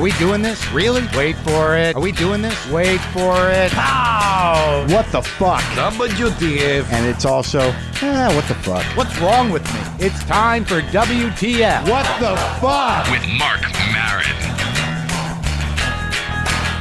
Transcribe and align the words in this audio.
Are 0.00 0.02
we 0.02 0.12
doing 0.12 0.40
this? 0.40 0.66
Really? 0.72 1.06
Wait 1.14 1.36
for 1.36 1.76
it. 1.76 1.94
Are 1.94 2.00
we 2.00 2.10
doing 2.10 2.40
this? 2.40 2.70
Wait 2.70 3.00
for 3.12 3.50
it. 3.50 3.70
Pow! 3.72 4.86
What 4.88 5.04
the 5.12 5.20
fuck? 5.20 5.60
WTF. 5.74 6.90
And 6.90 7.04
it's 7.04 7.26
also, 7.26 7.60
eh, 8.00 8.34
what 8.34 8.48
the 8.48 8.54
fuck? 8.54 8.82
What's 8.96 9.18
wrong 9.18 9.50
with 9.50 9.62
me? 9.74 10.06
It's 10.06 10.24
time 10.24 10.64
for 10.64 10.80
WTF. 10.80 11.86
What 11.86 12.06
the 12.18 12.34
fuck? 12.62 13.10
with 13.10 13.28
Marc 13.36 13.60
Maron. 13.92 14.24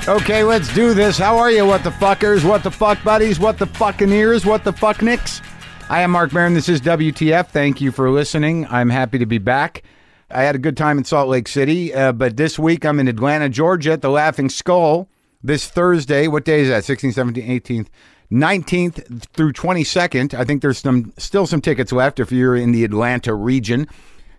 Okay, 0.08 0.46
let's 0.46 0.74
do 0.74 0.94
this. 0.94 1.18
How 1.18 1.38
are 1.40 1.52
you, 1.52 1.66
what 1.66 1.84
the 1.84 1.90
fuckers? 1.90 2.46
What 2.46 2.64
the 2.64 2.72
fuck 2.72 3.04
buddies? 3.04 3.38
What 3.38 3.60
the 3.60 3.66
fucking 3.66 4.14
ears? 4.14 4.46
What 4.46 4.64
the 4.64 4.72
fuck 4.72 5.02
nicks? 5.02 5.42
I 5.90 6.04
am 6.04 6.12
Marc 6.12 6.32
Maron. 6.32 6.54
This 6.54 6.70
is 6.70 6.80
WTF. 6.80 7.48
Thank 7.48 7.82
you 7.82 7.92
for 7.92 8.10
listening. 8.12 8.66
I'm 8.68 8.90
happy 8.90 9.18
to 9.18 9.26
be 9.26 9.40
back. 9.40 9.84
I 10.32 10.44
had 10.44 10.56
a 10.56 10.60
good 10.60 10.78
time 10.78 11.00
in 11.00 11.06
Salt 11.06 11.28
Lake 11.28 11.48
City, 11.48 11.92
uh, 11.92 12.12
but 12.12 12.38
this 12.38 12.60
week 12.60 12.86
I'm 12.86 13.00
in 13.00 13.08
Atlanta, 13.08 13.50
Georgia 13.50 13.94
at 13.94 14.04
the 14.04 14.12
Laughing 14.12 14.48
Skull 14.48 15.10
this 15.44 15.68
Thursday. 15.68 16.28
What 16.28 16.46
day 16.46 16.62
is 16.62 16.68
that? 16.70 16.84
16th, 16.84 17.16
17th, 17.16 17.62
18th, 17.62 17.88
19th 18.32 19.24
through 19.34 19.54
22nd. 19.54 20.36
I 20.36 20.44
think 20.44 20.62
there's 20.62 20.78
some 20.78 21.14
still 21.18 21.48
some 21.48 21.62
tickets 21.62 21.92
left 21.92 22.20
if 22.20 22.32
you're 22.32 22.56
in 22.56 22.72
the 22.72 22.84
Atlanta 22.84 23.34
region. 23.34 23.88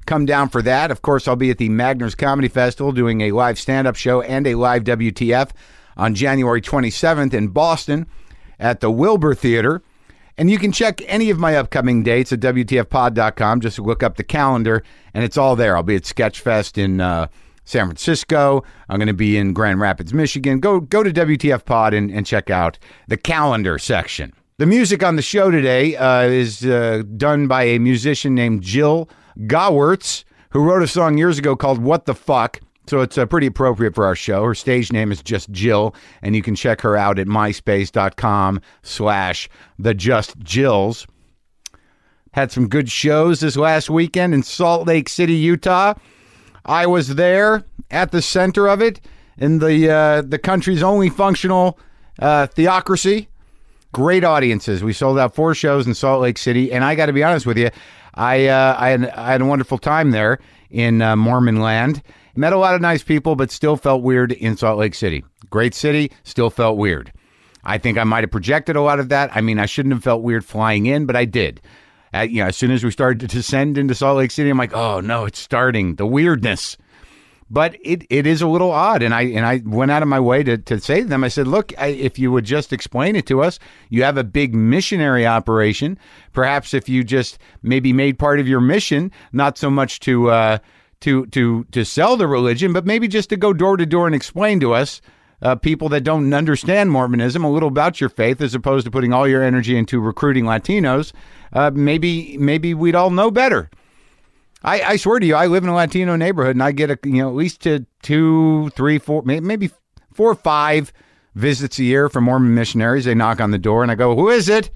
Come 0.06 0.26
down 0.26 0.48
for 0.48 0.62
that. 0.62 0.92
Of 0.92 1.02
course, 1.02 1.26
I'll 1.26 1.34
be 1.34 1.50
at 1.50 1.58
the 1.58 1.68
Magners 1.68 2.16
Comedy 2.16 2.48
Festival 2.48 2.92
doing 2.92 3.22
a 3.22 3.32
live 3.32 3.58
stand 3.58 3.88
up 3.88 3.96
show 3.96 4.22
and 4.22 4.46
a 4.46 4.54
live 4.54 4.84
WTF 4.84 5.50
on 5.96 6.14
January 6.14 6.60
27th 6.60 7.34
in 7.34 7.48
Boston 7.48 8.06
at 8.60 8.78
the 8.78 8.92
Wilbur 8.92 9.34
Theater. 9.34 9.82
And 10.40 10.50
you 10.50 10.56
can 10.56 10.72
check 10.72 11.02
any 11.04 11.28
of 11.28 11.38
my 11.38 11.54
upcoming 11.54 12.02
dates 12.02 12.32
at 12.32 12.40
WTFpod.com. 12.40 13.60
Just 13.60 13.78
look 13.78 14.02
up 14.02 14.16
the 14.16 14.24
calendar, 14.24 14.82
and 15.12 15.22
it's 15.22 15.36
all 15.36 15.54
there. 15.54 15.76
I'll 15.76 15.82
be 15.82 15.96
at 15.96 16.04
Sketchfest 16.04 16.78
in 16.78 16.98
uh, 16.98 17.26
San 17.66 17.84
Francisco. 17.84 18.64
I'm 18.88 18.96
going 18.96 19.08
to 19.08 19.12
be 19.12 19.36
in 19.36 19.52
Grand 19.52 19.80
Rapids, 19.80 20.14
Michigan. 20.14 20.58
Go 20.58 20.80
go 20.80 21.02
to 21.02 21.10
WTF 21.10 21.66
Pod 21.66 21.92
and, 21.92 22.10
and 22.10 22.24
check 22.24 22.48
out 22.48 22.78
the 23.06 23.18
calendar 23.18 23.78
section. 23.78 24.32
The 24.56 24.64
music 24.64 25.02
on 25.04 25.16
the 25.16 25.22
show 25.22 25.50
today 25.50 25.94
uh, 25.96 26.22
is 26.22 26.64
uh, 26.64 27.02
done 27.18 27.46
by 27.46 27.64
a 27.64 27.78
musician 27.78 28.34
named 28.34 28.62
Jill 28.62 29.10
Gowertz, 29.40 30.24
who 30.52 30.64
wrote 30.64 30.80
a 30.82 30.88
song 30.88 31.18
years 31.18 31.38
ago 31.38 31.54
called 31.54 31.82
What 31.82 32.06
the 32.06 32.14
Fuck. 32.14 32.60
So 32.90 33.02
it's 33.02 33.16
uh, 33.16 33.24
pretty 33.24 33.46
appropriate 33.46 33.94
for 33.94 34.04
our 34.04 34.16
show. 34.16 34.42
Her 34.42 34.52
stage 34.52 34.90
name 34.90 35.12
is 35.12 35.22
just 35.22 35.52
Jill, 35.52 35.94
and 36.22 36.34
you 36.34 36.42
can 36.42 36.56
check 36.56 36.80
her 36.80 36.96
out 36.96 37.20
at 37.20 37.28
myspace.com 37.28 38.60
slash 38.82 39.48
the 39.78 39.94
just 39.94 40.36
Jills. 40.40 41.06
Had 42.32 42.50
some 42.50 42.66
good 42.68 42.90
shows 42.90 43.38
this 43.38 43.54
last 43.54 43.90
weekend 43.90 44.34
in 44.34 44.42
Salt 44.42 44.88
Lake 44.88 45.08
City, 45.08 45.34
Utah. 45.34 45.94
I 46.64 46.88
was 46.88 47.14
there 47.14 47.62
at 47.92 48.10
the 48.10 48.20
center 48.20 48.66
of 48.66 48.82
it 48.82 49.00
in 49.38 49.60
the 49.60 49.88
uh, 49.88 50.22
the 50.22 50.40
country's 50.40 50.82
only 50.82 51.10
functional 51.10 51.78
uh, 52.18 52.48
theocracy. 52.48 53.28
Great 53.92 54.24
audiences. 54.24 54.82
We 54.82 54.94
sold 54.94 55.16
out 55.16 55.36
four 55.36 55.54
shows 55.54 55.86
in 55.86 55.94
Salt 55.94 56.22
Lake 56.22 56.38
City, 56.38 56.72
and 56.72 56.82
I 56.82 56.96
got 56.96 57.06
to 57.06 57.12
be 57.12 57.22
honest 57.22 57.46
with 57.46 57.56
you, 57.56 57.70
I 58.14 58.48
uh, 58.48 58.74
I, 58.76 58.88
had, 58.88 59.10
I 59.10 59.30
had 59.30 59.42
a 59.42 59.46
wonderful 59.46 59.78
time 59.78 60.10
there 60.10 60.40
in 60.70 61.02
uh, 61.02 61.14
Mormon 61.14 61.60
land. 61.60 62.02
Met 62.36 62.52
a 62.52 62.58
lot 62.58 62.74
of 62.74 62.80
nice 62.80 63.02
people, 63.02 63.36
but 63.36 63.50
still 63.50 63.76
felt 63.76 64.02
weird 64.02 64.32
in 64.32 64.56
Salt 64.56 64.78
Lake 64.78 64.94
City. 64.94 65.24
Great 65.50 65.74
city, 65.74 66.12
still 66.22 66.50
felt 66.50 66.76
weird. 66.76 67.12
I 67.64 67.78
think 67.78 67.98
I 67.98 68.04
might 68.04 68.24
have 68.24 68.30
projected 68.30 68.76
a 68.76 68.82
lot 68.82 69.00
of 69.00 69.08
that. 69.10 69.30
I 69.34 69.40
mean, 69.40 69.58
I 69.58 69.66
shouldn't 69.66 69.94
have 69.94 70.02
felt 70.02 70.22
weird 70.22 70.44
flying 70.44 70.86
in, 70.86 71.06
but 71.06 71.16
I 71.16 71.24
did. 71.24 71.60
Uh, 72.14 72.20
you 72.20 72.42
know, 72.42 72.48
as 72.48 72.56
soon 72.56 72.70
as 72.70 72.82
we 72.82 72.90
started 72.90 73.20
to 73.20 73.26
descend 73.26 73.78
into 73.78 73.94
Salt 73.94 74.18
Lake 74.18 74.30
City, 74.30 74.50
I'm 74.50 74.58
like, 74.58 74.74
oh 74.74 75.00
no, 75.00 75.24
it's 75.24 75.38
starting 75.38 75.96
the 75.96 76.06
weirdness. 76.06 76.76
But 77.52 77.76
it, 77.82 78.04
it 78.10 78.28
is 78.28 78.42
a 78.42 78.46
little 78.46 78.70
odd, 78.70 79.02
and 79.02 79.12
I 79.12 79.22
and 79.22 79.44
I 79.44 79.60
went 79.64 79.90
out 79.90 80.02
of 80.02 80.08
my 80.08 80.20
way 80.20 80.44
to, 80.44 80.56
to 80.56 80.78
say 80.78 81.00
to 81.00 81.06
them. 81.06 81.24
I 81.24 81.28
said, 81.28 81.48
look, 81.48 81.72
I, 81.78 81.88
if 81.88 82.16
you 82.16 82.30
would 82.30 82.44
just 82.44 82.72
explain 82.72 83.16
it 83.16 83.26
to 83.26 83.42
us, 83.42 83.58
you 83.88 84.04
have 84.04 84.16
a 84.16 84.22
big 84.22 84.54
missionary 84.54 85.26
operation. 85.26 85.98
Perhaps 86.32 86.74
if 86.74 86.88
you 86.88 87.02
just 87.02 87.38
maybe 87.62 87.92
made 87.92 88.20
part 88.20 88.38
of 88.38 88.46
your 88.46 88.60
mission 88.60 89.10
not 89.32 89.58
so 89.58 89.68
much 89.68 89.98
to 90.00 90.30
uh, 90.30 90.58
to 91.00 91.26
to 91.26 91.64
to 91.64 91.84
sell 91.84 92.16
the 92.16 92.26
religion, 92.26 92.72
but 92.72 92.86
maybe 92.86 93.08
just 93.08 93.30
to 93.30 93.36
go 93.36 93.52
door 93.52 93.76
to 93.76 93.86
door 93.86 94.06
and 94.06 94.14
explain 94.14 94.60
to 94.60 94.74
us 94.74 95.00
uh, 95.42 95.54
people 95.54 95.88
that 95.88 96.04
don't 96.04 96.32
understand 96.32 96.90
Mormonism 96.90 97.44
a 97.44 97.50
little 97.50 97.68
about 97.68 98.00
your 98.00 98.10
faith, 98.10 98.40
as 98.40 98.54
opposed 98.54 98.84
to 98.84 98.90
putting 98.90 99.12
all 99.12 99.26
your 99.26 99.42
energy 99.42 99.76
into 99.76 100.00
recruiting 100.00 100.44
Latinos. 100.44 101.12
Uh, 101.52 101.70
maybe 101.72 102.36
maybe 102.38 102.74
we'd 102.74 102.94
all 102.94 103.10
know 103.10 103.30
better. 103.30 103.70
I, 104.62 104.82
I 104.82 104.96
swear 104.96 105.18
to 105.18 105.26
you, 105.26 105.34
I 105.34 105.46
live 105.46 105.64
in 105.64 105.70
a 105.70 105.74
Latino 105.74 106.16
neighborhood, 106.16 106.56
and 106.56 106.62
I 106.62 106.72
get 106.72 106.90
a 106.90 106.98
you 107.04 107.22
know 107.22 107.28
at 107.28 107.34
least 107.34 107.62
to 107.62 107.86
two, 108.02 108.70
three, 108.70 108.98
four, 108.98 109.22
maybe 109.22 109.70
four 110.12 110.30
or 110.30 110.34
five 110.34 110.92
visits 111.34 111.78
a 111.78 111.84
year 111.84 112.08
from 112.08 112.24
Mormon 112.24 112.54
missionaries. 112.54 113.06
They 113.06 113.14
knock 113.14 113.40
on 113.40 113.50
the 113.50 113.58
door, 113.58 113.82
and 113.82 113.90
I 113.90 113.94
go, 113.94 114.14
"Who 114.14 114.28
is 114.28 114.48
it?" 114.48 114.70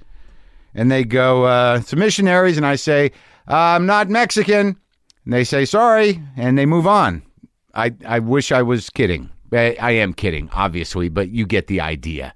And 0.74 0.90
they 0.90 1.04
go, 1.04 1.44
uh, 1.44 1.80
"Some 1.80 1.98
missionaries," 1.98 2.56
and 2.56 2.64
I 2.64 2.76
say, 2.76 3.12
"I'm 3.46 3.84
not 3.84 4.08
Mexican." 4.08 4.78
And 5.24 5.32
they 5.32 5.44
say, 5.44 5.64
"Sorry," 5.64 6.20
and 6.36 6.56
they 6.58 6.66
move 6.66 6.86
on. 6.86 7.22
I 7.74 7.94
I 8.06 8.18
wish 8.18 8.52
I 8.52 8.62
was 8.62 8.90
kidding. 8.90 9.30
I, 9.52 9.76
I 9.80 9.90
am 9.92 10.14
kidding, 10.14 10.50
obviously, 10.52 11.08
but 11.08 11.30
you 11.30 11.46
get 11.46 11.66
the 11.66 11.80
idea. 11.80 12.34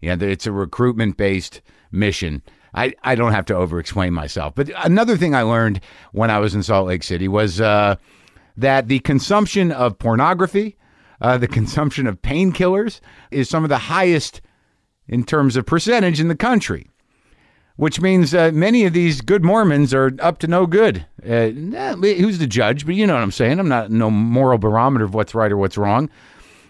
Yeah, 0.00 0.16
that 0.16 0.28
it's 0.28 0.46
a 0.46 0.52
recruitment 0.52 1.16
based 1.16 1.60
mission. 1.90 2.42
I, 2.74 2.94
I 3.02 3.14
don't 3.14 3.32
have 3.32 3.46
to 3.46 3.54
over 3.54 3.80
explain 3.80 4.12
myself. 4.12 4.54
But 4.54 4.70
another 4.84 5.16
thing 5.16 5.34
I 5.34 5.42
learned 5.42 5.80
when 6.12 6.30
I 6.30 6.38
was 6.38 6.54
in 6.54 6.62
Salt 6.62 6.86
Lake 6.86 7.02
City 7.02 7.28
was 7.28 7.60
uh, 7.60 7.96
that 8.56 8.88
the 8.88 9.00
consumption 9.00 9.72
of 9.72 9.98
pornography, 9.98 10.76
uh, 11.20 11.36
the 11.36 11.48
consumption 11.48 12.06
of 12.06 12.22
painkillers, 12.22 13.00
is 13.30 13.48
some 13.48 13.64
of 13.64 13.70
the 13.70 13.78
highest 13.78 14.40
in 15.08 15.24
terms 15.24 15.56
of 15.56 15.66
percentage 15.66 16.20
in 16.20 16.28
the 16.28 16.36
country. 16.36 16.89
Which 17.80 17.98
means 17.98 18.34
uh, 18.34 18.50
many 18.52 18.84
of 18.84 18.92
these 18.92 19.22
good 19.22 19.42
Mormons 19.42 19.94
are 19.94 20.12
up 20.20 20.36
to 20.40 20.46
no 20.46 20.66
good. 20.66 21.06
Uh, 21.26 21.48
who's 21.48 22.38
the 22.38 22.46
judge? 22.46 22.84
But 22.84 22.94
you 22.94 23.06
know 23.06 23.14
what 23.14 23.22
I'm 23.22 23.30
saying. 23.30 23.58
I'm 23.58 23.70
not 23.70 23.90
no 23.90 24.10
moral 24.10 24.58
barometer 24.58 25.06
of 25.06 25.14
what's 25.14 25.34
right 25.34 25.50
or 25.50 25.56
what's 25.56 25.78
wrong. 25.78 26.10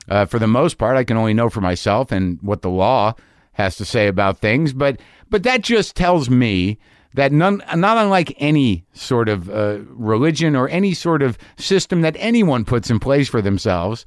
Uh, 0.09 0.25
for 0.25 0.39
the 0.39 0.47
most 0.47 0.79
part, 0.79 0.97
I 0.97 1.03
can 1.03 1.17
only 1.17 1.35
know 1.35 1.51
for 1.51 1.61
myself 1.61 2.13
and 2.13 2.39
what 2.43 2.63
the 2.63 2.71
law 2.71 3.15
has 3.55 3.75
to 3.79 3.85
say 3.85 4.07
about 4.07 4.39
things. 4.39 4.73
But 4.73 5.01
but 5.29 5.43
that 5.43 5.63
just 5.63 5.97
tells 5.97 6.31
me 6.31 6.79
that 7.15 7.33
none, 7.33 7.61
not 7.75 7.99
unlike 7.99 8.33
any 8.39 8.85
sort 8.93 9.29
of 9.29 9.51
uh, 9.51 9.79
religion 9.89 10.55
or 10.55 10.69
any 10.69 10.95
sort 10.95 11.23
of 11.23 11.39
system 11.57 12.03
that 12.03 12.15
anyone 12.21 12.65
puts 12.65 12.89
in 12.89 13.01
place 13.01 13.29
for 13.29 13.43
themselves, 13.43 14.07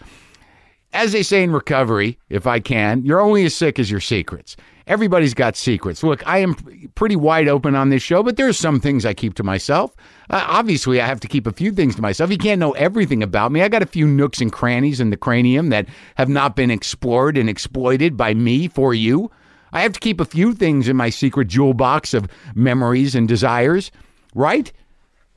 as 0.93 1.11
they 1.11 1.23
say 1.23 1.43
in 1.43 1.51
recovery, 1.51 2.17
if 2.29 2.47
I 2.47 2.59
can, 2.59 3.03
you're 3.03 3.21
only 3.21 3.45
as 3.45 3.55
sick 3.55 3.79
as 3.79 3.91
your 3.91 3.99
secrets. 3.99 4.55
Everybody's 4.85 5.33
got 5.33 5.55
secrets. 5.55 6.03
Look, 6.03 6.25
I 6.27 6.39
am 6.39 6.55
pretty 6.95 7.15
wide 7.15 7.47
open 7.47 7.73
on 7.73 7.89
this 7.89 8.03
show, 8.03 8.21
but 8.21 8.35
there's 8.35 8.57
some 8.57 8.79
things 8.79 9.05
I 9.05 9.13
keep 9.13 9.33
to 9.35 9.43
myself. 9.43 9.95
Uh, 10.29 10.45
obviously, 10.47 10.99
I 10.99 11.05
have 11.05 11.21
to 11.21 11.27
keep 11.27 11.47
a 11.47 11.53
few 11.53 11.71
things 11.71 11.95
to 11.95 12.01
myself. 12.01 12.31
You 12.31 12.37
can't 12.37 12.59
know 12.59 12.73
everything 12.73 13.23
about 13.23 13.51
me. 13.51 13.61
I 13.61 13.69
got 13.69 13.81
a 13.81 13.87
few 13.87 14.05
nooks 14.05 14.41
and 14.41 14.51
crannies 14.51 14.99
in 14.99 15.09
the 15.09 15.17
cranium 15.17 15.69
that 15.69 15.87
have 16.15 16.29
not 16.29 16.55
been 16.55 16.69
explored 16.69 17.37
and 17.37 17.49
exploited 17.49 18.17
by 18.17 18.33
me 18.33 18.67
for 18.67 18.93
you. 18.93 19.31
I 19.71 19.81
have 19.81 19.93
to 19.93 19.99
keep 19.99 20.19
a 20.19 20.25
few 20.25 20.53
things 20.53 20.87
in 20.87 20.97
my 20.97 21.09
secret 21.09 21.47
jewel 21.47 21.73
box 21.73 22.13
of 22.13 22.27
memories 22.53 23.15
and 23.15 23.27
desires, 23.27 23.89
right? 24.35 24.71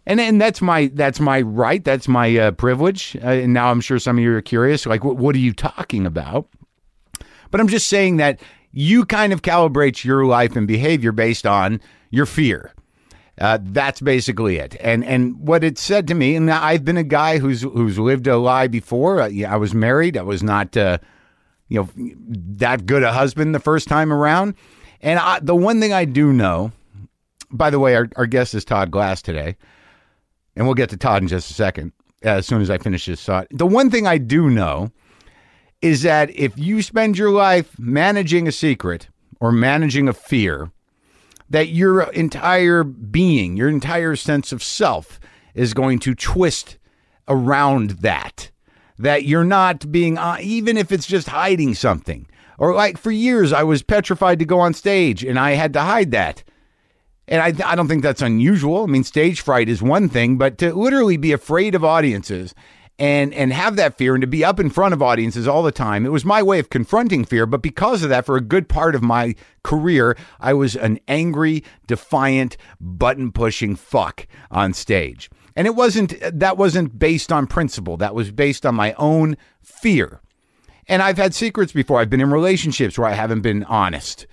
And 0.06 0.20
and 0.20 0.40
that's 0.40 0.62
my 0.62 0.90
that's 0.94 1.18
my 1.18 1.40
right. 1.40 1.82
That's 1.82 2.06
my 2.06 2.36
uh, 2.36 2.50
privilege. 2.52 3.16
Uh, 3.16 3.28
and 3.28 3.52
now 3.52 3.70
I'm 3.70 3.80
sure 3.80 3.98
some 3.98 4.18
of 4.18 4.22
you 4.22 4.32
are 4.34 4.42
curious, 4.42 4.86
like, 4.86 5.02
what, 5.02 5.16
what 5.16 5.34
are 5.34 5.40
you 5.40 5.52
talking 5.52 6.06
about? 6.06 6.48
But 7.50 7.60
I'm 7.60 7.68
just 7.68 7.88
saying 7.88 8.18
that 8.18 8.40
you 8.70 9.04
kind 9.04 9.32
of 9.32 9.42
calibrate 9.42 10.04
your 10.04 10.24
life 10.26 10.54
and 10.54 10.66
behavior 10.66 11.10
based 11.10 11.46
on 11.46 11.80
your 12.10 12.26
fear. 12.26 12.72
Uh, 13.40 13.58
that's 13.60 14.00
basically 14.00 14.56
it. 14.58 14.76
And 14.80 15.04
and 15.04 15.38
what 15.40 15.64
it 15.64 15.76
said 15.76 16.06
to 16.08 16.14
me, 16.14 16.36
and 16.36 16.50
I've 16.50 16.84
been 16.84 16.96
a 16.96 17.02
guy 17.02 17.38
who's 17.38 17.62
who's 17.62 17.98
lived 17.98 18.26
a 18.26 18.38
lie 18.38 18.68
before. 18.68 19.22
Uh, 19.22 19.26
yeah, 19.26 19.52
I 19.52 19.56
was 19.56 19.74
married. 19.74 20.16
I 20.16 20.22
was 20.22 20.42
not, 20.42 20.76
uh, 20.76 20.98
you 21.68 21.80
know, 21.80 21.88
that 22.28 22.86
good 22.86 23.02
a 23.02 23.12
husband 23.12 23.54
the 23.54 23.60
first 23.60 23.88
time 23.88 24.12
around. 24.12 24.54
And 25.02 25.18
I, 25.18 25.40
the 25.40 25.54
one 25.54 25.80
thing 25.80 25.92
I 25.92 26.06
do 26.06 26.32
know, 26.32 26.72
by 27.50 27.70
the 27.70 27.78
way, 27.78 27.94
our, 27.94 28.08
our 28.16 28.26
guest 28.26 28.54
is 28.54 28.64
Todd 28.64 28.90
Glass 28.90 29.20
today, 29.20 29.56
and 30.56 30.66
we'll 30.66 30.74
get 30.74 30.90
to 30.90 30.96
Todd 30.96 31.22
in 31.22 31.28
just 31.28 31.50
a 31.50 31.54
second. 31.54 31.92
As 32.22 32.46
soon 32.46 32.62
as 32.62 32.70
I 32.70 32.78
finish 32.78 33.06
this 33.06 33.22
thought, 33.22 33.46
the 33.50 33.66
one 33.66 33.90
thing 33.90 34.06
I 34.06 34.18
do 34.18 34.48
know 34.48 34.90
is 35.82 36.02
that 36.02 36.30
if 36.30 36.58
you 36.58 36.82
spend 36.82 37.18
your 37.18 37.30
life 37.30 37.78
managing 37.78 38.48
a 38.48 38.52
secret 38.52 39.08
or 39.38 39.52
managing 39.52 40.08
a 40.08 40.12
fear, 40.14 40.72
that 41.50 41.68
your 41.68 42.02
entire 42.12 42.82
being, 42.82 43.56
your 43.56 43.68
entire 43.68 44.16
sense 44.16 44.50
of 44.50 44.62
self 44.62 45.20
is 45.54 45.74
going 45.74 45.98
to 46.00 46.14
twist 46.14 46.78
around 47.28 47.90
that. 48.00 48.50
That 48.98 49.24
you're 49.24 49.44
not 49.44 49.92
being, 49.92 50.16
uh, 50.16 50.38
even 50.40 50.76
if 50.78 50.90
it's 50.90 51.06
just 51.06 51.28
hiding 51.28 51.74
something. 51.74 52.26
Or 52.58 52.74
like 52.74 52.96
for 52.96 53.10
years, 53.10 53.52
I 53.52 53.62
was 53.62 53.82
petrified 53.82 54.38
to 54.38 54.46
go 54.46 54.58
on 54.58 54.72
stage 54.72 55.22
and 55.22 55.38
I 55.38 55.52
had 55.52 55.74
to 55.74 55.82
hide 55.82 56.10
that. 56.12 56.42
And 57.28 57.42
I, 57.42 57.70
I 57.70 57.74
don't 57.74 57.88
think 57.88 58.02
that's 58.02 58.22
unusual. 58.22 58.84
I 58.84 58.86
mean, 58.86 59.04
stage 59.04 59.40
fright 59.40 59.68
is 59.68 59.82
one 59.82 60.08
thing, 60.08 60.38
but 60.38 60.58
to 60.58 60.72
literally 60.74 61.16
be 61.16 61.32
afraid 61.32 61.74
of 61.74 61.84
audiences 61.84 62.54
and 62.98 63.34
and 63.34 63.52
have 63.52 63.76
that 63.76 63.98
fear 63.98 64.14
and 64.14 64.22
to 64.22 64.26
be 64.26 64.44
up 64.44 64.58
in 64.58 64.70
front 64.70 64.94
of 64.94 65.02
audiences 65.02 65.46
all 65.46 65.62
the 65.62 65.72
time. 65.72 66.06
It 66.06 66.12
was 66.12 66.24
my 66.24 66.42
way 66.42 66.58
of 66.58 66.70
confronting 66.70 67.24
fear, 67.24 67.46
but 67.46 67.62
because 67.62 68.02
of 68.02 68.08
that, 68.08 68.24
for 68.24 68.36
a 68.36 68.40
good 68.40 68.68
part 68.68 68.94
of 68.94 69.02
my 69.02 69.34
career, 69.62 70.16
I 70.40 70.54
was 70.54 70.76
an 70.76 70.98
angry, 71.08 71.62
defiant, 71.86 72.56
button 72.80 73.32
pushing 73.32 73.76
fuck 73.76 74.26
on 74.50 74.72
stage. 74.72 75.30
And 75.54 75.66
it 75.66 75.74
wasn't 75.74 76.14
that 76.20 76.56
wasn't 76.56 76.98
based 76.98 77.32
on 77.32 77.46
principle. 77.46 77.96
That 77.96 78.14
was 78.14 78.30
based 78.30 78.64
on 78.64 78.74
my 78.74 78.94
own 78.94 79.36
fear. 79.62 80.20
And 80.88 81.02
I've 81.02 81.18
had 81.18 81.34
secrets 81.34 81.72
before. 81.72 82.00
I've 82.00 82.10
been 82.10 82.20
in 82.20 82.30
relationships 82.30 82.98
where 82.98 83.08
I 83.08 83.14
haven't 83.14 83.40
been 83.40 83.64
honest 83.64 84.26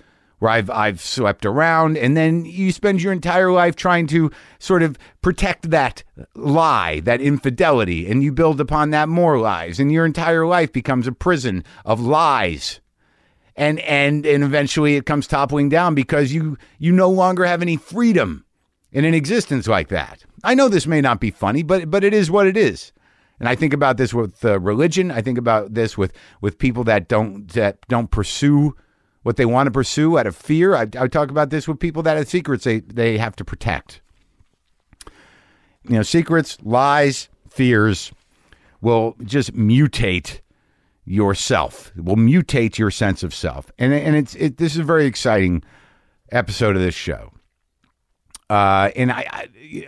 where 0.44 0.52
I've 0.52 0.70
I've 0.70 1.00
swept 1.00 1.46
around, 1.46 1.98
and 1.98 2.18
then 2.18 2.44
you 2.44 2.74
spend 2.74 3.02
your 3.02 3.14
entire 3.14 3.50
life 3.50 3.78
trying 3.78 4.08
to 4.08 4.30
sort 4.60 4.84
of 4.84 4.98
protect 5.22 5.70
that 5.70 6.04
lie, 6.36 7.00
that 7.00 7.22
infidelity, 7.22 8.12
and 8.12 8.22
you 8.22 8.34
build 8.34 8.60
upon 8.60 8.90
that 8.90 9.08
more 9.08 9.40
lies, 9.40 9.80
and 9.80 9.90
your 9.90 10.06
entire 10.06 10.46
life 10.46 10.74
becomes 10.74 11.08
a 11.08 11.14
prison 11.14 11.64
of 11.86 12.02
lies. 12.02 12.82
And 13.56 13.80
and 13.80 14.26
and 14.26 14.44
eventually 14.44 14.98
it 14.98 15.06
comes 15.06 15.28
toppling 15.28 15.70
down 15.70 15.96
because 15.96 16.34
you 16.34 16.58
you 16.78 16.92
no 16.92 17.10
longer 17.10 17.46
have 17.46 17.62
any 17.62 17.78
freedom 17.78 18.44
in 18.92 19.06
an 19.06 19.14
existence 19.14 19.66
like 19.66 19.88
that. 19.88 20.26
I 20.44 20.56
know 20.56 20.68
this 20.68 20.86
may 20.86 21.00
not 21.00 21.22
be 21.22 21.32
funny, 21.32 21.64
but 21.64 21.90
but 21.90 22.04
it 22.04 22.14
is 22.14 22.30
what 22.30 22.48
it 22.48 22.58
is. 22.58 22.92
And 23.40 23.48
I 23.48 23.56
think 23.56 23.72
about 23.72 23.96
this 23.96 24.14
with 24.14 24.44
uh, 24.44 24.60
religion. 24.60 25.10
I 25.10 25.22
think 25.22 25.38
about 25.38 25.74
this 25.74 25.98
with 25.98 26.12
with 26.42 26.58
people 26.58 26.84
that 26.84 27.08
don't 27.08 27.48
that 27.54 27.78
don't 27.88 28.12
pursue 28.12 28.76
what 29.24 29.38
they 29.38 29.46
want 29.46 29.68
to 29.68 29.72
pursue 29.72 30.18
out 30.18 30.28
of 30.28 30.36
fear. 30.36 30.76
I, 30.76 30.82
I 30.98 31.08
talk 31.08 31.32
about 31.32 31.50
this 31.50 31.68
with 31.68 31.80
people 31.80 32.04
that 32.04 32.18
have 32.18 32.28
secrets 32.28 32.66
they, 32.66 32.82
they 32.82 33.18
have 33.18 33.36
to 33.38 33.46
protect. 33.46 34.02
You 35.90 35.98
know, 35.98 36.04
secrets, 36.04 36.58
lies, 36.62 37.30
fears 37.50 38.12
will 38.82 39.16
just 39.24 39.54
mutate 39.54 40.40
yourself. 41.06 41.92
Will 41.96 42.16
mutate 42.16 42.78
your 42.78 42.92
sense 42.92 43.24
of 43.24 43.34
self. 43.34 43.72
And 43.78 43.94
and 43.94 44.16
it's 44.16 44.36
it, 44.36 44.58
this 44.58 44.74
is 44.74 44.80
a 44.80 44.84
very 44.84 45.06
exciting 45.06 45.64
episode 46.32 46.76
of 46.76 46.82
this 46.82 46.96
show. 46.96 47.32
Uh, 48.50 48.92
and 48.96 49.12
I, 49.12 49.26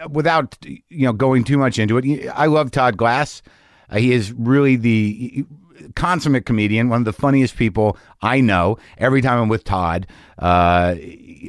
I, 0.01 0.05
without 0.07 0.57
you 0.63 1.05
know 1.05 1.13
going 1.13 1.43
too 1.43 1.57
much 1.57 1.79
into 1.79 1.97
it, 1.97 2.29
I 2.33 2.47
love 2.47 2.71
Todd 2.71 2.97
Glass. 2.97 3.41
Uh, 3.89 3.97
he 3.97 4.11
is 4.11 4.33
really 4.33 4.75
the 4.75 5.45
consummate 5.95 6.45
comedian, 6.45 6.89
one 6.89 7.01
of 7.01 7.05
the 7.05 7.13
funniest 7.13 7.57
people 7.57 7.97
I 8.21 8.41
know. 8.41 8.77
Every 8.97 9.21
time 9.21 9.39
I'm 9.41 9.49
with 9.49 9.63
Todd, 9.63 10.07
uh, 10.39 10.95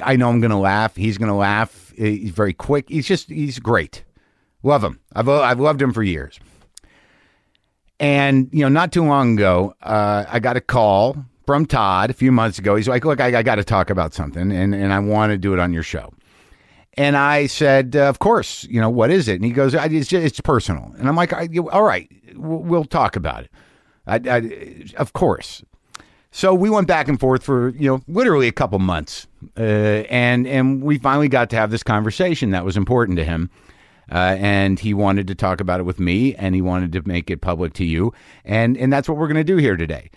I 0.02 0.16
know 0.16 0.28
I'm 0.28 0.40
going 0.40 0.50
to 0.50 0.56
laugh. 0.56 0.96
He's 0.96 1.18
going 1.18 1.30
to 1.30 1.34
laugh. 1.34 1.92
He's 1.96 2.30
very 2.30 2.52
quick. 2.52 2.88
He's 2.88 3.06
just 3.06 3.28
he's 3.28 3.58
great. 3.58 4.04
Love 4.62 4.82
him. 4.84 5.00
I've 5.14 5.28
I've 5.28 5.60
loved 5.60 5.80
him 5.80 5.92
for 5.92 6.02
years. 6.02 6.38
And 7.98 8.48
you 8.52 8.60
know, 8.60 8.68
not 8.68 8.92
too 8.92 9.04
long 9.04 9.34
ago, 9.34 9.74
uh, 9.82 10.24
I 10.28 10.38
got 10.38 10.56
a 10.56 10.60
call 10.60 11.16
from 11.46 11.64
Todd 11.64 12.10
a 12.10 12.12
few 12.12 12.30
months 12.30 12.58
ago. 12.58 12.76
He's 12.76 12.88
like, 12.88 13.04
"Look, 13.04 13.20
I, 13.20 13.38
I 13.38 13.42
got 13.42 13.54
to 13.54 13.64
talk 13.64 13.88
about 13.88 14.12
something, 14.12 14.52
and 14.52 14.74
and 14.74 14.92
I 14.92 14.98
want 14.98 15.30
to 15.30 15.38
do 15.38 15.54
it 15.54 15.58
on 15.58 15.72
your 15.72 15.82
show." 15.82 16.12
And 16.94 17.16
I 17.16 17.46
said, 17.46 17.96
uh, 17.96 18.08
"Of 18.08 18.18
course, 18.18 18.64
you 18.64 18.80
know 18.80 18.90
what 18.90 19.10
is 19.10 19.28
it?" 19.28 19.36
And 19.36 19.44
he 19.44 19.50
goes, 19.50 19.72
"It's 19.72 20.08
just, 20.08 20.26
it's 20.26 20.40
personal." 20.40 20.92
And 20.98 21.08
I'm 21.08 21.16
like, 21.16 21.32
"All 21.72 21.82
right, 21.82 22.10
we'll 22.34 22.84
talk 22.84 23.16
about 23.16 23.44
it." 23.44 23.50
I, 24.06 24.20
I, 24.28 24.84
of 24.96 25.12
course. 25.12 25.62
So 26.30 26.54
we 26.54 26.68
went 26.68 26.86
back 26.86 27.08
and 27.08 27.18
forth 27.18 27.42
for 27.42 27.70
you 27.70 27.88
know 27.88 28.02
literally 28.08 28.46
a 28.46 28.52
couple 28.52 28.78
months, 28.78 29.26
uh, 29.56 29.62
and 30.10 30.46
and 30.46 30.82
we 30.82 30.98
finally 30.98 31.28
got 31.28 31.48
to 31.50 31.56
have 31.56 31.70
this 31.70 31.82
conversation 31.82 32.50
that 32.50 32.64
was 32.64 32.76
important 32.76 33.16
to 33.18 33.24
him, 33.24 33.50
uh, 34.12 34.36
and 34.38 34.78
he 34.78 34.92
wanted 34.92 35.26
to 35.28 35.34
talk 35.34 35.60
about 35.60 35.80
it 35.80 35.84
with 35.84 35.98
me, 35.98 36.34
and 36.34 36.54
he 36.54 36.60
wanted 36.60 36.92
to 36.92 37.08
make 37.08 37.30
it 37.30 37.40
public 37.40 37.72
to 37.74 37.84
you, 37.84 38.12
and 38.44 38.76
and 38.76 38.92
that's 38.92 39.08
what 39.08 39.16
we're 39.16 39.28
going 39.28 39.36
to 39.36 39.44
do 39.44 39.56
here 39.56 39.76
today. 39.76 40.10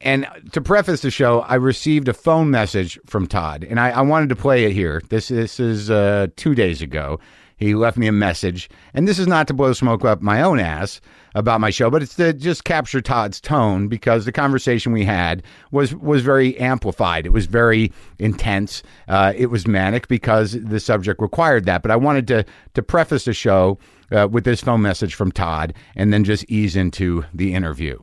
And 0.00 0.26
to 0.52 0.62
preface 0.62 1.02
the 1.02 1.10
show, 1.10 1.40
I 1.40 1.56
received 1.56 2.08
a 2.08 2.14
phone 2.14 2.50
message 2.50 2.98
from 3.04 3.26
Todd, 3.26 3.66
and 3.68 3.78
I, 3.78 3.90
I 3.90 4.00
wanted 4.00 4.30
to 4.30 4.36
play 4.36 4.64
it 4.64 4.72
here. 4.72 5.02
This 5.10 5.28
this 5.28 5.60
is 5.60 5.90
uh, 5.90 6.28
two 6.36 6.54
days 6.54 6.80
ago. 6.80 7.20
He 7.58 7.74
left 7.74 7.98
me 7.98 8.06
a 8.06 8.12
message, 8.12 8.70
and 8.94 9.06
this 9.06 9.18
is 9.18 9.26
not 9.26 9.46
to 9.48 9.54
blow 9.54 9.74
smoke 9.74 10.02
up 10.02 10.22
my 10.22 10.40
own 10.40 10.58
ass 10.58 11.02
about 11.34 11.60
my 11.60 11.70
show, 11.70 11.90
but 11.90 12.02
it's 12.02 12.16
to 12.16 12.32
just 12.32 12.64
capture 12.64 13.00
Todd's 13.00 13.40
tone 13.40 13.88
because 13.88 14.24
the 14.24 14.32
conversation 14.32 14.92
we 14.92 15.04
had 15.04 15.42
was 15.70 15.94
was 15.94 16.22
very 16.22 16.58
amplified. 16.58 17.26
It 17.26 17.32
was 17.32 17.46
very 17.46 17.92
intense. 18.18 18.82
Uh, 19.08 19.32
it 19.36 19.46
was 19.46 19.66
manic 19.66 20.08
because 20.08 20.52
the 20.52 20.80
subject 20.80 21.20
required 21.20 21.64
that. 21.66 21.82
But 21.82 21.90
I 21.90 21.96
wanted 21.96 22.26
to 22.28 22.44
to 22.74 22.82
preface 22.82 23.24
the 23.24 23.32
show 23.32 23.78
uh, 24.12 24.28
with 24.30 24.44
this 24.44 24.60
phone 24.60 24.82
message 24.82 25.14
from 25.14 25.32
Todd, 25.32 25.74
and 25.94 26.12
then 26.12 26.24
just 26.24 26.44
ease 26.48 26.76
into 26.76 27.24
the 27.34 27.54
interview. 27.54 27.98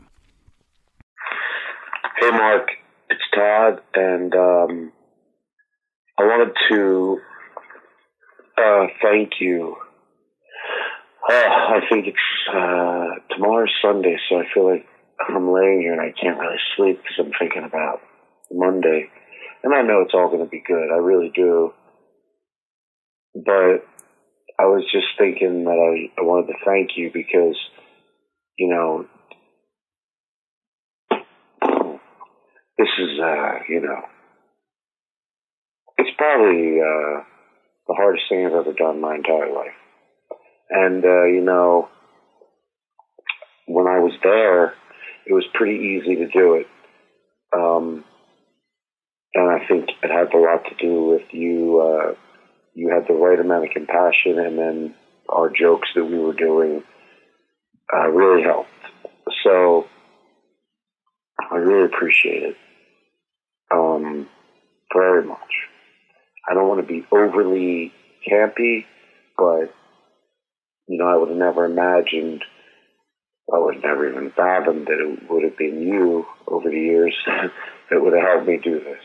Hey, 2.19 2.31
Marc, 2.31 2.69
it's 3.09 3.21
Todd, 3.35 3.81
and 3.93 4.33
um, 4.33 4.91
I 6.19 6.23
wanted 6.23 6.53
to 6.69 7.19
uh, 8.57 8.87
thank 9.01 9.33
you. 9.39 9.75
Uh, 11.29 11.33
I 11.33 11.79
think 11.89 12.07
it's 12.07 12.17
uh, 12.53 13.35
tomorrow's 13.35 13.73
Sunday, 13.81 14.15
so 14.29 14.37
I 14.37 14.43
feel 14.53 14.71
like 14.71 14.85
I'm 15.27 15.51
laying 15.51 15.81
here 15.81 15.91
and 15.91 16.01
I 16.01 16.13
can't 16.19 16.39
really 16.39 16.55
sleep 16.77 17.01
because 17.03 17.17
I'm 17.19 17.31
thinking 17.37 17.65
about 17.65 17.99
Monday. 18.49 19.09
And 19.61 19.73
I 19.73 19.81
know 19.81 20.01
it's 20.01 20.13
all 20.13 20.29
going 20.29 20.45
to 20.45 20.49
be 20.49 20.63
good. 20.65 20.89
I 20.89 20.97
really 20.97 21.31
do. 21.35 21.73
But 23.35 23.83
I 24.57 24.65
was 24.65 24.85
just 24.91 25.07
thinking 25.17 25.65
that 25.65 25.71
I, 25.71 26.21
I 26.21 26.23
wanted 26.23 26.47
to 26.47 26.65
thank 26.65 26.91
you 26.95 27.11
because, 27.13 27.57
you 28.57 28.69
know, 28.69 29.05
this 32.77 32.87
is, 32.99 33.19
uh, 33.19 33.59
you 33.67 33.81
know, 33.81 34.01
it's 35.97 36.15
probably, 36.17 36.79
uh, 36.79 37.23
the 37.87 37.95
hardest 37.95 38.25
thing 38.29 38.45
I've 38.45 38.53
ever 38.53 38.73
done 38.73 39.01
my 39.01 39.15
entire 39.15 39.53
life. 39.53 39.76
And, 40.69 41.03
uh, 41.03 41.25
you 41.25 41.41
know, 41.41 41.89
when 43.67 43.87
I 43.87 43.99
was 43.99 44.13
there, 44.23 44.73
it 45.25 45.33
was 45.33 45.45
pretty 45.53 45.99
easy 45.99 46.15
to 46.15 46.27
do 46.27 46.55
it. 46.55 46.67
Um, 47.55 48.03
and 49.33 49.49
I 49.49 49.65
think 49.67 49.89
it 50.03 50.09
had 50.09 50.33
a 50.33 50.37
lot 50.37 50.63
to 50.65 50.75
do 50.79 51.05
with 51.05 51.23
you, 51.31 51.79
uh, 51.79 52.13
you 52.73 52.89
had 52.89 53.07
the 53.07 53.13
right 53.13 53.39
amount 53.39 53.65
of 53.65 53.71
compassion 53.71 54.39
and 54.39 54.57
then 54.57 54.95
our 55.29 55.49
jokes 55.49 55.89
that 55.95 56.05
we 56.05 56.17
were 56.17 56.33
doing, 56.33 56.83
uh, 57.93 58.07
really 58.09 58.43
helped. 58.43 58.69
So 59.43 59.87
I 61.39 61.55
really 61.55 61.85
appreciate 61.85 62.43
it. 62.43 62.55
Um, 63.71 64.27
very 64.93 65.25
much. 65.25 65.39
I 66.49 66.53
don't 66.53 66.67
want 66.67 66.81
to 66.81 66.87
be 66.87 67.05
overly 67.11 67.91
campy, 68.29 68.85
but 69.37 69.73
you 70.87 70.97
know, 70.97 71.07
I 71.07 71.17
would 71.17 71.29
have 71.29 71.37
never 71.37 71.65
imagined, 71.65 72.43
I 73.53 73.59
would 73.59 73.75
have 73.75 73.83
never 73.83 74.09
even 74.09 74.31
fathomed 74.35 74.87
that 74.87 74.99
it 74.99 75.29
would 75.29 75.43
have 75.43 75.57
been 75.57 75.81
you 75.81 76.25
over 76.47 76.69
the 76.69 76.79
years 76.79 77.15
that 77.27 78.01
would 78.01 78.13
have 78.13 78.23
helped 78.23 78.47
me 78.47 78.59
do 78.63 78.79
this. 78.79 79.03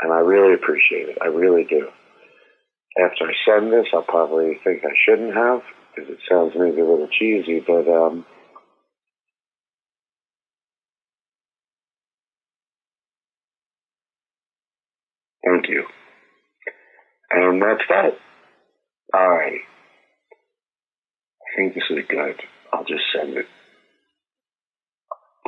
And 0.00 0.12
I 0.12 0.18
really 0.18 0.54
appreciate 0.54 1.08
it. 1.08 1.18
I 1.22 1.26
really 1.26 1.64
do. 1.68 1.88
After 2.98 3.24
I 3.24 3.32
send 3.44 3.72
this, 3.72 3.86
I'll 3.92 4.02
probably 4.02 4.58
think 4.62 4.82
I 4.84 4.94
shouldn't 5.04 5.34
have 5.34 5.62
because 5.94 6.10
it 6.10 6.18
sounds 6.28 6.52
maybe 6.56 6.80
a 6.80 6.84
little 6.84 7.08
cheesy, 7.08 7.60
but 7.66 7.88
um, 7.88 8.24
thank 15.44 15.68
you. 15.68 15.84
And 17.30 17.62
that's 17.62 17.82
that. 17.88 18.18
All 19.12 19.28
right. 19.28 19.60
I 21.54 21.56
think 21.56 21.74
this 21.74 21.84
is 21.90 22.04
good. 22.08 22.40
I'll 22.72 22.84
just 22.84 23.04
send 23.14 23.36
it. 23.36 23.46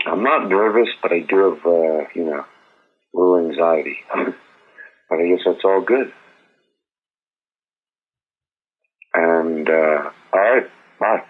I'm 0.06 0.22
not 0.22 0.48
nervous, 0.48 0.88
but 1.02 1.10
I 1.10 1.20
do 1.20 1.36
have, 1.50 1.66
uh, 1.66 2.08
you 2.14 2.24
know, 2.26 2.44
a 2.44 3.18
little 3.18 3.50
anxiety. 3.50 3.96
but 4.14 5.18
I 5.18 5.28
guess 5.28 5.40
that's 5.44 5.64
all 5.64 5.80
good. 5.80 6.12
And, 9.14 9.68
uh, 9.68 10.10
all 10.32 10.40
right. 10.40 10.66
Bye. 11.00 11.24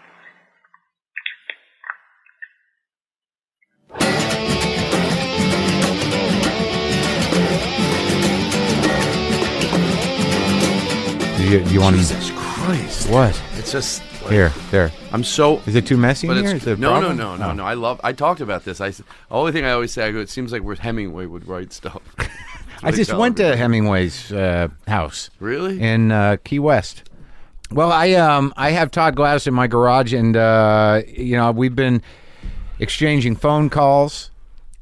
Do 11.38 11.44
you, 11.44 11.64
do 11.64 11.70
you 11.70 11.80
want 11.80 11.96
Jesus 11.96 12.30
Christ. 12.34 13.08
What? 13.08 13.40
It's 13.54 13.72
just 13.72 14.02
like, 14.26 14.34
Here, 14.34 14.52
there. 14.70 14.92
I'm 15.12 15.24
so. 15.24 15.62
Is 15.66 15.74
it 15.74 15.86
too 15.86 15.96
messy 15.96 16.28
in 16.28 16.36
here? 16.36 16.56
Is 16.56 16.66
a 16.66 16.76
no, 16.76 17.00
no, 17.00 17.12
no, 17.12 17.36
no, 17.36 17.52
no. 17.52 17.64
I 17.64 17.74
love. 17.74 18.00
I 18.04 18.12
talked 18.12 18.40
about 18.40 18.64
this. 18.64 18.80
I 18.80 18.92
only 19.30 19.52
thing 19.52 19.64
I 19.64 19.70
always 19.70 19.92
say, 19.92 20.06
I 20.06 20.12
go. 20.12 20.18
It 20.20 20.28
seems 20.28 20.52
like 20.52 20.62
where 20.62 20.76
Hemingway 20.76 21.26
would 21.26 21.46
write 21.48 21.72
stuff. 21.72 22.02
I 22.82 22.90
just 22.90 23.12
went 23.14 23.38
to. 23.38 23.56
Hemingway's 23.56 24.30
uh, 24.32 24.68
house 24.86 25.30
Really? 25.40 25.80
in 25.80 26.12
uh, 26.12 26.36
Key 26.44 26.58
West. 26.58 27.04
Well, 27.70 27.90
I 27.90 28.12
um 28.12 28.52
I 28.56 28.70
have 28.70 28.90
Todd 28.90 29.16
Glass 29.16 29.46
in 29.46 29.54
my 29.54 29.66
garage, 29.66 30.12
and 30.12 30.36
uh, 30.36 31.02
you 31.06 31.36
know 31.36 31.50
we've 31.50 31.74
been 31.74 32.02
exchanging 32.78 33.34
phone 33.36 33.70
calls, 33.70 34.30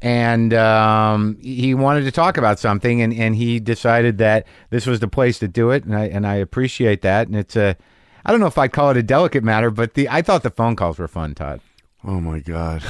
and 0.02 0.52
um, 0.52 1.38
he 1.40 1.74
wanted 1.74 2.02
to 2.04 2.12
talk 2.12 2.36
about 2.36 2.58
something, 2.58 3.00
and, 3.00 3.14
and 3.14 3.36
he 3.36 3.58
decided 3.60 4.18
that 4.18 4.46
this 4.70 4.86
was 4.86 5.00
the 5.00 5.08
place 5.08 5.38
to 5.38 5.48
do 5.48 5.70
it, 5.70 5.84
and 5.84 5.96
I 5.96 6.06
and 6.06 6.26
I 6.26 6.34
appreciate 6.34 7.02
that, 7.02 7.26
and 7.26 7.36
it's 7.36 7.56
a 7.56 7.76
I 8.24 8.30
don't 8.30 8.40
know 8.40 8.46
if 8.46 8.58
I'd 8.58 8.72
call 8.72 8.90
it 8.90 8.96
a 8.96 9.02
delicate 9.02 9.44
matter, 9.44 9.70
but 9.70 9.94
the 9.94 10.08
I 10.08 10.22
thought 10.22 10.42
the 10.42 10.50
phone 10.50 10.76
calls 10.76 10.98
were 10.98 11.08
fun, 11.08 11.34
Todd. 11.34 11.60
Oh 12.06 12.20
my 12.20 12.38
god. 12.38 12.82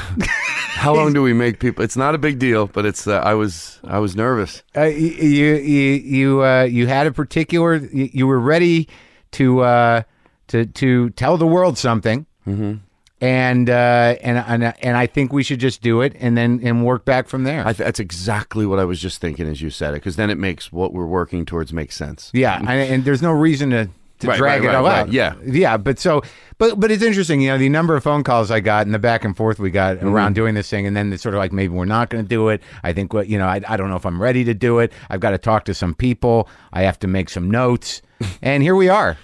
How 0.74 0.94
long 0.94 1.12
do 1.12 1.22
we 1.22 1.32
make 1.32 1.60
people? 1.60 1.84
It's 1.84 1.96
not 1.96 2.14
a 2.14 2.18
big 2.18 2.38
deal, 2.38 2.66
but 2.66 2.84
it's. 2.84 3.06
Uh, 3.06 3.18
I 3.18 3.34
was. 3.34 3.78
I 3.84 4.00
was 4.00 4.16
nervous. 4.16 4.62
Uh, 4.76 4.82
you 4.82 5.08
you 5.08 5.54
you 5.54 5.92
you, 5.92 6.44
uh, 6.44 6.64
you 6.64 6.86
had 6.88 7.06
a 7.06 7.12
particular 7.12 7.76
you, 7.76 8.10
you 8.12 8.26
were 8.26 8.40
ready 8.40 8.88
to 9.32 9.60
uh, 9.60 10.02
to 10.48 10.66
to 10.66 11.10
tell 11.10 11.36
the 11.36 11.46
world 11.46 11.78
something, 11.78 12.26
mm-hmm. 12.46 12.74
and 13.20 13.70
uh, 13.70 14.16
and 14.20 14.38
and 14.38 14.74
and 14.82 14.96
I 14.96 15.06
think 15.06 15.32
we 15.32 15.42
should 15.42 15.60
just 15.60 15.80
do 15.80 16.00
it 16.00 16.16
and 16.18 16.36
then 16.36 16.60
and 16.62 16.84
work 16.84 17.04
back 17.04 17.28
from 17.28 17.44
there. 17.44 17.60
I 17.60 17.72
th- 17.72 17.78
that's 17.78 18.00
exactly 18.00 18.66
what 18.66 18.78
I 18.78 18.84
was 18.84 19.00
just 19.00 19.20
thinking 19.20 19.46
as 19.46 19.62
you 19.62 19.70
said 19.70 19.90
it, 19.90 19.98
because 19.98 20.16
then 20.16 20.28
it 20.28 20.38
makes 20.38 20.72
what 20.72 20.92
we're 20.92 21.06
working 21.06 21.46
towards 21.46 21.72
make 21.72 21.92
sense. 21.92 22.30
yeah, 22.34 22.58
and, 22.58 22.68
and 22.68 23.04
there's 23.04 23.22
no 23.22 23.32
reason 23.32 23.70
to. 23.70 23.88
To 24.20 24.28
Right, 24.28 24.36
drag 24.38 24.62
right, 24.62 24.70
it 24.72 24.74
all 24.76 24.84
right, 24.84 24.98
out. 25.00 25.12
yeah. 25.12 25.34
yeah, 25.44 25.76
but 25.76 25.98
so, 25.98 26.22
but 26.58 26.78
but 26.78 26.90
it's 26.92 27.02
interesting, 27.02 27.40
you 27.40 27.48
know, 27.48 27.58
the 27.58 27.68
number 27.68 27.96
of 27.96 28.04
phone 28.04 28.22
calls 28.22 28.48
I 28.50 28.60
got 28.60 28.86
and 28.86 28.94
the 28.94 28.98
back 29.00 29.24
and 29.24 29.36
forth 29.36 29.58
we 29.58 29.70
got 29.72 29.96
Mm-hmm. 29.96 30.08
around 30.08 30.34
doing 30.34 30.54
this 30.54 30.70
thing, 30.70 30.86
and 30.86 30.96
then 30.96 31.12
it's 31.12 31.22
sort 31.22 31.34
of 31.34 31.40
like 31.40 31.52
maybe 31.52 31.74
we're 31.74 31.84
not 31.84 32.10
going 32.10 32.22
to 32.24 32.28
do 32.28 32.48
it. 32.48 32.62
I 32.84 32.92
think 32.92 33.12
what 33.12 33.26
you 33.28 33.38
know, 33.38 33.46
I, 33.46 33.60
I 33.68 33.76
don't 33.76 33.90
know 33.90 33.96
if 33.96 34.06
I'm 34.06 34.22
ready 34.22 34.44
to 34.44 34.54
do 34.54 34.78
it. 34.78 34.92
I've 35.10 35.18
got 35.20 35.30
to 35.32 35.38
talk 35.38 35.64
to 35.64 35.74
some 35.74 35.94
people. 35.94 36.48
I 36.72 36.82
have 36.82 36.98
to 37.00 37.08
make 37.08 37.28
some 37.28 37.50
notes, 37.50 38.02
and 38.42 38.62
here 38.62 38.76
we 38.76 38.88
are. 38.88 39.18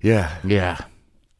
Yeah. 0.00 0.34
Yeah. 0.42 0.78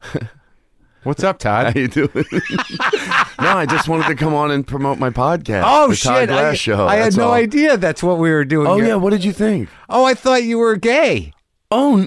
What's 1.02 1.24
up, 1.24 1.38
Todd? 1.38 1.72
How 1.72 1.80
you 1.80 1.88
doing? 1.88 2.10
no, 2.14 3.56
I 3.56 3.64
just 3.66 3.88
wanted 3.88 4.08
to 4.08 4.14
come 4.14 4.34
on 4.34 4.50
and 4.50 4.66
promote 4.66 4.98
my 4.98 5.08
podcast. 5.08 5.62
Oh 5.64 5.88
the 5.88 5.94
shit! 5.96 6.04
Todd 6.10 6.28
Glass 6.28 6.52
I, 6.52 6.54
Show. 6.56 6.86
I 6.86 6.96
had 6.96 7.16
no 7.16 7.28
all. 7.28 7.32
idea 7.32 7.78
that's 7.78 8.02
what 8.02 8.18
we 8.18 8.30
were 8.30 8.44
doing. 8.44 8.66
Oh 8.66 8.76
here. 8.76 8.88
yeah. 8.88 8.94
What 8.96 9.10
did 9.10 9.24
you 9.24 9.32
think? 9.32 9.70
Oh, 9.88 10.04
I 10.04 10.12
thought 10.12 10.42
you 10.42 10.58
were 10.58 10.76
gay. 10.76 11.32
Oh, 11.70 12.06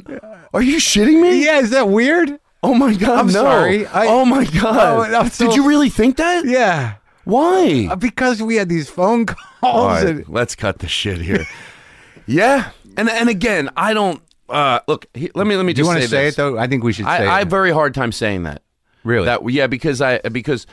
are 0.54 0.62
you 0.62 0.78
shitting 0.78 1.22
me? 1.22 1.44
Yeah, 1.46 1.60
is 1.60 1.70
that 1.72 1.90
weird? 1.90 2.40
Oh 2.62 2.74
my 2.74 2.94
god. 2.94 3.20
I'm 3.20 3.26
no. 3.28 3.34
sorry. 3.34 3.86
I- 3.88 4.08
oh 4.08 4.26
my 4.26 4.46
god. 4.46 5.12
Oh, 5.14 5.20
I'm 5.20 5.30
so- 5.30 5.48
did 5.48 5.56
you 5.56 5.68
really 5.68 5.90
think 5.90 6.18
that? 6.18 6.46
Yeah, 6.46 6.96
Why? 7.26 7.88
Uh, 7.92 7.96
because 7.96 8.42
we 8.42 8.56
had 8.56 8.70
these 8.70 8.90
phone 8.90 9.26
calls. 9.26 9.38
All 9.62 9.88
right, 9.88 10.06
and- 10.08 10.30
let's 10.30 10.56
cut 10.56 10.80
the 10.80 10.88
shit 10.88 11.20
here. 11.20 11.46
yeah, 12.26 12.72
and 12.98 13.10
and 13.10 13.30
again, 13.30 13.70
I 13.76 13.94
don't. 13.94 14.22
Uh, 14.50 14.80
look, 14.88 15.08
he, 15.14 15.32
let 15.36 15.48
me 15.48 15.56
let 15.56 15.66
me 15.66 15.74
do 15.74 15.82
you 15.82 15.88
want 15.88 16.00
say 16.00 16.04
to 16.06 16.10
say 16.10 16.26
this. 16.26 16.34
it 16.36 16.38
though? 16.38 16.58
I 16.58 16.68
think 16.68 16.84
we 16.84 16.94
should 16.94 17.06
say 17.06 17.12
I, 17.12 17.24
it. 17.24 17.28
I 17.28 17.40
have 17.40 17.48
a 17.48 17.50
very 17.50 17.72
hard 17.72 17.94
time 17.94 18.12
saying 18.12 18.44
that. 18.44 18.62
really. 19.04 19.26
That 19.26 19.50
yeah, 19.50 19.68
because 19.68 20.02
I 20.02 20.20
because 20.20 20.68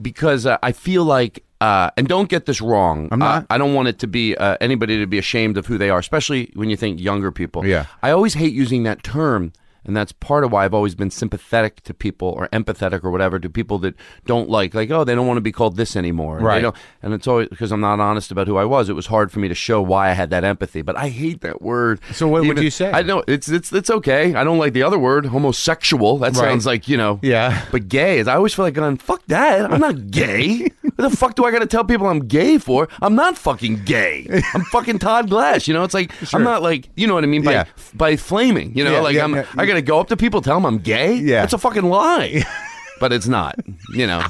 because 0.00 0.46
uh, 0.46 0.58
I 0.62 0.72
feel 0.72 1.04
like 1.04 1.42
uh, 1.64 1.90
and 1.96 2.06
don't 2.06 2.28
get 2.28 2.44
this 2.44 2.60
wrong. 2.60 3.08
I'm 3.10 3.18
not. 3.18 3.44
Uh, 3.44 3.46
I 3.48 3.58
don't 3.58 3.72
want 3.72 3.88
it 3.88 3.98
to 4.00 4.06
be 4.06 4.36
uh, 4.36 4.58
anybody 4.60 4.98
to 4.98 5.06
be 5.06 5.18
ashamed 5.18 5.56
of 5.56 5.64
who 5.64 5.78
they 5.78 5.88
are, 5.88 5.98
especially 5.98 6.50
when 6.54 6.68
you 6.68 6.76
think 6.76 7.00
younger 7.00 7.32
people. 7.32 7.64
Yeah. 7.64 7.86
I 8.02 8.10
always 8.10 8.34
hate 8.34 8.52
using 8.52 8.82
that 8.82 9.02
term. 9.02 9.52
And 9.84 9.96
that's 9.96 10.12
part 10.12 10.44
of 10.44 10.52
why 10.52 10.64
I've 10.64 10.74
always 10.74 10.94
been 10.94 11.10
sympathetic 11.10 11.82
to 11.84 11.92
people 11.94 12.28
or 12.28 12.48
empathetic 12.48 13.04
or 13.04 13.10
whatever 13.10 13.38
to 13.38 13.50
people 13.50 13.78
that 13.80 13.94
don't 14.24 14.48
like, 14.48 14.74
like, 14.74 14.90
oh, 14.90 15.04
they 15.04 15.14
don't 15.14 15.26
want 15.26 15.36
to 15.36 15.42
be 15.42 15.52
called 15.52 15.76
this 15.76 15.94
anymore. 15.96 16.38
Right. 16.38 16.62
don't- 16.62 16.76
and 17.02 17.12
it's 17.12 17.26
always 17.26 17.48
because 17.48 17.70
I'm 17.70 17.80
not 17.80 18.00
honest 18.00 18.30
about 18.30 18.46
who 18.46 18.56
I 18.56 18.64
was. 18.64 18.88
It 18.88 18.94
was 18.94 19.06
hard 19.06 19.30
for 19.30 19.40
me 19.40 19.48
to 19.48 19.54
show 19.54 19.82
why 19.82 20.08
I 20.08 20.12
had 20.12 20.30
that 20.30 20.42
empathy. 20.44 20.80
But 20.82 20.96
I 20.96 21.08
hate 21.08 21.42
that 21.42 21.60
word. 21.60 22.00
So 22.12 22.26
what 22.28 22.46
would 22.46 22.58
you 22.58 22.70
say? 22.70 22.90
I 22.92 23.02
know 23.02 23.22
it's 23.28 23.48
it's 23.48 23.72
it's 23.72 23.90
okay. 23.90 24.34
I 24.34 24.42
don't 24.44 24.58
like 24.58 24.72
the 24.72 24.82
other 24.82 24.98
word, 24.98 25.26
homosexual. 25.26 26.18
That 26.18 26.34
Right. 26.34 26.36
sounds 26.36 26.66
like 26.66 26.88
you 26.88 26.96
know. 26.96 27.20
Yeah. 27.22 27.64
But 27.70 27.88
gay 27.88 28.18
is 28.18 28.28
I 28.28 28.36
always 28.36 28.54
feel 28.54 28.64
like 28.64 28.74
going, 28.74 28.96
fuck 28.96 29.22
that. 29.26 29.70
I'm 29.70 29.80
not 29.80 30.10
gay. 30.10 30.68
what 30.82 30.96
the 31.10 31.16
fuck 31.16 31.34
do 31.34 31.44
I 31.44 31.50
gotta 31.50 31.66
tell 31.66 31.84
people 31.84 32.06
I'm 32.06 32.26
gay 32.26 32.58
for? 32.58 32.88
I'm 33.02 33.14
not 33.14 33.36
fucking 33.36 33.82
gay. 33.84 34.26
I'm 34.54 34.62
fucking 34.64 34.98
Todd 34.98 35.28
Glass. 35.28 35.68
You 35.68 35.74
know, 35.74 35.84
it's 35.84 35.94
like 35.94 36.10
Sure. 36.24 36.40
I'm 36.40 36.44
not 36.44 36.62
like 36.62 36.88
you 36.96 37.06
know 37.06 37.14
what 37.14 37.24
I 37.24 37.26
mean 37.26 37.42
by 37.42 37.52
Yeah. 37.52 37.64
by 37.94 38.16
flaming. 38.16 38.76
You 38.76 38.84
know, 38.84 38.92
Yeah, 38.92 39.00
like 39.00 39.14
yeah, 39.14 39.24
I'm 39.24 39.34
yeah. 39.34 39.46
I 39.74 39.80
gotta 39.80 39.86
go 39.86 40.00
up 40.00 40.08
to 40.08 40.16
people, 40.16 40.40
tell 40.40 40.54
them 40.54 40.66
I'm 40.66 40.78
gay. 40.78 41.14
Yeah. 41.14 41.40
That's 41.40 41.52
a 41.52 41.58
fucking 41.58 41.82
lie. 41.82 42.44
but 43.00 43.12
it's 43.12 43.26
not, 43.26 43.56
you 43.92 44.06
know. 44.06 44.24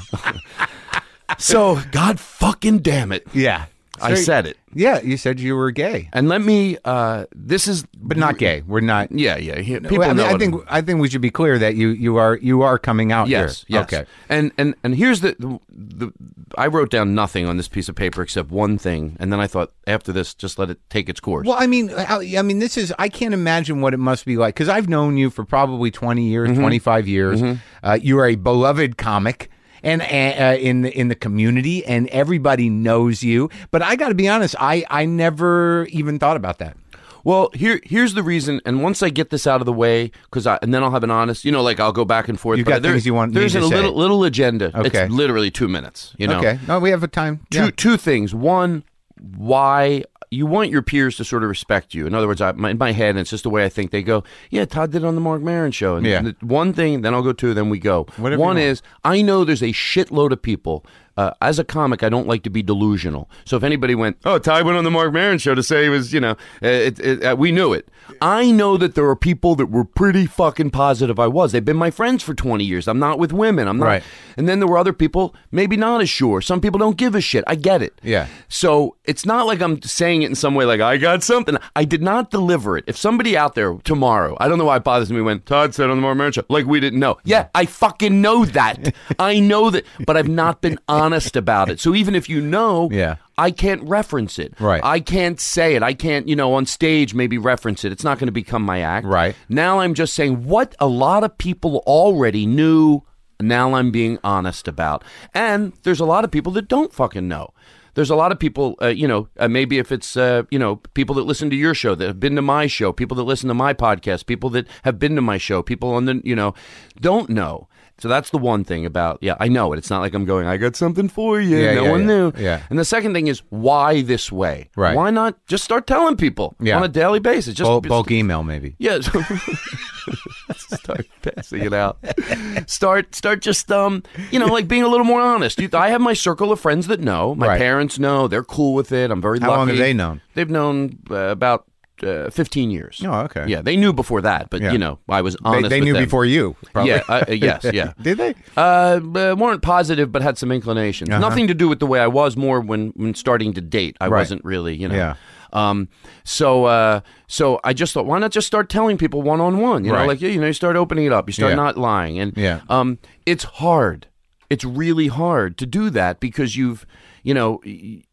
so 1.37 1.79
God 1.91 2.19
fucking 2.19 2.79
damn 2.79 3.11
it. 3.11 3.27
yeah. 3.33 3.65
I 4.01 4.15
said 4.15 4.45
it. 4.47 4.57
Yeah, 4.73 4.99
you 5.01 5.15
said 5.15 5.39
you 5.39 5.55
were 5.55 5.71
gay, 5.71 6.09
And 6.11 6.27
let 6.27 6.41
me 6.41 6.77
uh 6.83 7.25
this 7.33 7.67
is 7.67 7.85
but 7.97 8.17
not 8.17 8.37
gay. 8.37 8.61
We're 8.67 8.81
not. 8.81 9.09
Yeah, 9.11 9.37
yeah. 9.37 9.59
he- 9.59 9.79
People 9.79 10.03
I, 10.03 10.07
mean, 10.07 10.17
know 10.17 10.25
I 10.25 10.33
it. 10.33 10.39
think 10.39 10.55
I 10.67 10.81
think 10.81 10.99
we 10.99 11.09
should 11.09 11.21
be 11.21 11.29
clear 11.31 11.57
that 11.59 11.75
you 11.75 11.89
you 11.89 12.17
are 12.17 12.35
you 12.37 12.61
are 12.61 12.77
coming 12.77 13.11
out 13.13 13.29
Yes, 13.29 13.63
here. 13.67 13.79
yes. 13.79 13.93
Okay. 13.93 14.05
And 14.27 14.51
and 14.57 14.75
and 14.83 14.95
here's 14.95 15.21
the, 15.21 15.35
the 15.39 15.59
the 15.69 16.11
I 16.57 16.67
wrote 16.67 16.89
down 16.89 17.15
nothing 17.15 17.45
on 17.47 17.55
this 17.57 17.67
piece 17.69 17.87
of 17.87 17.95
paper 17.95 18.21
except 18.21 18.51
one 18.51 18.77
thing, 18.77 19.15
and 19.19 19.31
then 19.31 19.39
I 19.39 19.47
thought 19.47 19.71
after 19.87 20.11
this, 20.11 20.33
just 20.33 20.59
let 20.59 20.69
it 20.69 20.79
take 20.89 21.07
its 21.09 21.19
course. 21.21 21.47
Well, 21.47 21.57
I 21.57 21.67
mean, 21.67 21.87
how- 21.89 22.19
I 22.21 22.41
mean, 22.41 22.59
this 22.59 22.77
is 22.77 22.93
I 22.99 23.07
can't 23.09 23.33
imagine 23.33 23.79
what 23.81 23.93
it 23.93 23.97
must 23.99 24.25
be 24.25 24.35
like 24.35 24.55
because 24.55 24.67
I've 24.69 24.89
known 24.89 25.15
you 25.15 25.29
for 25.29 25.45
probably 25.45 25.89
twenty 25.89 26.27
years, 26.27 26.49
Mm-hmm. 26.49 26.59
twenty 26.61 26.79
five 26.79 27.07
years. 27.07 27.41
Uh, 27.81 27.97
you 28.01 28.19
are 28.19 28.27
a 28.27 28.35
beloved 28.35 28.97
comic. 28.97 29.49
And 29.85 30.01
uh, 30.01 30.57
in 30.59 30.81
the 30.81 30.91
in 30.99 31.07
the 31.09 31.15
community, 31.15 31.85
and 31.85 32.07
everybody 32.09 32.69
knows 32.69 33.21
you. 33.23 33.49
But 33.71 33.81
I 33.83 33.95
got 33.95 34.09
to 34.09 34.15
be 34.15 34.27
honest, 34.27 34.55
I 34.59 34.83
I 34.89 35.05
never 35.05 35.85
even 35.91 36.17
thought 36.19 36.35
about 36.37 36.57
that. 36.57 36.75
Well, 37.23 37.49
here 37.53 37.79
here's 37.83 38.13
the 38.15 38.23
reason, 38.23 38.61
and 38.65 38.81
once 38.83 39.01
I 39.03 39.09
get 39.09 39.29
this 39.29 39.45
out 39.47 39.61
of 39.61 39.65
the 39.65 39.73
way, 39.73 40.11
because 40.23 40.45
I 40.47 40.57
and 40.63 40.73
then 40.73 40.81
I'll 40.83 40.91
have 40.91 41.03
an 41.03 41.11
honest, 41.11 41.45
you 41.45 41.51
know, 41.51 41.61
like 41.61 41.79
I'll 41.79 41.91
go 41.91 42.03
back 42.05 42.27
and 42.27 42.39
forth. 42.39 42.57
You've 42.57 42.67
got 42.67 42.81
there- 42.81 42.91
things 42.93 43.05
you 43.05 43.13
want- 43.13 43.33
There's 43.33 43.55
a 43.55 43.61
little 43.61 43.95
little 43.95 44.23
agenda. 44.23 44.71
Okay. 44.77 45.03
It's 45.05 45.11
literally 45.13 45.51
two 45.51 45.67
minutes. 45.67 46.13
You 46.17 46.27
know. 46.27 46.37
Okay, 46.39 46.59
no, 46.67 46.79
we 46.79 46.89
have 46.89 47.03
a 47.03 47.07
time. 47.07 47.41
Two 47.51 47.65
Yeah. 47.65 47.71
two 47.75 47.97
things. 47.97 48.33
One, 48.35 48.83
why 49.19 50.03
you 50.35 50.45
want 50.45 50.69
your 50.69 50.81
peers 50.81 51.15
to 51.17 51.23
sort 51.23 51.43
of 51.43 51.49
respect 51.49 51.93
you. 51.93 52.05
In 52.05 52.13
other 52.13 52.27
words, 52.27 52.41
I, 52.41 52.51
my, 52.51 52.71
in 52.71 52.77
my 52.77 52.91
head, 52.91 53.11
and 53.11 53.19
it's 53.19 53.29
just 53.29 53.43
the 53.43 53.49
way 53.49 53.63
I 53.65 53.69
think. 53.69 53.91
They 53.91 54.03
go, 54.03 54.23
"Yeah, 54.49 54.65
Todd 54.65 54.91
did 54.91 55.03
it 55.03 55.07
on 55.07 55.15
the 55.15 55.21
Marc 55.21 55.41
Maron 55.41 55.71
show." 55.71 55.95
And 55.95 56.05
Yeah. 56.05 56.31
one 56.41 56.73
thing, 56.73 57.01
then 57.01 57.13
I'll 57.13 57.23
go 57.23 57.33
two, 57.33 57.53
then 57.53 57.69
we 57.69 57.79
go. 57.79 58.05
Whatever 58.17 58.41
one 58.41 58.57
is 58.57 58.81
I 59.03 59.21
know 59.21 59.43
there's 59.43 59.63
a 59.63 59.71
shitload 59.73 60.31
of 60.31 60.41
people. 60.41 60.85
Uh, 61.17 61.31
as 61.41 61.59
a 61.59 61.63
comic, 61.63 62.03
I 62.03 62.09
don't 62.09 62.27
like 62.27 62.43
to 62.43 62.49
be 62.49 62.61
delusional. 62.61 63.29
So 63.45 63.55
if 63.55 63.63
anybody 63.63 63.95
went, 63.95 64.17
"Oh, 64.25 64.37
Todd 64.37 64.65
went 64.65 64.77
on 64.77 64.83
the 64.83 64.91
Marc 64.91 65.13
Maron 65.13 65.37
show 65.37 65.55
to 65.55 65.63
say 65.63 65.83
he 65.83 65.89
was," 65.89 66.13
you 66.13 66.19
know, 66.19 66.31
uh, 66.31 66.67
it, 66.67 66.99
it, 66.99 67.23
uh, 67.23 67.35
we 67.37 67.51
knew 67.51 67.71
it. 67.73 67.87
I 68.21 68.51
know 68.51 68.77
that 68.77 68.95
there 68.95 69.09
are 69.09 69.15
people 69.15 69.55
that 69.55 69.67
were 69.67 69.85
pretty 69.85 70.25
fucking 70.25 70.71
positive 70.71 71.19
I 71.19 71.27
was. 71.27 71.51
They've 71.51 71.63
been 71.63 71.77
my 71.77 71.91
friends 71.91 72.21
for 72.23 72.33
20 72.33 72.63
years. 72.63 72.87
I'm 72.87 72.99
not 72.99 73.17
with 73.17 73.33
women. 73.33 73.67
I'm 73.67 73.77
not. 73.77 73.85
Right. 73.85 74.03
And 74.37 74.47
then 74.47 74.59
there 74.59 74.67
were 74.67 74.77
other 74.77 74.93
people, 74.93 75.33
maybe 75.51 75.77
not 75.77 76.01
as 76.01 76.09
sure. 76.09 76.41
Some 76.41 76.61
people 76.61 76.77
don't 76.77 76.97
give 76.97 77.15
a 77.15 77.21
shit. 77.21 77.43
I 77.47 77.55
get 77.55 77.81
it. 77.81 77.99
Yeah. 78.03 78.27
So 78.47 78.95
it's 79.05 79.25
not 79.25 79.47
like 79.47 79.61
I'm 79.61 79.81
saying 79.81 80.21
it 80.23 80.29
in 80.29 80.35
some 80.35 80.53
way 80.53 80.65
like 80.65 80.81
I 80.81 80.97
got 80.97 81.23
something. 81.23 81.57
I 81.75 81.85
did 81.85 82.01
not 82.01 82.29
deliver 82.29 82.77
it. 82.77 82.83
If 82.87 82.97
somebody 82.97 83.37
out 83.37 83.55
there 83.55 83.73
tomorrow, 83.83 84.35
I 84.39 84.47
don't 84.47 84.57
know 84.57 84.65
why 84.65 84.77
it 84.77 84.83
bothers 84.83 85.11
me 85.11 85.21
when 85.21 85.39
Todd 85.41 85.73
said 85.73 85.89
on 85.89 85.97
the 85.97 86.01
Marc 86.01 86.17
Maron 86.17 86.33
show, 86.33 86.43
like 86.49 86.65
we 86.65 86.79
didn't 86.79 86.99
know. 86.99 87.17
Yeah, 87.23 87.47
I 87.55 87.65
fucking 87.65 88.21
know 88.21 88.45
that. 88.45 88.93
I 89.19 89.39
know 89.39 89.69
that, 89.69 89.85
but 90.05 90.17
I've 90.17 90.27
not 90.27 90.61
been 90.61 90.77
honest 90.87 91.04
about 91.35 91.69
it. 91.69 91.79
So 91.79 91.93
even 91.95 92.15
if 92.15 92.29
you 92.29 92.41
know, 92.41 92.89
Yeah. 92.91 93.15
I 93.37 93.51
can't 93.51 93.81
reference 93.83 94.39
it. 94.39 94.53
Right. 94.59 94.81
I 94.83 94.99
can't 95.01 95.39
say 95.39 95.75
it. 95.75 95.83
I 95.83 95.93
can't, 95.93 96.27
you 96.27 96.35
know, 96.35 96.53
on 96.53 96.65
stage 96.65 97.13
maybe 97.13 97.37
reference 97.37 97.83
it. 97.83 97.91
It's 97.91 98.03
not 98.03 98.17
going 98.17 98.27
to 98.27 98.31
become 98.31 98.63
my 98.63 98.79
act. 98.79 99.05
Right. 99.05 99.35
Now 99.49 99.79
I'm 99.79 99.93
just 99.93 100.13
saying 100.13 100.45
what 100.45 100.73
a 100.79 100.87
lot 100.87 101.23
of 101.23 101.37
people 101.37 101.83
already 101.85 102.45
knew. 102.45 103.01
Now 103.41 103.73
I'm 103.73 103.91
being 103.91 104.17
honest 104.23 104.67
about. 104.67 105.03
And 105.33 105.73
there's 105.83 105.99
a 105.99 106.05
lot 106.05 106.23
of 106.23 106.31
people 106.31 106.53
that 106.53 106.69
don't 106.69 106.93
fucking 106.93 107.27
know. 107.27 107.53
There's 107.95 108.09
a 108.09 108.15
lot 108.15 108.33
of 108.33 108.39
people, 108.39 108.75
uh, 108.81 108.87
you 108.87 109.07
know, 109.07 109.29
uh, 109.39 109.47
maybe 109.47 109.77
if 109.77 109.89
it's, 109.91 110.17
uh, 110.17 110.43
you 110.51 110.59
know, 110.59 110.77
people 110.93 111.15
that 111.15 111.23
listen 111.23 111.49
to 111.49 111.55
your 111.55 111.73
show, 111.73 111.95
that 111.95 112.07
have 112.07 112.19
been 112.19 112.35
to 112.35 112.41
my 112.41 112.67
show, 112.67 112.91
people 112.91 113.15
that 113.15 113.23
listen 113.23 113.47
to 113.47 113.53
my 113.53 113.73
podcast, 113.73 114.25
people 114.25 114.49
that 114.51 114.67
have 114.83 114.99
been 114.99 115.15
to 115.15 115.21
my 115.21 115.37
show, 115.37 115.61
people 115.61 115.93
on 115.93 116.03
the, 116.05 116.21
you 116.23 116.35
know, 116.35 116.53
don't 116.99 117.29
know. 117.29 117.69
So 117.97 118.09
that's 118.09 118.29
the 118.29 118.37
one 118.37 118.63
thing 118.65 118.85
about, 118.85 119.19
yeah, 119.21 119.35
I 119.39 119.47
know 119.47 119.71
it. 119.71 119.77
It's 119.77 119.89
not 119.89 120.01
like 120.01 120.13
I'm 120.13 120.25
going, 120.25 120.47
I 120.47 120.57
got 120.57 120.75
something 120.75 121.07
for 121.07 121.39
you. 121.39 121.57
Yeah, 121.57 121.75
no 121.75 121.83
yeah, 121.85 121.91
one 121.91 122.01
yeah. 122.01 122.05
knew. 122.07 122.31
Yeah. 122.37 122.61
And 122.69 122.77
the 122.77 122.83
second 122.83 123.13
thing 123.13 123.27
is, 123.27 123.41
why 123.49 124.01
this 124.01 124.31
way? 124.31 124.69
Right. 124.75 124.95
Why 124.95 125.11
not 125.11 125.37
just 125.47 125.63
start 125.63 125.87
telling 125.87 126.17
people 126.17 126.55
Yeah. 126.59 126.75
on 126.75 126.83
a 126.83 126.89
daily 126.89 127.19
basis? 127.19 127.53
Just 127.53 127.67
Bulk, 127.67 127.87
bulk 127.87 128.11
email, 128.11 128.43
maybe. 128.43 128.75
yeah. 128.79 128.99
start 130.57 131.07
passing 131.21 131.63
it 131.63 131.73
out. 131.73 131.97
Start 132.67 133.15
start 133.15 133.41
just 133.41 133.71
um 133.71 134.03
you 134.31 134.39
know 134.39 134.47
like 134.47 134.67
being 134.67 134.83
a 134.83 134.87
little 134.87 135.05
more 135.05 135.21
honest. 135.21 135.59
I 135.73 135.89
have 135.89 136.01
my 136.01 136.13
circle 136.13 136.51
of 136.51 136.59
friends 136.59 136.87
that 136.87 136.99
know. 136.99 137.33
My 137.35 137.47
Right. 137.47 137.57
parents 137.59 137.97
know. 137.99 138.27
They're 138.27 138.43
cool 138.43 138.73
with 138.73 138.91
it. 138.91 139.11
I'm 139.11 139.21
very 139.21 139.39
How 139.39 139.49
lucky. 139.49 139.57
long 139.59 139.67
have 139.69 139.77
they 139.77 139.93
known? 139.93 140.21
They've 140.33 140.49
known 140.49 140.99
uh, 141.09 141.15
about 141.15 141.65
uh, 142.03 142.29
15 142.29 142.71
years. 142.71 143.01
Oh, 143.05 143.21
okay. 143.21 143.45
Yeah, 143.47 143.61
they 143.61 143.75
knew 143.75 143.93
before 143.93 144.21
that, 144.21 144.49
but 144.49 144.61
Yeah. 144.61 144.71
you 144.71 144.77
know 144.77 144.99
I 145.09 145.21
was 145.21 145.35
honest. 145.43 145.69
they 145.69 145.79
with 145.79 145.85
knew 145.87 145.93
them. 145.93 146.03
before 146.03 146.25
you. 146.25 146.55
Probably. 146.73 146.91
Yeah. 146.91 147.03
Uh, 147.07 147.23
uh, 147.27 147.31
yes. 147.31 147.65
Yeah. 147.73 147.93
Did 148.01 148.17
they? 148.17 148.35
Uh, 148.57 148.99
uh, 149.15 149.35
weren't 149.37 149.61
positive, 149.61 150.11
but 150.11 150.21
had 150.21 150.37
some 150.37 150.51
inclinations. 150.51 151.09
Uh-huh. 151.09 151.19
Nothing 151.19 151.47
to 151.47 151.53
do 151.53 151.67
with 151.69 151.79
the 151.79 151.87
way 151.87 151.99
I 151.99 152.07
was. 152.07 152.35
More 152.37 152.59
when 152.61 152.91
when 152.95 153.13
starting 153.15 153.53
to 153.53 153.61
date, 153.61 153.95
I 154.01 154.07
Right. 154.07 154.19
wasn't 154.19 154.43
really, 154.45 154.75
you 154.75 154.87
know. 154.87 154.95
Yeah. 154.95 155.15
Um, 155.53 155.87
so 156.23 156.65
uh, 156.65 156.99
so 157.27 157.59
I 157.63 157.73
just 157.73 157.93
thought, 157.93 158.05
why 158.05 158.19
not 158.19 158.31
just 158.31 158.45
start 158.47 158.69
telling 158.69 158.97
people 158.97 159.21
one 159.21 159.39
on 159.39 159.59
one? 159.59 159.85
You 159.85 159.91
know, 159.91 159.97
Right. 159.99 160.07
like 160.07 160.21
you 160.21 160.39
know, 160.39 160.47
you 160.47 160.53
start 160.53 160.75
opening 160.75 161.05
it 161.05 161.13
up, 161.13 161.29
you 161.29 161.33
start 161.33 161.51
Yeah. 161.51 161.55
not 161.55 161.77
lying, 161.77 162.19
and 162.19 162.33
Yeah. 162.35 162.59
um, 162.69 162.97
it's 163.25 163.43
hard. 163.45 164.07
It's 164.49 164.65
really 164.65 165.07
hard 165.07 165.57
to 165.57 165.65
do 165.65 165.89
that 165.91 166.19
because 166.19 166.55
you've, 166.55 166.85
you 167.23 167.33
know, 167.33 167.61
y- 167.65 168.03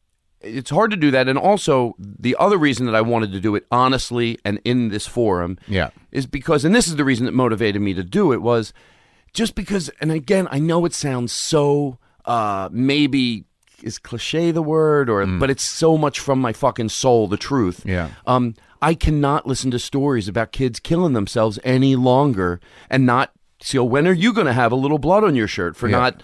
it's 0.45 0.71
hard 0.71 0.91
to 0.91 0.97
do 0.97 1.11
that. 1.11 1.29
And 1.29 1.39
also, 1.39 1.95
the 1.99 2.37
other 2.39 2.57
reason 2.59 2.87
that 2.87 2.95
I 2.95 3.01
wanted 3.01 3.33
to 3.33 3.41
do 3.41 3.55
it 3.55 3.67
honestly 3.71 4.39
and 4.45 4.61
in 4.65 4.89
this 4.89 5.07
forum 5.07 5.59
Yeah. 5.69 5.91
is 6.11 6.27
because, 6.27 6.65
and 6.65 6.75
this 6.75 6.89
is 6.89 6.97
the 6.97 7.05
reason 7.05 7.27
that 7.27 7.33
motivated 7.33 7.81
me 7.83 7.95
to 7.95 8.03
do 8.03 8.33
it, 8.33 8.43
was 8.43 8.73
just 9.33 9.55
because, 9.55 9.89
and 10.01 10.11
again, 10.13 10.49
I 10.51 10.59
know 10.59 10.85
it 10.85 10.95
sounds 10.95 11.33
so 11.33 11.99
uh, 12.25 12.69
maybe 12.73 13.45
is 13.83 13.99
cliche 13.99 14.53
the 14.53 14.63
word, 14.63 15.11
or 15.11 15.27
but 15.27 15.51
it's 15.51 15.63
so 15.65 15.99
much 15.99 16.21
from 16.21 16.41
my 16.41 16.53
fucking 16.53 16.89
soul, 16.89 17.27
the 17.27 17.37
truth. 17.37 17.83
Yeah. 17.85 18.11
Um, 18.29 18.55
I 18.81 18.95
cannot 18.95 19.47
listen 19.47 19.71
to 19.73 19.79
stories 19.79 20.29
about 20.29 20.53
kids 20.53 20.79
killing 20.79 21.15
themselves 21.15 21.59
any 21.65 21.97
longer 21.97 22.61
and 22.91 23.05
not. 23.07 23.33
So 23.61 23.83
when 23.85 24.07
are 24.07 24.13
you 24.13 24.33
going 24.33 24.47
to 24.47 24.53
have 24.53 24.71
a 24.73 24.77
little 24.77 24.99
blood 24.99 25.25
on 25.25 25.35
your 25.35 25.49
shirt 25.49 25.77
for 25.77 25.89
Yeah. 25.89 25.99
not? 25.99 26.23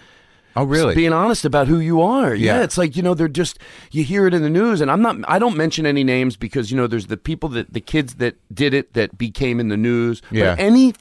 Oh, 0.61 0.65
really? 0.65 0.95
being 0.95 1.13
honest 1.13 1.45
about 1.45 1.69
who 1.69 1.79
you 1.81 2.01
are. 2.03 2.35
Yeah. 2.35 2.57
Yeah. 2.59 2.65
it's 2.65 2.77
like 2.79 2.97
you 2.97 3.03
know 3.03 3.15
they're 3.15 3.29
just 3.29 3.59
you 3.91 4.05
hear 4.05 4.27
it 4.27 4.35
in 4.35 4.43
the 4.43 4.51
news, 4.51 4.81
and 4.81 4.91
I'm 4.91 5.03
not. 5.03 5.17
I 5.29 5.39
don't 5.39 5.57
mention 5.57 5.87
any 5.87 6.05
names 6.05 6.37
because 6.37 6.71
you 6.71 6.77
know 6.77 6.87
there's 6.87 7.07
the 7.07 7.17
people 7.17 7.49
that 7.51 7.73
the 7.73 7.81
kids 7.81 8.15
that 8.17 8.37
did 8.55 8.75
it 8.75 8.93
that 8.95 9.17
became 9.19 9.61
in 9.61 9.69
the 9.69 9.77
news. 9.77 10.23
Yeah. 10.31 10.55
But 10.57 10.61
any 10.63 10.95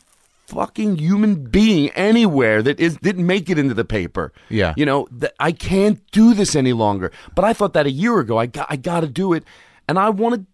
fucking 0.48 0.96
human 0.98 1.44
being 1.44 1.90
anywhere 1.90 2.64
that 2.64 2.80
is 2.80 2.96
didn't 2.98 3.26
make 3.26 3.50
it 3.50 3.58
into 3.60 3.74
the 3.74 3.84
paper. 3.84 4.32
Yeah. 4.50 4.74
you 4.78 4.86
know 4.86 5.08
that 5.12 5.34
I 5.40 5.52
can't 5.52 6.00
do 6.12 6.34
this 6.34 6.56
any 6.56 6.72
longer. 6.74 7.12
But 7.36 7.44
I 7.46 7.54
thought 7.54 7.74
that 7.74 7.86
a 7.86 7.92
year 7.92 8.20
ago. 8.20 8.38
I 8.38 8.46
got 8.46 8.68
I 8.70 8.76
got 8.78 9.02
to 9.02 9.08
do 9.08 9.34
it, 9.34 9.44
and 9.88 9.98
I 10.00 10.10
wanted. 10.10 10.46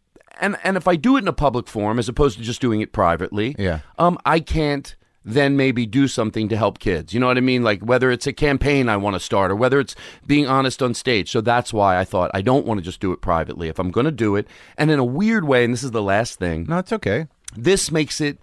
And 0.41 0.57
and 0.63 0.77
if 0.77 0.87
I 0.87 0.95
do 0.95 1.15
it 1.15 1.19
in 1.19 1.27
a 1.27 1.33
public 1.33 1.67
forum 1.67 1.99
as 1.99 2.09
opposed 2.09 2.37
to 2.39 2.43
just 2.43 2.59
doing 2.59 2.81
it 2.81 2.91
privately, 2.91 3.55
Yeah. 3.59 3.81
um, 3.99 4.17
I 4.25 4.39
can't 4.39 4.95
then 5.25 5.55
maybe 5.55 5.85
do 5.85 6.07
something 6.07 6.49
to 6.49 6.57
help 6.57 6.79
kids. 6.79 7.13
You 7.13 7.19
know 7.19 7.27
what 7.27 7.37
I 7.37 7.41
mean? 7.41 7.63
Like 7.63 7.81
whether 7.81 8.11
it's 8.11 8.27
a 8.27 8.33
campaign 8.33 8.89
I 8.89 8.97
want 8.97 9.15
to 9.15 9.19
start 9.19 9.51
or 9.51 9.55
whether 9.55 9.79
it's 9.79 9.95
being 10.27 10.47
honest 10.47 10.81
on 10.81 10.93
stage. 10.93 11.31
So 11.31 11.41
that's 11.41 11.73
why 11.73 11.97
I 11.97 12.03
thought 12.05 12.31
I 12.33 12.41
don't 12.41 12.65
want 12.65 12.79
to 12.79 12.83
just 12.83 12.99
do 12.99 13.11
it 13.11 13.21
privately. 13.21 13.69
If 13.69 13.79
I'm 13.79 13.91
going 13.91 14.05
to 14.05 14.11
do 14.11 14.35
it, 14.35 14.47
and 14.77 14.91
in 14.91 14.99
a 14.99 15.05
weird 15.05 15.45
way, 15.45 15.63
and 15.63 15.73
this 15.73 15.83
is 15.83 15.91
the 15.91 16.01
last 16.01 16.39
thing, 16.39 16.65
no, 16.67 16.79
it's 16.79 16.93
okay. 16.93 17.27
this 17.55 17.91
makes 17.91 18.19
it. 18.21 18.37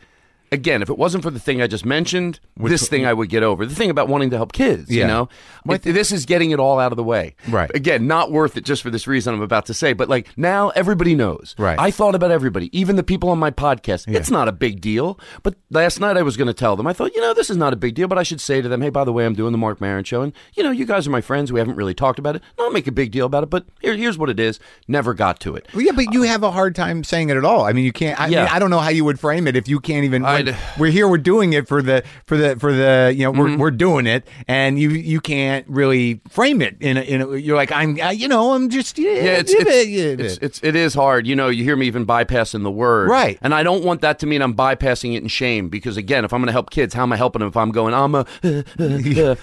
Again, 0.53 0.83
if 0.83 0.91
it 0.91 0.99
wasn't 0.99 1.23
for 1.23 1.31
the 1.31 1.39
thing 1.39 1.63
I 1.63 1.69
just 1.69 1.85
mentioned, 1.87 2.41
this 2.57 2.89
thing 2.89 3.07
I 3.07 3.13
would 3.13 3.29
get 3.29 3.45
over. 3.45 3.65
The 3.65 3.75
thing 3.75 3.89
about 3.89 4.09
wanting 4.09 4.31
to 4.31 4.37
help 4.37 4.53
kids, 4.53 4.91
Yeah. 4.91 5.03
you 5.03 5.07
know, 5.07 5.29
It- 5.69 5.83
this 5.83 6.11
is 6.11 6.27
getting 6.27 6.51
it 6.51 6.59
all 6.59 6.81
out 6.81 6.91
of 6.93 6.97
the 6.97 7.05
way. 7.05 7.37
Right. 7.49 7.71
Again, 7.73 8.09
not 8.09 8.33
worth 8.33 8.57
it 8.57 8.65
just 8.65 8.83
for 8.83 8.91
this 8.91 9.07
reason 9.07 9.33
I'm 9.33 9.43
about 9.43 9.67
to 9.67 9.75
say, 9.75 9.93
but 9.93 10.09
like 10.09 10.27
now 10.37 10.71
everybody 10.71 11.15
knows. 11.15 11.55
Right. 11.57 11.79
I 11.79 11.93
thought 11.93 12.17
about 12.17 12.33
everybody, 12.33 12.69
even 12.77 12.97
the 12.97 13.05
people 13.05 13.29
on 13.29 13.39
my 13.39 13.53
podcast. 13.53 14.13
It's 14.13 14.31
not 14.31 14.49
a 14.49 14.53
big 14.53 14.81
deal. 14.81 15.21
But 15.45 15.55
last 15.71 16.01
night 16.01 16.17
I 16.17 16.23
was 16.23 16.37
going 16.37 16.49
to 16.49 16.55
tell 16.55 16.75
them, 16.75 16.87
I 16.89 16.93
thought, 16.95 17.15
you 17.15 17.21
know, 17.21 17.33
this 17.33 17.49
is 17.49 17.57
not 17.57 17.73
a 17.73 17.77
big 17.77 17.95
deal, 17.95 18.09
but 18.09 18.19
I 18.19 18.25
should 18.25 18.41
say 18.41 18.61
to 18.61 18.69
them, 18.69 18.83
hey, 18.83 18.91
by 18.91 19.05
the 19.05 19.13
way, 19.13 19.27
I'm 19.27 19.35
doing 19.35 19.53
the 19.53 19.59
Marc 19.59 19.81
Maron 19.81 20.03
show. 20.03 20.23
And, 20.23 20.33
you 20.57 20.65
know, 20.65 20.73
you 20.73 20.85
guys 20.85 21.07
are 21.07 21.11
my 21.11 21.21
friends. 21.21 21.53
We 21.53 21.61
haven't 21.61 21.77
really 21.77 21.95
talked 21.95 22.19
about 22.19 22.35
it. 22.35 22.43
Not 22.59 22.73
make 22.73 22.89
a 22.89 22.93
big 22.93 23.13
deal 23.13 23.27
about 23.27 23.45
it, 23.45 23.51
but 23.51 23.67
here, 23.81 23.95
here's 23.95 24.19
what 24.19 24.29
it 24.31 24.41
is. 24.41 24.59
Never 24.89 25.15
got 25.15 25.39
to 25.41 25.55
it. 25.55 25.69
Well, 25.73 25.83
yeah, 25.85 25.93
but 25.93 26.13
you 26.13 26.23
have 26.23 26.43
a 26.43 26.51
hard 26.51 26.75
time 26.75 27.05
saying 27.05 27.31
it 27.31 27.37
at 27.37 27.45
all. 27.45 27.65
I 27.67 27.73
mean, 27.73 27.85
you 27.85 27.93
can't. 27.93 28.21
I, 28.21 28.27
Yeah. 28.27 28.45
mean, 28.47 28.53
I 28.53 28.59
don't 28.59 28.71
know 28.71 28.81
how 28.81 28.89
you 28.91 29.05
would 29.05 29.21
frame 29.21 29.47
it 29.47 29.55
if 29.55 29.69
you 29.69 29.79
can't 29.79 30.05
even. 30.05 30.25
I'd- 30.25 30.40
We're, 30.47 30.57
we're 30.79 30.91
here. 30.91 31.09
We're 31.09 31.19
doing 31.19 31.53
it 31.53 31.69
for 31.69 31.83
the 31.83 32.03
for 32.27 32.37
the 32.37 32.57
for 32.57 32.73
the 32.73 33.13
you 33.17 33.25
know 33.25 33.31
we're, 33.31 33.47
Mm-hmm. 33.51 33.61
we're 33.61 33.71
doing 33.71 34.07
it, 34.07 34.27
and 34.49 34.79
you 34.79 34.91
you 34.91 35.21
can't 35.21 35.67
really 35.69 36.21
frame 36.29 36.61
it 36.63 36.77
in 36.81 36.97
a, 36.97 37.01
in 37.01 37.21
a, 37.23 37.37
you're 37.37 37.57
like 37.57 37.73
I'm 37.73 37.99
uh, 38.01 38.11
you 38.11 38.29
know 38.29 38.53
I'm 38.55 38.69
just 38.71 38.99
yeah, 38.99 39.11
Yeah, 39.13 39.23
it's, 39.41 39.53
it's, 39.53 39.87
yeah, 39.89 40.27
it's, 40.27 40.39
it's 40.39 40.61
it 40.63 40.77
is 40.77 40.95
hard. 40.95 41.27
You 41.27 41.35
know, 41.37 41.49
you 41.49 41.65
hear 41.65 41.77
me 41.77 41.87
even 41.87 42.07
bypassing 42.07 42.63
the 42.63 42.71
word, 42.71 43.09
Right. 43.11 43.39
And 43.43 43.55
I 43.55 43.63
don't 43.63 43.85
want 43.85 44.01
that 44.03 44.19
to 44.21 44.27
mean 44.27 44.43
I'm 44.43 44.55
bypassing 44.55 45.15
it 45.15 45.23
in 45.23 45.29
shame 45.29 45.69
because 45.69 45.97
again, 45.97 46.25
if 46.25 46.33
I'm 46.33 46.41
going 46.41 46.47
to 46.47 46.53
help 46.53 46.71
kids, 46.71 46.95
how 46.95 47.03
am 47.03 47.13
I 47.13 47.17
helping 47.17 47.41
them? 47.41 47.49
If 47.49 47.57
I'm 47.57 47.71
going, 47.73 47.95
I'm 47.95 48.15
a 48.15 48.25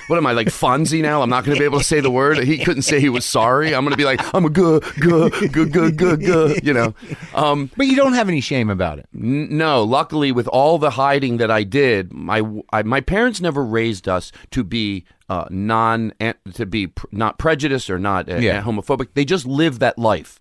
what 0.07 0.17
am 0.17 0.25
I 0.27 0.31
like 0.31 0.47
Fonzie 0.47 1.01
now? 1.01 1.21
I'm 1.21 1.29
not 1.29 1.43
going 1.45 1.55
to 1.55 1.59
be 1.59 1.65
able 1.65 1.79
to 1.79 1.83
say 1.83 1.99
the 1.99 2.11
word. 2.11 2.37
He 2.39 2.57
couldn't 2.57 2.83
say 2.83 2.99
he 2.99 3.09
was 3.09 3.25
sorry. 3.25 3.73
I'm 3.75 3.83
going 3.83 3.91
to 3.91 3.97
be 3.97 4.05
like, 4.05 4.21
I'm 4.33 4.45
a 4.45 4.49
good, 4.49 4.83
good, 4.99 5.33
good, 5.51 5.71
good, 5.73 5.97
good, 5.97 6.19
good. 6.21 6.63
You 6.65 6.73
know, 6.73 6.93
um, 7.33 7.69
but 7.77 7.87
you 7.87 7.95
don't 7.95 8.13
have 8.13 8.29
any 8.29 8.41
shame 8.41 8.69
about 8.69 8.99
it. 8.99 9.07
N- 9.15 9.57
No, 9.57 9.83
luckily, 9.83 10.31
with 10.31 10.47
all 10.47 10.77
the 10.77 10.86
hiding 10.91 11.37
that 11.37 11.51
I 11.51 11.63
did, 11.63 12.13
my 12.13 12.41
I, 12.71 12.83
my 12.83 13.01
parents 13.01 13.41
never 13.41 13.63
raised 13.63 14.07
us 14.07 14.31
to 14.51 14.63
be 14.63 15.05
uh, 15.29 15.45
non 15.49 16.13
to 16.53 16.65
be 16.65 16.87
pr- 16.87 17.07
not 17.11 17.37
prejudiced 17.37 17.89
or 17.89 17.99
not 17.99 18.29
uh, 18.29 18.35
Yeah. 18.37 18.61
homophobic. 18.63 19.09
They 19.13 19.25
just 19.25 19.45
lived 19.45 19.79
that 19.81 19.97
life. 19.97 20.39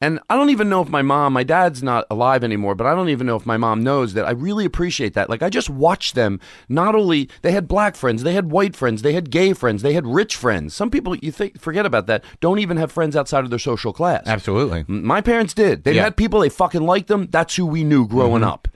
And 0.00 0.20
I 0.30 0.36
don't 0.36 0.50
even 0.50 0.68
know 0.68 0.80
if 0.80 0.88
my 0.88 1.02
mom, 1.02 1.32
my 1.32 1.42
dad's 1.42 1.82
not 1.82 2.06
alive 2.08 2.44
anymore, 2.44 2.76
but 2.76 2.86
I 2.86 2.94
don't 2.94 3.08
even 3.08 3.26
know 3.26 3.34
if 3.34 3.44
my 3.44 3.56
mom 3.56 3.82
knows 3.82 4.14
that 4.14 4.26
I 4.26 4.30
really 4.30 4.64
appreciate 4.64 5.14
that. 5.14 5.28
Like, 5.28 5.42
I 5.42 5.50
just 5.50 5.68
watched 5.68 6.14
them. 6.14 6.38
Not 6.68 6.94
only, 6.94 7.28
they 7.42 7.50
had 7.50 7.66
black 7.66 7.96
friends, 7.96 8.22
they 8.22 8.32
had 8.34 8.52
white 8.52 8.76
friends, 8.76 9.02
they 9.02 9.12
had 9.12 9.28
gay 9.32 9.54
friends, 9.54 9.82
they 9.82 9.94
had 9.94 10.06
rich 10.06 10.36
friends. 10.36 10.72
Some 10.72 10.88
people, 10.88 11.16
you 11.16 11.32
think, 11.32 11.60
forget 11.60 11.84
about 11.84 12.06
that, 12.06 12.22
don't 12.38 12.60
even 12.60 12.76
have 12.76 12.92
friends 12.92 13.16
outside 13.16 13.42
of 13.42 13.50
their 13.50 13.58
social 13.58 13.92
class. 13.92 14.22
Absolutely. 14.24 14.84
My 14.86 15.20
parents 15.20 15.52
did. 15.52 15.82
They 15.82 15.94
Yeah. 15.94 16.04
met 16.04 16.16
people, 16.16 16.38
they 16.38 16.48
fucking 16.48 16.82
liked 16.82 17.08
them. 17.08 17.26
That's 17.32 17.56
who 17.56 17.66
we 17.66 17.82
knew 17.82 18.06
growing 18.06 18.42
Mm-hmm. 18.42 18.50
up. 18.52 18.68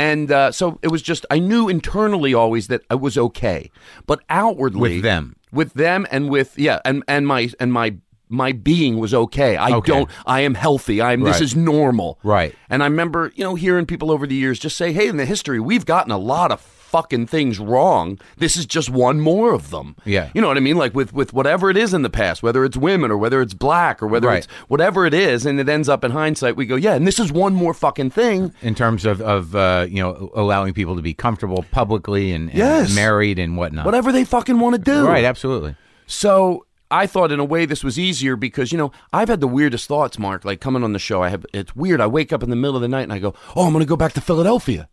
And 0.00 0.32
uh, 0.32 0.50
so 0.50 0.78
it 0.82 0.88
was 0.88 1.02
just, 1.02 1.26
I 1.30 1.38
knew 1.38 1.68
internally 1.68 2.32
always 2.32 2.68
that 2.68 2.80
I 2.88 2.94
was 2.94 3.18
okay. 3.18 3.70
But 4.06 4.20
outwardly. 4.30 4.94
With 4.96 5.02
them. 5.02 5.36
With 5.52 5.74
them 5.74 6.06
and 6.10 6.30
with, 6.30 6.58
yeah, 6.58 6.80
and, 6.84 7.02
and 7.06 7.26
my, 7.26 7.50
and 7.60 7.70
my, 7.72 7.96
my 8.28 8.52
being 8.52 8.98
was 8.98 9.12
okay. 9.12 9.56
I 9.56 9.72
Okay. 9.72 9.92
don't, 9.92 10.10
I 10.24 10.40
am 10.40 10.54
healthy. 10.54 11.02
I'm, 11.02 11.20
this 11.20 11.40
is 11.40 11.54
normal. 11.54 12.18
Right. 12.22 12.54
And 12.70 12.82
I 12.82 12.86
remember, 12.86 13.32
you 13.34 13.44
know, 13.44 13.56
hearing 13.56 13.84
people 13.86 14.10
over 14.10 14.26
the 14.26 14.36
years 14.36 14.58
just 14.58 14.76
say, 14.76 14.92
hey, 14.92 15.08
in 15.08 15.16
the 15.16 15.26
history, 15.26 15.60
we've 15.60 15.84
gotten 15.84 16.12
a 16.12 16.18
lot 16.18 16.50
of 16.50 16.60
fucking 16.90 17.26
things 17.26 17.58
wrong. 17.58 18.18
This 18.38 18.56
is 18.56 18.66
just 18.66 18.90
one 18.90 19.20
more 19.20 19.54
of 19.54 19.70
them. 19.70 19.96
Yeah. 20.04 20.30
You 20.34 20.40
know 20.40 20.48
what 20.48 20.56
I 20.56 20.60
mean? 20.60 20.76
Like 20.76 20.94
with, 20.94 21.12
with 21.12 21.32
whatever 21.32 21.70
it 21.70 21.76
is 21.76 21.94
in 21.94 22.02
the 22.02 22.10
past, 22.10 22.42
whether 22.42 22.64
it's 22.64 22.76
women 22.76 23.10
or 23.10 23.16
whether 23.16 23.40
it's 23.40 23.54
black 23.54 24.02
or 24.02 24.06
whether 24.08 24.26
Right. 24.28 24.38
it's 24.44 24.46
whatever 24.68 25.06
it 25.06 25.14
is, 25.14 25.46
and 25.46 25.58
it 25.60 25.68
ends 25.68 25.88
up 25.88 26.02
in 26.04 26.10
hindsight, 26.10 26.56
we 26.56 26.66
go, 26.66 26.76
yeah, 26.76 26.94
and 26.94 27.06
this 27.06 27.18
is 27.18 27.30
one 27.32 27.54
more 27.54 27.72
fucking 27.74 28.10
thing. 28.10 28.52
In 28.62 28.74
terms 28.74 29.04
of 29.06 29.20
of 29.20 29.54
uh, 29.54 29.86
you 29.88 30.02
know 30.02 30.30
allowing 30.34 30.72
people 30.74 30.96
to 30.96 31.02
be 31.02 31.14
comfortable 31.14 31.64
publicly 31.70 32.32
and, 32.32 32.48
and 32.50 32.58
Yes. 32.58 32.94
married 32.94 33.38
and 33.38 33.56
whatnot. 33.56 33.86
Whatever 33.86 34.10
they 34.12 34.24
fucking 34.24 34.58
want 34.58 34.74
to 34.76 34.80
do. 34.80 35.06
Right. 35.06 35.24
Absolutely. 35.24 35.76
So 36.06 36.66
I 36.90 37.06
thought 37.06 37.30
in 37.30 37.38
a 37.38 37.44
way 37.44 37.66
this 37.66 37.84
was 37.84 37.98
easier 37.98 38.34
because, 38.34 38.72
you 38.72 38.78
know, 38.78 38.90
I've 39.12 39.28
had 39.28 39.40
the 39.40 39.46
weirdest 39.46 39.86
thoughts, 39.86 40.18
Marc, 40.18 40.44
like 40.44 40.60
coming 40.60 40.82
on 40.82 40.92
the 40.92 40.98
show. 40.98 41.22
I 41.22 41.28
have 41.28 41.46
it's 41.54 41.76
weird. 41.76 42.00
I 42.00 42.08
wake 42.08 42.32
up 42.32 42.42
in 42.42 42.50
the 42.50 42.56
middle 42.56 42.74
of 42.76 42.82
the 42.82 42.88
night 42.88 43.02
and 43.04 43.12
I 43.12 43.18
go, 43.20 43.34
Oh, 43.54 43.66
I'm 43.66 43.72
gonna 43.72 43.84
go 43.84 43.96
back 43.96 44.12
to 44.14 44.20
Philadelphia. 44.20 44.88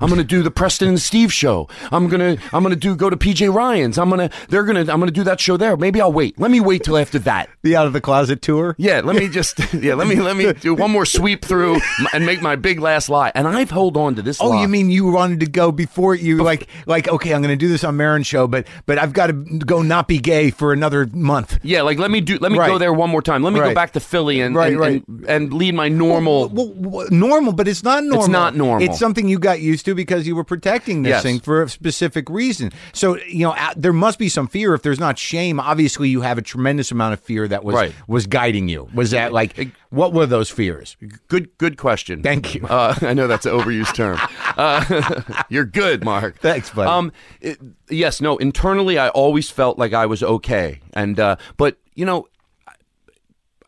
I'm 0.00 0.08
gonna 0.08 0.24
do 0.24 0.42
the 0.42 0.50
Preston 0.50 0.88
and 0.88 1.00
Steve 1.00 1.32
show. 1.32 1.68
I'm 1.92 2.08
gonna 2.08 2.36
I'm 2.52 2.62
gonna 2.62 2.76
do 2.76 2.94
go 2.96 3.10
to 3.10 3.16
PJ 3.16 3.52
Ryan's. 3.52 3.98
I'm 3.98 4.10
gonna 4.10 4.30
they're 4.48 4.64
gonna 4.64 4.80
I'm 4.80 4.98
gonna 5.00 5.10
do 5.10 5.24
that 5.24 5.40
show 5.40 5.56
there. 5.56 5.76
Maybe 5.76 6.00
I'll 6.00 6.12
wait. 6.12 6.38
Let 6.38 6.50
me 6.50 6.60
wait 6.60 6.84
till 6.84 6.96
after 6.96 7.18
that. 7.20 7.48
The 7.62 7.76
out 7.76 7.86
of 7.86 7.92
the 7.92 8.00
closet 8.00 8.42
tour. 8.42 8.74
Yeah, 8.78 9.00
let 9.04 9.16
me 9.16 9.28
just 9.28 9.58
yeah, 9.74 9.94
let 9.94 10.06
me 10.06 10.16
let 10.16 10.36
me 10.36 10.52
do 10.60 10.74
one 10.74 10.90
more 10.90 11.06
sweep 11.06 11.44
through 11.44 11.80
and 12.12 12.24
make 12.26 12.40
my 12.42 12.56
big 12.56 12.80
last 12.80 13.08
lie. 13.08 13.32
And 13.34 13.46
I've 13.48 13.70
held 13.70 13.96
on 13.96 14.14
to 14.16 14.22
this. 14.22 14.40
Oh, 14.40 14.48
lie. 14.50 14.62
you 14.62 14.68
mean 14.68 14.90
you 14.90 15.10
wanted 15.10 15.40
to 15.40 15.46
go 15.46 15.72
before 15.72 16.14
you 16.14 16.42
like 16.42 16.68
like 16.86 17.08
okay, 17.08 17.32
I'm 17.34 17.42
going 17.42 17.56
to 17.56 17.56
do 17.56 17.68
this 17.68 17.84
on 17.84 17.96
Maron 17.96 18.22
show, 18.22 18.46
but 18.46 18.66
but 18.86 18.98
I've 18.98 19.12
got 19.12 19.28
to 19.28 19.32
go 19.32 19.82
not 19.82 20.08
be 20.08 20.18
gay 20.18 20.50
for 20.50 20.72
another 20.72 21.06
month. 21.12 21.58
Yeah, 21.62 21.82
like 21.82 21.98
let 21.98 22.10
me 22.10 22.20
do. 22.20 22.38
Let 22.38 22.52
me 22.52 22.58
Right. 22.58 22.68
go 22.68 22.78
there 22.78 22.92
one 22.92 23.10
more 23.10 23.22
time. 23.22 23.42
Let 23.42 23.52
me 23.52 23.60
go 23.60 23.72
back 23.74 23.92
to 23.92 24.00
Philly 24.00 24.40
and 24.40 24.54
Right, 24.54 24.72
and, 24.72 24.80
right. 24.80 25.04
and 25.08 25.38
and 25.38 25.52
lead 25.54 25.74
my 25.74 25.88
normal. 25.88 26.48
Well, 26.48 26.72
well, 26.76 27.06
normal, 27.10 27.52
but 27.52 27.68
it's 27.68 27.82
not 27.84 28.02
normal. 28.02 28.20
It's 28.24 28.28
not 28.28 28.56
normal. 28.56 28.84
It's 28.86 28.98
something 28.98 29.28
you 29.28 29.38
got 29.38 29.60
used 29.68 29.84
to 29.84 29.94
because 29.94 30.26
you 30.26 30.34
were 30.34 30.44
protecting 30.44 31.02
this 31.02 31.10
Yes. 31.10 31.22
thing 31.22 31.40
for 31.40 31.62
a 31.62 31.68
specific 31.68 32.28
reason. 32.28 32.72
So 32.92 33.16
you 33.28 33.44
know 33.46 33.54
there 33.76 33.92
must 33.92 34.18
be 34.18 34.28
some 34.28 34.48
fear. 34.48 34.74
If 34.74 34.82
there's 34.82 34.98
not 35.00 35.18
shame, 35.18 35.60
obviously 35.60 36.08
you 36.08 36.22
have 36.22 36.38
a 36.38 36.42
tremendous 36.42 36.90
amount 36.90 37.12
of 37.12 37.20
fear 37.20 37.46
that 37.48 37.62
was 37.64 37.74
Right. 37.74 37.94
was 38.06 38.26
guiding 38.26 38.68
you. 38.68 38.88
Was 38.94 39.10
that 39.12 39.32
like 39.32 39.70
what 39.90 40.12
were 40.12 40.26
those 40.26 40.50
fears? 40.50 40.96
Good, 41.28 41.56
good 41.58 41.76
question. 41.78 42.22
Thank 42.22 42.54
you. 42.54 42.66
Uh, 42.66 42.94
I 43.02 43.14
know 43.14 43.26
that's 43.26 43.46
an 43.46 43.52
overused 43.52 43.94
term. 43.94 44.18
Uh, 44.58 45.22
you're 45.50 45.64
good, 45.64 46.04
Marc. 46.04 46.40
Thanks, 46.40 46.68
buddy. 46.70 46.90
Um, 46.90 47.12
it- 47.40 47.60
yes, 47.88 48.20
no. 48.20 48.36
Internally, 48.38 48.98
I 48.98 49.08
always 49.10 49.48
felt 49.48 49.78
like 49.78 49.92
I 49.92 50.04
was 50.06 50.20
okay, 50.20 50.80
and 50.94 51.20
uh, 51.20 51.36
but 51.56 51.78
you 51.94 52.04
know, 52.04 52.26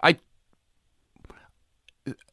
I. 0.02 0.16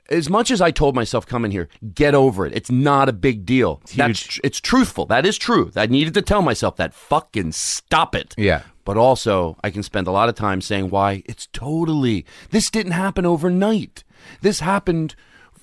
As 0.09 0.29
much 0.29 0.51
as 0.51 0.61
I 0.61 0.71
told 0.71 0.95
myself 0.95 1.25
coming 1.25 1.51
here, 1.51 1.67
get 1.93 2.15
over 2.15 2.45
it. 2.45 2.55
It's 2.55 2.71
not 2.71 3.09
a 3.09 3.13
big 3.13 3.45
deal. 3.45 3.81
That's 3.95 4.21
tr- 4.21 4.41
it's 4.43 4.59
truthful. 4.59 5.05
That 5.05 5.25
is 5.25 5.37
true. 5.37 5.71
I 5.75 5.85
needed 5.87 6.13
to 6.15 6.21
tell 6.21 6.41
myself 6.41 6.77
that. 6.77 6.93
Fucking 6.93 7.51
stop 7.51 8.15
it. 8.15 8.33
Yeah. 8.37 8.63
But 8.85 8.97
also, 8.97 9.57
I 9.63 9.69
can 9.69 9.83
spend 9.83 10.07
a 10.07 10.11
lot 10.11 10.29
of 10.29 10.35
time 10.35 10.61
saying 10.61 10.89
why 10.89 11.23
it's 11.25 11.47
totally. 11.47 12.25
This 12.51 12.69
didn't 12.69 12.93
happen 12.93 13.25
overnight. 13.25 14.05
This 14.41 14.61
happened 14.61 15.15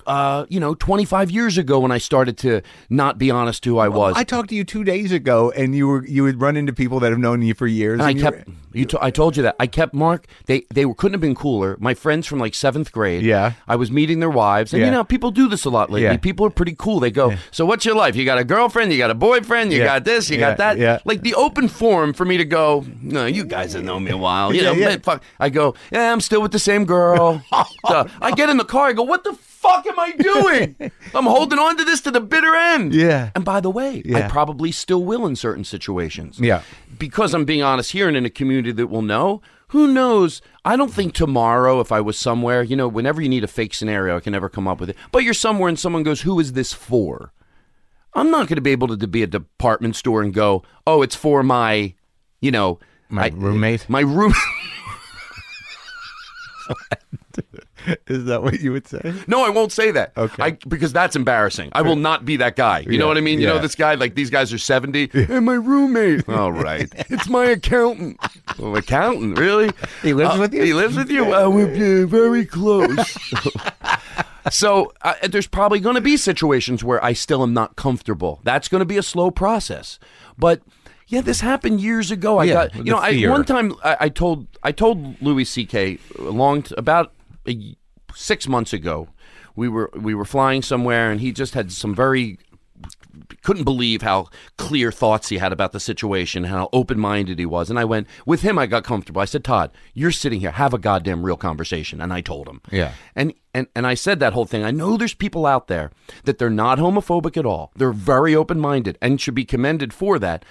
uh, 0.07 0.45
you 0.49 0.59
know, 0.59 0.75
25 0.75 1.31
years 1.31 1.57
ago 1.57 1.79
when 1.79 1.91
I 1.91 1.97
started 1.97 2.37
to 2.39 2.61
not 2.89 3.17
be 3.17 3.31
honest 3.31 3.63
who 3.65 3.77
I 3.77 3.87
was. 3.87 4.15
I 4.17 4.23
talked 4.23 4.49
to 4.49 4.55
you 4.55 4.63
two 4.63 4.83
days 4.83 5.11
ago, 5.11 5.51
and 5.51 5.75
you 5.75 5.87
were 5.87 6.05
you 6.05 6.23
would 6.23 6.39
run 6.41 6.57
into 6.57 6.73
people 6.73 6.99
that 7.01 7.09
have 7.11 7.19
known 7.19 7.41
you 7.41 7.53
for 7.53 7.67
years. 7.67 7.93
and 7.99 8.03
I 8.03 8.09
you 8.11 8.21
kept 8.21 8.47
were- 8.47 8.53
you. 8.73 8.85
T- 8.85 8.97
I 9.01 9.09
told 9.09 9.37
you 9.37 9.43
that 9.43 9.55
I 9.59 9.67
kept 9.67 9.93
Marc. 9.93 10.25
They 10.47 10.65
they 10.73 10.85
were, 10.85 10.93
couldn't 10.93 11.13
have 11.13 11.21
been 11.21 11.35
cooler. 11.35 11.77
My 11.79 11.93
friends 11.93 12.27
from 12.27 12.39
like 12.39 12.53
seventh 12.53 12.91
grade. 12.91 13.23
Yeah. 13.23 13.53
I 13.67 13.75
was 13.77 13.89
meeting 13.91 14.19
their 14.19 14.29
wives, 14.29 14.73
and 14.73 14.81
Yeah. 14.81 14.87
you 14.87 14.91
know 14.91 15.03
people 15.03 15.31
do 15.31 15.47
this 15.47 15.65
a 15.65 15.69
lot 15.69 15.89
lately. 15.89 16.03
Yeah. 16.03 16.17
People 16.17 16.45
are 16.45 16.49
pretty 16.49 16.75
cool. 16.77 16.99
They 16.99 17.11
go, 17.11 17.33
so 17.51 17.65
what's 17.65 17.85
your 17.85 17.95
life? 17.95 18.15
You 18.15 18.25
got 18.25 18.37
a 18.37 18.43
girlfriend? 18.43 18.91
You 18.91 18.97
got 18.97 19.11
a 19.11 19.15
boyfriend? 19.15 19.71
You 19.71 19.79
Yeah. 19.79 19.85
got 19.85 20.03
this? 20.05 20.29
You 20.29 20.37
Yeah. 20.37 20.49
got 20.49 20.57
that? 20.57 20.77
Yeah. 20.77 20.99
Like 21.05 21.21
the 21.21 21.33
open 21.35 21.67
forum 21.67 22.13
for 22.13 22.25
me 22.25 22.37
to 22.37 22.45
go. 22.45 22.85
No, 23.01 23.25
you 23.25 23.43
guys 23.45 23.73
have 23.73 23.83
known 23.83 24.03
me 24.03 24.11
a 24.11 24.17
while. 24.17 24.53
You 24.53 24.61
Yeah, 24.61 24.69
know, 24.71 24.75
yeah. 24.77 24.87
man, 24.89 24.99
fuck. 25.01 25.23
I 25.39 25.49
go, 25.49 25.73
yeah, 25.91 26.11
I'm 26.11 26.21
still 26.21 26.41
with 26.41 26.51
the 26.51 26.59
same 26.59 26.85
girl. 26.85 27.41
So 27.87 28.07
I 28.21 28.31
get 28.31 28.49
in 28.49 28.57
the 28.57 28.65
car. 28.65 28.87
I 28.87 28.93
go, 28.93 29.03
what 29.03 29.23
the 29.23 29.33
fuck 29.65 29.85
am 29.87 29.99
I 29.99 30.11
doing? 30.11 30.75
I'm 31.15 31.25
holding 31.25 31.59
on 31.59 31.77
to 31.77 31.83
this 31.85 32.01
to 32.01 32.11
the 32.11 32.19
bitter 32.21 32.53
end. 32.55 32.93
Yeah. 32.93 33.31
And 33.35 33.43
by 33.45 33.59
the 33.61 33.69
way, 33.69 34.01
I 34.13 34.23
probably 34.23 34.71
still 34.71 35.03
will 35.03 35.25
in 35.25 35.35
certain 35.35 35.63
situations 35.63 36.39
Yeah. 36.39 36.61
because 36.99 37.33
I'm 37.33 37.45
being 37.45 37.63
honest 37.63 37.91
here 37.91 38.07
and 38.07 38.15
in 38.17 38.25
a 38.25 38.29
community 38.29 38.71
that 38.73 38.87
will 38.87 39.01
know, 39.01 39.41
who 39.69 39.87
knows? 39.87 40.41
I 40.63 40.75
don't 40.77 40.93
think 40.93 41.13
tomorrow, 41.13 41.79
if 41.79 41.91
I 41.91 41.99
was 42.01 42.17
somewhere, 42.17 42.61
you 42.63 42.75
know, 42.75 42.87
whenever 42.87 43.21
you 43.21 43.27
need 43.29 43.43
a 43.43 43.47
fake 43.47 43.73
scenario, 43.73 44.15
I 44.15 44.19
can 44.19 44.31
never 44.33 44.47
come 44.49 44.67
up 44.67 44.79
with 44.79 44.89
it. 44.91 44.97
But 45.11 45.23
you're 45.23 45.33
somewhere 45.33 45.69
and 45.69 45.79
someone 45.79 46.03
goes, 46.03 46.21
Who 46.21 46.39
is 46.39 46.53
this 46.53 46.71
for? 46.73 47.33
I'm 48.13 48.29
not 48.31 48.47
going 48.47 48.55
to 48.55 48.61
be 48.61 48.71
able 48.71 48.95
to 48.95 49.07
be 49.07 49.23
a 49.23 49.27
department 49.27 49.95
store 49.95 50.21
and 50.21 50.33
go, 50.33 50.63
Oh, 50.87 51.01
it's 51.01 51.15
for 51.15 51.43
my, 51.43 51.95
you 52.39 52.51
know, 52.51 52.79
My 53.09 53.25
I- 53.25 53.29
roommate? 53.35 53.89
My 53.89 54.01
room. 54.01 54.33
Is 58.07 58.25
that 58.25 58.43
what 58.43 58.59
you 58.59 58.71
would 58.71 58.87
say? 58.87 59.13
No, 59.27 59.45
I 59.45 59.49
won't 59.49 59.71
say 59.71 59.91
that. 59.91 60.13
Okay. 60.17 60.43
I, 60.43 60.51
because 60.67 60.93
that's 60.93 61.15
embarrassing. 61.15 61.69
I 61.73 61.81
will 61.81 61.95
not 61.95 62.25
be 62.25 62.37
that 62.37 62.55
guy. 62.55 62.79
You 62.79 62.97
know 62.97 63.07
what 63.07 63.17
I 63.17 63.21
mean? 63.21 63.39
You 63.39 63.47
know 63.47 63.59
this 63.59 63.75
guy, 63.75 63.95
like 63.95 64.15
these 64.15 64.29
guys 64.29 64.51
are 64.53 64.57
70. 64.57 65.09
And 65.13 65.45
my 65.45 65.53
roommate. 65.53 66.27
All 66.29 66.51
right. 66.51 66.91
It's 67.09 67.27
my 67.29 67.45
accountant. 67.45 68.17
Oh, 68.59 68.75
accountant, 68.75 69.37
really? 69.37 69.71
He 70.01 70.13
lives 70.13 70.35
Uh, 70.35 70.39
with 70.41 70.53
you? 70.53 70.63
He 70.63 70.73
lives 70.73 70.95
with 70.97 71.09
you? 71.09 71.33
Uh, 71.33 71.49
we're 71.49 72.03
uh, 72.03 72.07
very 72.07 72.45
close. 72.45 73.17
so 74.51 74.93
uh, 75.01 75.13
there's 75.27 75.47
probably 75.47 75.79
going 75.79 75.95
to 75.95 76.01
be 76.01 76.17
situations 76.17 76.83
where 76.83 77.03
I 77.03 77.13
still 77.13 77.43
am 77.43 77.53
not 77.53 77.75
comfortable. 77.75 78.39
That's 78.43 78.67
going 78.67 78.79
to 78.81 78.85
be 78.85 78.97
a 78.97 79.03
slow 79.03 79.31
process. 79.31 79.99
But 80.37 80.61
yeah, 81.07 81.21
this 81.21 81.41
happened 81.41 81.81
years 81.81 82.11
ago. 82.11 82.37
I 82.39 82.43
Yeah, 82.45 82.53
got, 82.53 82.75
you 82.75 82.83
know, 82.85 82.97
I, 82.97 83.27
one 83.27 83.45
time 83.45 83.73
I, 83.83 83.97
I 84.01 84.09
told 84.09 84.47
I 84.63 84.71
told 84.71 85.21
Louis 85.21 85.45
C.K. 85.45 85.99
a 86.19 86.21
long 86.23 86.63
t- 86.63 86.73
about 86.77 87.13
a 87.47 87.75
six 88.13 88.47
months 88.47 88.73
ago. 88.73 89.09
We 89.55 89.69
were 89.69 89.89
we 89.95 90.13
were 90.13 90.25
flying 90.25 90.61
somewhere, 90.61 91.11
and 91.11 91.21
he 91.21 91.31
just 91.31 91.53
had 91.53 91.71
some 91.71 91.95
very 91.95 92.37
couldn't 93.41 93.63
believe 93.63 94.01
how 94.01 94.27
clear 94.57 94.91
thoughts 94.91 95.29
he 95.29 95.37
had 95.37 95.53
about 95.53 95.71
the 95.71 95.79
situation, 95.79 96.45
how 96.45 96.69
open 96.73 96.99
minded 96.99 97.39
he 97.39 97.45
was. 97.45 97.69
And 97.69 97.79
I 97.79 97.85
went 97.85 98.07
with 98.25 98.41
him. 98.41 98.57
I 98.57 98.65
got 98.65 98.83
comfortable. 98.83 99.21
I 99.21 99.25
said, 99.25 99.43
Todd, 99.43 99.71
you're 99.93 100.11
sitting 100.11 100.39
here. 100.39 100.51
Have 100.51 100.73
a 100.73 100.77
goddamn 100.79 101.25
real 101.25 101.37
conversation. 101.37 102.01
And 102.01 102.11
I 102.11 102.21
told 102.21 102.47
him. 102.47 102.61
Yeah. 102.71 102.93
And 103.15 103.33
and 103.53 103.67
and 103.75 103.87
I 103.87 103.93
said 103.93 104.19
that 104.19 104.33
whole 104.33 104.45
thing. 104.45 104.63
I 104.63 104.71
know 104.71 104.97
there's 104.97 105.13
people 105.13 105.45
out 105.45 105.67
there 105.67 105.91
that 106.25 106.37
they're 106.37 106.49
not 106.49 106.79
homophobic 106.79 107.37
at 107.37 107.45
all. 107.45 107.71
They're 107.75 107.93
very 107.93 108.35
open 108.35 108.59
minded 108.59 108.97
and 109.01 109.19
should 109.19 109.35
be 109.35 109.45
commended 109.45 109.93
for 109.93 110.19
that. 110.19 110.43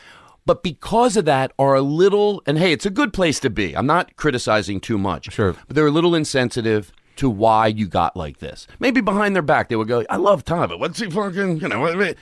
But 0.46 0.62
because 0.62 1.16
of 1.16 1.24
that, 1.24 1.52
are 1.58 1.74
a 1.74 1.80
little 1.80 2.42
and 2.46 2.58
hey, 2.58 2.72
it's 2.72 2.86
a 2.86 2.90
good 2.90 3.12
place 3.12 3.40
to 3.40 3.50
be. 3.50 3.74
I'm 3.76 3.86
not 3.86 4.14
criticizing 4.16 4.80
too 4.80 4.98
much. 4.98 5.32
Sure. 5.32 5.54
But 5.66 5.74
they're 5.74 5.86
a 5.86 5.90
little 5.90 6.14
insensitive 6.14 6.92
to 7.16 7.30
why 7.30 7.68
you 7.68 7.86
got 7.86 8.16
like 8.16 8.38
this. 8.38 8.66
Maybe 8.78 9.00
behind 9.00 9.34
their 9.34 9.42
back 9.42 9.68
they 9.68 9.76
would 9.76 9.88
go, 9.88 10.04
I 10.10 10.16
love 10.16 10.44
tom 10.44 10.68
but 10.68 10.80
what's 10.80 10.98
he 10.98 11.08
fucking 11.08 11.60
you 11.60 11.68
know 11.68 11.80
what- 11.80 11.96
what- 11.96 12.16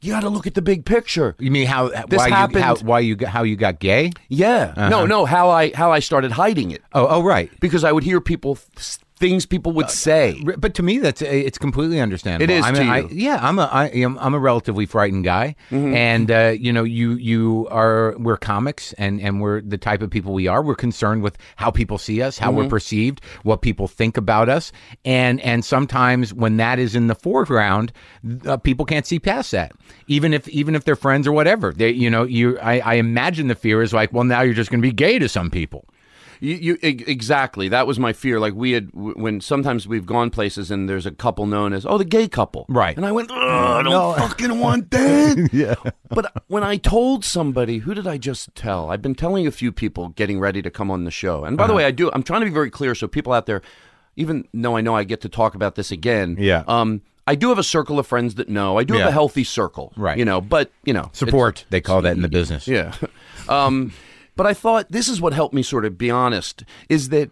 you 0.00 0.12
gotta 0.12 0.28
look 0.28 0.48
at 0.48 0.54
the 0.54 0.62
big 0.62 0.84
picture. 0.84 1.36
You 1.38 1.52
mean 1.52 1.68
how 1.68 1.88
This 1.88 2.18
why 2.18 2.26
you 2.26 2.34
happened- 2.34 2.64
how, 2.64 2.74
why 2.76 2.98
you 2.98 3.14
got, 3.14 3.28
how 3.30 3.44
you 3.44 3.54
got 3.54 3.78
gay? 3.78 4.10
Yeah. 4.28 4.74
No, 4.76 4.82
uh-huh. 4.82 5.06
no, 5.06 5.24
how 5.26 5.48
I 5.50 5.70
how 5.76 5.92
I 5.92 6.00
started 6.00 6.32
hiding 6.32 6.72
it. 6.72 6.82
Oh, 6.92 7.06
oh, 7.06 7.22
right. 7.22 7.50
Because 7.60 7.84
I 7.84 7.92
would 7.92 8.02
hear 8.02 8.20
people 8.20 8.58
things 9.22 9.46
people 9.46 9.70
would 9.72 9.88
say. 9.88 10.42
But 10.58 10.74
to 10.74 10.82
me, 10.82 10.98
that's 10.98 11.22
it's 11.22 11.56
completely 11.56 12.00
understandable. 12.00 12.52
It 12.52 12.58
is 12.58 12.64
I 12.64 12.72
to 12.72 12.80
mean, 12.80 12.90
I, 12.90 12.98
yeah, 13.10 13.38
I'm 13.40 13.58
a 13.58 13.64
I 13.64 13.86
am 13.86 14.18
I'm 14.18 14.34
a 14.34 14.38
relatively 14.38 14.84
frightened 14.84 15.24
guy, 15.24 15.54
and 15.94 16.30
uh, 16.30 16.54
you 16.58 16.72
know, 16.72 16.82
you 16.82 17.12
you 17.12 17.68
are 17.70 18.16
we're 18.18 18.36
comics, 18.36 18.92
and 18.94 19.20
and 19.20 19.40
we're 19.40 19.60
the 19.60 19.78
type 19.78 20.02
of 20.02 20.10
people 20.10 20.34
we 20.34 20.48
are. 20.48 20.60
We're 20.60 20.74
concerned 20.74 21.22
with 21.22 21.38
how 21.56 21.70
people 21.70 21.98
see 21.98 22.20
us, 22.20 22.36
how 22.36 22.50
we're 22.50 22.68
perceived, 22.68 23.22
what 23.44 23.62
people 23.62 23.86
think 23.86 24.16
about 24.16 24.48
us, 24.48 24.72
and 25.04 25.40
and 25.40 25.64
sometimes 25.64 26.34
when 26.34 26.56
that 26.56 26.80
is 26.80 26.96
in 26.96 27.06
the 27.06 27.14
foreground, 27.14 27.92
uh, 28.46 28.56
people 28.56 28.84
can't 28.84 29.06
see 29.06 29.20
past 29.20 29.52
that. 29.52 29.72
Even 30.08 30.34
if 30.34 30.48
even 30.48 30.74
if 30.74 30.84
they're 30.84 30.96
friends 30.96 31.28
or 31.28 31.32
whatever, 31.32 31.72
they 31.72 31.90
you 31.90 32.10
know 32.10 32.24
you 32.24 32.58
I, 32.58 32.80
I 32.80 32.94
imagine 32.94 33.46
the 33.46 33.54
fear 33.54 33.82
is 33.82 33.92
like, 33.92 34.12
well, 34.12 34.24
now 34.24 34.40
you're 34.42 34.54
just 34.54 34.70
going 34.70 34.82
to 34.82 34.86
be 34.86 34.92
gay 34.92 35.20
to 35.20 35.28
some 35.28 35.48
people. 35.48 35.86
You, 36.42 36.56
you 36.56 36.78
exactly. 36.82 37.68
That 37.68 37.86
was 37.86 37.98
my 38.00 38.12
fear. 38.12 38.40
Like 38.40 38.54
we 38.54 38.72
had 38.72 38.90
when 38.92 39.40
sometimes 39.40 39.86
we've 39.86 40.04
gone 40.06 40.30
places 40.30 40.70
and 40.72 40.88
there's 40.88 41.06
a 41.06 41.12
couple 41.12 41.46
known 41.46 41.72
as 41.72 41.86
oh 41.86 41.98
the 41.98 42.04
gay 42.04 42.26
couple, 42.28 42.66
Right. 42.68 42.96
And 42.96 43.06
I 43.06 43.12
went, 43.12 43.30
oh, 43.30 43.36
I 43.36 43.82
don't 43.84 44.18
fucking 44.18 44.58
want 44.58 44.90
that. 44.90 45.50
yeah. 45.52 45.76
But 46.10 46.32
when 46.48 46.64
I 46.64 46.78
told 46.78 47.24
somebody, 47.24 47.78
who 47.78 47.94
did 47.94 48.06
I 48.08 48.18
just 48.18 48.54
tell? 48.56 48.90
I've 48.90 49.02
been 49.02 49.14
telling 49.14 49.46
a 49.46 49.52
few 49.52 49.70
people 49.70 50.08
getting 50.10 50.40
ready 50.40 50.62
to 50.62 50.70
come 50.70 50.90
on 50.90 51.04
the 51.04 51.10
show. 51.12 51.44
And 51.44 51.56
by 51.56 51.62
Uh-huh. 51.64 51.72
the 51.72 51.76
way, 51.76 51.84
I 51.84 51.92
do. 51.92 52.10
I'm 52.12 52.24
trying 52.24 52.40
to 52.40 52.46
be 52.46 52.52
very 52.52 52.70
clear 52.70 52.94
so 52.96 53.06
people 53.06 53.32
out 53.32 53.46
there, 53.46 53.62
even 54.16 54.48
though 54.52 54.76
I 54.76 54.80
know 54.80 54.96
I 54.96 55.04
get 55.04 55.20
to 55.20 55.28
talk 55.28 55.54
about 55.54 55.76
this 55.76 55.92
again, 55.92 56.36
Yeah. 56.40 56.64
Um, 56.66 57.02
I 57.24 57.36
do 57.36 57.50
have 57.50 57.58
a 57.58 57.62
circle 57.62 58.00
of 58.00 58.06
friends 58.08 58.34
that 58.34 58.48
know. 58.48 58.78
I 58.78 58.82
do 58.82 58.94
have 58.94 59.06
a 59.06 59.12
healthy 59.12 59.44
circle, 59.44 59.92
Right. 59.96 60.18
You 60.18 60.24
know, 60.24 60.40
but 60.40 60.72
you 60.84 60.92
know, 60.92 61.08
Support, 61.12 61.66
they 61.70 61.80
call 61.80 62.02
that 62.02 62.16
in 62.16 62.22
the 62.22 62.28
business. 62.28 62.66
yeah. 62.66 62.94
Um, 63.48 63.92
but 64.36 64.46
I 64.46 64.54
thought 64.54 64.90
this 64.90 65.08
is 65.08 65.20
what 65.20 65.32
helped 65.32 65.54
me 65.54 65.62
sort 65.62 65.84
of 65.84 65.98
be 65.98 66.10
honest 66.10 66.64
is 66.88 67.08
that, 67.10 67.30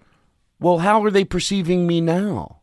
well, 0.58 0.78
how 0.78 1.02
are 1.04 1.10
they 1.10 1.24
perceiving 1.24 1.86
me 1.86 2.00
now? 2.00 2.60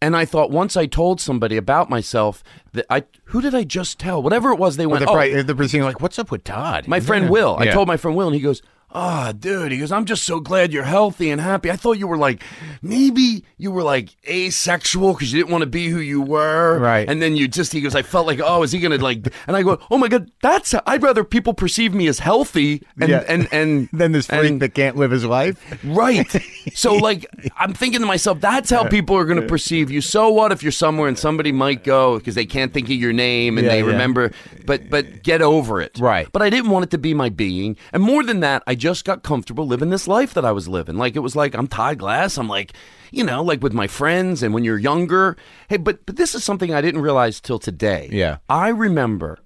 And 0.00 0.16
I 0.16 0.24
thought 0.24 0.50
once 0.50 0.76
I 0.76 0.86
told 0.86 1.20
somebody 1.20 1.56
about 1.56 1.90
myself 1.90 2.44
that 2.72 2.86
I, 2.88 3.04
who 3.24 3.40
did 3.40 3.54
I 3.54 3.64
just 3.64 3.98
tell? 3.98 4.22
Whatever 4.22 4.52
it 4.52 4.58
was, 4.58 4.76
they 4.76 4.86
went, 4.86 5.00
They're, 5.00 5.08
oh, 5.08 5.12
probably, 5.12 5.42
they're 5.42 5.56
perceiving 5.56 5.84
like, 5.84 6.00
what's 6.00 6.18
up 6.18 6.30
with 6.30 6.44
Todd? 6.44 6.86
my 6.86 7.00
friend 7.00 7.28
Will. 7.28 7.56
I 7.58 7.66
told 7.66 7.88
my 7.88 7.96
friend 7.96 8.16
Will, 8.16 8.28
and 8.28 8.34
he 8.34 8.40
goes, 8.40 8.62
"Ah, 8.92 9.32
dude," 9.32 9.72
he 9.72 9.78
goes, 9.78 9.92
"I'm 9.92 10.04
just 10.04 10.24
so 10.24 10.40
glad 10.40 10.72
you're 10.72 10.84
healthy 10.84 11.30
and 11.30 11.40
happy. 11.40 11.70
I 11.70 11.76
thought 11.76 11.98
you 11.98 12.06
were 12.06 12.16
like, 12.18 12.42
maybe 12.82 13.44
you 13.58 13.70
were 13.70 13.82
like 13.82 14.10
asexual 14.28 15.12
because 15.14 15.32
you 15.32 15.40
didn't 15.40 15.52
want 15.52 15.62
to 15.62 15.66
be 15.66 15.88
who 15.88 15.98
you 16.00 16.20
were, 16.22 16.78
Right. 16.78 17.08
And 17.08 17.20
then 17.20 17.36
you 17.36 17.48
just, 17.48 17.72
he 17.72 17.80
goes, 17.80 17.94
I 17.94 18.02
felt 18.02 18.26
like, 18.26 18.40
oh, 18.42 18.62
is 18.62 18.72
he 18.72 18.78
gonna 18.80 18.98
like? 18.98 19.26
And 19.46 19.56
I 19.56 19.62
go, 19.62 19.78
oh 19.90 19.98
my 19.98 20.08
god, 20.08 20.30
that's. 20.42 20.74
I'd 20.86 21.02
rather 21.02 21.24
people 21.24 21.54
perceive 21.54 21.92
me 21.94 22.06
as 22.08 22.18
healthy 22.20 22.82
and 23.00 23.10
Yeah. 23.10 23.24
and 23.28 23.48
and 23.52 23.88
Then 23.92 24.12
this 24.12 24.26
freak 24.26 24.50
and- 24.50 24.62
that 24.62 24.74
can't 24.74 24.96
live 24.96 25.10
his 25.10 25.24
life. 25.24 25.56
Right. 25.84 26.26
So, 26.74 26.94
like, 26.94 27.26
I'm 27.56 27.72
thinking 27.72 28.00
to 28.00 28.06
myself, 28.06 28.40
that's 28.42 28.68
how 28.70 28.84
people 28.84 29.16
are 29.16 29.24
going 29.24 29.40
to 29.40 29.46
perceive 29.46 29.90
you. 29.90 30.00
So 30.02 30.28
what 30.28 30.52
if 30.52 30.62
you're 30.62 30.70
somewhere 30.70 31.08
and 31.08 31.18
somebody 31.18 31.50
might 31.50 31.82
go 31.82 32.18
because 32.18 32.34
they 32.34 32.44
can't 32.44 32.74
think 32.74 32.86
of 32.88 32.92
your 32.96 33.14
name 33.14 33.56
and 33.56 33.64
Yeah, 33.66 33.72
they 33.72 33.80
yeah. 33.80 33.86
remember, 33.86 34.32
but 34.66 34.90
but 34.90 35.22
get 35.22 35.40
over 35.40 35.80
it. 35.80 35.98
Right. 35.98 36.28
But 36.30 36.42
I 36.42 36.50
didn't 36.50 36.70
want 36.70 36.84
it 36.84 36.90
to 36.90 36.98
be 36.98 37.14
my 37.14 37.30
being, 37.30 37.76
and 37.92 38.02
more 38.02 38.22
than 38.22 38.40
that, 38.40 38.62
I 38.66 38.74
just 38.78 39.04
got 39.04 39.22
comfortable 39.22 39.66
living 39.66 39.90
this 39.90 40.08
life 40.08 40.32
that 40.34 40.44
I 40.44 40.52
was 40.52 40.68
living. 40.68 40.96
Like 40.96 41.16
it 41.16 41.20
was 41.20 41.36
like 41.36 41.54
I'm 41.54 41.66
Todd 41.66 41.98
Glass. 41.98 42.38
I'm 42.38 42.48
like, 42.48 42.72
you 43.10 43.24
know, 43.24 43.42
like 43.42 43.62
with 43.62 43.72
my 43.74 43.86
friends 43.86 44.42
and 44.42 44.54
when 44.54 44.64
you're 44.64 44.78
younger. 44.78 45.36
Hey, 45.68 45.76
but 45.76 46.06
but 46.06 46.16
this 46.16 46.34
is 46.34 46.44
something 46.44 46.72
I 46.72 46.80
didn't 46.80 47.02
realize 47.02 47.40
till 47.40 47.58
today. 47.58 48.08
Yeah. 48.10 48.38
I 48.48 48.68
remember. 48.68 49.38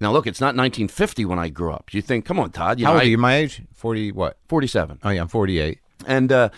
Now 0.00 0.12
look, 0.12 0.26
it's 0.26 0.40
not 0.40 0.56
1950 0.56 1.24
when 1.24 1.38
I 1.38 1.48
grew 1.48 1.72
up. 1.72 1.94
You 1.94 2.02
think, 2.02 2.24
come 2.24 2.40
on, 2.40 2.50
Todd. 2.50 2.78
You 2.80 2.86
How 2.86 2.92
know, 2.92 2.96
old 2.96 3.02
I- 3.02 3.06
are 3.06 3.08
you? 3.08 3.18
My 3.18 3.36
age? 3.36 3.62
40 3.74 4.12
what? 4.12 4.38
47. 4.48 4.98
Oh, 5.04 5.10
yeah, 5.10 5.20
I'm 5.22 5.28
48. 5.28 5.78
And 6.06 6.32
uh, 6.32 6.48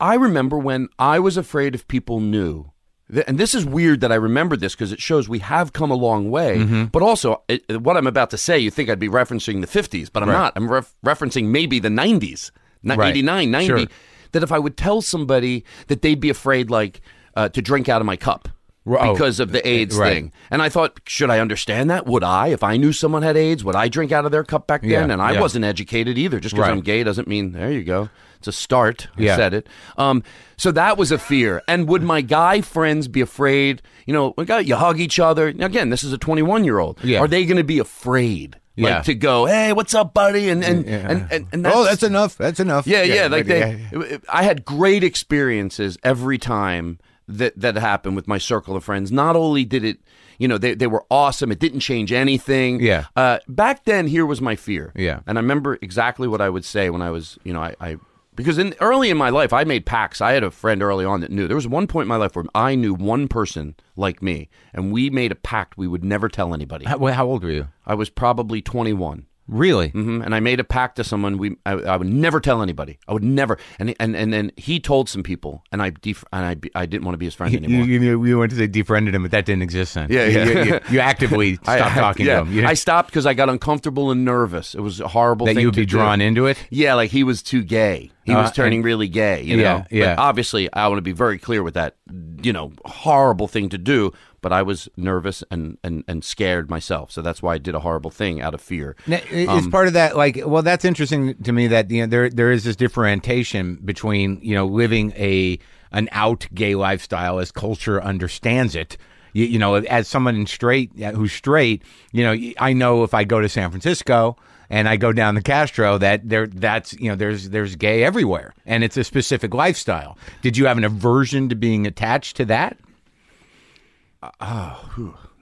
I 0.00 0.14
remember 0.14 0.58
when 0.58 0.88
I 0.98 1.18
was 1.18 1.36
afraid 1.36 1.74
if 1.74 1.86
people 1.88 2.20
knew. 2.20 2.71
Th- 3.12 3.24
And 3.28 3.38
this 3.38 3.54
is 3.54 3.64
weird 3.64 4.00
that 4.00 4.10
I 4.12 4.16
remember 4.16 4.56
this 4.56 4.74
because 4.74 4.92
it 4.92 5.00
shows 5.00 5.28
we 5.28 5.38
have 5.40 5.72
come 5.72 5.90
a 5.90 5.94
long 5.94 6.30
way. 6.30 6.58
Mm-hmm. 6.58 6.84
But 6.86 7.02
also, 7.02 7.42
it, 7.48 7.80
what 7.82 7.96
I'm 7.96 8.06
about 8.06 8.30
to 8.30 8.38
say, 8.38 8.58
you 8.58 8.70
think 8.70 8.88
I'd 8.90 8.98
be 8.98 9.08
referencing 9.08 9.60
the 9.60 9.66
50s, 9.66 10.10
but 10.12 10.22
I'm 10.22 10.28
Right. 10.28 10.34
not. 10.38 10.52
I'm 10.56 10.70
ref- 10.70 10.94
referencing 11.04 11.46
maybe 11.46 11.78
the 11.78 11.88
90s, 11.88 12.50
not 12.82 12.98
Right. 12.98 13.10
89, 13.10 13.50
90. 13.50 13.66
Sure. 13.66 13.86
That 14.32 14.42
if 14.42 14.50
I 14.52 14.58
would 14.58 14.76
tell 14.76 15.02
somebody 15.02 15.64
that 15.88 16.02
they'd 16.02 16.18
be 16.20 16.30
afraid, 16.30 16.70
like, 16.70 17.00
uh, 17.36 17.48
to 17.50 17.60
drink 17.62 17.88
out 17.88 18.00
of 18.00 18.06
my 18.06 18.16
cup. 18.16 18.48
Oh, 18.84 19.12
Because 19.12 19.38
of 19.38 19.52
the 19.52 19.66
AIDS 19.66 19.96
right. 19.96 20.12
thing. 20.14 20.32
And 20.50 20.60
I 20.60 20.68
thought, 20.68 20.98
should 21.06 21.30
I 21.30 21.38
understand 21.38 21.88
that? 21.90 22.04
Would 22.06 22.24
I? 22.24 22.48
If 22.48 22.62
I 22.64 22.76
knew 22.76 22.92
someone 22.92 23.22
had 23.22 23.36
AIDS, 23.36 23.62
would 23.62 23.76
I 23.76 23.86
drink 23.88 24.10
out 24.10 24.24
of 24.24 24.32
their 24.32 24.42
cup 24.42 24.66
back 24.66 24.80
then? 24.82 24.90
Yeah, 24.90 25.02
and 25.04 25.22
I 25.22 25.32
yeah. 25.32 25.40
wasn't 25.40 25.64
educated 25.64 26.18
either. 26.18 26.40
Just 26.40 26.54
because 26.54 26.68
Right. 26.68 26.72
I'm 26.76 26.80
gay 26.80 27.04
doesn't 27.04 27.28
mean, 27.28 27.52
there 27.52 27.70
you 27.70 27.84
go. 27.84 28.08
It's 28.38 28.48
a 28.48 28.52
start. 28.52 29.06
I 29.16 29.22
Yeah. 29.22 29.36
said 29.36 29.54
it. 29.54 29.68
Um, 29.96 30.24
so 30.56 30.72
that 30.72 30.98
was 30.98 31.12
a 31.12 31.18
fear. 31.18 31.62
And 31.68 31.86
would 31.86 32.02
my 32.02 32.22
guy 32.22 32.60
friends 32.60 33.06
be 33.06 33.20
afraid? 33.20 33.82
You 34.04 34.14
know, 34.14 34.34
we 34.36 34.44
got 34.44 34.66
you 34.66 34.74
hug 34.74 34.98
each 34.98 35.20
other. 35.20 35.52
Now, 35.52 35.66
again, 35.66 35.90
this 35.90 36.02
is 36.02 36.12
a 36.12 36.18
21 36.18 36.64
year 36.64 36.80
old. 36.80 36.98
Yeah. 37.04 37.20
Are 37.20 37.28
they 37.28 37.44
going 37.44 37.58
to 37.58 37.62
be 37.64 37.78
afraid? 37.78 38.56
Yeah. 38.74 39.02
To 39.02 39.14
go, 39.14 39.44
hey, 39.46 39.72
what's 39.74 39.94
up, 39.94 40.12
buddy? 40.14 40.48
And 40.48 40.64
and 40.64 40.86
Yeah. 40.86 41.08
and, 41.08 41.26
and, 41.30 41.46
and 41.52 41.66
oh, 41.68 41.84
that's 41.84 42.02
enough. 42.02 42.36
That's 42.38 42.58
enough. 42.58 42.86
yeah, 42.86 43.02
yeah. 43.02 43.26
like 43.28 43.46
but- 43.46 43.48
they, 43.48 44.18
I 44.28 44.42
had 44.42 44.64
great 44.64 45.04
experiences 45.04 45.98
every 46.02 46.38
time 46.38 46.98
that 47.38 47.58
that 47.58 47.76
happened 47.76 48.16
with 48.16 48.28
my 48.28 48.38
circle 48.38 48.76
of 48.76 48.84
friends. 48.84 49.10
Not 49.12 49.36
only 49.36 49.64
did 49.64 49.84
it, 49.84 49.98
you 50.38 50.48
know, 50.48 50.58
they 50.58 50.74
they 50.74 50.86
were 50.86 51.04
awesome. 51.10 51.52
It 51.52 51.58
didn't 51.58 51.80
change 51.80 52.12
anything. 52.12 52.80
Yeah. 52.80 53.06
Uh, 53.16 53.38
back 53.48 53.84
then, 53.84 54.06
here 54.06 54.26
was 54.26 54.40
my 54.40 54.56
fear. 54.56 54.92
Yeah. 54.94 55.20
And 55.26 55.38
I 55.38 55.40
remember 55.40 55.78
exactly 55.80 56.28
what 56.28 56.40
I 56.40 56.48
would 56.48 56.64
say 56.64 56.90
when 56.90 57.02
I 57.02 57.10
was, 57.10 57.38
you 57.44 57.52
know, 57.52 57.60
I. 57.60 57.74
I 57.80 57.96
because 58.34 58.56
in 58.56 58.74
early 58.80 59.10
in 59.10 59.18
my 59.18 59.28
life, 59.28 59.52
I 59.52 59.64
made 59.64 59.84
packs. 59.84 60.22
I 60.22 60.32
had 60.32 60.42
a 60.42 60.50
friend 60.50 60.82
early 60.82 61.04
on 61.04 61.20
that 61.20 61.30
knew. 61.30 61.46
There 61.46 61.54
was 61.54 61.68
one 61.68 61.86
point 61.86 62.04
in 62.04 62.08
my 62.08 62.16
life 62.16 62.34
where 62.34 62.46
I 62.54 62.74
knew 62.74 62.94
one 62.94 63.28
person 63.28 63.74
like 63.94 64.22
me, 64.22 64.48
and 64.72 64.90
we 64.90 65.10
made 65.10 65.32
a 65.32 65.34
pact 65.34 65.76
we 65.76 65.86
would 65.86 66.02
never 66.02 66.30
tell 66.30 66.54
anybody. 66.54 66.86
How, 66.86 67.04
how 67.08 67.26
old 67.26 67.44
were 67.44 67.50
you? 67.50 67.68
I 67.84 67.94
was 67.94 68.08
probably 68.08 68.62
21. 68.62 69.26
Really? 69.52 69.88
hmm 69.90 70.22
And 70.22 70.34
I 70.34 70.40
made 70.40 70.60
a 70.60 70.64
pact 70.64 70.96
to 70.96 71.04
someone. 71.04 71.36
We 71.38 71.56
I, 71.66 71.72
I 71.72 71.96
would 71.96 72.08
never 72.08 72.40
tell 72.40 72.62
anybody. 72.62 72.98
I 73.06 73.12
would 73.12 73.22
never. 73.22 73.58
And 73.78 73.94
and 74.00 74.16
and 74.16 74.32
then 74.32 74.50
he 74.56 74.80
told 74.80 75.08
some 75.08 75.22
people, 75.22 75.62
and 75.70 75.82
I 75.82 75.90
def- 75.90 76.24
and 76.32 76.44
I 76.74 76.80
I 76.82 76.86
didn't 76.86 77.04
want 77.04 77.14
to 77.14 77.18
be 77.18 77.26
his 77.26 77.34
friend 77.34 77.52
You, 77.52 77.58
anymore. 77.58 77.86
you, 77.86 78.24
you 78.24 78.38
went 78.38 78.50
to 78.50 78.56
say 78.56 78.66
defriended 78.66 79.14
him, 79.14 79.22
but 79.22 79.30
that 79.32 79.44
didn't 79.44 79.62
exist 79.62 79.94
then. 79.94 80.08
Yeah, 80.10 80.26
You- 80.26 80.38
yeah. 80.38 80.44
You, 80.64 80.64
you- 80.74 80.80
you 80.90 81.00
actively 81.00 81.54
stopped 81.62 81.68
I- 81.82 81.94
talking 81.94 82.26
yeah. 82.26 82.40
to 82.40 82.44
him. 82.46 82.52
You, 82.52 82.66
I 82.66 82.74
stopped 82.74 83.10
because 83.10 83.26
I 83.26 83.34
got 83.34 83.48
uncomfortable 83.48 84.10
and 84.10 84.24
nervous. 84.24 84.74
It 84.74 84.80
was 84.80 85.00
a 85.00 85.08
horrible 85.08 85.46
thing. 85.46 85.56
that 85.56 85.60
you 85.60 85.68
would 85.68 85.76
be 85.76 85.82
do. 85.82 85.86
drawn 85.98 86.20
into 86.20 86.46
it. 86.46 86.56
Yeah, 86.70 86.94
like 86.94 87.10
he 87.10 87.22
was 87.24 87.42
too 87.42 87.62
gay. 87.62 88.10
He 88.24 88.32
Uh, 88.32 88.42
was 88.42 88.52
turning 88.52 88.78
and- 88.78 88.84
really 88.84 89.08
gay. 89.08 89.42
You 89.42 89.56
know. 89.58 89.62
Yeah, 89.62 89.84
yeah. 89.90 90.14
But 90.16 90.22
obviously, 90.22 90.72
I 90.72 90.86
want 90.88 90.98
to 90.98 91.02
be 91.02 91.12
very 91.12 91.38
clear 91.38 91.62
with 91.62 91.74
that. 91.74 91.96
You 92.42 92.52
know, 92.52 92.72
horrible 92.84 93.48
thing 93.48 93.68
to 93.70 93.78
do. 93.78 94.12
But 94.42 94.52
I 94.52 94.60
was 94.62 94.88
nervous 94.96 95.42
and 95.50 95.78
and 95.82 96.04
and 96.06 96.22
scared 96.22 96.68
myself. 96.68 97.10
So 97.12 97.22
that's 97.22 97.40
why 97.42 97.54
I 97.54 97.58
did 97.58 97.74
a 97.74 97.80
horrible 97.80 98.10
thing 98.10 98.42
out 98.42 98.52
of 98.54 98.60
fear. 98.60 98.94
Now, 99.06 99.20
i- 99.32 99.46
Um, 99.46 99.58
Is 99.58 99.66
part 99.68 99.86
of 99.86 99.94
that 99.94 100.16
like? 100.16 100.38
Well, 100.44 100.62
that's 100.62 100.84
interesting 100.84 101.34
to 101.44 101.52
me 101.52 101.68
that 101.68 101.90
you 101.90 102.02
know 102.02 102.06
there 102.08 102.28
there 102.28 102.50
is 102.52 102.64
this 102.64 102.76
differentiation 102.76 103.76
between 103.84 104.38
you 104.42 104.54
know 104.54 104.66
living 104.66 105.12
a 105.16 105.58
an 105.92 106.08
out 106.12 106.46
gay 106.54 106.74
lifestyle 106.74 107.38
as 107.38 107.50
culture 107.52 108.02
understands 108.02 108.74
it. 108.74 108.96
You, 109.34 109.44
you 109.46 109.58
know, 109.58 109.76
as 109.76 110.08
someone 110.08 110.36
in 110.36 110.46
straight 110.46 110.90
who's 111.14 111.32
straight, 111.32 111.82
you 112.12 112.22
know, 112.24 112.36
I 112.58 112.72
know 112.72 113.02
if 113.04 113.14
I 113.14 113.24
go 113.24 113.40
to 113.40 113.48
San 113.48 113.70
Francisco 113.70 114.36
and 114.68 114.88
I 114.88 114.96
go 114.96 115.12
down 115.12 115.34
the 115.36 115.42
Castro 115.42 115.98
that 115.98 116.28
there 116.28 116.46
that's 116.46 116.92
you 116.94 117.08
know 117.08 117.14
there's 117.16 117.50
there's 117.50 117.76
gay 117.76 118.02
everywhere 118.04 118.54
and 118.66 118.82
it's 118.84 118.96
a 118.96 119.04
specific 119.04 119.54
lifestyle. 119.54 120.18
Did 120.42 120.56
you 120.56 120.66
have 120.66 120.78
an 120.78 120.84
aversion 120.84 121.48
to 121.50 121.54
being 121.54 121.86
attached 121.86 122.36
to 122.38 122.44
that? 122.46 122.76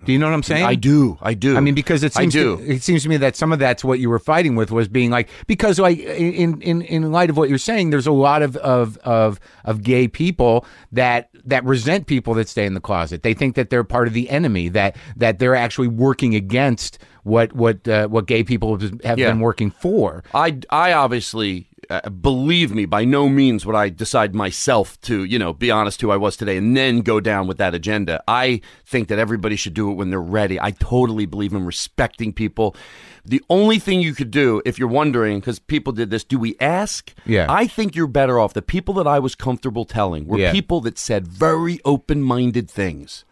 Do 0.02 0.12
you 0.12 0.18
know 0.18 0.26
what 0.28 0.32
I'm 0.32 0.42
saying? 0.42 0.64
I 0.64 0.76
do. 0.76 1.18
I 1.20 1.34
do. 1.34 1.58
I 1.58 1.60
mean, 1.60 1.74
because 1.74 2.02
it 2.02 2.16
I 2.16 2.22
seems 2.22 2.32
do. 2.32 2.56
To, 2.56 2.62
it 2.72 2.82
seems 2.82 3.02
to 3.02 3.10
me 3.10 3.18
that 3.18 3.36
some 3.36 3.52
of 3.52 3.58
that's 3.58 3.84
what 3.84 3.98
you 3.98 4.08
were 4.08 4.18
fighting 4.18 4.56
with 4.56 4.70
was 4.70 4.88
being 4.88 5.10
like 5.10 5.28
because 5.46 5.78
like 5.78 5.98
in 5.98 6.58
in 6.62 6.80
in 6.80 7.12
light 7.12 7.28
of 7.28 7.36
what 7.36 7.50
you're 7.50 7.58
saying, 7.58 7.90
there's 7.90 8.06
a 8.06 8.12
lot 8.12 8.40
of 8.40 8.56
of 8.56 8.96
of 8.98 9.38
of 9.66 9.82
gay 9.82 10.08
people 10.08 10.64
that 10.92 11.28
that 11.44 11.64
resent 11.64 12.06
people 12.06 12.32
that 12.34 12.48
stay 12.48 12.64
in 12.64 12.72
the 12.72 12.80
closet. 12.80 13.22
They 13.22 13.34
think 13.34 13.56
that 13.56 13.68
they're 13.68 13.84
part 13.84 14.08
of 14.08 14.14
the 14.14 14.30
enemy. 14.30 14.70
That 14.70 14.96
that 15.16 15.38
they're 15.38 15.56
actually 15.56 15.88
working 15.88 16.34
against 16.34 16.98
what 17.24 17.52
what 17.52 17.86
uh, 17.86 18.08
what 18.08 18.24
gay 18.26 18.42
people 18.42 18.78
have 19.04 19.18
Yeah. 19.18 19.28
been 19.30 19.40
working 19.40 19.70
for. 19.70 20.24
I, 20.32 20.58
I 20.70 20.94
obviously 20.94 21.66
uh, 21.90 22.08
believe 22.08 22.72
me 22.74 22.86
by 22.86 23.04
no 23.04 23.28
means 23.28 23.66
would 23.66 23.74
I 23.76 23.88
decide 23.88 24.34
myself 24.34 25.00
to 25.02 25.24
you 25.24 25.38
know 25.38 25.52
be 25.52 25.70
honest 25.70 26.00
who 26.00 26.10
I 26.10 26.16
was 26.16 26.36
today 26.36 26.56
and 26.56 26.76
then 26.76 27.00
go 27.00 27.20
down 27.20 27.46
with 27.48 27.58
that 27.58 27.74
agenda. 27.74 28.22
I 28.28 28.60
think 28.86 29.08
that 29.08 29.18
everybody 29.18 29.56
should 29.56 29.74
do 29.74 29.90
it 29.90 29.94
when 29.94 30.10
they're 30.10 30.20
ready. 30.20 30.60
I 30.60 30.70
totally 30.70 31.26
believe 31.26 31.52
in 31.52 31.66
respecting 31.66 32.32
people. 32.32 32.76
The 33.24 33.42
only 33.50 33.78
thing 33.78 34.00
you 34.00 34.14
could 34.14 34.30
do 34.30 34.62
if 34.64 34.78
you're 34.78 34.88
wondering 34.88 35.40
because 35.40 35.58
people 35.58 35.92
did 35.92 36.10
this, 36.10 36.24
do 36.24 36.38
we 36.38 36.56
ask? 36.60 37.12
Yeah. 37.26 37.46
I 37.50 37.66
think 37.66 37.94
you're 37.94 38.06
better 38.06 38.38
off. 38.38 38.54
The 38.54 38.62
people 38.62 38.94
that 38.94 39.06
I 39.06 39.18
was 39.18 39.34
comfortable 39.34 39.84
telling 39.84 40.26
were 40.26 40.38
Yeah. 40.38 40.52
people 40.52 40.80
that 40.82 40.96
said 40.98 41.26
very 41.28 41.80
open-minded 41.84 42.70
things. 42.70 43.24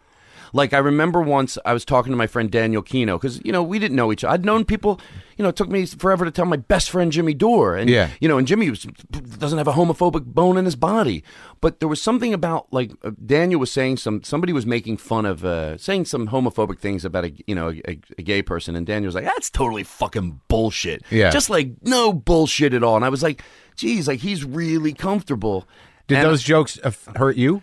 Like 0.53 0.73
I 0.73 0.77
remember 0.79 1.21
once 1.21 1.57
I 1.65 1.73
was 1.73 1.85
talking 1.85 2.11
to 2.11 2.17
my 2.17 2.27
friend 2.27 2.49
Daniel 2.49 2.81
Kinno 2.83 3.15
because 3.19 3.41
you 3.43 3.51
know 3.51 3.61
we 3.63 3.79
didn't 3.79 3.95
know 3.95 4.11
each 4.11 4.23
other. 4.23 4.33
I'd 4.33 4.45
known 4.45 4.65
people. 4.65 4.99
You 5.37 5.43
know, 5.43 5.49
it 5.49 5.55
took 5.55 5.69
me 5.69 5.85
forever 5.85 6.25
to 6.25 6.31
tell 6.31 6.45
my 6.45 6.57
best 6.57 6.89
friend 6.89 7.13
Jimmy 7.13 7.33
Dore, 7.33 7.77
and 7.77 7.89
Yeah. 7.89 8.09
you 8.19 8.27
know, 8.27 8.37
and 8.37 8.45
Jimmy 8.45 8.69
was, 8.69 8.83
doesn't 8.83 9.57
have 9.57 9.69
a 9.69 9.71
homophobic 9.71 10.25
bone 10.25 10.57
in 10.57 10.65
his 10.65 10.75
body. 10.75 11.23
But 11.61 11.79
there 11.79 11.87
was 11.87 12.01
something 12.01 12.33
about 12.33 12.67
like 12.73 12.91
uh, 13.03 13.11
Daniel 13.25 13.59
was 13.59 13.71
saying 13.71 13.97
some 13.97 14.21
somebody 14.23 14.51
was 14.53 14.65
making 14.65 14.97
fun 14.97 15.25
of 15.25 15.45
uh, 15.45 15.77
saying 15.77 16.05
some 16.05 16.27
homophobic 16.27 16.79
things 16.79 17.05
about 17.05 17.23
a 17.25 17.33
you 17.47 17.55
know 17.55 17.69
a, 17.87 17.99
a 18.17 18.21
gay 18.21 18.41
person, 18.41 18.75
and 18.75 18.85
Daniel 18.85 19.07
was 19.07 19.15
like, 19.15 19.23
"That's 19.25 19.49
totally 19.49 19.83
fucking 19.83 20.41
bullshit." 20.49 21.03
Yeah. 21.09 21.29
just 21.29 21.49
like 21.49 21.71
no 21.83 22.11
bullshit 22.11 22.73
at 22.73 22.83
all. 22.83 22.95
And 22.97 23.05
I 23.05 23.09
was 23.09 23.23
like, 23.23 23.41
"Geez, 23.77 24.07
like 24.07 24.19
he's 24.19 24.43
really 24.43 24.93
comfortable." 24.93 25.67
Did 26.07 26.17
And- 26.17 26.27
those 26.27 26.41
jokes 26.43 26.79
hurt 27.15 27.37
you? 27.37 27.61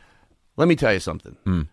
let 0.56 0.68
me 0.68 0.76
tell 0.76 0.92
you 0.94 1.00
something. 1.00 1.36
P- 1.44 1.68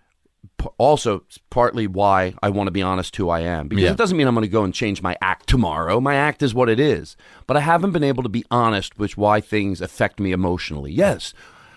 Also, 0.77 1.23
partly 1.49 1.87
why 1.87 2.33
I 2.41 2.49
want 2.49 2.67
to 2.67 2.71
be 2.71 2.81
honest 2.81 3.15
who 3.17 3.29
I 3.29 3.41
am 3.41 3.67
because 3.67 3.83
Yeah. 3.83 3.91
it 3.91 3.97
doesn't 3.97 4.15
mean 4.15 4.27
I'm 4.27 4.33
going 4.35 4.43
to 4.43 4.47
go 4.47 4.63
and 4.63 4.73
change 4.73 5.01
my 5.01 5.17
act 5.21 5.47
tomorrow. 5.47 5.99
My 5.99 6.15
act 6.15 6.41
is 6.41 6.53
what 6.53 6.69
it 6.69 6.79
is, 6.79 7.17
but 7.47 7.57
I 7.57 7.59
haven't 7.59 7.91
been 7.91 8.03
able 8.03 8.23
to 8.23 8.29
be 8.29 8.45
honest 8.49 8.97
with 8.97 9.17
why 9.17 9.41
things 9.41 9.81
affect 9.81 10.19
me 10.21 10.31
emotionally. 10.31 10.91
Yes. 10.91 11.33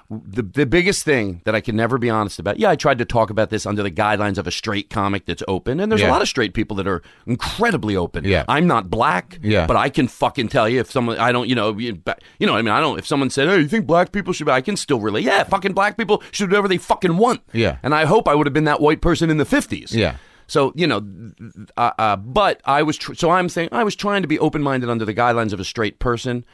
The, 0.08 0.42
the 0.42 0.66
biggest 0.66 1.04
thing 1.04 1.42
that 1.44 1.56
I 1.56 1.60
can 1.60 1.74
never 1.74 1.98
be 1.98 2.08
honest 2.08 2.38
about, 2.38 2.60
yeah, 2.60 2.70
I 2.70 2.76
tried 2.76 2.98
to 2.98 3.04
talk 3.04 3.28
about 3.28 3.50
this 3.50 3.66
under 3.66 3.82
the 3.82 3.90
guidelines 3.90 4.38
of 4.38 4.46
a 4.46 4.52
straight 4.52 4.88
comic 4.88 5.26
that's 5.26 5.42
open, 5.48 5.80
and 5.80 5.90
there's 5.90 6.00
Yeah. 6.00 6.10
a 6.10 6.12
lot 6.12 6.22
of 6.22 6.28
straight 6.28 6.54
people 6.54 6.76
that 6.76 6.86
are 6.86 7.02
incredibly 7.26 7.96
open. 7.96 8.22
Yeah. 8.24 8.44
I'm 8.48 8.68
not 8.68 8.88
black, 8.88 9.38
Yeah. 9.42 9.66
but 9.66 9.76
I 9.76 9.88
can 9.88 10.06
fucking 10.06 10.48
tell 10.48 10.68
you 10.68 10.78
if 10.78 10.90
someone 10.92 11.18
I 11.18 11.32
don't, 11.32 11.48
you 11.48 11.54
know, 11.56 11.76
you 11.76 12.00
you 12.38 12.46
know, 12.46 12.52
what 12.52 12.58
I 12.58 12.62
mean, 12.62 12.72
I 12.72 12.80
don't. 12.80 12.98
If 12.98 13.06
someone 13.06 13.30
said, 13.30 13.48
"Hey, 13.48 13.58
you 13.58 13.66
think 13.68 13.86
black 13.86 14.12
people 14.12 14.32
should?" 14.32 14.46
be 14.46 14.52
I 14.52 14.60
can 14.60 14.76
still 14.76 15.00
relate. 15.00 15.24
Yeah, 15.24 15.42
fucking 15.42 15.72
black 15.72 15.96
people 15.96 16.22
should 16.30 16.46
do 16.50 16.54
whatever 16.54 16.68
they 16.68 16.78
fucking 16.78 17.16
want. 17.16 17.40
Yeah. 17.52 17.78
and 17.82 17.92
I 17.94 18.04
hope 18.04 18.28
I 18.28 18.34
would 18.36 18.46
have 18.46 18.54
been 18.54 18.64
that 18.64 18.80
white 18.80 19.00
person 19.00 19.28
in 19.28 19.38
the 19.38 19.44
fifties. 19.44 19.92
Yeah. 19.92 20.16
So 20.46 20.72
you 20.76 20.86
know, 20.86 21.04
uh, 21.76 21.90
uh, 21.98 22.14
but 22.16 22.60
I 22.64 22.84
was. 22.84 22.96
Tr- 22.96 23.14
so 23.14 23.30
I'm 23.30 23.48
saying 23.48 23.70
I 23.72 23.82
was 23.82 23.96
trying 23.96 24.22
to 24.22 24.28
be 24.28 24.38
open 24.38 24.62
minded 24.62 24.88
under 24.88 25.04
the 25.04 25.14
guidelines 25.14 25.52
of 25.52 25.58
a 25.58 25.64
straight 25.64 25.98
person. 25.98 26.44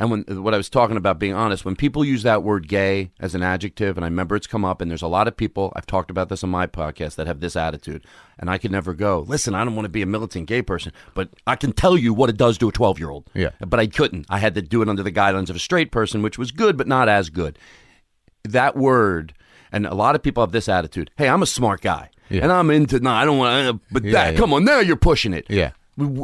And 0.00 0.10
when 0.10 0.22
what 0.42 0.54
I 0.54 0.56
was 0.56 0.70
talking 0.70 0.96
about 0.96 1.18
being 1.18 1.34
honest, 1.34 1.64
when 1.64 1.76
people 1.76 2.04
use 2.04 2.22
that 2.22 2.42
word 2.42 2.66
"gay" 2.68 3.10
as 3.20 3.34
an 3.34 3.42
adjective, 3.42 3.96
and 3.98 4.04
I 4.04 4.08
remember 4.08 4.34
it's 4.34 4.46
come 4.46 4.64
up, 4.64 4.80
and 4.80 4.90
there's 4.90 5.02
a 5.02 5.06
lot 5.06 5.28
of 5.28 5.36
people 5.36 5.72
I've 5.76 5.84
talked 5.86 6.10
about 6.10 6.30
this 6.30 6.42
on 6.42 6.48
my 6.50 6.66
podcast 6.66 7.16
that 7.16 7.26
have 7.26 7.40
this 7.40 7.54
attitude, 7.54 8.04
and 8.38 8.48
I 8.48 8.56
could 8.56 8.72
never 8.72 8.94
go. 8.94 9.24
Listen, 9.28 9.54
I 9.54 9.62
don't 9.62 9.76
want 9.76 9.84
to 9.84 9.90
be 9.90 10.00
a 10.00 10.06
militant 10.06 10.46
gay 10.46 10.62
person, 10.62 10.92
but 11.14 11.28
I 11.46 11.54
can 11.54 11.72
tell 11.72 11.98
you 11.98 12.14
what 12.14 12.30
it 12.30 12.38
does 12.38 12.56
to 12.58 12.68
a 12.68 12.72
12 12.72 12.98
year 12.98 13.10
old. 13.10 13.28
Yeah. 13.34 13.50
But 13.64 13.78
I 13.78 13.86
couldn't. 13.86 14.24
I 14.30 14.38
had 14.38 14.54
to 14.54 14.62
do 14.62 14.80
it 14.80 14.88
under 14.88 15.02
the 15.02 15.12
guidelines 15.12 15.50
of 15.50 15.56
a 15.56 15.60
straight 15.60 15.92
person, 15.92 16.22
which 16.22 16.38
was 16.38 16.50
good, 16.50 16.76
but 16.78 16.88
not 16.88 17.08
as 17.08 17.28
good 17.28 17.58
that 18.48 18.74
word, 18.74 19.34
and 19.70 19.86
a 19.86 19.94
lot 19.94 20.14
of 20.14 20.22
people 20.22 20.42
have 20.42 20.50
this 20.52 20.66
attitude. 20.68 21.10
Hey, 21.18 21.28
I'm 21.28 21.42
a 21.42 21.46
smart 21.46 21.82
guy, 21.82 22.08
Yeah. 22.30 22.44
and 22.44 22.52
I'm 22.52 22.70
into. 22.70 23.00
No, 23.00 23.10
I 23.10 23.26
don't 23.26 23.36
want. 23.36 23.64
to 23.66 23.74
uh, 23.74 23.78
But 23.92 24.04
Yeah, 24.04 24.12
that, 24.12 24.32
yeah. 24.32 24.38
come 24.40 24.54
on, 24.54 24.64
now 24.64 24.80
you're 24.80 24.96
pushing 24.96 25.34
it. 25.34 25.44
Yeah. 25.50 25.72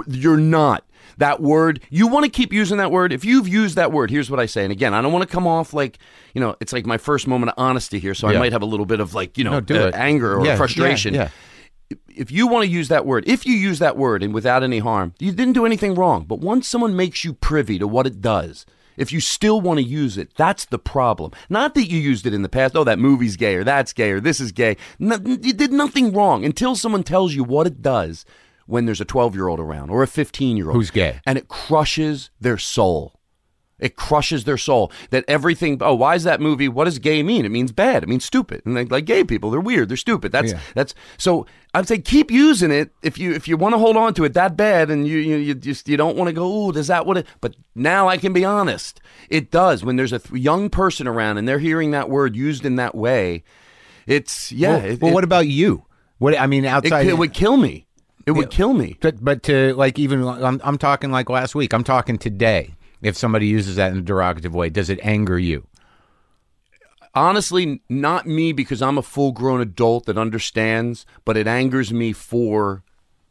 You're 0.09 0.39
not. 0.39 0.85
That 1.19 1.41
word, 1.41 1.81
you 1.91 2.07
want 2.07 2.25
to 2.25 2.31
keep 2.31 2.53
using 2.53 2.77
that 2.79 2.91
word. 2.91 3.13
If 3.13 3.25
you've 3.25 3.49
used 3.49 3.77
that 3.77 3.91
word, 3.93 4.11
here's 4.11 4.31
what 4.31 4.39
I 4.41 4.47
say. 4.47 4.65
And 4.65 4.73
again, 4.73 4.93
I 4.95 5.01
don't 5.01 5.13
want 5.13 5.29
to 5.29 5.33
come 5.33 5.47
off 5.47 5.73
like, 5.73 5.99
you 6.35 6.41
know, 6.41 6.57
it's 6.61 6.73
like 6.73 6.85
my 6.87 6.99
first 6.99 7.27
moment 7.27 7.51
of 7.51 7.55
honesty 7.57 7.99
here. 7.99 8.15
So 8.15 8.29
Yeah. 8.29 8.37
I 8.37 8.41
might 8.41 8.53
have 8.53 8.63
a 8.63 8.67
little 8.67 8.87
bit 8.87 9.01
of 9.01 9.15
like, 9.15 9.39
you 9.39 9.45
know, 9.45 9.61
No, 9.69 9.89
uh, 9.89 9.91
anger 9.95 10.39
or 10.39 10.45
Yeah, 10.45 10.57
frustration 10.57 11.15
yeah, 11.15 11.31
if 12.15 12.31
you 12.31 12.47
want 12.47 12.65
to 12.65 12.71
use 12.71 12.89
that 12.89 13.07
word, 13.07 13.25
if 13.27 13.47
you 13.47 13.55
use 13.55 13.79
that 13.79 13.97
word 13.97 14.23
and 14.23 14.35
without 14.35 14.63
any 14.63 14.79
harm, 14.79 15.15
you 15.19 15.33
didn't 15.33 15.53
do 15.55 15.67
anything 15.67 15.95
wrong. 15.95 16.25
But 16.25 16.41
once 16.41 16.67
someone 16.67 16.97
makes 16.97 17.25
you 17.25 17.33
privy 17.33 17.79
to 17.79 17.87
what 17.87 18.07
it 18.07 18.21
does, 18.21 18.67
if 18.97 19.13
you 19.13 19.21
still 19.21 19.61
want 19.61 19.79
to 19.79 19.85
use 19.85 20.17
it, 20.17 20.31
that's 20.37 20.65
the 20.65 20.79
problem. 20.79 21.33
Not 21.51 21.75
that 21.75 21.91
you 21.91 21.99
used 21.99 22.27
it 22.27 22.33
in 22.33 22.43
the 22.43 22.49
past. 22.49 22.75
Oh, 22.75 22.85
that 22.85 22.99
movie's 22.99 23.37
gay 23.37 23.55
or 23.57 23.65
that's 23.65 23.93
gay 23.93 24.11
or 24.11 24.21
this 24.21 24.41
is 24.41 24.53
gay. 24.53 24.77
No, 24.99 25.17
you 25.17 25.53
did 25.53 25.71
nothing 25.73 26.13
wrong 26.13 26.45
until 26.45 26.75
someone 26.75 27.03
tells 27.03 27.35
you 27.35 27.45
what 27.45 27.67
it 27.67 27.83
does 27.83 28.25
when 28.67 28.85
there's 28.87 29.01
a 29.01 29.05
12 29.05 29.35
year 29.35 29.49
old 29.49 29.61
around 29.61 29.91
or 29.91 30.03
a 30.03 30.07
15 30.07 30.57
year 30.57 30.67
old 30.67 30.77
Who's 30.77 30.91
gay. 30.91 31.21
and 31.27 31.39
it 31.39 31.49
crushes 31.49 32.31
their 32.41 32.59
soul. 32.59 33.13
It 33.79 33.95
crushes 33.95 34.45
their 34.45 34.57
soul 34.57 34.91
that 35.11 35.23
everything. 35.29 35.77
Oh, 35.83 35.95
why 35.95 36.15
is 36.15 36.25
that 36.25 36.41
movie? 36.41 36.67
What 36.67 36.87
does 36.87 36.99
gay 36.99 37.23
mean? 37.23 37.45
It 37.45 37.51
means 37.51 37.73
bad. 37.73 38.03
It 38.03 38.09
means 38.09 38.25
stupid. 38.25 38.63
And 38.65 38.75
like, 38.75 38.91
like 38.91 39.05
gay 39.05 39.23
people, 39.23 39.51
they're 39.51 39.61
weird. 39.61 39.91
They're 39.91 39.99
stupid. 39.99 40.33
That's 40.33 40.53
Yeah. 40.53 40.61
that's. 40.75 40.95
So 41.19 41.45
I'd 41.75 41.87
say 41.87 41.99
keep 41.99 42.31
using 42.31 42.71
it 42.71 42.91
if 43.03 43.19
you 43.19 43.33
if 43.33 43.47
you 43.47 43.59
want 43.59 43.75
to 43.75 43.79
hold 43.79 43.99
on 43.99 44.15
to 44.15 44.25
it 44.25 44.33
that 44.33 44.57
bad, 44.57 44.91
and 44.91 45.07
you 45.07 45.19
you, 45.19 45.37
you 45.37 45.55
just 45.55 45.91
you 45.91 45.99
don't 45.99 46.17
want 46.17 46.29
to 46.29 46.33
go. 46.33 46.45
Oh, 46.51 46.73
does 46.73 46.87
that 46.87 47.05
what 47.05 47.19
it? 47.19 47.27
But 47.43 47.55
now 47.75 48.09
I 48.09 48.17
can 48.17 48.33
be 48.33 48.47
honest. 48.47 48.99
It 49.29 49.51
does 49.51 49.85
when 49.85 49.97
there's 49.97 50.15
a 50.15 50.21
th- 50.21 50.41
young 50.43 50.71
person 50.71 51.07
around 51.07 51.37
and 51.37 51.47
they're 51.47 51.59
hearing 51.59 51.91
that 51.91 52.09
word 52.09 52.35
used 52.35 52.65
in 52.65 52.77
that 52.77 52.95
way. 52.95 53.45
It's 54.07 54.53
yeah. 54.53 54.71
well, 54.79 54.85
it, 54.87 55.01
well, 55.03 55.11
it- 55.11 55.15
what 55.15 55.25
about 55.25 55.49
you? 55.49 55.85
What 56.17 56.39
I 56.41 56.47
mean, 56.47 56.65
it, 56.65 56.69
outside 56.69 57.07
it 57.09 57.19
would 57.19 57.35
kill 57.35 57.59
me. 57.59 57.86
It 58.27 58.33
would 58.33 58.51
kill 58.51 58.75
me. 58.75 58.97
But, 59.01 59.25
but 59.25 59.43
to 59.45 59.73
like 59.75 59.99
even 59.99 60.27
I'm, 60.27 60.61
I'm 60.65 60.79
talking 60.79 61.11
like 61.11 61.31
last 61.31 61.55
week. 61.55 61.73
I'm 61.73 61.85
talking 61.85 62.19
today. 62.19 62.75
If 63.03 63.17
somebody 63.17 63.47
uses 63.47 63.77
that 63.77 63.93
in 63.93 63.99
a 63.99 64.03
derogative 64.03 64.53
way, 64.53 64.69
does 64.71 64.91
it 64.91 64.99
anger 65.03 65.39
you? 65.39 65.67
honestly 67.15 67.81
not 67.89 68.27
me 68.27 68.53
because 68.53 68.83
I'm 68.83 68.99
a 68.99 69.03
full 69.03 69.33
grown 69.33 69.61
adult 69.61 70.07
that 70.07 70.19
understands, 70.19 71.07
but 71.25 71.37
it 71.37 71.47
angers 71.47 71.93
me 71.93 72.13
for 72.13 72.83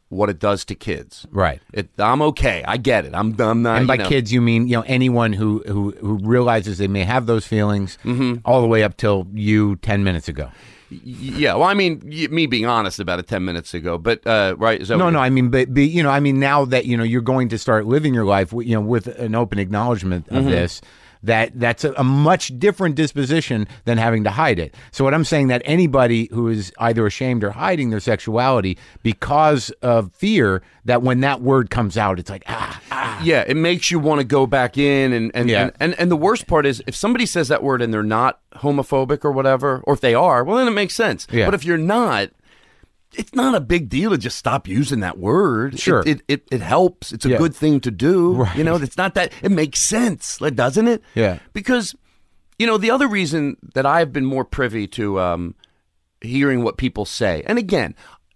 what 0.08 0.28
it 0.28 0.38
does 0.38 0.64
to 0.66 0.74
kids. 0.74 1.26
Right. 1.30 1.60
It, 1.72 1.88
I'm 1.98 2.22
okay. 2.22 2.64
I 2.66 2.76
get 2.76 3.04
it. 3.04 3.14
I'm, 3.14 3.40
I'm 3.40 3.62
not. 3.62 3.78
And 3.78 3.86
by 3.86 3.94
you 3.94 4.02
know, 4.02 4.08
kids, 4.08 4.32
you 4.32 4.40
mean 4.40 4.66
you 4.68 4.76
know 4.76 4.82
anyone 4.86 5.32
who 5.32 5.62
who, 5.66 5.92
who 6.00 6.18
realizes 6.18 6.78
they 6.78 6.88
may 6.88 7.04
have 7.04 7.26
those 7.26 7.46
feelings, 7.46 7.98
Mm-hmm. 8.04 8.40
all 8.44 8.60
the 8.60 8.68
way 8.68 8.82
up 8.82 8.96
till 8.96 9.26
you 9.32 9.76
ten 9.76 10.04
minutes 10.04 10.28
ago. 10.28 10.50
Yeah, 10.88 11.54
well, 11.54 11.64
I 11.68 11.74
mean, 11.74 12.00
y- 12.04 12.28
me 12.30 12.46
being 12.46 12.66
honest 12.66 13.00
about 13.00 13.18
it 13.18 13.26
ten 13.26 13.44
minutes 13.44 13.74
ago, 13.74 13.98
but 13.98 14.24
uh, 14.26 14.54
right? 14.58 14.80
Is 14.80 14.88
No, 14.90 15.10
no. 15.10 15.18
I 15.18 15.30
mean, 15.30 15.48
but, 15.50 15.74
but 15.74 15.80
you 15.80 16.02
know, 16.02 16.10
I 16.10 16.20
mean, 16.20 16.38
now 16.38 16.64
that 16.66 16.86
you 16.86 16.96
know 16.96 17.02
you're 17.02 17.22
going 17.22 17.48
to 17.48 17.58
start 17.58 17.86
living 17.86 18.14
your 18.14 18.24
life, 18.24 18.52
you 18.52 18.74
know, 18.74 18.80
with 18.80 19.08
an 19.18 19.34
open 19.34 19.58
acknowledgement 19.58 20.28
of 20.28 20.34
Mm-hmm. 20.36 20.50
this, 20.50 20.80
that 21.26 21.52
that's 21.58 21.84
a, 21.84 21.92
a 21.94 22.04
much 22.04 22.58
different 22.58 22.94
disposition 22.96 23.68
than 23.84 23.98
having 23.98 24.24
to 24.24 24.30
hide 24.30 24.58
it. 24.58 24.74
So, 24.90 25.04
what 25.04 25.14
I'm 25.14 25.24
saying 25.24 25.48
that 25.48 25.62
anybody 25.64 26.28
who 26.32 26.48
is 26.48 26.72
either 26.78 27.06
ashamed 27.06 27.44
or 27.44 27.50
hiding 27.50 27.90
their 27.90 28.00
sexuality 28.00 28.78
because 29.02 29.70
of 29.82 30.12
fear 30.14 30.62
that 30.84 31.02
when 31.02 31.20
that 31.20 31.40
word 31.42 31.70
comes 31.70 31.96
out, 31.98 32.18
it's 32.18 32.30
like 32.30 32.44
ah, 32.46 32.80
ah. 32.90 33.20
Yeah, 33.22 33.44
it 33.46 33.56
makes 33.56 33.90
you 33.90 33.98
want 33.98 34.20
to 34.20 34.24
go 34.26 34.46
back 34.46 34.76
in, 34.78 35.12
and 35.12 35.30
and, 35.34 35.48
Yeah. 35.48 35.64
and 35.64 35.72
and 35.80 35.94
and 36.00 36.10
the 36.10 36.16
worst 36.16 36.46
part 36.46 36.66
is 36.66 36.82
if 36.86 36.96
somebody 36.96 37.26
says 37.26 37.48
that 37.48 37.62
word 37.62 37.82
and 37.82 37.92
they're 37.92 38.02
not 38.02 38.40
homophobic 38.56 39.24
or 39.24 39.32
whatever, 39.32 39.80
or 39.84 39.94
if 39.94 40.00
they 40.00 40.14
are, 40.14 40.42
well, 40.44 40.56
then 40.56 40.68
it 40.68 40.72
makes 40.72 40.94
sense. 40.94 41.26
Yeah. 41.30 41.44
But 41.46 41.54
if 41.54 41.64
you're 41.64 41.76
not. 41.78 42.30
It's 43.18 43.34
not 43.34 43.54
a 43.54 43.60
big 43.60 43.88
deal 43.88 44.10
to 44.10 44.18
just 44.18 44.36
stop 44.36 44.68
using 44.68 45.00
that 45.00 45.18
word. 45.18 45.78
Sure. 45.80 46.00
it 46.00 46.06
it, 46.08 46.22
it, 46.28 46.48
it 46.52 46.60
helps. 46.60 47.12
It's 47.12 47.24
a 47.24 47.30
Yeah. 47.30 47.38
good 47.38 47.54
thing 47.54 47.80
to 47.80 47.90
do. 47.90 48.34
Right. 48.34 48.56
You 48.56 48.64
know, 48.64 48.76
it's 48.76 48.96
not 48.96 49.14
that 49.14 49.32
it 49.42 49.50
makes 49.50 49.80
sense, 49.80 50.38
doesn't 50.38 50.86
it? 50.88 51.02
Yeah. 51.14 51.38
Because, 51.52 51.94
you 52.58 52.66
know, 52.66 52.76
the 52.78 52.90
other 52.90 53.08
reason 53.08 53.56
that 53.74 53.86
I've 53.86 54.12
been 54.12 54.24
more 54.26 54.44
privy 54.44 54.86
to 54.88 55.18
um, 55.20 55.54
hearing 56.20 56.62
what 56.62 56.76
people 56.76 57.04
say, 57.04 57.42
and 57.46 57.58
again, 57.58 57.94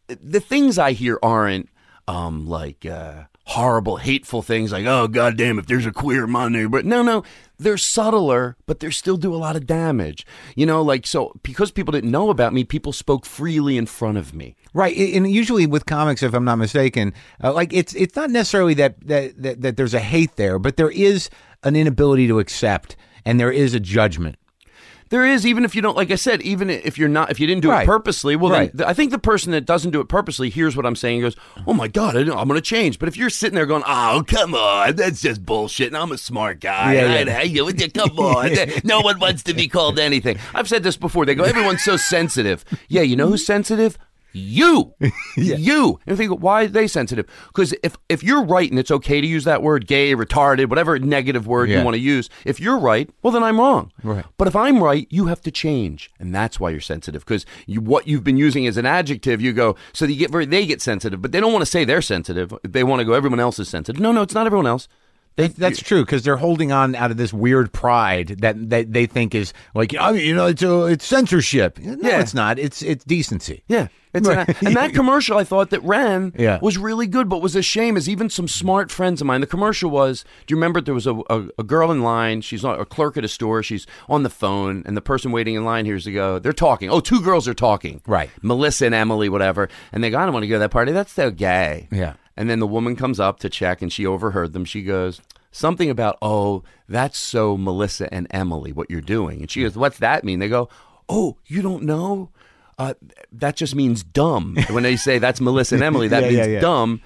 the 0.08 0.40
things 0.40 0.78
I 0.78 0.92
hear 0.92 1.18
aren't 1.22 1.68
um, 2.08 2.46
like 2.48 2.84
uh, 2.86 3.24
horrible, 3.50 3.96
hateful 3.96 4.42
things 4.42 4.70
like, 4.70 4.86
oh, 4.86 5.08
goddamn, 5.08 5.58
if 5.58 5.66
there's 5.66 5.84
a 5.84 5.90
queer 5.90 6.24
in 6.24 6.30
my 6.30 6.48
neighborhood. 6.48 6.86
No, 6.86 7.02
no, 7.02 7.24
they're 7.58 7.76
subtler, 7.76 8.56
but 8.66 8.78
they 8.78 8.90
still 8.90 9.16
do 9.16 9.34
a 9.34 9.36
lot 9.36 9.56
of 9.56 9.66
damage. 9.66 10.24
You 10.54 10.66
know, 10.66 10.82
like, 10.82 11.04
so 11.04 11.32
because 11.42 11.72
people 11.72 11.90
didn't 11.90 12.12
know 12.12 12.30
about 12.30 12.52
me, 12.52 12.62
people 12.62 12.92
spoke 12.92 13.26
freely 13.26 13.76
in 13.76 13.86
front 13.86 14.18
of 14.18 14.32
me. 14.32 14.54
Right, 14.72 14.96
and 14.96 15.28
usually 15.28 15.66
with 15.66 15.84
comics, 15.84 16.22
if 16.22 16.32
I'm 16.32 16.44
not 16.44 16.58
mistaken, 16.58 17.12
uh, 17.42 17.52
like 17.52 17.72
it's 17.72 17.92
it's 17.94 18.14
not 18.14 18.30
necessarily 18.30 18.74
that, 18.74 19.04
that 19.08 19.42
that 19.42 19.60
that 19.62 19.76
there's 19.76 19.94
a 19.94 20.00
hate 20.00 20.36
there, 20.36 20.60
but 20.60 20.76
there 20.76 20.90
is 20.90 21.28
an 21.64 21.74
inability 21.74 22.28
to 22.28 22.38
accept, 22.38 22.94
and 23.24 23.40
there 23.40 23.50
is 23.50 23.74
a 23.74 23.80
judgment. 23.80 24.36
There 25.11 25.27
is, 25.27 25.44
even 25.44 25.64
if 25.64 25.75
you 25.75 25.83
don't, 25.83 25.96
like 25.96 26.11
I 26.12 26.14
said, 26.14 26.40
even 26.42 26.70
if 26.70 26.96
you're 26.96 27.09
not, 27.09 27.31
if 27.33 27.40
you 27.40 27.46
didn't 27.49 27.62
do 27.62 27.70
Right. 27.70 27.83
it 27.83 27.87
purposely, 27.87 28.37
well, 28.37 28.53
Right. 28.53 28.70
then 28.73 28.79
th- 28.79 28.88
I 28.88 28.94
think 28.94 29.11
the 29.11 29.18
person 29.18 29.51
that 29.53 29.66
doesn't 29.66 29.90
do 29.90 30.01
it 30.01 30.09
purposely 30.09 30.51
hears 30.51 30.77
what 30.77 30.87
I'm 30.87 30.94
saying 30.94 31.16
and 31.16 31.23
goes, 31.35 31.37
oh 31.66 31.73
my 31.75 31.88
God, 31.88 32.16
I 32.16 32.23
don't- 32.23 32.38
I'm 32.38 32.46
going 32.46 32.59
to 32.61 32.64
change. 32.64 32.99
But 33.01 33.09
if 33.09 33.16
you're 33.16 33.29
sitting 33.29 33.57
there 33.57 33.66
going, 33.66 33.83
oh, 33.88 34.23
come 34.27 34.55
on, 34.55 34.94
that's 34.94 35.20
just 35.20 35.44
bullshit, 35.44 35.88
and 35.88 35.96
I'm 35.96 36.12
a 36.12 36.18
smart 36.18 36.61
guy, 36.61 36.94
Yeah, 36.94 37.01
I- 37.12 37.23
yeah. 37.25 37.38
I- 37.38 37.42
you- 37.42 37.64
come 37.92 38.11
on, 38.18 38.53
no 38.85 39.01
one 39.01 39.18
wants 39.18 39.42
to 39.44 39.55
be 39.55 39.66
called 39.66 39.99
anything. 39.99 40.38
I've 40.55 40.68
said 40.68 40.85
this 40.85 40.96
before. 40.96 41.27
They 41.27 41.35
go, 41.35 41.42
everyone's 41.44 41.83
so 41.83 41.96
sensitive. 41.96 42.64
Yeah, 42.88 43.03
you 43.03 43.16
know 43.16 43.27
who's 43.29 43.44
sensitive? 43.44 43.99
You, 44.32 44.94
you. 45.36 45.98
And 46.06 46.16
think, 46.16 46.40
why 46.40 46.64
are 46.64 46.66
they 46.68 46.86
sensitive? 46.86 47.26
Because 47.48 47.74
if 47.82 47.96
if 48.08 48.22
you're 48.22 48.44
right 48.44 48.70
and 48.70 48.78
it's 48.78 48.90
okay 48.90 49.20
to 49.20 49.26
use 49.26 49.44
that 49.44 49.62
word, 49.62 49.86
gay, 49.86 50.14
retarded, 50.14 50.68
whatever 50.68 50.98
negative 50.98 51.46
word 51.46 51.68
Yeah. 51.68 51.78
you 51.78 51.84
want 51.84 51.94
to 51.94 52.00
use, 52.00 52.28
if 52.44 52.60
you're 52.60 52.78
right, 52.78 53.10
well 53.22 53.32
then 53.32 53.42
I'm 53.42 53.58
wrong. 53.58 53.92
Right. 54.02 54.24
But 54.38 54.48
if 54.48 54.56
I'm 54.56 54.82
right, 54.82 55.06
you 55.10 55.26
have 55.26 55.40
to 55.42 55.50
change, 55.50 56.10
and 56.18 56.34
that's 56.34 56.60
why 56.60 56.70
you're 56.70 56.80
sensitive. 56.80 57.24
Because 57.24 57.44
you, 57.66 57.80
what 57.80 58.06
you've 58.06 58.24
been 58.24 58.36
using 58.36 58.66
as 58.66 58.76
an 58.76 58.86
adjective, 58.86 59.40
you 59.40 59.52
go 59.52 59.76
so 59.92 60.04
you 60.04 60.16
get 60.16 60.30
very 60.30 60.46
they 60.46 60.66
get 60.66 60.80
sensitive, 60.82 61.20
but 61.22 61.32
they 61.32 61.40
don't 61.40 61.52
want 61.52 61.62
to 61.62 61.70
say 61.70 61.84
they're 61.84 62.02
sensitive. 62.02 62.52
They 62.62 62.84
want 62.84 63.00
to 63.00 63.04
go 63.04 63.12
everyone 63.12 63.40
else 63.40 63.58
is 63.58 63.68
sensitive. 63.68 64.00
No, 64.00 64.12
no, 64.12 64.22
it's 64.22 64.34
not 64.34 64.46
everyone 64.46 64.66
else. 64.66 64.88
They, 65.40 65.48
That's 65.48 65.83
true 65.83 66.05
because 66.05 66.22
they're 66.22 66.37
holding 66.37 66.72
on 66.72 66.94
out 66.94 67.11
of 67.11 67.16
this 67.16 67.33
weird 67.33 67.72
pride 67.72 68.37
that 68.40 68.70
that 68.70 68.92
they 68.92 69.07
think 69.07 69.35
is 69.35 69.53
like 69.74 69.94
I 69.96 70.12
mean, 70.12 70.24
you 70.26 70.35
know 70.35 70.46
it's 70.46 70.62
a, 70.62 70.87
it's 70.87 71.05
censorship. 71.07 71.79
No, 71.79 71.96
Yeah. 72.09 72.20
it's 72.20 72.35
not. 72.35 72.59
It's 72.59 72.83
it's 72.83 73.05
decency. 73.05 73.62
Yeah. 73.68 73.88
It's 74.12 74.26
Right. 74.26 74.48
an- 74.48 74.66
and 74.66 74.76
that 74.76 74.92
commercial 74.94 75.38
I 75.38 75.44
thought 75.44 75.70
that 75.70 75.83
ran 75.85 76.33
Yeah. 76.37 76.59
was 76.61 76.76
really 76.76 77.07
good, 77.07 77.29
but 77.29 77.40
was 77.40 77.55
a 77.55 77.62
shame 77.62 77.96
is 77.96 78.09
even 78.09 78.29
some 78.29 78.48
smart 78.48 78.90
friends 78.90 79.20
of 79.20 79.26
mine. 79.29 79.40
The 79.40 79.46
commercial 79.46 79.88
was, 79.88 80.24
do 80.46 80.53
you 80.53 80.57
remember 80.57 80.81
there 80.81 80.94
was 80.94 81.07
a, 81.07 81.14
a, 81.31 81.44
a 81.61 81.62
girl 81.62 81.92
in 81.92 82.03
line, 82.03 82.40
she's 82.40 82.64
a 82.64 82.85
clerk 82.85 83.16
at 83.16 83.24
a 83.24 83.29
store, 83.29 83.62
she's 83.62 83.87
on 84.09 84.24
the 84.24 84.29
phone, 84.31 84.83
and 84.85 84.96
the 84.96 85.00
person 85.00 85.31
waiting 85.31 85.55
in 85.55 85.64
line 85.64 85.85
hears 85.85 86.05
to 86.05 86.12
go, 86.12 86.40
they're 86.40 86.53
talking. 86.53 86.90
Oh, 86.90 86.98
two 86.98 87.20
girls 87.20 87.46
are 87.46 87.55
talking. 87.55 88.03
Right. 88.05 88.31
Melissa 88.42 88.87
and 88.87 88.96
Emily, 88.96 89.29
whatever. 89.29 89.68
And 89.92 90.03
they 90.03 90.11
go, 90.11 90.18
I 90.18 90.24
don't 90.24 90.33
want 90.33 90.42
to 90.42 90.48
go 90.48 90.57
to 90.57 90.61
that 90.61 90.70
party. 90.72 90.90
That's 90.90 91.12
so 91.12 91.31
gay. 91.31 91.87
Yeah. 91.92 92.14
And 92.40 92.48
then 92.48 92.59
the 92.59 92.66
woman 92.66 92.96
comes 92.96 93.20
up 93.20 93.38
to 93.40 93.50
check 93.50 93.83
and 93.83 93.92
she 93.92 94.07
overheard 94.07 94.55
them. 94.55 94.64
She 94.64 94.83
goes, 94.83 95.20
Something 95.53 95.90
about, 95.90 96.16
oh, 96.22 96.62
that's 96.88 97.18
so 97.18 97.59
Melissa 97.59 98.12
and 98.14 98.26
Emily, 98.31 98.72
what 98.72 98.90
you're 98.90 99.03
doing. 99.03 99.40
And 99.42 99.50
she 99.50 99.61
goes, 99.61 99.76
What's 99.76 99.98
that 99.98 100.24
mean? 100.24 100.38
They 100.38 100.48
go, 100.48 100.70
Oh, 101.07 101.37
you 101.46 101.61
don't 101.61 101.83
know? 101.83 102.31
Uh, 102.79 102.94
that 103.31 103.57
just 103.57 103.74
means 103.74 104.03
dumb. 104.03 104.57
when 104.70 104.83
they 104.85 104.96
say 104.96 105.18
that's 105.18 105.38
Melissa 105.38 105.74
and 105.74 105.85
Emily, 105.85 106.09
that 106.09 106.22
Yeah, 106.22 106.29
means 106.31 106.38
yeah, 106.38 106.53
yeah. 106.55 106.61
dumb. 106.61 107.03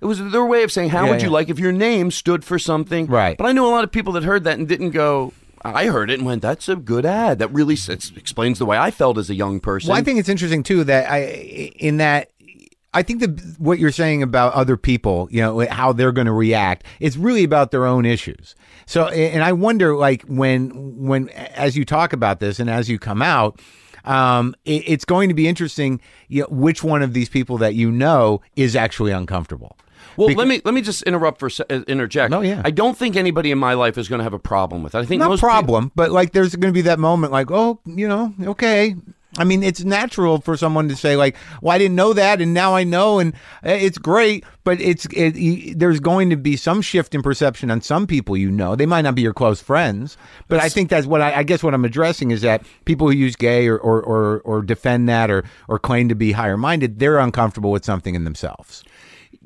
It 0.00 0.04
was 0.04 0.20
their 0.30 0.44
way 0.46 0.62
of 0.62 0.70
saying, 0.70 0.90
How 0.90 1.08
would 1.08 1.20
you 1.20 1.30
like 1.30 1.48
if 1.48 1.58
your 1.58 1.72
name 1.72 2.12
stood 2.12 2.44
for 2.44 2.56
something? 2.56 3.06
Right. 3.06 3.36
But 3.36 3.48
I 3.48 3.52
know 3.52 3.66
a 3.66 3.72
lot 3.74 3.82
of 3.82 3.90
people 3.90 4.12
that 4.12 4.22
heard 4.22 4.44
that 4.44 4.56
and 4.56 4.68
didn't 4.68 4.90
go, 4.90 5.32
I 5.64 5.86
heard 5.86 6.10
it 6.10 6.18
and 6.20 6.26
went, 6.26 6.42
That's 6.42 6.68
a 6.68 6.76
good 6.76 7.04
ad. 7.04 7.40
That 7.40 7.48
really 7.52 7.74
explains 7.74 8.60
the 8.60 8.66
way 8.66 8.78
I 8.78 8.92
felt 8.92 9.18
as 9.18 9.30
a 9.30 9.34
young 9.34 9.58
person. 9.58 9.88
Well, 9.88 9.98
I 9.98 10.02
think 10.04 10.20
it's 10.20 10.28
interesting 10.28 10.62
too 10.62 10.84
that 10.84 11.10
I 11.10 11.22
in 11.80 11.96
that 11.96 12.30
I 12.96 13.02
think 13.02 13.20
that 13.20 13.56
what 13.58 13.78
you're 13.78 13.92
saying 13.92 14.22
about 14.22 14.54
other 14.54 14.78
people, 14.78 15.28
you 15.30 15.42
know, 15.42 15.66
how 15.68 15.92
they're 15.92 16.12
going 16.12 16.26
to 16.26 16.32
react, 16.32 16.84
it's 16.98 17.18
really 17.18 17.44
about 17.44 17.70
their 17.70 17.84
own 17.84 18.06
issues. 18.06 18.54
So, 18.86 19.08
and 19.08 19.44
I 19.44 19.52
wonder, 19.52 19.94
like 19.94 20.22
when 20.22 20.70
when 20.96 21.28
as 21.28 21.76
you 21.76 21.84
talk 21.84 22.14
about 22.14 22.40
this 22.40 22.58
and 22.58 22.70
as 22.70 22.88
you 22.88 22.98
come 22.98 23.22
out. 23.22 23.60
Um, 24.04 24.54
it, 24.64 24.84
it's 24.86 25.04
going 25.04 25.28
to 25.30 25.34
be 25.34 25.48
interesting, 25.48 26.00
you 26.28 26.42
know, 26.42 26.48
which 26.48 26.84
one 26.84 27.02
of 27.02 27.12
these 27.12 27.28
people 27.28 27.58
that 27.58 27.74
you 27.74 27.90
know 27.90 28.40
is 28.54 28.76
actually 28.76 29.10
uncomfortable. 29.10 29.76
Well, 30.16 30.28
Bec- 30.28 30.36
let 30.36 30.46
me 30.46 30.62
let 30.64 30.74
me 30.74 30.80
just 30.80 31.02
interrupt 31.02 31.40
for 31.40 31.50
uh, 31.68 31.80
interject. 31.88 32.30
No, 32.30 32.40
yeah. 32.40 32.62
I 32.64 32.70
don't 32.70 32.96
think 32.96 33.16
anybody 33.16 33.50
in 33.50 33.58
my 33.58 33.74
life 33.74 33.98
is 33.98 34.08
going 34.08 34.20
to 34.20 34.22
have 34.22 34.32
a 34.32 34.38
problem 34.38 34.84
with 34.84 34.94
it. 34.94 34.98
I 34.98 35.04
think 35.04 35.18
Not 35.18 35.40
problem, 35.40 35.90
but 35.96 36.12
like 36.12 36.30
there's 36.30 36.54
going 36.54 36.72
to 36.72 36.76
be 36.76 36.82
that 36.82 37.00
moment, 37.00 37.32
like, 37.32 37.50
oh, 37.50 37.80
you 37.84 38.06
know, 38.06 38.32
okay. 38.44 38.94
I 39.38 39.44
mean, 39.44 39.62
it's 39.62 39.84
natural 39.84 40.40
for 40.40 40.56
someone 40.56 40.88
to 40.88 40.96
say, 40.96 41.16
like, 41.16 41.36
"Well, 41.60 41.74
I 41.74 41.78
didn't 41.78 41.94
know 41.96 42.12
that, 42.12 42.40
and 42.40 42.54
now 42.54 42.74
I 42.74 42.84
know, 42.84 43.18
and 43.18 43.34
uh, 43.64 43.70
it's 43.70 43.98
great." 43.98 44.44
But 44.64 44.80
it's 44.80 45.06
it, 45.12 45.78
there's 45.78 46.00
going 46.00 46.30
to 46.30 46.36
be 46.36 46.56
some 46.56 46.82
shift 46.82 47.14
in 47.14 47.22
perception 47.22 47.70
on 47.70 47.80
some 47.82 48.06
people. 48.06 48.36
You 48.36 48.50
know, 48.50 48.74
they 48.74 48.86
might 48.86 49.02
not 49.02 49.14
be 49.14 49.22
your 49.22 49.34
close 49.34 49.60
friends, 49.60 50.16
but 50.48 50.60
I 50.60 50.68
think 50.68 50.88
that's 50.90 51.06
what 51.06 51.20
I, 51.20 51.36
I 51.38 51.42
guess 51.44 51.62
what 51.62 51.72
I'm 51.74 51.84
addressing 51.84 52.30
is 52.32 52.40
that 52.42 52.64
people 52.84 53.06
who 53.08 53.14
use 53.14 53.36
gay 53.36 53.68
or 53.68 53.78
or, 53.78 54.02
or, 54.02 54.40
or 54.40 54.62
defend 54.62 55.08
that 55.08 55.30
or 55.30 55.44
or 55.68 55.78
claim 55.78 56.08
to 56.08 56.14
be 56.14 56.32
higher 56.32 56.56
minded, 56.56 56.98
they're 56.98 57.18
uncomfortable 57.18 57.70
with 57.70 57.84
something 57.84 58.14
in 58.16 58.24
themselves. 58.24 58.82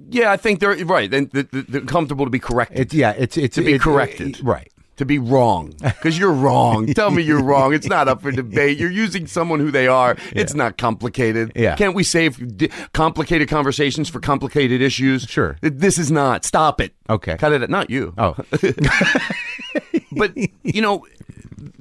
yeah, 0.08 0.32
I 0.32 0.38
think 0.38 0.60
they're 0.60 0.76
right. 0.86 1.10
Then 1.10 1.26
th- 1.28 1.50
th- 1.50 1.66
they're 1.68 1.80
comfortable 1.82 2.24
to 2.24 2.30
be 2.30 2.38
corrected, 2.38 2.78
It's 2.80 2.94
yeah, 2.94 3.10
it's 3.18 3.36
it's 3.36 3.56
to 3.56 3.62
be 3.62 3.74
it- 3.74 3.82
corrected, 3.82 4.36
it- 4.38 4.42
right? 4.42 4.69
To 5.00 5.06
be 5.06 5.18
wrong 5.18 5.72
because 5.80 6.18
you're 6.18 6.30
wrong. 6.30 6.86
Tell 6.94 7.10
me 7.10 7.22
you're 7.22 7.42
wrong. 7.42 7.72
It's 7.72 7.86
not 7.86 8.06
up 8.06 8.20
for 8.20 8.30
debate. 8.30 8.76
You're 8.76 8.90
using 8.90 9.26
someone 9.26 9.58
who 9.58 9.70
they 9.70 9.86
are. 9.86 10.14
It's 10.32 10.52
not 10.52 10.76
complicated. 10.76 11.52
Yeah. 11.56 11.74
Can't 11.74 11.94
we 11.94 12.04
save 12.04 12.58
d- 12.58 12.68
complicated 12.92 13.48
conversations 13.48 14.10
for 14.10 14.20
complicated 14.20 14.82
issues? 14.82 15.22
Sure. 15.22 15.56
This 15.62 15.96
is 15.96 16.10
not. 16.10 16.44
Stop 16.44 16.82
it. 16.82 16.92
Okay. 17.08 17.38
Cut 17.38 17.52
it. 17.52 17.70
Not 17.70 17.88
you. 17.88 18.12
Oh, 18.18 18.36
but 20.12 20.36
you 20.36 20.82
know 20.82 21.06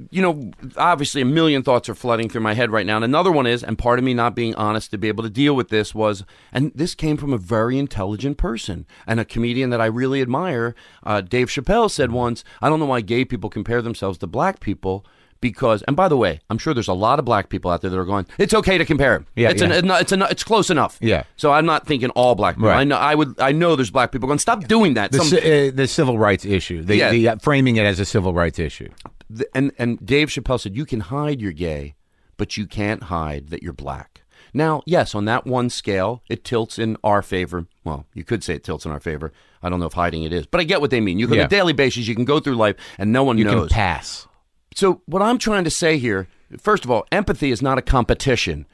you 0.10 0.22
know 0.22 0.52
obviously 0.78 1.22
a 1.22 1.26
million 1.26 1.64
thoughts 1.64 1.90
are 1.90 1.96
flooding 1.96 2.30
through 2.30 2.42
my 2.42 2.54
head 2.54 2.72
right 2.72 2.86
now. 2.86 2.96
And 2.96 3.06
another 3.06 3.32
one 3.32 3.48
is 3.48 3.64
and 3.64 3.78
part 3.78 4.00
of 4.00 4.06
me 4.06 4.14
not 4.14 4.36
being 4.36 4.56
honest 4.56 4.92
to 4.92 4.98
be 4.98 5.08
able 5.08 5.24
to 5.24 5.30
deal 5.30 5.56
with 5.56 5.70
this 5.70 5.94
was 5.94 6.24
and 6.52 6.72
this 6.74 6.96
came 6.96 7.18
from 7.18 7.34
a 7.34 7.38
very 7.38 7.78
intelligent 7.78 8.38
person 8.38 8.86
and 9.06 9.20
a 9.20 9.26
comedian 9.26 9.70
that 9.70 9.82
i 9.82 9.86
really 9.86 10.22
admire. 10.22 10.76
Uh, 11.04 11.22
dave 11.22 11.48
chappelle 11.48 11.90
said 11.90 12.12
once 12.12 12.44
i 12.62 12.70
don't 12.70 12.80
know 12.80 12.86
why 12.86 13.02
gay 13.02 13.24
people 13.26 13.50
compare 13.50 13.82
themselves 13.82 14.18
to 14.18 14.28
black 14.28 14.60
people 14.60 15.06
because 15.42 15.82
and 15.84 15.96
by 15.96 16.08
the 16.08 16.18
way 16.18 16.40
i'm 16.50 16.58
sure 16.58 16.74
there's 16.74 16.88
a 16.88 16.94
lot 16.94 17.20
of 17.20 17.26
black 17.26 17.50
people 17.50 17.72
out 17.72 17.82
there 17.82 17.90
that 17.90 17.98
are 17.98 18.06
going 18.06 18.26
it's 18.38 18.54
okay 18.54 18.78
to 18.78 18.86
compare 18.86 19.14
'em. 19.16 19.26
Yeah, 19.36 19.50
it's 19.50 19.62
yeah. 19.62 19.72
An, 19.74 19.90
it's 19.92 20.12
an, 20.12 20.22
it's 20.24 20.44
close 20.44 20.70
enough 20.70 20.98
Yeah. 21.02 21.24
so 21.38 21.52
i'm 21.52 21.66
not 21.66 21.88
thinking 21.88 22.10
all 22.12 22.36
black 22.36 22.56
people 22.56 22.70
Right. 22.70 22.80
i 22.80 22.84
know 22.84 22.98
i 22.98 23.16
would 23.16 23.40
i 23.40 23.52
know 23.52 23.76
there's 23.76 23.92
black 23.92 24.12
people 24.12 24.28
going 24.28 24.40
stop 24.40 24.66
doing 24.66 24.96
that 24.96 25.12
the 25.12 25.20
Some- 25.20 25.38
uh, 25.38 25.72
the 25.74 25.88
civil 25.88 26.18
rights 26.18 26.46
issue, 26.46 26.82
the, 26.84 26.96
Yeah. 26.98 27.12
the 27.12 27.30
uh, 27.30 27.36
framing 27.38 27.76
it 27.78 27.86
as 27.86 28.00
a 28.00 28.06
civil 28.06 28.34
rights 28.34 28.60
issue. 28.60 28.90
th- 29.36 29.50
and 29.56 29.72
and 29.78 30.06
Dave 30.06 30.28
Chappelle 30.30 30.60
said 30.60 30.76
you 30.76 30.86
can 30.86 31.00
hide 31.02 31.40
you're 31.42 31.52
gay, 31.54 31.96
but 32.38 32.58
you 32.58 32.66
can't 32.68 33.04
hide 33.04 33.48
that 33.50 33.62
you're 33.64 33.74
black. 33.74 34.22
Now, 34.54 34.82
yes, 34.88 35.14
on 35.14 35.26
that 35.26 35.46
one 35.46 35.70
scale, 35.70 36.24
it 36.28 36.44
tilts 36.44 36.80
in 36.80 36.98
our 37.04 37.22
favor. 37.22 37.68
Well, 37.84 38.06
you 38.16 38.24
could 38.24 38.44
say 38.44 38.56
it 38.56 38.64
tilts 38.64 38.84
in 38.86 38.92
our 38.92 39.00
favor. 39.00 39.32
I 39.62 39.70
don't 39.70 39.80
know 39.80 39.86
if 39.86 39.94
hiding 39.94 40.24
it 40.24 40.34
is, 40.34 40.48
but 40.48 40.60
I 40.60 40.64
get 40.64 40.82
what 40.82 40.90
they 40.90 41.00
mean. 41.02 41.20
You 41.20 41.28
can, 41.28 41.36
Yeah. 41.36 41.42
on 41.42 41.46
a 41.46 41.50
daily 41.50 41.74
basis, 41.74 42.08
you 42.08 42.16
can 42.16 42.26
go 42.26 42.40
through 42.40 42.56
life 42.56 42.76
and 42.98 43.12
no 43.14 43.24
one 43.24 43.38
You 43.38 43.44
knows. 43.46 43.68
can 43.70 43.76
pass. 43.76 44.28
So 44.76 45.02
what 45.06 45.22
I'm 45.22 45.38
trying 45.38 45.64
to 45.64 45.70
say 45.70 45.98
here, 45.98 46.28
first 46.60 46.86
of 46.86 46.92
all, 46.92 47.06
empathy 47.12 47.52
is 47.52 47.62
not 47.62 47.78
a 47.78 47.82
competition. 47.82 48.66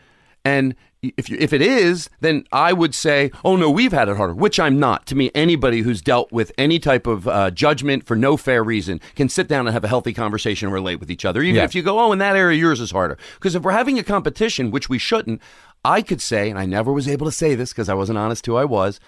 And 0.43 0.76
if 1.02 1.30
you, 1.30 1.38
if 1.39 1.54
it 1.54 1.62
is, 1.62 2.10
then 2.22 2.46
I 2.52 2.74
would 2.74 2.93
say, 2.96 3.32
oh 3.43 3.56
no, 3.56 3.70
we've 3.70 3.91
had 3.91 4.10
it 4.10 4.18
harder, 4.18 4.34
which 4.34 4.60
I'm 4.60 4.80
not. 4.80 5.06
To 5.08 5.16
me, 5.16 5.32
anybody 5.36 5.82
who's 5.82 6.02
dealt 6.02 6.32
with 6.32 6.52
any 6.58 6.80
type 6.80 7.06
of 7.08 7.28
uh, 7.28 7.52
judgment 7.52 8.06
for 8.06 8.16
no 8.16 8.38
fair 8.38 8.64
reason 8.64 9.00
can 9.16 9.30
sit 9.30 9.48
down 9.48 9.68
and 9.68 9.74
have 9.74 9.84
a 9.84 9.88
healthy 9.88 10.14
conversation 10.14 10.68
and 10.68 10.74
relate 10.74 11.00
with 11.00 11.12
each 11.12 11.26
other. 11.26 11.41
Even 11.41 11.56
Yeah. 11.58 11.64
if 11.64 11.76
you 11.76 11.82
go, 11.84 12.00
oh, 12.00 12.12
in 12.12 12.20
that 12.20 12.36
area, 12.36 12.58
yours 12.60 12.80
is 12.80 12.91
harder. 12.91 13.18
Because 13.36 13.56
if 13.56 13.64
we're 13.64 13.72
having 13.72 13.98
a 14.00 14.04
competition, 14.04 14.72
which 14.72 14.89
we 14.89 14.98
shouldn't, 14.98 15.41
I 15.84 16.02
could 16.02 16.22
say, 16.22 16.50
and 16.50 16.58
I 16.58 16.66
never 16.66 16.91
was 16.91 17.08
able 17.08 17.26
to 17.26 17.32
say 17.32 17.54
this 17.56 17.72
because 17.72 17.89
I 17.89 17.93
wasn't 17.93 18.18
honest 18.18 18.46
who 18.46 18.56
I 18.56 18.66
was. 18.66 19.00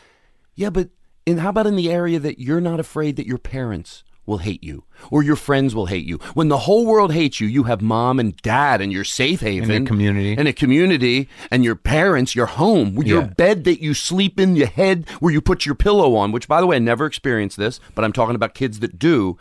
Yeah, 0.56 0.70
but 0.70 0.90
in 1.26 1.40
how 1.40 1.50
about 1.50 1.68
in 1.68 1.76
the 1.76 1.92
area 1.92 2.20
that 2.20 2.40
you're 2.40 2.62
not 2.62 2.80
afraid 2.80 3.16
that 3.16 3.26
your 3.28 3.38
parents 3.40 4.04
will 4.28 4.38
hate 4.40 4.64
you 4.64 4.84
or 5.10 5.24
your 5.24 5.36
friends 5.36 5.74
will 5.74 5.88
hate 5.88 6.06
you? 6.06 6.18
When 6.36 6.50
the 6.50 6.58
whole 6.60 6.86
world 6.86 7.12
hates 7.14 7.40
you, 7.40 7.48
you 7.48 7.64
have 7.64 7.82
mom 7.82 8.20
and 8.20 8.38
dad 8.44 8.82
and 8.82 8.92
your 8.92 9.04
safe 9.04 9.40
haven, 9.42 9.72
And 9.72 9.88
a 9.88 9.90
community. 9.90 10.36
and 10.38 10.48
a 10.48 10.54
community, 10.54 11.28
and 11.50 11.64
your 11.64 11.76
parents, 11.76 12.36
your 12.36 12.46
home, 12.46 13.02
your 13.04 13.24
bed 13.24 13.64
that 13.64 13.82
you 13.82 13.94
sleep 13.96 14.40
in, 14.40 14.56
your 14.56 14.68
head 14.68 15.10
where 15.20 15.34
you 15.34 15.42
put 15.42 15.66
your 15.66 15.76
pillow 15.76 16.16
on. 16.16 16.32
Which, 16.32 16.48
by 16.48 16.62
the 16.62 16.68
way, 16.68 16.76
I 16.76 16.80
never 16.80 17.06
experienced 17.06 17.58
this, 17.58 17.80
but 17.96 18.06
I'm 18.06 18.14
talking 18.14 18.36
about 18.36 18.54
kids 18.54 18.80
that 18.82 19.00
do. 19.00 19.38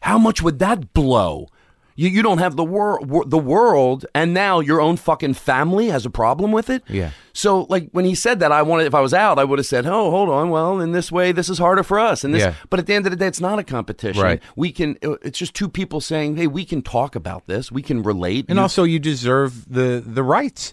How 0.00 0.18
much 0.18 0.42
would 0.42 0.58
that 0.60 0.94
blow? 0.94 1.48
You, 2.00 2.08
you 2.08 2.22
don't 2.22 2.38
have 2.38 2.56
the 2.56 2.64
world, 2.64 3.30
the 3.30 3.38
world, 3.38 4.06
and 4.14 4.32
now 4.32 4.60
your 4.60 4.80
own 4.80 4.96
fucking 4.96 5.34
family 5.34 5.88
has 5.88 6.06
a 6.06 6.10
problem 6.10 6.50
with 6.50 6.70
it. 6.70 6.82
Yeah. 6.88 7.10
So, 7.34 7.66
like 7.68 7.90
when 7.92 8.06
he 8.06 8.14
said 8.14 8.40
that, 8.40 8.50
I 8.52 8.62
wanted 8.62 8.86
if 8.86 8.94
I 8.94 9.00
was 9.00 9.12
out, 9.12 9.38
I 9.38 9.44
would 9.44 9.58
have 9.58 9.66
said, 9.66 9.84
"Oh, 9.86 10.10
hold 10.10 10.30
on. 10.30 10.48
Well, 10.48 10.80
in 10.80 10.92
this 10.92 11.12
way, 11.12 11.32
this 11.32 11.48
is 11.50 11.58
harder 11.58 11.82
for 11.82 11.98
us." 12.00 12.24
And 12.24 12.32
this, 12.34 12.42
Yeah. 12.42 12.54
but 12.70 12.80
at 12.80 12.86
the 12.86 12.94
end 12.94 13.04
of 13.06 13.10
the 13.12 13.16
day, 13.16 13.26
it's 13.26 13.40
not 13.40 13.58
a 13.58 13.62
competition. 13.62 14.22
Right. 14.22 14.40
We 14.56 14.72
can. 14.72 14.96
uh, 15.04 15.16
It's 15.22 15.38
just 15.38 15.52
two 15.54 15.68
people 15.68 16.00
saying, 16.00 16.36
"Hey, 16.36 16.46
we 16.46 16.64
can 16.64 16.80
talk 16.80 17.14
about 17.16 17.46
this. 17.46 17.70
We 17.70 17.82
can 17.82 18.02
relate." 18.02 18.46
And 18.48 18.56
You- 18.56 18.62
also, 18.62 18.82
you 18.84 18.98
deserve 18.98 19.70
the 19.70 20.02
the 20.04 20.22
rights. 20.22 20.72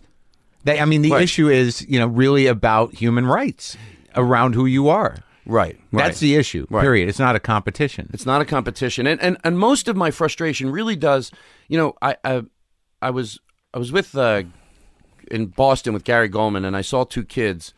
They, 0.63 0.79
I 0.79 0.85
mean, 0.85 1.01
the 1.01 1.11
Right. 1.11 1.23
issue 1.23 1.49
is, 1.49 1.85
you 1.89 1.99
know, 1.99 2.07
really 2.07 2.47
about 2.47 2.93
human 2.95 3.25
rights 3.25 3.75
around 4.15 4.55
who 4.55 4.65
you 4.65 4.87
are. 4.89 5.17
Right. 5.47 5.79
That's 5.93 6.19
the 6.19 6.35
issue. 6.35 6.67
Right. 6.69 6.81
Period. 6.81 7.07
It's 7.09 7.19
not 7.19 7.35
a 7.35 7.39
competition. 7.39 8.09
It's 8.13 8.25
not 8.25 8.41
a 8.41 8.45
competition, 8.45 9.07
and 9.07 9.21
and 9.21 9.37
and 9.43 9.57
most 9.57 9.87
of 9.87 9.95
my 9.95 10.11
frustration 10.11 10.69
really 10.69 10.95
does. 10.95 11.31
You 11.69 11.77
know, 11.77 11.95
I 12.01 12.17
I, 12.23 12.43
I 13.01 13.09
was 13.11 13.39
I 13.73 13.79
was 13.79 13.91
with 13.91 14.15
uh, 14.15 14.43
in 15.31 15.47
Boston 15.47 15.93
with 15.93 16.03
Gary 16.03 16.29
Gulman, 16.29 16.65
and 16.65 16.75
I 16.75 16.81
saw 16.81 17.05
two 17.05 17.23
kids, 17.23 17.73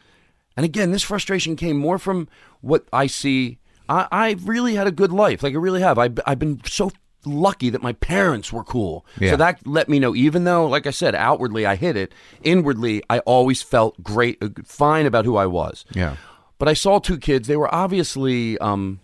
and 0.58 0.66
again, 0.66 0.92
this 0.92 1.04
frustration 1.04 1.56
came 1.56 1.78
more 1.78 2.00
from 2.00 2.28
what 2.62 2.88
I 2.92 3.08
see. 3.08 3.60
I 3.88 4.08
I 4.12 4.36
really 4.44 4.76
had 4.76 4.88
a 4.88 4.92
good 4.92 5.12
life, 5.12 5.44
like 5.44 5.54
I 5.54 5.58
really 5.58 5.82
have. 5.82 6.00
I 6.00 6.10
I've 6.26 6.40
been 6.40 6.62
so 6.66 6.92
lucky 7.26 7.70
that 7.70 7.84
my 7.84 7.94
parents 7.94 8.52
were 8.52 8.64
cool. 8.64 9.06
Yeah. 9.20 9.32
So 9.32 9.38
that 9.38 9.66
let 9.68 9.90
me 9.90 10.00
know, 10.00 10.16
even 10.16 10.44
though, 10.44 10.66
like 10.68 10.88
I 10.88 10.92
said, 10.92 11.16
outwardly 11.16 11.66
I 11.66 11.76
hid 11.76 11.98
it, 11.98 12.14
inwardly 12.44 13.04
I 13.10 13.20
always 13.20 13.62
felt 13.62 14.02
great, 14.02 14.42
uh, 14.42 14.50
fine 14.66 15.06
about 15.06 15.26
who 15.26 15.36
I 15.36 15.46
was. 15.46 15.86
Yeah. 15.94 16.16
But 16.60 16.68
I 16.68 16.74
saw 16.74 17.00
two 17.00 17.18
kids. 17.18 17.48
They 17.48 17.58
were 17.58 17.74
obviously 17.74 18.58
um, 18.60 19.00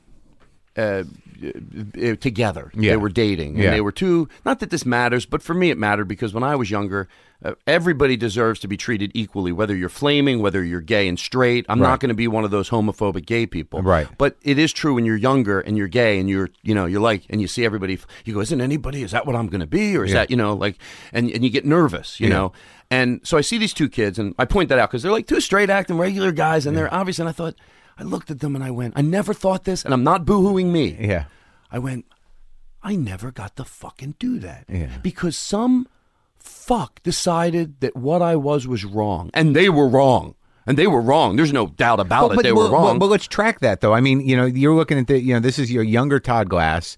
uh, 0.77 1.03
uh, 1.43 2.15
together. 2.19 2.71
Yeah. 2.75 2.91
They 2.91 2.97
were 2.97 3.09
dating. 3.09 3.55
And 3.55 3.63
Yeah. 3.63 3.71
they 3.71 3.81
were 3.81 3.91
two, 3.91 4.29
not 4.45 4.59
that 4.59 4.69
this 4.69 4.85
matters, 4.85 5.25
but 5.25 5.41
for 5.41 5.53
me 5.53 5.69
it 5.71 5.77
mattered 5.77 6.05
because 6.07 6.33
when 6.33 6.43
I 6.43 6.55
was 6.55 6.69
younger, 6.69 7.07
uh, 7.43 7.53
everybody 7.67 8.15
deserves 8.17 8.59
to 8.61 8.67
be 8.67 8.77
treated 8.77 9.11
equally, 9.13 9.51
whether 9.51 9.75
you're 9.75 9.89
flaming, 9.89 10.39
whether 10.41 10.63
you're 10.63 10.81
gay 10.81 11.07
and 11.07 11.19
straight. 11.19 11.65
I'm 11.69 11.81
Right. 11.81 11.89
not 11.89 11.99
going 11.99 12.09
to 12.09 12.15
be 12.15 12.27
one 12.27 12.43
of 12.45 12.51
those 12.51 12.69
homophobic 12.69 13.25
gay 13.25 13.45
people. 13.45 13.81
Right. 13.81 14.07
But 14.17 14.37
it 14.41 14.57
is 14.57 14.71
true 14.73 14.93
when 14.95 15.05
you're 15.05 15.17
younger 15.17 15.59
and 15.59 15.77
you're 15.77 15.89
gay 15.89 16.17
and 16.19 16.29
you're, 16.29 16.49
you 16.63 16.73
know, 16.73 16.85
you're 16.85 17.01
like, 17.01 17.23
and 17.29 17.41
you 17.41 17.47
see 17.47 17.63
everybody, 17.65 17.99
you 18.23 18.33
go, 18.33 18.39
isn't 18.41 18.61
anybody, 18.61 19.03
is 19.03 19.11
that 19.11 19.25
what 19.27 19.35
I'm 19.35 19.47
going 19.47 19.61
to 19.61 19.67
be? 19.67 19.95
Or 19.97 20.05
is 20.05 20.11
Yeah. 20.11 20.19
that, 20.19 20.29
you 20.31 20.37
know, 20.37 20.53
like, 20.53 20.77
and, 21.13 21.29
and 21.29 21.43
you 21.43 21.49
get 21.49 21.65
nervous, 21.65 22.19
you 22.19 22.29
know? 22.29 22.51
And 22.91 23.19
so 23.23 23.37
I 23.37 23.41
see 23.41 23.57
these 23.57 23.73
two 23.73 23.89
kids, 23.89 24.19
and 24.19 24.35
I 24.37 24.45
point 24.45 24.69
that 24.69 24.79
out 24.79 24.89
because 24.89 25.03
they're 25.03 25.11
like 25.11 25.27
two 25.27 25.41
straight 25.41 25.69
acting 25.69 25.97
regular 25.97 26.31
guys, 26.31 26.65
and 26.65 26.77
they're 26.77 26.93
obvious. 26.93 27.19
And 27.19 27.27
I 27.27 27.31
thought, 27.31 27.55
I 27.97 28.03
looked 28.03 28.29
at 28.29 28.39
them 28.39 28.55
and 28.55 28.63
I 28.63 28.71
went, 28.71 28.93
I 28.95 29.01
never 29.01 29.33
thought 29.33 29.63
this, 29.63 29.83
and 29.83 29.93
I'm 29.93 30.03
not 30.03 30.25
boohooing 30.25 30.67
me. 30.67 30.97
Yeah. 30.99 31.25
I 31.71 31.79
went, 31.79 32.05
I 32.83 32.95
never 32.95 33.31
got 33.31 33.55
to 33.55 33.63
fucking 33.65 34.15
do 34.19 34.39
that. 34.39 34.65
Yeah. 34.69 34.97
Because 35.01 35.35
some 35.35 35.87
fuck 36.37 37.01
decided 37.03 37.79
that 37.79 37.95
what 37.95 38.21
I 38.21 38.35
was 38.35 38.67
was 38.67 38.85
wrong, 38.85 39.31
and 39.33 39.55
they 39.55 39.69
were 39.69 39.87
wrong. 39.87 40.35
And 40.67 40.79
they 40.79 40.87
were 40.87 41.01
wrong. 41.01 41.35
There's 41.35 41.53
no 41.53 41.67
doubt 41.67 41.99
about 41.99 42.31
it. 42.31 42.41
they 42.41 42.51
were 42.51 42.63
but- 42.63 42.71
wrong. 42.71 42.97
But, 42.97 43.05
let's 43.09 43.27
track 43.27 43.59
that 43.59 43.81
though. 43.81 43.93
I 43.93 44.01
mean, 44.01 44.21
you 44.21 44.35
know, 44.35 44.45
you're 44.45 44.73
looking 44.75 44.97
at 44.97 45.05
the, 45.05 45.19
you 45.19 45.33
know, 45.35 45.39
this 45.39 45.59
is 45.59 45.71
your 45.71 45.83
younger 45.83 46.19
Todd 46.19 46.49
Glass, 46.49 46.97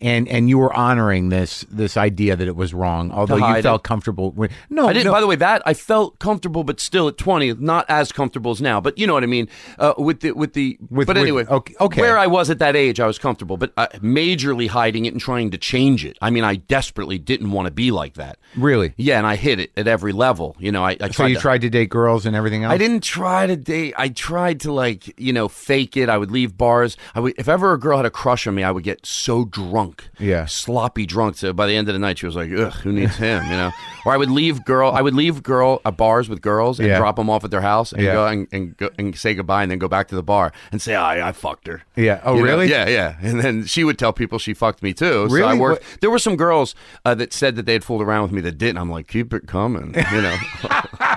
and 0.00 0.28
and 0.28 0.48
you 0.48 0.58
were 0.58 0.72
honoring 0.72 1.28
this 1.28 1.64
this 1.70 1.96
idea 1.96 2.36
that 2.36 2.46
it 2.48 2.56
was 2.56 2.72
wrong, 2.74 3.10
although 3.10 3.36
you 3.36 3.62
felt 3.62 3.82
it. 3.82 3.84
comfortable. 3.84 4.30
With, 4.32 4.50
no, 4.70 4.88
I 4.88 4.92
didn't. 4.92 5.06
no, 5.06 5.12
By 5.12 5.20
the 5.20 5.26
way, 5.26 5.36
that 5.36 5.62
I 5.66 5.74
felt 5.74 6.18
comfortable, 6.18 6.64
but 6.64 6.80
still 6.80 7.08
at 7.08 7.16
twenty, 7.16 7.52
not 7.54 7.84
as 7.88 8.12
comfortable 8.12 8.50
as 8.50 8.60
now. 8.60 8.80
But 8.80 8.98
you 8.98 9.06
know 9.06 9.14
what 9.14 9.22
I 9.22 9.26
mean. 9.26 9.48
Uh, 9.78 9.94
with 9.98 10.20
the 10.20 10.32
with 10.32 10.52
the. 10.52 10.78
With- 10.90 11.06
but 11.06 11.16
with- 11.16 11.22
anyway, 11.22 11.44
okay- 11.46 11.74
okay. 11.80 12.00
Where 12.00 12.18
I 12.18 12.26
was 12.26 12.50
at 12.50 12.58
that 12.58 12.76
age, 12.76 13.00
I 13.00 13.06
was 13.06 13.18
comfortable, 13.18 13.56
but 13.56 13.72
uh, 13.76 13.88
majorly 14.02 14.68
hiding 14.68 15.04
it 15.06 15.12
and 15.12 15.20
trying 15.20 15.50
to 15.50 15.58
change 15.58 16.04
it. 16.04 16.16
I 16.20 16.30
mean, 16.30 16.44
I 16.44 16.56
desperately 16.56 17.18
didn't 17.18 17.50
want 17.50 17.66
to 17.66 17.70
be 17.72 17.90
like 17.90 18.14
that. 18.14 18.38
really. 18.56 18.94
Yeah, 18.96 19.18
and 19.18 19.26
I 19.26 19.36
hit 19.36 19.60
it 19.60 19.70
at 19.76 19.86
every 19.86 20.12
level. 20.12 20.56
You 20.58 20.72
know, 20.72 20.84
I, 20.84 20.96
I 21.00 21.10
So 21.10 21.26
you 21.26 21.34
to, 21.36 21.40
tried 21.40 21.60
to 21.62 21.70
date 21.70 21.88
girls 21.90 22.26
and 22.26 22.34
everything 22.36 22.64
else. 22.64 22.72
I 22.72 22.78
didn't 22.78 23.02
try 23.02 23.46
to 23.46 23.56
date. 23.56 23.94
I 23.96 24.08
tried 24.08 24.60
to 24.60 24.72
like, 24.72 25.18
you 25.20 25.32
know, 25.32 25.48
fake 25.48 25.96
it. 25.96 26.08
I 26.08 26.18
would 26.18 26.30
leave 26.30 26.56
bars. 26.56 26.96
I 27.14 27.20
would, 27.20 27.34
if 27.38 27.48
ever 27.48 27.72
a 27.72 27.78
girl 27.78 27.96
had 27.98 28.06
a 28.06 28.10
crush 28.10 28.46
on 28.46 28.54
me, 28.54 28.62
I 28.62 28.70
would 28.70 28.84
get 28.84 29.04
so 29.06 29.44
drunk, 29.44 29.87
Yeah. 30.18 30.46
sloppy 30.46 31.06
drunk. 31.06 31.36
So 31.36 31.52
by 31.52 31.66
the 31.66 31.76
end 31.76 31.88
of 31.88 31.94
the 31.94 31.98
night, 31.98 32.18
she 32.18 32.26
was 32.26 32.36
like, 32.36 32.50
"Ugh, 32.52 32.72
who 32.82 32.92
needs 32.92 33.16
him?" 33.16 33.42
You 33.44 33.50
know. 33.56 33.70
Or 34.06 34.14
I 34.14 34.16
would 34.16 34.30
leave 34.30 34.64
girl. 34.64 34.90
I 34.92 35.02
would 35.02 35.12
leave 35.12 35.42
girl 35.42 35.82
at 35.84 35.98
bars 35.98 36.30
with 36.30 36.40
girls 36.40 36.78
and 36.78 36.88
Yeah. 36.88 36.96
drop 36.98 37.16
them 37.16 37.28
off 37.28 37.44
at 37.44 37.50
their 37.50 37.60
house 37.60 37.92
and 37.92 38.00
Yeah. 38.02 38.12
go 38.14 38.26
and, 38.26 38.48
and 38.52 38.74
go 38.76 38.88
and 38.98 39.14
say 39.14 39.34
goodbye 39.34 39.62
and 39.62 39.70
then 39.70 39.78
go 39.78 39.88
back 39.88 40.08
to 40.08 40.14
the 40.14 40.22
bar 40.22 40.50
and 40.72 40.80
say, 40.80 40.94
"I 40.94 41.28
I 41.28 41.32
fucked 41.32 41.66
her." 41.66 41.82
Yeah. 41.94 42.20
Oh, 42.24 42.34
You 42.36 42.40
know? 42.40 42.46
really? 42.46 42.70
Yeah, 42.70 42.88
yeah. 42.88 43.16
And 43.20 43.40
then 43.40 43.66
she 43.66 43.84
would 43.84 43.98
tell 43.98 44.12
people 44.14 44.38
she 44.38 44.54
fucked 44.54 44.82
me 44.82 44.94
too. 44.94 45.28
So 45.28 45.34
I 45.34 45.38
Really? 45.38 45.58
worked. 45.58 46.00
There 46.00 46.10
were 46.10 46.18
some 46.20 46.36
girls 46.36 46.74
uh, 47.04 47.14
that 47.16 47.32
said 47.34 47.56
that 47.56 47.66
they 47.66 47.74
had 47.74 47.84
fooled 47.84 48.00
around 48.00 48.22
with 48.22 48.32
me 48.32 48.40
that 48.42 48.56
didn't. 48.56 48.78
I'm 48.78 48.90
like, 48.90 49.08
keep 49.08 49.34
it 49.34 49.46
coming. 49.46 49.94
You 50.12 50.22
know. 50.22 50.36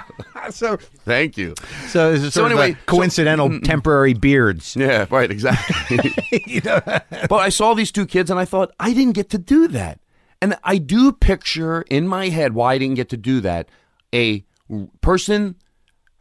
So 0.61 0.77
Thank 1.05 1.37
you. 1.37 1.55
so 1.87 2.11
this 2.11 2.23
is 2.23 2.33
So 2.33 2.45
anyway, 2.45 2.71
of 2.71 2.77
a 2.77 2.81
coincidental 2.85 3.59
temporary 3.61 4.13
beards. 4.13 4.75
Yeah, 4.79 5.05
right, 5.09 5.29
exactly. 5.31 5.99
You 6.45 6.61
know? 6.61 6.81
but 7.29 7.35
I 7.37 7.49
saw 7.49 7.73
these 7.73 7.91
two 7.91 8.05
kids 8.05 8.29
and 8.29 8.39
I 8.39 8.45
thought, 8.45 8.71
I 8.79 8.93
didn't 8.93 9.13
get 9.13 9.29
to 9.31 9.37
do 9.37 9.67
that. 9.69 9.99
And 10.41 10.57
I 10.63 10.77
do 10.77 11.11
picture 11.11 11.83
in 11.83 12.07
my 12.07 12.29
head 12.29 12.53
why 12.53 12.73
I 12.73 12.77
didn't 12.79 12.95
get 12.95 13.09
to 13.09 13.17
do 13.17 13.41
that. 13.41 13.69
A 14.13 14.43
person, 15.01 15.55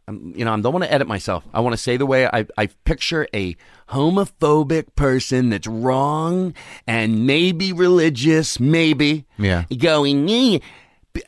um, 0.07 0.33
you 0.35 0.45
know, 0.45 0.53
I 0.53 0.59
don't 0.59 0.71
want 0.73 0.83
to 0.85 0.93
edit 0.93 1.07
myself. 1.07 1.43
I 1.53 1.59
want 1.59 1.73
to 1.73 1.77
say 1.77 1.97
the 1.97 2.05
way 2.05 2.27
I, 2.27 2.45
I 2.57 2.67
picture 2.85 3.27
a 3.33 3.55
homophobic 3.89 4.95
person 4.95 5.49
that's 5.49 5.67
wrong 5.67 6.53
and 6.85 7.25
maybe 7.25 7.73
religious, 7.73 8.59
maybe. 8.59 9.25
Yeah. 9.37 9.63
Going, 9.77 10.29
"Eh." 10.29 10.59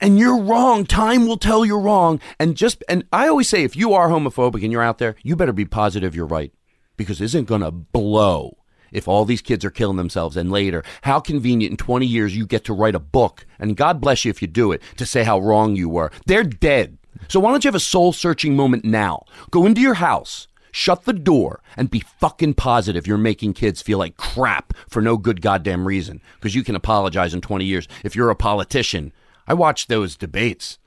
And 0.02 0.18
you're 0.20 0.40
wrong. 0.40 0.86
Time 0.86 1.28
will 1.28 1.38
tell 1.38 1.66
you're 1.66 1.80
wrong. 1.80 2.20
And 2.40 2.56
just, 2.56 2.84
and 2.88 3.04
I 3.12 3.28
always 3.28 3.50
say, 3.50 3.64
if 3.64 3.76
you 3.76 3.94
are 3.94 4.10
homophobic 4.10 4.64
and 4.64 4.72
you're 4.72 4.84
out 4.84 4.98
there, 4.98 5.16
you 5.24 5.36
better 5.36 5.54
be 5.54 5.66
positive 5.66 6.16
you're 6.16 6.26
right. 6.26 6.52
Because 6.98 7.22
it 7.22 7.26
isn't 7.26 7.48
going 7.48 7.62
to 7.62 7.72
blow 7.72 8.58
if 8.92 9.08
all 9.08 9.26
these 9.26 9.42
kids 9.42 9.66
are 9.66 9.72
killing 9.72 9.98
themselves. 9.98 10.38
And 10.38 10.52
later 10.52 10.84
how 11.02 11.20
convenient 11.20 11.72
in 11.72 11.78
20 11.78 12.06
years 12.06 12.36
you 12.36 12.46
get 12.46 12.64
to 12.66 12.74
write 12.74 12.96
a 12.96 13.00
book. 13.00 13.46
And 13.60 13.78
god 13.78 14.00
bless 14.00 14.26
you 14.26 14.30
if 14.30 14.42
you 14.42 14.48
do 14.48 14.72
it 14.72 14.82
to 14.98 15.06
say 15.06 15.24
how 15.24 15.40
wrong 15.40 15.76
you 15.76 15.90
were. 15.90 16.12
They're 16.26 16.44
dead. 16.44 16.98
So 17.28 17.40
why 17.40 17.52
don't 17.52 17.64
you 17.64 17.70
have 17.70 17.76
a 17.76 17.80
soul 17.80 18.14
searching 18.14 18.56
moment 18.56 18.86
now? 18.86 19.26
Go 19.52 19.66
into 19.66 19.82
your 19.82 19.96
house 19.96 20.48
shut 20.74 21.06
the 21.06 21.14
door 21.14 21.62
and 21.78 21.92
be 21.92 22.00
fucking 22.00 22.56
positive 22.56 23.08
you're 23.08 23.18
making 23.18 23.54
kids 23.54 23.82
feel 23.82 24.00
like 24.00 24.18
crap 24.18 24.74
for 24.90 25.02
no 25.02 25.16
good 25.16 25.40
goddamn 25.40 25.88
reason. 25.88 26.20
Because 26.36 26.56
you 26.56 26.64
can 26.64 26.76
apologize 26.76 27.34
in 27.34 27.40
20 27.40 27.64
years 27.64 27.88
if 28.04 28.16
you're 28.16 28.32
a 28.32 28.36
politician 28.36 29.14
i 29.48 29.54
watched 29.54 29.90
those 29.90 30.16
debates 30.16 30.78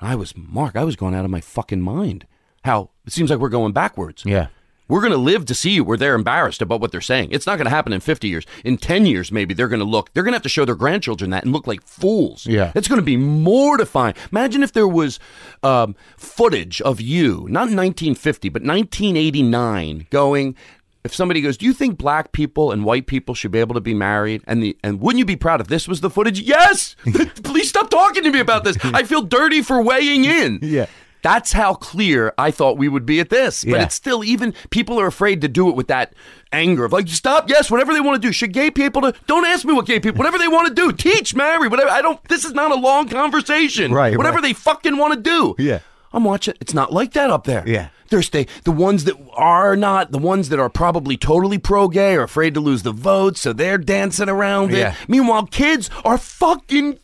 and 0.00 0.08
i 0.08 0.14
was 0.14 0.34
Marc 0.36 0.76
i 0.76 0.84
was 0.84 0.96
going 0.96 1.14
out 1.14 1.24
of 1.24 1.30
my 1.30 1.40
fucking 1.40 1.80
mind 1.82 2.26
how 2.64 2.90
it 3.06 3.12
seems 3.12 3.30
like 3.30 3.38
we're 3.40 3.48
going 3.48 3.72
backwards 3.72 4.22
Yeah. 4.26 4.48
we're 4.88 5.00
going 5.00 5.12
to 5.12 5.16
live 5.18 5.46
to 5.46 5.54
see 5.54 5.80
where 5.80 5.96
they're 5.96 6.14
embarrassed 6.16 6.60
about 6.60 6.80
what 6.80 6.90
they're 6.92 7.00
saying. 7.00 7.28
It's 7.30 7.46
not 7.46 7.56
going 7.56 7.66
to 7.66 7.70
happen 7.70 7.92
in 7.92 8.00
50 8.00 8.26
years. 8.26 8.44
In 8.64 8.76
10 8.76 9.06
years, 9.06 9.30
maybe 9.30 9.54
they're 9.54 9.68
going 9.68 9.78
to 9.86 9.86
look, 9.86 10.12
they're 10.12 10.24
going 10.24 10.32
to 10.32 10.36
have 10.36 10.42
to 10.42 10.48
show 10.56 10.64
their 10.64 10.74
grandchildren 10.74 11.30
that 11.30 11.44
and 11.44 11.52
look 11.52 11.68
like 11.68 11.80
fools. 11.86 12.44
Yeah. 12.44 12.72
It's 12.74 12.88
going 12.88 12.98
to 13.00 13.04
be 13.04 13.16
mortifying. 13.16 14.14
Imagine 14.32 14.64
if 14.64 14.72
there 14.72 14.88
was 14.88 15.20
um, 15.62 15.94
footage 16.16 16.80
of 16.82 17.00
you, 17.00 17.46
not 17.48 17.68
in 17.70 17.76
1950, 17.76 18.48
but 18.48 18.62
1989, 18.64 20.06
going, 20.10 20.56
if 21.04 21.14
somebody 21.14 21.40
goes, 21.40 21.56
do 21.56 21.64
you 21.66 21.72
think 21.72 21.96
black 21.98 22.32
people 22.32 22.72
and 22.72 22.84
white 22.84 23.06
people 23.06 23.34
should 23.34 23.50
be 23.50 23.58
able 23.58 23.74
to 23.74 23.80
be 23.80 23.94
married? 23.94 24.42
And 24.46 24.62
the 24.62 24.76
and 24.84 25.00
wouldn't 25.00 25.18
you 25.18 25.24
be 25.24 25.36
proud 25.36 25.60
if 25.60 25.68
this 25.68 25.88
was 25.88 26.00
the 26.00 26.10
footage? 26.10 26.40
Yes. 26.40 26.94
Please 27.42 27.68
stop 27.68 27.90
talking 27.90 28.22
to 28.22 28.30
me 28.30 28.40
about 28.40 28.64
this. 28.64 28.76
I 28.84 29.02
feel 29.04 29.22
dirty 29.22 29.62
for 29.62 29.82
weighing 29.82 30.24
in. 30.24 30.58
Yeah. 30.70 30.86
That's 31.22 31.52
how 31.52 31.74
clear 31.74 32.32
I 32.38 32.50
thought 32.50 32.78
we 32.78 32.88
would 32.88 33.04
be 33.04 33.20
at 33.20 33.28
this. 33.28 33.62
But 33.62 33.72
Yeah. 33.72 33.82
it's 33.82 33.94
still 33.94 34.24
even 34.24 34.54
people 34.70 34.98
are 34.98 35.06
afraid 35.06 35.42
to 35.42 35.48
do 35.48 35.68
it 35.68 35.76
with 35.76 35.88
that 35.88 36.14
anger 36.50 36.86
of 36.86 36.92
like 36.94 37.08
stop, 37.08 37.50
yes, 37.50 37.70
whatever 37.70 37.92
they 37.92 38.00
want 38.00 38.20
to 38.22 38.26
do. 38.26 38.32
Should 38.32 38.54
gay 38.54 38.70
people 38.70 39.02
to 39.02 39.12
don't 39.26 39.44
ask 39.44 39.66
me 39.66 39.74
what 39.74 39.84
gay 39.84 40.00
people 40.00 40.16
whatever 40.18 40.38
they 40.38 40.48
want 40.48 40.68
to 40.68 40.74
do. 40.74 40.92
Teach, 40.92 41.34
marry, 41.34 41.68
whatever. 41.68 41.90
I 41.90 42.00
don't 42.00 42.22
this 42.28 42.46
is 42.46 42.52
not 42.54 42.70
a 42.70 42.74
long 42.74 43.06
conversation. 43.08 43.92
Right, 43.92 44.16
Whatever 44.16 44.36
right. 44.36 44.42
they 44.42 44.52
fucking 44.54 44.96
want 44.96 45.12
to 45.14 45.20
do. 45.20 45.54
Yeah. 45.58 45.80
I'm 46.12 46.24
watching. 46.24 46.54
It's 46.60 46.72
not 46.74 46.90
like 46.92 47.12
that 47.12 47.28
up 47.30 47.44
there. 47.44 47.64
Yeah. 47.66 47.88
There's 48.10 48.30
the 48.30 48.46
the 48.64 48.72
ones 48.72 49.04
that 49.04 49.16
are 49.34 49.76
not 49.76 50.12
the 50.12 50.18
ones 50.18 50.48
that 50.50 50.58
are 50.58 50.68
probably 50.68 51.16
totally 51.16 51.58
pro 51.58 51.88
gay 51.88 52.14
are 52.16 52.22
afraid 52.22 52.54
to 52.54 52.60
lose 52.60 52.82
the 52.82 52.92
vote, 52.92 53.36
so 53.36 53.52
they're 53.52 53.78
dancing 53.78 54.28
around 54.28 54.72
it. 54.72 54.94
Meanwhile, 55.08 55.46
kids 55.46 55.88
are 56.04 56.18
fucking 56.18 56.98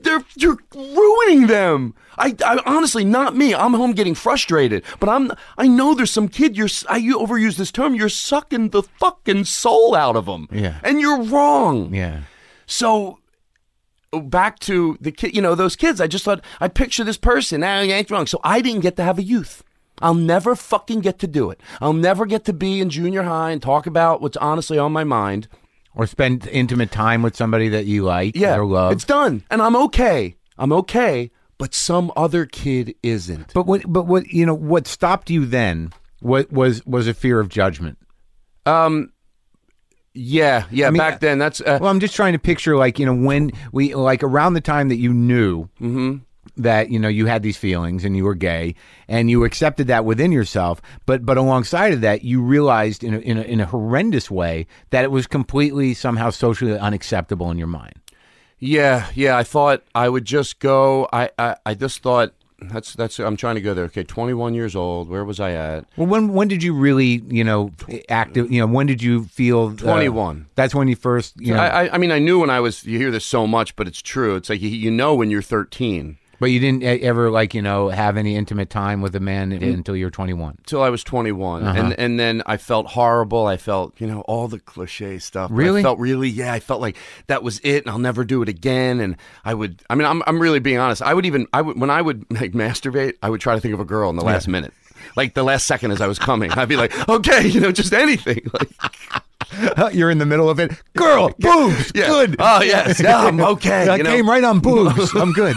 they're 0.00 0.24
you're 0.36 0.58
ruining 0.74 1.46
them. 1.46 1.94
I, 2.18 2.36
I 2.44 2.60
honestly 2.66 3.04
not 3.04 3.34
me. 3.34 3.54
I'm 3.54 3.74
home 3.74 3.92
getting 3.92 4.14
frustrated, 4.14 4.84
but 5.00 5.08
I'm 5.08 5.32
I 5.58 5.66
know 5.66 5.94
there's 5.94 6.10
some 6.10 6.28
kid 6.28 6.56
you're 6.56 6.68
I 6.88 6.98
you 6.98 7.18
overuse 7.18 7.56
this 7.56 7.72
term. 7.72 7.94
You're 7.94 8.08
sucking 8.08 8.70
the 8.70 8.82
fucking 8.82 9.44
soul 9.44 9.94
out 9.94 10.16
of 10.16 10.26
them. 10.26 10.48
Yeah. 10.52 10.78
and 10.84 11.00
you're 11.00 11.22
wrong. 11.22 11.94
Yeah. 11.94 12.22
So 12.66 13.18
back 14.12 14.58
to 14.60 14.98
the 15.00 15.10
kid, 15.10 15.34
you 15.34 15.42
know, 15.42 15.54
those 15.54 15.74
kids. 15.74 16.00
I 16.00 16.06
just 16.06 16.24
thought 16.24 16.44
I 16.60 16.68
picture 16.68 17.02
this 17.04 17.16
person. 17.16 17.64
Ah, 17.64 17.80
you 17.80 17.92
ain't 17.92 18.10
wrong. 18.10 18.26
So 18.26 18.40
I 18.44 18.60
didn't 18.60 18.82
get 18.82 18.96
to 18.96 19.02
have 19.02 19.18
a 19.18 19.22
youth. 19.22 19.64
I'll 20.02 20.14
never 20.14 20.54
fucking 20.56 21.00
get 21.00 21.18
to 21.20 21.26
do 21.26 21.50
it. 21.50 21.60
I'll 21.80 21.92
never 21.92 22.26
get 22.26 22.44
to 22.46 22.52
be 22.52 22.80
in 22.80 22.90
junior 22.90 23.22
high 23.22 23.50
and 23.52 23.62
talk 23.62 23.86
about 23.86 24.20
what's 24.20 24.36
honestly 24.36 24.76
on 24.78 24.92
my 24.92 25.04
mind. 25.04 25.48
Or 25.94 26.06
spend 26.06 26.46
intimate 26.48 26.90
time 26.90 27.22
with 27.22 27.36
somebody 27.36 27.68
that 27.68 27.84
you 27.86 28.02
like 28.04 28.34
Yeah, 28.34 28.56
or 28.56 28.64
love. 28.66 28.92
it's 28.92 29.04
done, 29.04 29.44
and 29.50 29.60
I'm 29.62 29.76
okay. 29.76 30.36
I'm 30.58 30.72
okay. 30.72 31.30
But 31.58 31.74
some 31.74 32.10
other 32.16 32.44
kid 32.46 32.94
isn't. 33.02 33.52
But 33.54 33.66
what? 33.66 33.82
But 33.86 34.06
what? 34.06 34.26
You 34.28 34.46
know 34.46 34.54
what 34.54 34.86
stopped 34.86 35.30
you 35.30 35.46
then? 35.46 35.92
What 36.20 36.50
was 36.52 36.84
was 36.86 37.06
a 37.08 37.14
fear 37.14 37.38
of 37.40 37.48
judgment? 37.48 37.98
Um 38.66 39.12
yeah, 40.14 40.64
yeah. 40.70 40.88
I 40.88 40.90
mean, 40.90 40.98
back 40.98 41.20
then, 41.20 41.38
that's 41.38 41.60
uh, 41.62 41.78
Well, 41.80 41.90
I'm 41.90 42.00
just 42.00 42.14
trying 42.14 42.34
to 42.34 42.38
picture 42.38 42.76
like 42.76 42.98
you 42.98 43.06
know 43.06 43.14
when 43.14 43.50
we 43.72 43.94
like 43.94 44.22
around 44.22 44.54
the 44.54 44.60
time 44.60 44.88
that 44.88 44.96
you 44.96 45.12
knew 45.12 45.64
Mm-hmm. 45.80 46.16
That 46.56 46.90
you 46.90 46.98
know 46.98 47.08
you 47.08 47.26
had 47.26 47.42
these 47.42 47.56
feelings 47.56 48.04
and 48.04 48.16
you 48.16 48.24
were 48.24 48.34
gay 48.34 48.74
and 49.08 49.30
you 49.30 49.44
accepted 49.44 49.86
that 49.86 50.04
within 50.04 50.32
yourself, 50.32 50.82
but 51.06 51.24
but 51.24 51.36
alongside 51.36 51.92
of 51.92 52.00
that, 52.02 52.22
you 52.22 52.42
realized 52.42 53.02
in 53.04 53.14
a, 53.14 53.18
in 53.18 53.38
a, 53.38 53.42
in 53.42 53.60
a 53.60 53.66
horrendous 53.66 54.30
way 54.30 54.66
that 54.90 55.04
it 55.04 55.10
was 55.10 55.26
completely 55.26 55.94
somehow 55.94 56.30
socially 56.30 56.78
unacceptable 56.78 57.50
in 57.50 57.58
your 57.58 57.66
mind. 57.66 57.94
Yeah, 58.58 59.10
yeah. 59.14 59.36
I 59.36 59.42
thought 59.42 59.82
I 59.92 60.08
would 60.08 60.24
just 60.24 60.60
go. 60.60 61.08
I, 61.12 61.30
I, 61.36 61.56
I 61.66 61.74
just 61.74 62.00
thought 62.00 62.32
that's 62.70 62.92
that's. 62.92 63.18
I'm 63.18 63.36
trying 63.36 63.56
to 63.56 63.60
go 63.60 63.74
there. 63.74 63.86
Okay, 63.86 64.04
21 64.04 64.54
years 64.54 64.76
old. 64.76 65.08
Where 65.08 65.24
was 65.24 65.40
I 65.40 65.50
at? 65.50 65.84
Well, 65.96 66.06
when 66.06 66.32
when 66.32 66.46
did 66.46 66.62
you 66.62 66.72
really 66.72 67.22
you 67.28 67.42
know 67.42 67.72
active? 68.08 68.52
You 68.52 68.60
know 68.60 68.72
when 68.72 68.86
did 68.86 69.02
you 69.02 69.24
feel 69.24 69.68
uh, 69.68 69.76
21. 69.76 70.46
that's 70.54 70.74
when 70.74 70.86
you 70.86 70.94
first 70.94 71.34
you 71.40 71.54
know, 71.54 71.60
I, 71.60 71.86
I, 71.86 71.94
I 71.94 71.98
mean, 71.98 72.12
I 72.12 72.20
knew 72.20 72.38
when 72.38 72.50
I 72.50 72.60
was. 72.60 72.84
You 72.84 72.98
hear 72.98 73.10
this 73.10 73.26
so 73.26 73.46
much, 73.46 73.74
but 73.74 73.88
it's 73.88 74.00
true. 74.00 74.36
It's 74.36 74.48
like 74.48 74.60
you, 74.60 74.68
you 74.68 74.90
know 74.90 75.14
when 75.14 75.30
you're 75.30 75.42
13. 75.42 76.18
But 76.42 76.50
you 76.50 76.58
didn't 76.58 76.82
ever 76.82 77.30
like 77.30 77.54
you 77.54 77.62
know 77.62 77.88
have 77.88 78.16
any 78.16 78.34
intimate 78.34 78.68
time 78.68 79.00
with 79.00 79.14
a 79.14 79.20
man 79.20 79.52
Mm-hmm. 79.52 79.62
until 79.64 79.94
you 79.96 80.06
were 80.06 80.10
21. 80.10 80.58
Till 80.66 80.82
I 80.82 80.90
was 80.90 81.04
21, 81.04 81.62
Uh-huh. 81.62 81.78
and 81.80 81.92
and 81.98 82.18
then 82.18 82.42
I 82.46 82.56
felt 82.56 82.88
horrible. 82.88 83.46
I 83.46 83.56
felt 83.56 83.94
you 84.00 84.08
know 84.08 84.22
all 84.22 84.48
the 84.48 84.58
cliche 84.58 85.18
stuff. 85.20 85.50
I 85.52 85.54
Really? 85.54 85.82
felt 85.82 85.98
really 86.00 86.28
yeah. 86.28 86.52
I 86.52 86.58
felt 86.60 86.80
like 86.80 86.96
that 87.28 87.44
was 87.44 87.60
it, 87.62 87.84
and 87.84 87.90
I'll 87.90 87.98
never 88.00 88.24
do 88.24 88.42
it 88.42 88.48
again. 88.48 88.98
And 89.00 89.16
I 89.44 89.54
would. 89.54 89.80
I 89.88 89.94
mean, 89.94 90.06
I'm 90.06 90.22
I'm 90.26 90.40
really 90.42 90.58
being 90.58 90.78
honest. 90.78 91.00
I 91.00 91.14
would 91.14 91.24
even 91.26 91.46
I 91.52 91.62
would 91.62 91.78
when 91.80 91.90
I 91.90 92.02
would 92.02 92.26
like 92.40 92.52
masturbate, 92.52 93.14
I 93.22 93.30
would 93.30 93.40
try 93.40 93.54
to 93.54 93.60
think 93.60 93.74
of 93.74 93.80
a 93.80 93.84
girl 93.84 94.10
in 94.10 94.16
the 94.16 94.24
last 94.24 94.48
minute. 94.48 94.74
Like 95.16 95.34
the 95.34 95.42
last 95.44 95.66
second 95.66 95.92
as 95.92 96.00
I 96.00 96.06
was 96.08 96.18
coming, 96.18 96.50
I'd 96.52 96.68
be 96.68 96.76
like, 96.76 96.92
okay, 97.08 97.46
you 97.46 97.60
know, 97.60 97.70
just 97.72 97.92
anything. 97.94 98.40
Like, 98.52 98.68
You're 99.94 100.10
in 100.10 100.16
the 100.18 100.24
middle 100.26 100.48
of 100.48 100.58
it. 100.58 100.72
Girl, 100.96 101.30
boobs, 101.38 101.92
yeah. 101.94 102.06
good. 102.06 102.36
Oh 102.38 102.62
yes, 102.62 102.98
yeah, 103.00 103.18
I'm 103.18 103.38
okay. 103.40 103.86
I 103.88 103.96
you 103.96 104.02
know? 104.02 104.10
came 104.10 104.26
right 104.28 104.42
on 104.42 104.60
boobs. 104.60 105.14
I'm 105.14 105.32
good. 105.32 105.56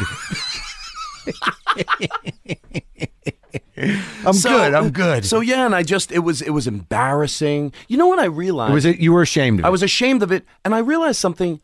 I'm 4.25 4.33
So- 4.33 4.49
good. 4.49 4.73
I'm 4.73 4.89
good. 4.91 5.25
So 5.25 5.39
yeah, 5.41 5.65
and 5.65 5.75
I 5.75 5.83
just 5.83 6.11
it 6.11 6.19
was 6.19 6.41
it 6.41 6.51
was 6.51 6.67
embarrassing. 6.67 7.73
You 7.87 7.97
know 7.97 8.07
what 8.07 8.19
I 8.19 8.25
realized? 8.25 8.73
was 8.73 8.85
it 8.85 8.97
you 8.99 9.11
were 9.13 9.21
ashamed 9.21 9.59
of 9.59 9.65
I 9.65 9.67
it? 9.67 9.71
was 9.71 9.83
ashamed 9.83 10.23
of 10.23 10.31
it, 10.31 10.45
and 10.63 10.73
I 10.73 10.79
realized 10.79 11.19
something. 11.19 11.59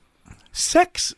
Sex, 0.54 1.16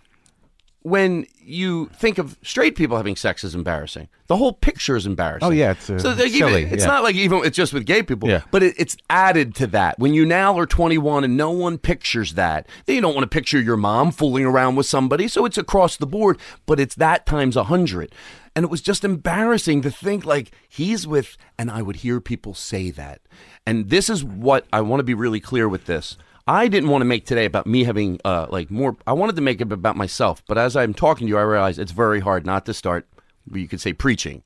when 0.83 1.25
you 1.41 1.87
think 1.95 2.17
of 2.17 2.37
straight 2.43 2.75
people 2.75 2.97
having 2.97 3.15
sex, 3.15 3.43
is 3.43 3.55
embarrassing. 3.55 4.09
The 4.27 4.35
whole 4.37 4.53
picture 4.53 4.95
is 4.95 5.05
embarrassing. 5.05 5.47
Oh, 5.47 5.51
yeah, 5.51 5.71
it's, 5.71 5.89
uh, 5.89 5.95
even- 5.95 6.29
silly, 6.29 6.63
it's 6.63 6.83
yeah. 6.83 6.87
not 6.87 7.03
like 7.03 7.15
even 7.15 7.39
it's 7.45 7.55
just 7.55 7.73
with 7.73 7.85
gay 7.85 8.03
people. 8.03 8.29
Yeah. 8.29 8.41
But 8.51 8.63
it, 8.63 8.75
it's 8.77 8.97
added 9.09 9.55
to 9.55 9.67
that. 9.67 9.97
When 9.97 10.13
you 10.13 10.25
now 10.25 10.57
are 10.59 10.65
21 10.65 11.23
and 11.23 11.37
no 11.37 11.51
one 11.51 11.77
pictures 11.77 12.33
that, 12.33 12.67
then 12.85 12.95
you 12.97 13.01
don't 13.01 13.15
want 13.15 13.23
to 13.23 13.33
picture 13.33 13.59
your 13.61 13.77
mom 13.77 14.11
fooling 14.11 14.45
around 14.45 14.75
with 14.75 14.85
somebody. 14.85 15.27
So 15.27 15.45
it's 15.45 15.57
across 15.57 15.95
the 15.97 16.05
board, 16.05 16.37
but 16.65 16.79
it's 16.79 16.95
that 16.95 17.25
times 17.25 17.55
a 17.55 17.63
hundred. 17.63 18.13
And 18.55 18.63
it 18.63 18.69
was 18.69 18.81
just 18.81 19.03
embarrassing 19.03 19.81
to 19.81 19.89
think 19.91 20.25
like 20.25 20.51
he's 20.67 21.07
with, 21.07 21.37
and 21.57 21.71
I 21.71 21.81
would 21.81 21.97
hear 21.97 22.19
people 22.19 22.53
say 22.53 22.91
that. 22.91 23.21
And 23.65 23.89
this 23.89 24.09
is 24.09 24.23
what 24.23 24.65
I 24.71 24.81
want 24.81 24.99
to 24.99 25.05
be 25.05 25.13
really 25.13 25.39
clear 25.39 25.67
with 25.67 25.85
this. 25.85 26.17
I 26.47 26.67
didn't 26.67 26.89
want 26.89 27.01
to 27.01 27.05
make 27.05 27.25
today 27.25 27.45
about 27.45 27.65
me 27.65 27.83
having 27.85 28.19
uh, 28.25 28.47
like 28.49 28.69
more. 28.69 28.97
I 29.07 29.13
wanted 29.13 29.35
to 29.37 29.41
make 29.41 29.61
it 29.61 29.71
about 29.71 29.95
myself, 29.95 30.43
but 30.47 30.57
as 30.57 30.75
I'm 30.75 30.93
talking 30.93 31.27
to 31.27 31.29
you, 31.29 31.37
I 31.37 31.43
realize 31.43 31.79
it's 31.79 31.91
very 31.91 32.19
hard 32.19 32.45
not 32.45 32.65
to 32.65 32.73
start. 32.73 33.07
You 33.51 33.67
could 33.67 33.79
say 33.79 33.93
preaching, 33.93 34.43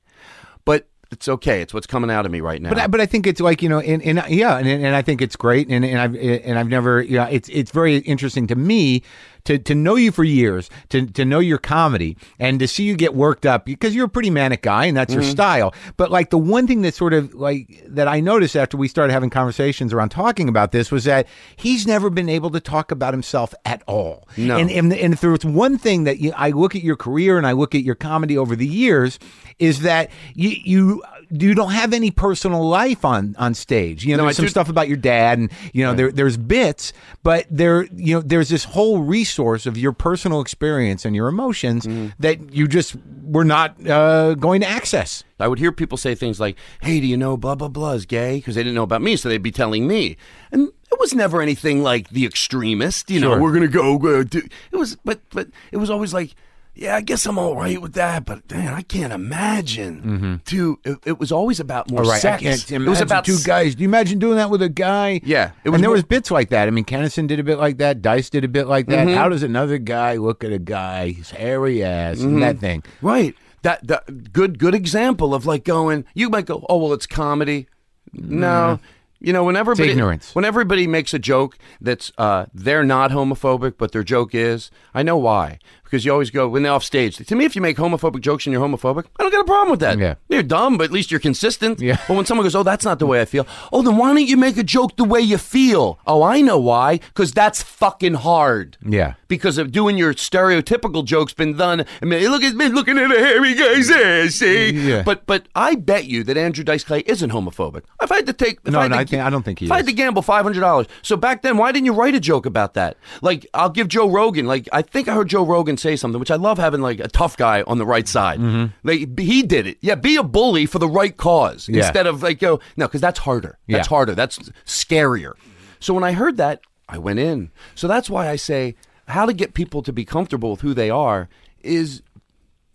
but 0.64 0.86
it's 1.10 1.28
okay. 1.28 1.60
It's 1.60 1.74
what's 1.74 1.86
coming 1.86 2.10
out 2.10 2.26
of 2.26 2.32
me 2.32 2.40
right 2.40 2.60
now. 2.60 2.68
But 2.68 2.78
I, 2.78 2.86
but 2.86 3.00
I 3.00 3.06
think 3.06 3.26
it's 3.26 3.40
like 3.40 3.62
you 3.62 3.68
know, 3.68 3.80
and, 3.80 4.02
and 4.02 4.22
yeah, 4.28 4.58
and, 4.58 4.68
and 4.68 4.94
I 4.94 5.02
think 5.02 5.22
it's 5.22 5.36
great, 5.36 5.68
and, 5.68 5.84
and 5.84 5.98
I've 5.98 6.14
and 6.14 6.58
I've 6.58 6.68
never, 6.68 7.02
yeah, 7.02 7.28
it's 7.28 7.48
it's 7.48 7.72
very 7.72 7.96
interesting 7.98 8.46
to 8.48 8.54
me 8.54 9.02
to 9.48 9.58
to 9.58 9.74
know 9.74 9.96
you 9.96 10.12
for 10.12 10.24
years, 10.24 10.68
to 10.90 11.06
to 11.06 11.24
know 11.24 11.38
your 11.38 11.56
comedy, 11.56 12.18
and 12.38 12.60
to 12.60 12.68
see 12.68 12.82
you 12.82 12.94
get 12.94 13.14
worked 13.14 13.46
up 13.46 13.64
because 13.64 13.94
you're 13.94 14.04
a 14.04 14.08
pretty 14.08 14.28
manic 14.28 14.60
guy, 14.60 14.84
and 14.84 14.94
that's 14.94 15.14
your 15.14 15.22
mm-hmm. 15.22 15.32
style. 15.32 15.74
But 15.96 16.10
like 16.10 16.28
the 16.28 16.36
one 16.36 16.66
thing 16.66 16.82
that 16.82 16.92
sort 16.94 17.14
of 17.14 17.34
like 17.34 17.82
that 17.86 18.08
I 18.08 18.20
noticed 18.20 18.56
after 18.56 18.76
we 18.76 18.88
started 18.88 19.14
having 19.14 19.30
conversations 19.30 19.94
around 19.94 20.10
talking 20.10 20.50
about 20.50 20.72
this 20.72 20.92
was 20.92 21.04
that 21.04 21.26
he's 21.56 21.86
never 21.86 22.10
been 22.10 22.28
able 22.28 22.50
to 22.50 22.60
talk 22.60 22.90
about 22.90 23.14
himself 23.14 23.54
at 23.64 23.82
all. 23.86 24.28
No. 24.36 24.58
and 24.58 24.70
and, 24.70 24.92
and 24.92 25.14
if 25.14 25.22
there 25.22 25.30
was 25.30 25.46
one 25.46 25.78
thing 25.78 26.04
that 26.04 26.18
you, 26.18 26.34
I 26.36 26.50
look 26.50 26.76
at 26.76 26.82
your 26.82 26.96
career 26.96 27.38
and 27.38 27.46
I 27.46 27.52
look 27.52 27.74
at 27.74 27.82
your 27.82 27.94
comedy 27.94 28.36
over 28.36 28.54
the 28.54 28.66
years, 28.66 29.18
is 29.58 29.80
that 29.80 30.10
you 30.34 30.50
you 30.62 31.02
you 31.30 31.54
don't 31.54 31.72
have 31.72 31.92
any 31.92 32.10
personal 32.10 32.66
life 32.68 33.04
on 33.04 33.34
on 33.38 33.54
stage. 33.54 34.04
You 34.04 34.16
know, 34.16 34.22
No, 34.22 34.26
there's 34.26 34.36
I 34.36 34.38
some 34.38 34.44
do- 34.46 34.50
stuff 34.50 34.68
about 34.68 34.88
your 34.88 34.96
dad, 34.96 35.38
and 35.38 35.50
you 35.72 35.84
know 35.84 35.94
there 35.94 36.10
there's 36.12 36.36
bits, 36.36 36.92
but 37.22 37.46
there 37.50 37.84
you 37.94 38.14
know 38.14 38.20
there's 38.20 38.48
this 38.48 38.64
whole 38.64 39.02
resource 39.02 39.66
of 39.66 39.76
your 39.76 39.92
personal 39.92 40.40
experience 40.40 41.04
and 41.04 41.14
your 41.14 41.28
emotions 41.28 41.84
Mm-hmm. 41.86 42.08
that 42.20 42.52
you 42.54 42.66
just 42.68 42.96
were 43.24 43.44
not 43.44 43.76
uh, 43.86 44.34
going 44.34 44.60
to 44.62 44.68
access. 44.68 45.24
I 45.40 45.46
would 45.46 45.58
hear 45.58 45.70
people 45.70 45.98
say 45.98 46.14
things 46.14 46.40
like, 46.40 46.56
"Hey, 46.80 47.00
do 47.00 47.06
you 47.06 47.16
know 47.16 47.36
blah 47.36 47.54
blah 47.54 47.68
blah 47.68 47.92
is 47.92 48.06
gay?" 48.06 48.36
Because 48.38 48.54
they 48.54 48.62
didn't 48.62 48.74
know 48.74 48.82
about 48.82 49.02
me, 49.02 49.16
so 49.16 49.28
they'd 49.28 49.42
be 49.42 49.52
telling 49.52 49.86
me, 49.86 50.16
and 50.50 50.68
it 50.90 50.98
was 50.98 51.14
never 51.14 51.40
anything 51.42 51.82
like 51.82 52.08
the 52.10 52.24
extremist. 52.24 53.10
You 53.10 53.20
know, 53.20 53.38
we're 53.38 53.52
gonna 53.52 53.68
go. 53.68 53.96
Uh, 53.98 54.22
do. 54.24 54.42
It 54.72 54.76
was, 54.76 54.96
but 55.04 55.20
but 55.30 55.48
it 55.70 55.76
was 55.76 55.90
always 55.90 56.12
like, 56.14 56.34
yeah, 56.78 56.94
I 56.94 57.00
guess 57.00 57.26
I'm 57.26 57.38
all 57.38 57.56
right 57.56 57.82
with 57.82 57.94
that, 57.94 58.24
but 58.24 58.48
man, 58.52 58.72
I 58.72 58.82
can't 58.82 59.12
imagine. 59.12 60.40
To 60.46 60.78
it, 60.84 60.98
it 61.04 61.18
was 61.18 61.32
always 61.32 61.58
about 61.58 61.90
more 61.90 62.02
All 62.04 62.08
right, 62.10 62.20
sex. 62.20 62.40
I 62.40 62.44
can't 62.44 62.70
imagine 62.70 62.86
it 62.86 62.90
was 62.90 63.00
about 63.00 63.24
two 63.24 63.34
s- 63.34 63.44
guys. 63.44 63.74
Do 63.74 63.82
you 63.82 63.88
imagine 63.88 64.18
doing 64.20 64.36
that 64.36 64.48
with 64.48 64.62
a 64.62 64.68
guy? 64.68 65.20
Yeah, 65.24 65.50
it 65.64 65.70
was 65.70 65.74
and 65.76 65.82
there 65.84 65.88
more- 65.90 65.94
was 65.96 66.04
bits 66.04 66.30
like 66.30 66.50
that. 66.50 66.68
I 66.68 66.70
mean, 66.70 66.84
Kinison 66.84 67.26
did 67.26 67.40
a 67.40 67.42
bit 67.42 67.58
like 67.58 67.78
that. 67.78 68.00
Dice 68.00 68.30
did 68.30 68.44
a 68.44 68.48
bit 68.48 68.68
like 68.68 68.86
that. 68.86 69.08
Mm-hmm. 69.08 69.16
How 69.16 69.28
does 69.28 69.42
another 69.42 69.78
guy 69.78 70.14
look 70.16 70.44
at 70.44 70.52
a 70.52 70.58
guy, 70.60 71.10
his 71.10 71.30
hairy 71.30 71.82
ass, 71.82 72.20
and 72.20 72.40
that 72.42 72.58
thing? 72.58 72.84
Right. 73.02 73.34
That 73.62 73.84
that 73.88 74.32
good 74.32 74.60
good 74.60 74.74
example 74.74 75.34
of 75.34 75.44
like 75.46 75.64
going. 75.64 76.04
You 76.14 76.30
might 76.30 76.46
go, 76.46 76.64
oh 76.68 76.76
well, 76.76 76.92
it's 76.92 77.06
comedy. 77.06 77.66
No. 78.12 78.78
You 79.20 79.32
know, 79.32 79.42
when 79.42 79.56
everybody 79.56 79.90
ignorance. 79.90 80.32
when 80.32 80.44
everybody 80.44 80.86
makes 80.86 81.12
a 81.12 81.18
joke 81.18 81.58
that's 81.80 82.12
uh, 82.18 82.46
they're 82.54 82.84
not 82.84 83.10
homophobic, 83.10 83.74
but 83.76 83.90
their 83.90 84.04
joke 84.04 84.32
is, 84.32 84.70
I 84.94 85.02
know 85.02 85.16
why. 85.16 85.58
Because 85.90 86.04
you 86.04 86.12
always 86.12 86.30
go 86.30 86.46
when 86.48 86.62
they're 86.64 86.72
off 86.72 86.84
stage. 86.84 87.16
To 87.16 87.34
me, 87.34 87.44
if 87.46 87.56
you 87.56 87.62
make 87.62 87.76
homophobic 87.78 88.20
jokes 88.20 88.44
and 88.46 88.52
you're 88.52 88.60
homophobic, 88.66 89.04
I 89.18 89.22
don't 89.22 89.32
got 89.32 89.40
a 89.40 89.44
problem 89.44 89.70
with 89.70 89.80
that. 89.80 89.98
Yeah. 89.98 90.16
You're 90.28 90.42
dumb, 90.42 90.76
but 90.76 90.84
at 90.84 90.90
least 90.92 91.10
you're 91.10 91.20
consistent. 91.20 91.80
Yeah. 91.80 91.96
But 92.06 92.14
when 92.16 92.26
someone 92.26 92.44
goes, 92.44 92.54
"Oh, 92.54 92.62
that's 92.62 92.84
not 92.84 92.98
the 92.98 93.06
way 93.06 93.20
I 93.20 93.24
feel," 93.24 93.46
oh, 93.72 93.82
then 93.82 93.96
why 93.96 94.12
don't 94.12 94.26
you 94.26 94.36
make 94.36 94.56
a 94.58 94.62
joke 94.62 94.96
the 94.96 95.04
way 95.04 95.20
you 95.20 95.38
feel? 95.38 95.98
Oh, 96.06 96.22
I 96.22 96.40
know 96.42 96.58
why. 96.58 96.98
Because 96.98 97.32
that's 97.32 97.62
fucking 97.62 98.14
hard 98.14 98.76
Yeah. 98.86 99.14
because 99.28 99.56
of 99.58 99.72
doing 99.72 99.96
your 99.96 100.12
stereotypical 100.14 101.04
jokes 101.04 101.32
been 101.32 101.56
done. 101.56 101.84
I 102.02 102.04
mean, 102.04 102.28
look 102.30 102.42
at 102.42 102.54
me 102.54 102.68
looking 102.68 102.98
at 102.98 103.10
a 103.10 103.18
hairy 103.18 103.54
guy's 103.54 103.90
ass, 103.90 104.34
see? 104.34 104.70
Yeah. 104.72 105.02
But 105.02 105.26
but 105.26 105.46
I 105.54 105.74
bet 105.74 106.04
you 106.06 106.22
that 106.24 106.36
Andrew 106.36 106.64
Dice 106.64 106.84
Clay 106.84 107.02
isn't 107.06 107.30
homophobic. 107.30 107.82
If 108.02 108.12
I 108.12 108.16
had 108.16 108.26
to 108.26 108.32
take, 108.32 108.58
if 108.64 108.72
No, 108.72 108.80
I 108.80 108.88
no, 108.88 108.94
to, 108.96 109.00
I 109.00 109.04
think- 109.04 109.22
I 109.22 109.30
don't 109.30 109.42
think 109.42 109.58
he 109.60 109.66
If 109.66 109.72
I 109.72 109.76
had 109.78 109.86
to 109.86 109.92
gamble 109.92 110.22
five 110.22 110.42
hundred 110.44 110.60
dollars, 110.60 110.86
so 111.02 111.16
back 111.16 111.42
then, 111.42 111.56
why 111.56 111.72
didn't 111.72 111.86
you 111.86 111.92
write 111.94 112.14
a 112.14 112.20
joke 112.20 112.46
about 112.46 112.74
that? 112.74 112.96
Like, 113.22 113.46
I'll 113.54 113.70
give 113.70 113.88
Joe 113.88 114.08
Rogan. 114.10 114.46
Like, 114.46 114.68
I 114.72 114.82
think 114.82 115.08
I 115.08 115.14
heard 115.14 115.28
Joe 115.28 115.44
Rogan 115.44 115.76
say 115.78 115.96
something, 115.96 116.18
which 116.20 116.30
I 116.30 116.36
love 116.36 116.58
having 116.58 116.80
like 116.80 117.00
a 117.00 117.08
tough 117.08 117.36
guy 117.36 117.62
on 117.62 117.78
the 117.78 117.86
right 117.86 118.06
side. 118.06 118.38
Mm-hmm. 118.40 118.66
Like 118.88 119.18
he 119.18 119.42
did 119.42 119.66
it. 119.66 119.78
Yeah, 119.80 119.94
be 119.94 120.16
a 120.16 120.22
bully 120.22 120.66
for 120.66 120.78
the 120.78 120.88
right 120.88 121.16
cause 121.16 121.68
Yeah. 121.68 121.84
instead 121.84 122.06
of 122.06 122.22
like 122.22 122.38
go 122.40 122.60
no, 122.76 122.86
because 122.86 123.00
that's 123.00 123.18
harder. 123.20 123.58
That's 123.68 123.86
Yeah. 123.86 123.88
harder. 123.88 124.14
That's 124.14 124.38
scarier. 124.66 125.32
So 125.80 125.94
when 125.94 126.04
I 126.04 126.12
heard 126.12 126.36
that, 126.38 126.60
I 126.88 126.98
went 126.98 127.18
in. 127.18 127.50
So 127.74 127.86
that's 127.88 128.08
why 128.10 128.28
I 128.28 128.36
say 128.36 128.74
how 129.06 129.26
to 129.26 129.32
get 129.32 129.54
people 129.54 129.82
to 129.82 129.92
be 129.92 130.04
comfortable 130.04 130.50
with 130.50 130.60
who 130.60 130.74
they 130.74 130.90
are 130.90 131.28
is 131.62 132.02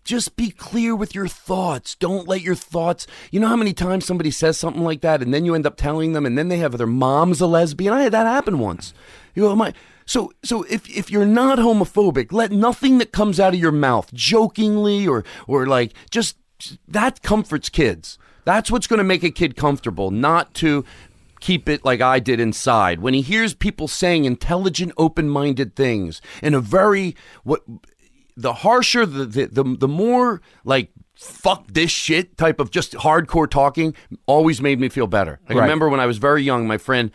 just 0.04 0.36
be 0.36 0.50
clear 0.50 0.94
with 0.94 1.14
your 1.14 1.26
thoughts. 1.28 1.94
Don't 1.94 2.28
let 2.28 2.42
your 2.42 2.54
thoughts. 2.54 3.06
You 3.30 3.40
know 3.40 3.48
how 3.48 3.56
many 3.56 3.72
times 3.72 4.04
somebody 4.04 4.30
says 4.30 4.58
something 4.58 4.84
like 4.84 5.00
that, 5.00 5.22
and 5.22 5.32
then 5.32 5.46
you 5.46 5.54
end 5.54 5.66
up 5.66 5.76
telling 5.78 6.12
them, 6.12 6.26
and 6.26 6.36
then 6.36 6.48
they 6.48 6.58
have 6.58 6.76
their 6.76 6.86
mom's 6.86 7.40
a 7.40 7.46
lesbian. 7.46 7.94
I 7.94 8.02
had 8.02 8.12
that 8.12 8.26
happen 8.26 8.58
once. 8.58 8.92
You 9.34 9.44
know, 9.44 9.56
my. 9.56 9.72
So, 10.06 10.32
so 10.44 10.62
if 10.64 10.88
if 10.88 11.10
you're 11.10 11.26
not 11.26 11.58
homophobic, 11.58 12.32
let 12.32 12.52
nothing 12.52 12.98
that 12.98 13.12
comes 13.12 13.40
out 13.40 13.54
of 13.54 13.60
your 13.60 13.72
mouth, 13.72 14.12
jokingly 14.12 15.06
or 15.06 15.24
or 15.46 15.66
like 15.66 15.92
just 16.10 16.36
that 16.88 17.22
comforts 17.22 17.68
kids. 17.68 18.18
That's 18.44 18.70
what's 18.70 18.86
going 18.86 18.98
to 18.98 19.04
make 19.04 19.22
a 19.22 19.30
kid 19.30 19.56
comfortable, 19.56 20.10
not 20.10 20.52
to 20.54 20.84
keep 21.40 21.68
it 21.68 21.84
like 21.84 22.00
I 22.02 22.20
did 22.20 22.40
inside. 22.40 23.00
When 23.00 23.14
he 23.14 23.22
hears 23.22 23.54
people 23.54 23.88
saying 23.88 24.24
intelligent, 24.26 24.92
open-minded 24.98 25.74
things 25.76 26.20
in 26.42 26.54
a 26.54 26.60
very 26.60 27.16
what 27.42 27.62
the 28.36 28.52
harsher 28.52 29.06
the 29.06 29.24
the 29.24 29.46
the, 29.46 29.76
the 29.78 29.88
more 29.88 30.42
like 30.64 30.90
fuck 31.16 31.66
this 31.72 31.90
shit 31.90 32.36
type 32.36 32.60
of 32.60 32.70
just 32.70 32.92
hardcore 32.94 33.48
talking 33.48 33.94
always 34.26 34.60
made 34.60 34.78
me 34.80 34.88
feel 34.88 35.06
better. 35.06 35.38
I 35.48 35.54
Right. 35.54 35.62
remember 35.62 35.88
when 35.88 36.00
I 36.00 36.06
was 36.06 36.18
very 36.18 36.42
young, 36.42 36.66
my 36.66 36.76
friend 36.76 37.10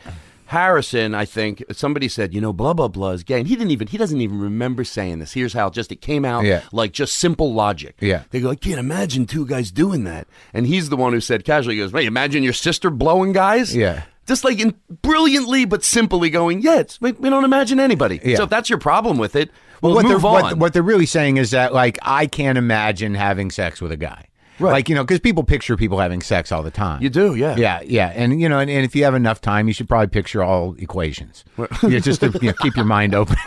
Harrison, 0.49 1.13
I 1.13 1.25
think 1.25 1.63
somebody 1.71 2.07
said, 2.09 2.33
you 2.33 2.41
know, 2.41 2.51
blah 2.51 2.73
blah 2.73 2.87
blah 2.87 3.11
is 3.11 3.23
gay, 3.23 3.37
and 3.39 3.47
he 3.47 3.55
didn't 3.55 3.71
even 3.71 3.87
he 3.87 3.97
doesn't 3.97 4.19
even 4.19 4.39
remember 4.39 4.83
saying 4.83 5.19
this. 5.19 5.33
Here's 5.33 5.53
how 5.53 5.69
just 5.69 5.91
it 5.91 6.01
came 6.01 6.25
out 6.25 6.43
Yeah. 6.43 6.63
like 6.71 6.91
just 6.91 7.15
simple 7.15 7.53
logic. 7.53 7.95
Yeah. 7.99 8.23
they 8.31 8.41
go, 8.41 8.49
I 8.49 8.55
can't 8.55 8.79
imagine 8.79 9.27
two 9.27 9.45
guys 9.45 9.69
doing 9.71 10.05
that, 10.05 10.27
and 10.53 10.65
he's 10.65 10.89
the 10.89 10.97
one 10.97 11.13
who 11.13 11.21
said 11.21 11.45
casually, 11.45 11.75
he 11.75 11.81
goes, 11.81 11.93
"Wait, 11.93 12.07
imagine 12.07 12.41
your 12.43 12.53
sister 12.53 12.89
blowing 12.89 13.31
guys." 13.31 13.75
Yeah. 13.75 14.03
Just 14.25 14.43
like 14.43 14.59
in 14.59 14.75
brilliantly 15.01 15.65
but 15.65 15.83
simply 15.83 16.29
going, 16.29 16.61
yeah, 16.61 16.79
it's, 16.81 17.01
we, 17.01 17.13
we 17.13 17.31
don't 17.31 17.45
imagine 17.45 17.79
anybody. 17.79 18.19
Yeah. 18.23 18.37
So 18.37 18.43
if 18.43 18.49
that's 18.51 18.69
your 18.69 18.77
problem 18.77 19.17
with 19.17 19.35
it, 19.35 19.49
we'll 19.81 19.95
what 19.95 20.03
move 20.05 20.21
they're 20.21 20.29
on. 20.31 20.43
what, 20.43 20.57
what 20.57 20.73
they're 20.73 20.83
really 20.83 21.07
saying 21.07 21.37
is 21.37 21.49
that 21.51 21.73
like 21.73 21.97
I 22.03 22.27
can't 22.27 22.57
imagine 22.57 23.15
having 23.15 23.49
sex 23.49 23.81
with 23.81 23.91
a 23.91 23.97
guy. 23.97 24.25
Right. 24.59 24.71
Like 24.71 24.89
you 24.89 24.95
know, 24.95 25.03
because 25.03 25.19
people 25.19 25.43
picture 25.43 25.77
people 25.77 25.99
having 25.99 26.21
sex 26.21 26.51
all 26.51 26.63
the 26.63 26.71
time. 26.71 27.01
you 27.01 27.09
do, 27.09 27.35
yeah. 27.35 27.55
Yeah, 27.55 27.81
yeah, 27.85 28.11
and 28.15 28.41
you 28.41 28.49
know, 28.49 28.59
and, 28.59 28.69
and 28.69 28.83
if 28.85 28.95
you 28.95 29.05
have 29.05 29.15
enough 29.15 29.39
time, 29.41 29.67
you 29.67 29.73
should 29.73 29.87
probably 29.87 30.07
picture 30.07 30.43
all 30.43 30.75
equations. 30.77 31.45
yeah, 31.87 31.99
just 31.99 32.21
to 32.21 32.37
you 32.41 32.49
know, 32.49 32.53
keep 32.59 32.75
your 32.75 32.85
mind 32.85 33.15
open. 33.15 33.37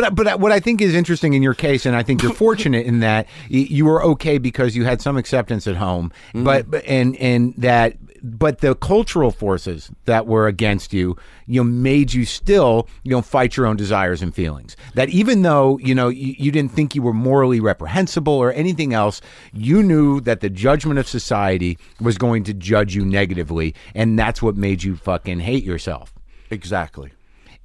But 0.00 0.14
but 0.14 0.40
what 0.40 0.52
I 0.52 0.60
think 0.60 0.80
is 0.80 0.94
interesting 0.94 1.34
in 1.34 1.42
your 1.42 1.54
case, 1.54 1.86
and 1.86 1.96
I 1.96 2.02
think 2.02 2.22
you're 2.22 2.32
fortunate 2.46 2.86
in 2.86 3.00
that 3.00 3.26
you 3.48 3.84
were 3.84 4.02
okay 4.04 4.38
because 4.38 4.76
you 4.76 4.84
had 4.84 5.00
some 5.00 5.16
acceptance 5.16 5.66
at 5.66 5.76
home, 5.76 6.12
mm-hmm. 6.28 6.44
but 6.44 6.70
but- 6.70 6.84
and 6.84 7.16
and 7.16 7.54
that 7.58 7.96
but 8.22 8.58
the 8.58 8.74
cultural 8.74 9.30
forces 9.30 9.90
that 10.04 10.26
were 10.26 10.46
against 10.46 10.92
you, 10.92 11.16
you 11.46 11.60
know, 11.60 11.64
made 11.64 12.12
you 12.12 12.24
still 12.24 12.88
you 13.02 13.10
know 13.10 13.22
fight 13.22 13.56
your 13.56 13.66
own 13.66 13.76
desires 13.76 14.22
and 14.22 14.34
feelings. 14.34 14.76
That 14.94 15.08
even 15.10 15.42
though 15.42 15.78
you 15.78 15.94
know 15.94 16.08
you, 16.08 16.34
you 16.38 16.50
didn't 16.50 16.72
think 16.72 16.94
you 16.94 17.02
were 17.02 17.14
morally 17.14 17.60
reprehensible 17.60 18.34
or 18.34 18.52
anything 18.52 18.94
else, 18.94 19.20
you 19.52 19.82
knew 19.82 20.20
that 20.22 20.40
the 20.40 20.50
judgment 20.50 20.98
of 20.98 21.08
society 21.08 21.78
was 22.00 22.18
going 22.18 22.44
to 22.44 22.54
judge 22.54 22.94
you 22.94 23.04
negatively, 23.04 23.74
and 23.94 24.18
that's 24.18 24.42
what 24.42 24.56
made 24.56 24.82
you 24.82 24.96
fucking 24.96 25.40
hate 25.40 25.64
yourself 25.64 26.14
Exactly. 26.50 27.12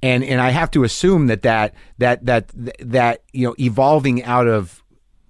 And 0.02 0.24
and 0.24 0.40
I 0.40 0.50
have 0.50 0.70
to 0.72 0.84
assume 0.84 1.26
that 1.26 1.42
that 1.42 1.74
that 1.98 2.24
that 2.26 2.50
that 2.80 3.22
you 3.32 3.46
know 3.46 3.54
evolving 3.58 4.22
out 4.24 4.46
of 4.46 4.82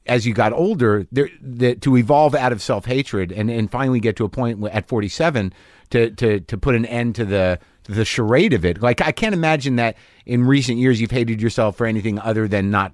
as 0.06 0.26
you 0.26 0.34
got 0.34 0.52
older 0.52 1.06
there 1.10 1.28
that 1.40 1.80
to 1.82 1.96
evolve 1.96 2.34
out 2.34 2.52
of 2.52 2.62
self 2.62 2.86
hatred 2.86 3.32
and 3.32 3.50
and 3.50 3.70
finally 3.70 4.00
get 4.00 4.16
to 4.16 4.24
a 4.24 4.28
point 4.28 4.64
at 4.66 4.88
47 4.88 5.52
to 5.90 6.10
to 6.10 6.40
to 6.40 6.58
put 6.58 6.74
an 6.74 6.86
end 6.86 7.14
to 7.16 7.24
the 7.24 7.58
the 7.84 8.04
charade 8.04 8.52
of 8.52 8.64
it 8.64 8.82
like 8.82 9.00
I 9.00 9.12
can't 9.12 9.34
imagine 9.34 9.76
that 9.76 9.96
in 10.24 10.44
recent 10.44 10.78
years 10.78 11.00
you've 11.00 11.10
hated 11.10 11.40
yourself 11.40 11.76
for 11.76 11.86
anything 11.86 12.18
other 12.18 12.48
than 12.48 12.70
not 12.70 12.92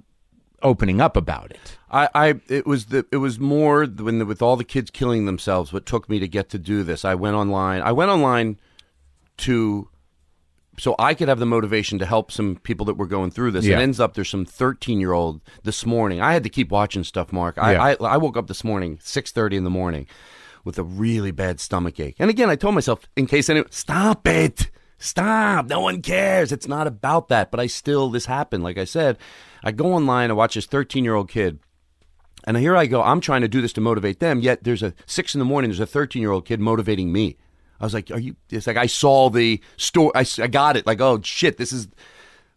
opening 0.62 1.00
up 1.00 1.16
about 1.16 1.50
it 1.50 1.78
I, 1.92 2.08
I 2.14 2.40
it 2.48 2.66
was 2.66 2.86
the 2.86 3.04
it 3.12 3.18
was 3.18 3.38
more 3.38 3.84
when 3.84 4.18
the, 4.18 4.26
with 4.26 4.40
all 4.40 4.56
the 4.56 4.64
kids 4.64 4.90
killing 4.90 5.26
themselves. 5.26 5.72
What 5.72 5.84
took 5.84 6.08
me 6.08 6.18
to 6.18 6.26
get 6.26 6.48
to 6.50 6.58
do 6.58 6.82
this? 6.82 7.04
I 7.04 7.14
went 7.14 7.36
online. 7.36 7.82
I 7.82 7.92
went 7.92 8.10
online 8.10 8.58
to 9.38 9.88
so 10.78 10.94
I 10.98 11.14
could 11.14 11.28
have 11.28 11.38
the 11.38 11.46
motivation 11.46 11.98
to 11.98 12.06
help 12.06 12.32
some 12.32 12.56
people 12.56 12.86
that 12.86 12.94
were 12.94 13.06
going 13.06 13.30
through 13.30 13.52
this. 13.52 13.64
Yeah. 13.64 13.78
It 13.78 13.82
ends 13.82 14.00
up 14.00 14.14
there's 14.14 14.30
some 14.30 14.44
13 14.44 15.00
year 15.00 15.12
old 15.12 15.40
this 15.64 15.84
morning. 15.84 16.20
I 16.20 16.32
had 16.32 16.42
to 16.44 16.48
keep 16.48 16.70
watching 16.70 17.04
stuff, 17.04 17.32
Marc. 17.32 17.58
I, 17.58 17.72
Yeah. 17.72 17.82
I 18.00 18.14
I 18.14 18.16
woke 18.16 18.36
up 18.36 18.46
this 18.46 18.64
morning 18.64 18.98
6:30 18.98 19.56
in 19.56 19.64
the 19.64 19.70
morning 19.70 20.06
with 20.64 20.78
a 20.78 20.84
really 20.84 21.30
bad 21.30 21.60
stomach 21.60 21.98
ache. 22.00 22.16
And 22.18 22.30
again, 22.30 22.48
I 22.48 22.56
told 22.56 22.74
myself 22.74 23.00
in 23.16 23.26
case 23.26 23.50
anyone 23.50 23.70
stop 23.70 24.26
it. 24.26 24.70
Stop. 24.98 25.66
No 25.66 25.80
one 25.80 26.00
cares. 26.00 26.52
It's 26.52 26.68
not 26.68 26.86
about 26.86 27.28
that. 27.28 27.50
But 27.50 27.58
I 27.60 27.66
still 27.66 28.08
this 28.10 28.26
happened. 28.26 28.62
Like 28.62 28.78
I 28.78 28.84
said, 28.84 29.18
I 29.64 29.72
go 29.72 29.92
online, 29.92 30.30
I 30.30 30.34
watch 30.34 30.54
this 30.54 30.66
13 30.66 31.04
year 31.04 31.14
old 31.14 31.28
kid 31.28 31.58
and 32.44 32.56
here 32.56 32.76
I 32.76 32.86
go. 32.86 33.02
I'm 33.02 33.20
trying 33.20 33.42
to 33.42 33.48
do 33.48 33.60
this 33.60 33.72
to 33.74 33.80
motivate 33.80 34.20
them. 34.20 34.40
Yet 34.40 34.64
there's 34.64 34.82
a 34.82 34.94
six 35.06 35.34
in 35.34 35.38
the 35.38 35.44
morning. 35.44 35.70
There's 35.70 35.80
a 35.80 35.86
13 35.86 36.20
year 36.22 36.32
old 36.32 36.44
kid 36.44 36.60
motivating 36.60 37.12
me. 37.12 37.36
I 37.82 37.86
was 37.86 37.92
like, 37.94 38.10
"Are 38.10 38.18
you?" 38.20 38.36
It's 38.50 38.66
like 38.66 38.76
I 38.78 38.86
saw 38.86 39.28
the 39.28 39.60
story. 39.76 40.12
I 40.14 40.46
got 40.46 40.76
it. 40.76 40.86
Like, 40.86 41.00
oh 41.00 41.20
shit, 41.22 41.58
this 41.58 41.72
is 41.72 41.88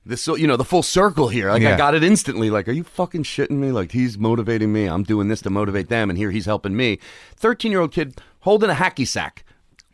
this. 0.05 0.27
You 0.27 0.45
know, 0.47 0.55
the 0.55 0.63
full 0.63 0.83
circle 0.83 1.27
here. 1.29 1.49
Like, 1.49 1.63
Yeah. 1.63 1.73
I 1.73 1.77
got 1.77 1.95
it 1.95 2.03
instantly. 2.03 2.49
Like, 2.51 2.67
are 2.69 2.73
you 2.73 2.83
fucking 2.83 3.23
shitting 3.23 3.57
me? 3.57 3.71
Like, 3.71 3.91
he's 3.91 4.17
motivating 4.17 4.71
me. 4.71 4.85
I'm 4.85 5.03
doing 5.03 5.27
this 5.27 5.41
to 5.41 5.49
motivate 5.49 5.89
them, 5.89 6.09
and 6.11 6.17
here 6.17 6.29
he's 6.31 6.45
helping 6.45 6.75
me. 6.77 6.99
13 7.37 7.71
year 7.71 7.81
old 7.81 7.91
kid 7.91 8.21
holding 8.41 8.69
a 8.69 8.75
hacky 8.75 9.07
sack, 9.07 9.43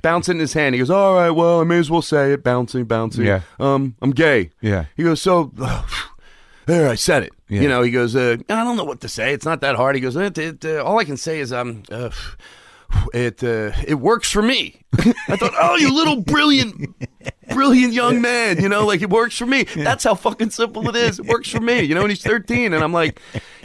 bouncing 0.02 0.36
in 0.36 0.42
his 0.42 0.52
hand. 0.54 0.76
He 0.76 0.80
goes, 0.80 0.90
"All 0.90 1.16
right, 1.16 1.32
well, 1.32 1.62
I 1.62 1.64
may 1.64 1.80
as 1.80 1.90
well 1.90 2.02
say 2.02 2.34
it. 2.34 2.44
Bouncing, 2.44 2.84
bouncing. 2.84 3.26
Yeah. 3.26 3.42
Um, 3.60 3.96
I'm 4.02 4.12
gay. 4.12 4.50
Yeah. 4.62 4.86
He 4.98 5.04
goes, 5.04 5.22
so. 5.22 5.52
There, 6.68 6.88
I 6.88 6.94
said 6.96 7.24
it. 7.24 7.34
Yeah. 7.50 7.62
You 7.62 7.68
know, 7.68 7.82
he 7.82 7.90
goes, 7.90 8.16
uh, 8.16 8.38
I 8.48 8.64
don't 8.64 8.78
know 8.78 8.84
what 8.84 9.02
to 9.02 9.10
say. 9.10 9.34
It's 9.34 9.46
not 9.46 9.62
that 9.62 9.76
hard. 9.76 9.96
He 9.96 10.00
goes, 10.02 10.16
uh, 10.16 10.84
all 10.86 11.00
I 11.00 11.04
can 11.06 11.18
say 11.18 11.40
is, 11.40 11.52
um, 11.52 11.82
uh, 11.92 12.12
it, 13.14 13.44
uh, 13.44 13.72
it 13.88 13.96
works 13.96 14.32
for 14.32 14.42
me. 14.42 14.82
I 15.28 15.36
thought, 15.38 15.54
oh, 15.60 15.76
you 15.78 15.94
little 15.94 16.22
brilliant, 16.22 16.96
brilliant 17.50 17.94
young 17.94 18.22
man. 18.22 18.62
You 18.62 18.70
know, 18.70 18.86
like 18.86 19.02
it 19.02 19.10
works 19.10 19.38
for 19.38 19.46
me. 19.46 19.64
That's 19.64 20.04
how 20.04 20.16
fucking 20.16 20.50
simple 20.52 20.88
it 20.90 20.96
is. 20.96 21.20
It 21.20 21.26
works 21.26 21.50
for 21.50 21.62
me. 21.62 21.82
You 21.82 21.96
know, 21.96 22.02
and 22.02 22.10
he's 22.10 22.24
13, 22.24 22.74
and 22.74 22.84
I'm 22.84 22.94
like, 22.94 23.20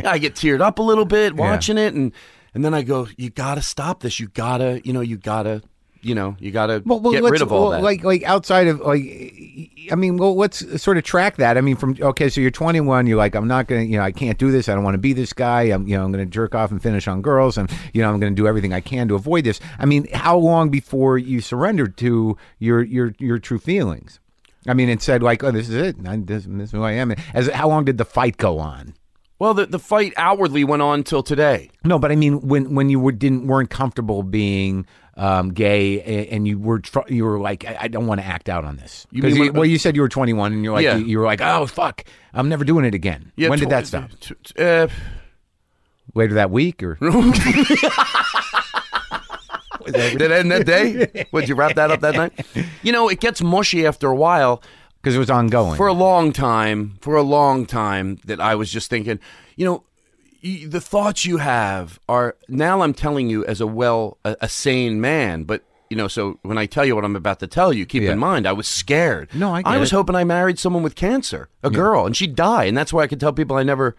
I 0.04 0.18
get 0.18 0.34
teared 0.34 0.60
up 0.60 0.78
a 0.78 0.82
little 0.82 1.04
bit 1.04 1.34
watching 1.36 1.78
it, 1.78 1.94
and 1.94 2.12
and 2.54 2.64
then 2.64 2.72
I 2.72 2.82
go, 2.82 3.06
you 3.18 3.28
gotta 3.30 3.60
stop 3.62 4.00
this. 4.00 4.18
You 4.18 4.28
gotta, 4.28 4.80
you 4.82 4.92
know, 4.92 5.02
you 5.02 5.18
gotta, 5.18 5.62
you 6.06 6.14
know, 6.14 6.36
you 6.38 6.52
gotta 6.52 6.82
Well, 6.86 7.00
well, 7.00 7.12
get 7.12 7.22
rid 7.24 7.42
of 7.42 7.52
all 7.52 7.62
well, 7.62 7.70
that. 7.70 7.82
Like, 7.82 8.04
like 8.04 8.22
outside 8.22 8.68
of 8.68 8.80
like, 8.80 9.02
I 9.90 9.96
mean, 9.96 10.16
well, 10.16 10.36
let's 10.36 10.80
sort 10.80 10.96
of 10.98 11.04
track 11.04 11.36
that. 11.36 11.58
I 11.58 11.60
mean, 11.60 11.76
from 11.76 11.96
okay, 12.00 12.28
so 12.28 12.40
you're 12.40 12.52
21, 12.52 13.06
you're 13.06 13.16
like, 13.16 13.34
I'm 13.34 13.48
not 13.48 13.66
gonna, 13.66 13.82
you 13.82 13.96
know, 13.96 14.04
I 14.04 14.12
can't 14.12 14.38
do 14.38 14.52
this. 14.52 14.68
I 14.68 14.74
don't 14.74 14.84
want 14.84 14.94
to 14.94 14.98
be 14.98 15.12
this 15.12 15.32
guy. 15.32 15.62
I'm, 15.64 15.86
you 15.86 15.96
know, 15.96 16.04
I'm 16.04 16.12
gonna 16.12 16.24
jerk 16.24 16.54
off 16.54 16.70
and 16.70 16.80
finish 16.80 17.08
on 17.08 17.22
girls, 17.22 17.58
and 17.58 17.68
you 17.92 18.02
know, 18.02 18.12
I'm 18.12 18.20
gonna 18.20 18.36
do 18.36 18.46
everything 18.46 18.72
I 18.72 18.80
can 18.80 19.08
to 19.08 19.16
avoid 19.16 19.44
this. 19.44 19.58
I 19.78 19.84
mean, 19.84 20.06
how 20.12 20.38
long 20.38 20.70
before 20.70 21.18
you 21.18 21.40
surrendered 21.40 21.96
to 21.98 22.36
your 22.60 22.82
your 22.82 23.12
your 23.18 23.38
true 23.40 23.58
feelings? 23.58 24.20
I 24.68 24.74
mean, 24.74 24.88
it 24.88 25.02
said 25.02 25.22
like, 25.22 25.42
oh, 25.42 25.50
this 25.50 25.68
is 25.68 25.74
it. 25.74 25.96
I, 26.06 26.16
this, 26.16 26.44
this 26.48 26.68
is 26.68 26.70
who 26.70 26.82
I 26.82 26.92
am. 26.92 27.14
As 27.34 27.48
how 27.48 27.68
long 27.68 27.84
did 27.84 27.98
the 27.98 28.04
fight 28.04 28.36
go 28.36 28.58
on? 28.58 28.94
well, 29.38 29.54
the 29.54 29.66
the 29.66 29.78
fight 29.78 30.14
outwardly 30.16 30.64
went 30.64 30.82
on 30.82 31.02
till 31.02 31.22
today. 31.22 31.70
No, 31.84 31.98
but 31.98 32.10
I 32.10 32.16
mean, 32.16 32.40
when 32.40 32.74
when 32.74 32.88
you 32.88 32.98
were, 32.98 33.12
didn't 33.12 33.46
weren't 33.46 33.70
comfortable 33.70 34.22
being 34.22 34.86
um, 35.16 35.50
gay, 35.54 36.26
and 36.30 36.46
you 36.46 36.58
were 36.58 36.78
tr- 36.80 37.00
you 37.08 37.24
were 37.24 37.38
like, 37.40 37.64
I, 37.64 37.76
I 37.82 37.88
don't 37.88 38.06
want 38.06 38.20
to 38.20 38.26
act 38.26 38.48
out 38.48 38.64
on 38.64 38.76
this. 38.76 39.06
You 39.10 39.22
mean 39.22 39.34
you- 39.36 39.42
when- 39.44 39.52
well, 39.54 39.64
you 39.64 39.78
said 39.78 39.96
you 39.96 40.02
were 40.02 40.08
21, 40.08 40.52
and 40.52 40.62
you're 40.64 40.74
like, 40.74 40.84
Yeah. 40.84 40.96
you, 40.96 41.04
you 41.06 41.18
were 41.18 41.24
like, 41.24 41.40
oh 41.40 41.66
fuck, 41.66 42.04
I'm 42.34 42.48
never 42.48 42.64
doing 42.64 42.84
it 42.84 42.94
again. 42.94 43.32
Yeah, 43.36 43.48
when 43.48 43.58
did 43.58 43.66
tw- 43.66 43.70
that 43.70 43.86
stop? 43.86 44.10
t- 44.20 44.34
t- 44.44 44.62
uh, 44.62 44.88
Later 46.14 46.34
that 46.34 46.50
week, 46.50 46.82
or 46.82 46.94
Did 49.86 50.20
it 50.22 50.30
end 50.32 50.50
that 50.50 50.66
day? 50.66 51.26
Would 51.32 51.48
you 51.48 51.54
wrap 51.54 51.74
that 51.76 51.90
up 51.90 52.00
that 52.00 52.14
night? 52.16 52.32
You 52.82 52.90
know, 52.92 53.08
it 53.08 53.20
gets 53.20 53.40
mushy 53.42 53.86
after 53.86 54.08
a 54.08 54.16
while. 54.16 54.62
because 55.00 55.14
it 55.14 55.18
was 55.18 55.30
ongoing. 55.30 55.76
For 55.76 55.86
a 55.86 55.92
long 55.92 56.32
time, 56.32 56.96
for 57.00 57.14
a 57.14 57.22
long 57.22 57.66
time, 57.66 58.18
that 58.24 58.40
I 58.40 58.56
was 58.56 58.70
just 58.72 58.90
thinking, 58.90 59.20
you 59.56 59.64
know, 59.64 59.84
the 60.66 60.80
thoughts 60.80 61.24
you 61.24 61.38
have 61.38 61.98
are 62.08 62.36
now. 62.48 62.82
I'm 62.82 62.94
telling 62.94 63.28
you 63.28 63.44
as 63.46 63.60
a 63.60 63.66
well, 63.66 64.18
a, 64.24 64.36
a 64.42 64.48
sane 64.48 65.00
man, 65.00 65.44
but. 65.44 65.62
You 65.88 65.96
know, 65.96 66.08
so 66.08 66.40
when 66.42 66.58
I 66.58 66.66
tell 66.66 66.84
you 66.84 66.96
what 66.96 67.04
I'm 67.04 67.14
about 67.14 67.38
to 67.38 67.46
tell 67.46 67.72
you, 67.72 67.86
keep 67.86 68.02
Yeah. 68.02 68.10
in 68.10 68.18
mind 68.18 68.44
I 68.48 68.52
was 68.52 68.66
scared. 68.66 69.28
No, 69.32 69.54
I 69.54 69.62
I 69.64 69.76
was 69.78 69.92
it. 69.92 69.94
hoping 69.94 70.16
I 70.16 70.24
married 70.24 70.58
someone 70.58 70.82
with 70.82 70.96
cancer, 70.96 71.48
a 71.62 71.70
girl, 71.70 72.06
and 72.06 72.16
she'd 72.16 72.34
die, 72.34 72.64
and 72.64 72.76
that's 72.76 72.92
why 72.92 73.04
I 73.04 73.06
could 73.06 73.20
tell 73.20 73.32
people 73.32 73.56
I 73.56 73.62
never. 73.62 73.94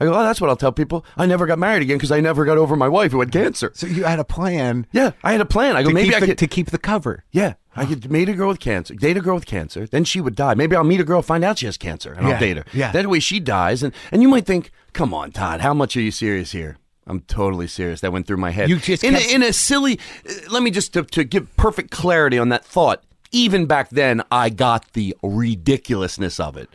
I 0.00 0.04
go, 0.04 0.14
oh, 0.14 0.22
that's 0.22 0.40
what 0.40 0.48
I'll 0.50 0.56
tell 0.56 0.72
people. 0.72 1.04
I 1.16 1.26
never 1.26 1.46
got 1.46 1.58
married 1.58 1.82
again 1.82 1.96
because 1.96 2.12
I 2.12 2.20
never 2.20 2.44
got 2.44 2.56
over 2.58 2.76
my 2.76 2.88
wife 2.88 3.12
who 3.12 3.20
had 3.20 3.32
cancer. 3.32 3.72
so 3.74 3.86
you 3.86 4.04
had 4.04 4.18
a 4.18 4.24
plan 4.24 4.86
Yeah, 4.92 5.12
I 5.24 5.32
had 5.32 5.40
a 5.40 5.44
plan. 5.46 5.76
I 5.76 5.82
go, 5.82 5.90
maybe 5.90 6.14
I 6.14 6.20
the, 6.20 6.26
could 6.26 6.38
to 6.38 6.46
keep 6.46 6.70
the 6.70 6.78
cover. 6.78 7.24
yeah, 7.32 7.54
I 7.74 7.84
could 7.86 8.10
meet 8.10 8.28
a 8.28 8.34
girl 8.34 8.48
with 8.48 8.60
cancer, 8.60 8.94
date 8.94 9.16
a 9.16 9.20
girl 9.20 9.34
with 9.36 9.46
cancer, 9.46 9.86
then 9.86 10.04
she 10.04 10.20
would 10.20 10.34
die. 10.36 10.54
Maybe 10.54 10.76
I'll 10.76 10.84
meet 10.84 11.00
a 11.00 11.04
girl, 11.04 11.22
find 11.22 11.44
out 11.44 11.58
she 11.58 11.66
has 11.66 11.76
cancer, 11.76 12.12
and 12.12 12.26
Yeah, 12.26 12.34
I'll 12.34 12.40
date 12.40 12.56
her. 12.58 12.64
yeah. 12.72 12.92
That 12.92 13.06
way 13.08 13.20
she 13.20 13.40
dies, 13.40 13.82
and 13.82 13.92
and 14.12 14.22
you 14.22 14.28
might 14.28 14.46
think, 14.46 14.70
come 14.92 15.12
on, 15.14 15.32
Todd, 15.32 15.60
how 15.60 15.74
much 15.74 15.96
are 15.96 16.00
you 16.00 16.10
serious 16.10 16.52
here? 16.52 16.76
I'm 17.06 17.20
totally 17.22 17.66
serious. 17.66 18.00
That 18.02 18.12
went 18.12 18.26
through 18.26 18.36
my 18.36 18.50
head. 18.50 18.68
You 18.68 18.76
just 18.78 19.02
in 19.02 19.14
kept- 19.14 19.26
a, 19.30 19.34
in 19.34 19.42
a 19.42 19.52
silly. 19.52 19.98
uh, 20.28 20.32
Let 20.50 20.62
me 20.62 20.70
just 20.70 20.92
to, 20.92 21.02
to 21.04 21.24
give 21.24 21.56
perfect 21.56 21.90
clarity 21.90 22.38
on 22.38 22.50
that 22.50 22.64
thought. 22.64 23.02
Even 23.32 23.66
back 23.66 23.88
then, 23.90 24.22
I 24.30 24.48
got 24.50 24.92
the 24.92 25.14
ridiculousness 25.22 26.38
of 26.40 26.56
it, 26.56 26.68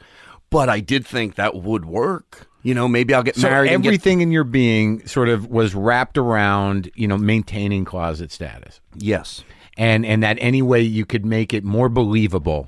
but 0.49 0.69
I 0.69 0.80
did 0.80 1.05
think 1.05 1.36
that 1.36 1.55
would 1.55 1.86
work. 1.86 2.47
You 2.64 2.74
know, 2.74 2.88
maybe 2.88 3.14
I'll 3.14 3.24
get 3.24 3.36
So 3.36 3.49
married. 3.49 3.72
and 3.72 3.84
get- 3.84 3.89
everything 3.89 4.22
in 4.22 4.32
your 4.32 4.43
being 4.45 5.05
sort 5.05 5.30
of 5.30 5.47
was 5.47 5.76
wrapped 5.76 6.18
around, 6.18 6.89
you 6.95 7.07
know, 7.07 7.18
maintaining 7.18 7.86
closet 7.86 8.32
status. 8.32 8.80
yes. 8.97 9.43
And 9.76 10.05
and 10.05 10.22
that 10.22 10.38
any 10.39 10.61
way 10.61 10.82
you 10.82 11.03
could 11.03 11.26
make 11.26 11.51
it 11.51 11.64
more 11.64 11.89
believable 11.89 12.68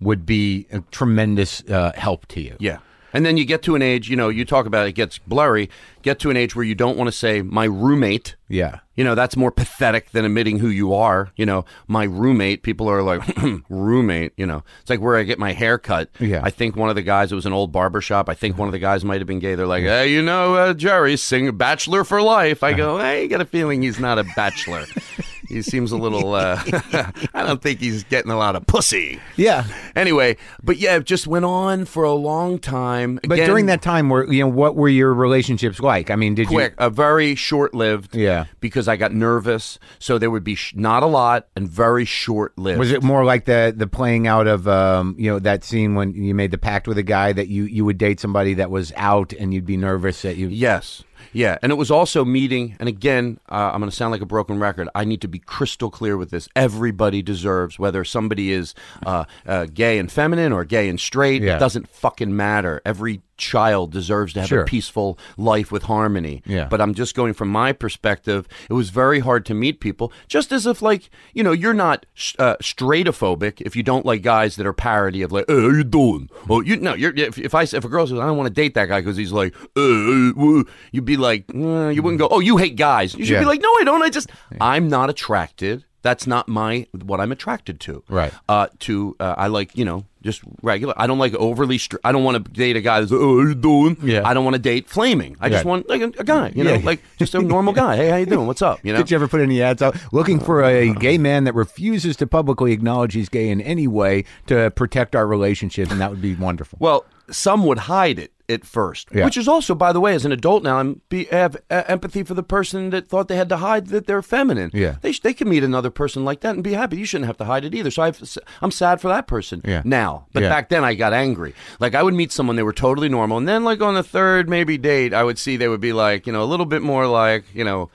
would 0.00 0.24
be 0.24 0.68
a 0.70 0.80
tremendous 0.92 1.62
uh, 1.68 1.90
help 1.96 2.26
to 2.28 2.40
you. 2.40 2.54
Yeah. 2.60 2.78
And 3.12 3.26
then 3.26 3.36
you 3.36 3.44
get 3.44 3.62
to 3.62 3.74
an 3.74 3.82
age, 3.82 4.08
you 4.08 4.14
know, 4.16 4.28
you 4.28 4.44
talk 4.44 4.64
about 4.64 4.86
it 4.86 4.92
gets 4.92 5.18
blurry, 5.18 5.68
get 6.02 6.20
to 6.20 6.30
an 6.30 6.36
age 6.36 6.54
where 6.54 6.64
you 6.64 6.76
don't 6.76 6.96
want 6.96 7.08
to 7.08 7.12
say 7.12 7.42
my 7.42 7.64
roommate. 7.64 8.36
Yeah. 8.48 8.78
You 8.96 9.04
know, 9.04 9.14
that's 9.14 9.36
more 9.36 9.50
pathetic 9.50 10.10
than 10.10 10.24
admitting 10.24 10.58
who 10.58 10.68
you 10.68 10.94
are. 10.94 11.32
You 11.36 11.46
know, 11.46 11.64
my 11.88 12.04
roommate, 12.04 12.62
people 12.62 12.88
are 12.88 13.02
like, 13.02 13.22
roommate, 13.68 14.32
you 14.36 14.46
know, 14.46 14.62
it's 14.80 14.90
like 14.90 15.00
where 15.00 15.16
I 15.16 15.22
get 15.24 15.38
my 15.38 15.52
hair 15.52 15.78
cut. 15.78 16.10
Yeah. 16.20 16.40
I 16.42 16.50
think 16.50 16.76
one 16.76 16.90
of 16.90 16.94
the 16.96 17.02
guys, 17.02 17.32
it 17.32 17.34
was 17.34 17.46
an 17.46 17.52
old 17.52 17.72
barber 17.72 18.00
shop. 18.00 18.28
I 18.28 18.34
think 18.34 18.56
one 18.56 18.68
of 18.68 18.72
the 18.72 18.78
guys 18.78 19.04
might 19.04 19.20
have 19.20 19.26
been 19.26 19.40
gay. 19.40 19.54
They're 19.54 19.66
like, 19.66 19.82
hey, 19.84 20.12
you 20.12 20.22
know, 20.22 20.54
uh, 20.54 20.74
Jerry, 20.74 21.16
sing 21.16 21.56
Bachelor 21.56 22.04
for 22.04 22.22
Life. 22.22 22.62
I 22.62 22.72
go, 22.72 22.96
I 22.98 23.26
got 23.26 23.40
a 23.40 23.44
feeling 23.44 23.82
he's 23.82 23.98
not 23.98 24.18
a 24.18 24.24
bachelor. 24.36 24.84
he 25.48 25.62
seems 25.62 25.92
a 25.92 25.96
little, 25.96 26.34
uh, 26.34 26.60
I 27.34 27.44
don't 27.46 27.60
think 27.62 27.80
he's 27.80 28.04
getting 28.04 28.30
a 28.30 28.36
lot 28.36 28.56
of 28.56 28.66
pussy. 28.66 29.20
Yeah. 29.36 29.64
Anyway, 29.96 30.36
but 30.62 30.76
yeah, 30.78 30.96
it 30.96 31.04
just 31.04 31.26
went 31.26 31.44
on 31.44 31.84
for 31.84 32.04
a 32.04 32.12
long 32.12 32.58
time. 32.58 33.20
But 33.26 33.36
during 33.36 33.66
that 33.66 33.82
time, 33.82 34.08
were 34.08 34.30
you 34.32 34.40
know 34.40 34.48
what 34.48 34.76
were 34.76 34.88
your 34.88 35.12
relationships 35.14 35.80
like? 35.80 36.10
I 36.10 36.16
mean, 36.16 36.34
did 36.34 36.48
quick, 36.48 36.74
a 36.78 36.90
very 36.90 37.34
short 37.34 37.74
lived. 37.74 38.14
Yeah. 38.14 38.46
Because 38.60 38.88
I 38.88 38.96
got 38.96 39.12
nervous, 39.12 39.78
so 39.98 40.18
there 40.18 40.30
would 40.30 40.44
be 40.44 40.54
sh- 40.54 40.74
not 40.76 41.02
a 41.02 41.06
lot 41.06 41.48
and 41.56 41.68
very 41.68 42.04
short 42.04 42.56
lived. 42.58 42.78
was 42.78 42.90
it 42.92 43.02
more 43.02 43.24
like 43.24 43.44
the 43.44 43.72
the 43.76 43.86
playing 43.86 44.26
out 44.26 44.46
of 44.46 44.66
um 44.68 45.14
you 45.18 45.30
know 45.30 45.38
that 45.38 45.64
scene 45.64 45.94
when 45.94 46.14
you 46.14 46.34
made 46.34 46.50
the 46.50 46.58
pact 46.58 46.86
with 46.88 46.98
a 46.98 47.02
guy 47.02 47.32
that 47.32 47.48
you 47.48 47.64
you 47.64 47.84
would 47.84 47.98
date 47.98 48.20
somebody 48.20 48.54
that 48.54 48.70
was 48.70 48.92
out 48.96 49.32
and 49.32 49.52
you'd 49.52 49.66
be 49.66 49.76
nervous 49.76 50.22
that 50.22 50.36
you 50.36 50.48
Yes. 50.48 51.02
Yeah, 51.32 51.58
and 51.62 51.72
it 51.72 51.76
was 51.76 51.90
also 51.90 52.24
meeting. 52.24 52.76
And 52.78 52.88
again, 52.88 53.38
uh, 53.50 53.70
I'm 53.72 53.80
going 53.80 53.90
to 53.90 53.96
sound 53.96 54.12
like 54.12 54.20
a 54.20 54.26
broken 54.26 54.58
record. 54.58 54.88
I 54.94 55.04
need 55.04 55.20
to 55.22 55.28
be 55.28 55.38
crystal 55.38 55.90
clear 55.90 56.16
with 56.16 56.30
this. 56.30 56.48
Everybody 56.54 57.22
deserves, 57.22 57.78
whether 57.78 58.04
somebody 58.04 58.52
is 58.52 58.74
uh, 59.06 59.24
uh, 59.46 59.66
gay 59.72 59.98
and 59.98 60.10
feminine 60.10 60.52
or 60.52 60.64
gay 60.64 60.88
and 60.88 60.98
straight, 61.00 61.42
Yeah. 61.42 61.56
it 61.56 61.58
doesn't 61.58 61.88
fucking 61.88 62.36
matter. 62.36 62.80
Every 62.84 63.22
child 63.36 63.90
deserves 63.92 64.32
to 64.34 64.40
have 64.40 64.48
Sure. 64.48 64.62
a 64.62 64.64
peaceful 64.64 65.18
life 65.36 65.72
with 65.72 65.84
harmony. 65.84 66.42
Yeah. 66.46 66.66
But 66.70 66.80
I'm 66.80 66.94
just 66.94 67.14
going 67.14 67.32
from 67.34 67.48
my 67.48 67.72
perspective. 67.72 68.46
It 68.70 68.74
was 68.74 68.90
very 68.90 69.20
hard 69.20 69.44
to 69.46 69.54
meet 69.54 69.80
people, 69.80 70.12
just 70.28 70.52
as 70.52 70.66
if 70.66 70.80
like 70.82 71.10
you 71.32 71.42
know 71.42 71.52
you're 71.52 71.74
not 71.74 72.06
uh, 72.38 72.56
straightophobic 72.62 73.60
if 73.60 73.74
you 73.76 73.82
don't 73.82 74.06
like 74.06 74.22
guys 74.22 74.56
that 74.56 74.66
are 74.66 74.72
parody 74.72 75.22
of 75.22 75.32
like, 75.32 75.44
hey, 75.48 75.54
how 75.60 75.68
you 75.68 75.84
doing? 75.84 76.28
Well, 76.48 76.62
you 76.62 76.76
no, 76.76 76.94
you're 76.94 77.14
if, 77.14 77.38
if 77.38 77.54
I 77.54 77.62
if 77.62 77.84
a 77.84 77.88
girl 77.88 78.06
says 78.06 78.18
I 78.18 78.26
don't 78.26 78.36
want 78.36 78.46
to 78.48 78.54
date 78.54 78.74
that 78.74 78.86
guy 78.88 79.00
because 79.00 79.16
he's 79.16 79.32
like, 79.32 79.54
uh," 79.76 80.62
you'd 80.92 81.04
be 81.04 81.16
like, 81.16 81.44
you 81.52 82.02
wouldn't 82.02 82.18
go, 82.18 82.28
oh, 82.30 82.40
you 82.40 82.56
hate 82.56 82.76
guys. 82.76 83.14
You 83.14 83.24
should 83.24 83.34
Yeah. 83.34 83.40
be 83.40 83.46
like, 83.46 83.60
no, 83.60 83.68
I 83.80 83.82
don't. 83.84 84.02
I 84.02 84.10
just 84.10 84.30
I'm 84.60 84.88
not 84.88 85.10
attracted. 85.10 85.84
That's 86.04 86.26
not 86.26 86.48
my 86.48 86.86
what 86.92 87.18
I'm 87.18 87.32
attracted 87.32 87.80
to. 87.80 88.04
Right. 88.08 88.30
Uh, 88.46 88.68
to 88.80 89.16
uh, 89.18 89.34
I 89.38 89.46
like 89.46 89.74
you 89.74 89.86
know 89.86 90.04
just 90.22 90.42
regular. 90.62 90.92
I 90.98 91.06
don't 91.06 91.18
like 91.18 91.34
overly. 91.34 91.78
Str- 91.78 91.96
I 92.04 92.12
don't 92.12 92.22
want 92.24 92.44
to 92.44 92.52
date 92.52 92.76
a 92.76 92.82
guy 92.82 93.00
that's 93.00 93.10
oh, 93.10 93.40
you 93.40 93.54
doing? 93.54 93.96
Yeah. 94.02 94.20
I 94.28 94.34
don't 94.34 94.44
want 94.44 94.54
to 94.54 94.60
date 94.60 94.86
flaming. 94.88 95.36
I 95.40 95.48
just 95.48 95.64
Yeah. 95.64 95.68
want 95.70 95.88
like 95.88 96.02
a, 96.02 96.12
a 96.18 96.24
guy. 96.24 96.52
You 96.54 96.62
know, 96.62 96.74
Yeah. 96.74 96.80
like 96.84 97.00
just 97.18 97.34
a 97.34 97.40
normal 97.40 97.72
guy. 97.72 97.96
Hey, 97.96 98.10
how 98.10 98.16
you 98.16 98.26
doing? 98.26 98.46
What's 98.46 98.60
up? 98.60 98.80
You 98.82 98.92
know. 98.92 98.98
Did 98.98 99.10
you 99.10 99.14
ever 99.16 99.28
put 99.28 99.40
any 99.40 99.62
ads 99.62 99.80
out 99.80 99.96
looking 100.12 100.40
for 100.40 100.62
a 100.62 100.92
gay 100.94 101.16
man 101.16 101.44
that 101.44 101.54
refuses 101.54 102.16
to 102.18 102.26
publicly 102.26 102.72
acknowledge 102.72 103.14
he's 103.14 103.30
gay 103.30 103.48
in 103.48 103.62
any 103.62 103.88
way 103.88 104.24
to 104.46 104.70
protect 104.72 105.16
our 105.16 105.26
relationship? 105.26 105.90
And 105.90 106.00
that 106.02 106.10
would 106.10 106.22
be 106.22 106.34
wonderful. 106.34 106.76
Well, 106.80 107.06
some 107.30 107.64
would 107.66 107.78
hide 107.78 108.18
it 108.18 108.32
at 108.46 108.62
first, 108.66 109.08
Yeah. 109.10 109.24
which 109.24 109.38
is 109.38 109.48
also, 109.48 109.74
by 109.74 109.90
the 109.94 110.00
way, 110.00 110.14
as 110.14 110.26
an 110.26 110.32
adult 110.32 110.62
now, 110.62 110.78
I'm 110.78 111.00
be 111.08 111.24
have 111.30 111.56
uh, 111.70 111.82
empathy 111.88 112.22
for 112.24 112.34
the 112.34 112.42
person 112.42 112.90
that 112.90 113.08
thought 113.08 113.28
they 113.28 113.36
had 113.36 113.48
to 113.48 113.56
hide 113.56 113.86
that 113.86 114.06
they're 114.06 114.20
feminine. 114.20 114.70
Yeah. 114.74 114.96
they 115.00 115.12
sh- 115.12 115.20
they 115.20 115.32
can 115.32 115.48
meet 115.48 115.64
another 115.64 115.88
person 115.90 116.26
like 116.26 116.40
that 116.40 116.54
and 116.54 116.62
be 116.62 116.74
happy. 116.74 116.98
You 116.98 117.06
shouldn't 117.06 117.26
have 117.26 117.38
to 117.38 117.46
hide 117.46 117.64
it 117.64 117.74
either. 117.74 117.90
So 117.90 118.02
I've, 118.02 118.20
I'm 118.60 118.70
sad 118.70 119.00
for 119.00 119.08
that 119.08 119.26
person 119.26 119.62
Yeah. 119.64 119.80
now, 119.86 120.26
but 120.34 120.42
Yeah. 120.42 120.50
back 120.50 120.68
then 120.68 120.84
I 120.84 120.92
got 120.94 121.14
angry. 121.14 121.54
Like 121.80 121.94
I 121.94 122.02
would 122.02 122.12
meet 122.14 122.32
someone 122.32 122.56
they 122.56 122.62
were 122.62 122.74
totally 122.74 123.08
normal, 123.08 123.38
and 123.38 123.48
then 123.48 123.64
like 123.64 123.80
on 123.80 123.94
the 123.94 124.02
third 124.02 124.50
maybe 124.50 124.76
date, 124.76 125.14
I 125.14 125.24
would 125.24 125.38
see 125.38 125.56
they 125.56 125.68
would 125.68 125.80
be 125.80 125.94
like 125.94 126.26
you 126.26 126.32
know 126.34 126.42
a 126.42 126.50
little 126.52 126.66
bit 126.66 126.82
more 126.82 127.06
like 127.06 127.44
you 127.54 127.64
know. 127.64 127.88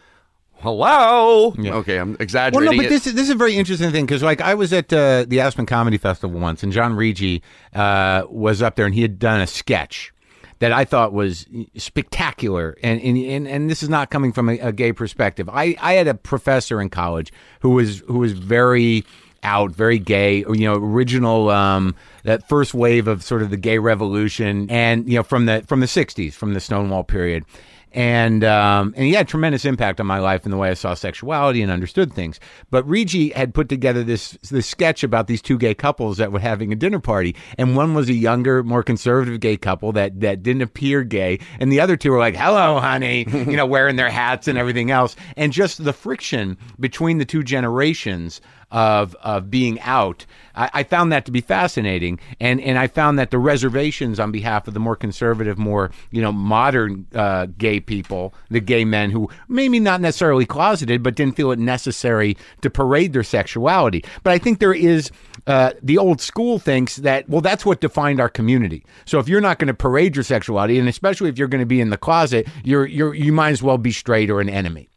Hello. 0.62 1.54
Okay, 1.58 1.98
I'm 1.98 2.18
exaggerating. 2.20 2.20
Well, 2.20 2.20
exaggerating. 2.20 2.66
no, 2.66 2.78
but 2.78 2.86
it. 2.86 2.90
this 2.90 3.08
is 3.08 3.14
this 3.14 3.24
is 3.24 3.30
a 3.30 3.36
very 3.36 3.56
interesting 3.56 3.92
thing 3.92 4.06
because, 4.06 4.22
like, 4.22 4.42
I 4.42 4.56
was 4.56 4.74
at 4.74 4.92
uh, 4.92 5.26
the 5.28 5.40
Aspen 5.40 5.66
Comedy 5.66 5.98
Festival 5.98 6.40
once, 6.40 6.64
and 6.64 6.74
John 6.74 6.94
Riggi 6.94 7.42
uh, 7.74 8.24
was 8.30 8.62
up 8.62 8.76
there, 8.76 8.86
and 8.86 8.94
he 8.94 9.02
had 9.02 9.20
done 9.20 9.40
a 9.40 9.48
sketch 9.48 10.14
that 10.60 10.74
I 10.74 10.84
thought 10.84 11.14
was 11.14 11.46
spectacular, 11.78 12.78
and 12.84 13.02
and 13.02 13.18
and, 13.18 13.48
and 13.48 13.70
this 13.70 13.82
is 13.82 13.90
not 13.90 14.10
coming 14.10 14.34
from 14.34 14.50
a, 14.50 14.60
a 14.60 14.72
gay 14.74 14.92
perspective. 14.92 15.50
I 15.50 15.78
I 15.80 15.94
had 15.94 16.08
a 16.08 16.14
professor 16.14 16.82
in 16.82 16.90
college 16.90 17.32
who 17.62 17.70
was 17.72 18.00
who 18.08 18.20
was 18.20 18.34
very 18.34 19.06
out, 19.44 19.72
very 19.72 20.00
gay, 20.00 20.40
you 20.40 20.66
know, 20.66 20.76
original 20.76 21.50
um, 21.50 21.96
that 22.24 22.50
first 22.50 22.74
wave 22.74 23.08
of 23.08 23.24
sort 23.24 23.42
of 23.42 23.50
the 23.50 23.58
gay 23.58 23.80
revolution, 23.80 24.70
and 24.70 25.08
you 25.08 25.16
know, 25.16 25.24
from 25.24 25.46
the 25.46 25.64
from 25.68 25.80
the 25.80 25.86
'60s, 25.86 26.34
from 26.34 26.54
the 26.54 26.60
Stonewall 26.60 27.06
period 27.06 27.46
and 27.92 28.44
um, 28.44 28.94
and 28.96 29.06
he 29.06 29.14
had 29.14 29.28
tremendous 29.28 29.66
impact 29.66 30.00
on 30.00 30.06
my 30.06 30.20
life 30.20 30.46
in 30.46 30.52
the 30.52 30.58
way 30.58 30.70
I 30.70 30.74
saw 30.76 30.94
sexuality 30.94 31.62
and 31.62 31.72
understood 31.72 32.14
things. 32.14 32.40
But 32.70 32.88
Riggi 32.88 33.34
had 33.34 33.54
put 33.54 33.70
together 33.70 34.04
this 34.04 34.38
this 34.50 34.68
sketch 34.68 35.04
about 35.04 35.28
these 35.28 35.42
two 35.42 35.58
gay 35.58 35.74
couples 35.74 36.18
that 36.18 36.32
were 36.32 36.40
having 36.40 36.72
a 36.72 36.76
dinner 36.76 37.00
party, 37.00 37.36
and 37.58 37.76
one 37.76 37.94
was 37.94 38.10
a 38.10 38.14
younger, 38.14 38.64
more 38.64 38.84
conservative 38.84 39.40
gay 39.40 39.58
couple 39.58 39.92
that 39.94 40.20
that 40.20 40.44
didn't 40.44 40.62
appear 40.62 41.04
gay, 41.04 41.40
and 41.60 41.72
the 41.72 41.80
other 41.80 41.98
two 41.98 42.12
were 42.12 42.20
like, 42.20 42.36
"Hello, 42.36 42.80
honey," 42.80 43.26
you 43.30 43.58
know, 43.58 43.66
wearing 43.66 43.96
their 43.96 44.10
hats 44.10 44.48
and 44.48 44.58
everything 44.58 44.92
else, 44.92 45.16
and 45.36 45.52
just 45.52 45.84
the 45.84 45.94
friction 45.94 46.58
between 46.80 47.18
the 47.18 47.26
two 47.26 47.44
generations 47.44 48.42
of 48.72 49.16
of 49.16 49.50
being 49.50 49.80
out. 49.82 50.26
I, 50.56 50.70
I 50.74 50.84
found 50.84 51.12
that 51.12 51.26
to 51.26 51.32
be 51.32 51.42
fascinating, 51.42 52.20
and 52.40 52.62
and 52.62 52.78
I 52.78 52.88
found 52.88 53.18
that 53.20 53.32
the 53.32 53.40
reservations 53.40 54.20
on 54.20 54.32
behalf 54.32 54.68
of 54.68 54.74
the 54.74 54.80
more 54.80 54.96
conservative, 54.96 55.58
more 55.58 55.92
you 56.12 56.22
know 56.22 56.32
modern 56.32 57.08
uh, 57.16 57.48
gay 57.58 57.80
people, 57.80 58.34
the 58.50 58.60
gay 58.60 58.86
men 58.86 59.12
who 59.12 59.30
maybe 59.48 59.80
not 59.80 60.02
necessarily 60.02 60.46
closeted, 60.46 61.02
but 61.02 61.16
didn't 61.16 61.36
feel 61.36 61.52
it 61.52 61.60
necessary 61.60 62.38
to 62.62 62.70
parade 62.70 63.14
their 63.14 63.24
sexuality. 63.24 64.04
But 64.24 64.34
I 64.34 64.38
think 64.38 64.60
there 64.60 64.74
is. 64.74 65.12
Uh, 65.48 65.72
the 65.82 65.98
old 65.98 66.22
school 66.22 66.60
thinks 66.60 66.98
that 66.98 67.28
well 67.28 67.42
that's 67.42 67.66
what 67.66 67.80
defined 67.80 68.20
our 68.20 68.30
community 68.30 68.86
so 69.06 69.18
if 69.20 69.28
you're 69.28 69.42
not 69.42 69.58
going 69.58 69.70
to 69.70 69.74
parade 69.74 70.16
your 70.16 70.22
sexuality 70.22 70.78
and 70.78 70.88
especially 70.88 71.30
if 71.30 71.40
you're 71.40 71.48
going 71.48 71.62
to 71.62 71.66
be 71.66 71.82
in 71.82 71.90
the 71.90 71.98
closet 71.98 72.46
you're 72.64 72.86
you're 72.86 73.16
you 73.16 73.32
might 73.32 73.50
as 73.50 73.64
well 73.64 73.78
be 73.78 73.92
straight 73.92 74.30
or 74.30 74.42
an 74.42 74.50
enemy 74.50 74.90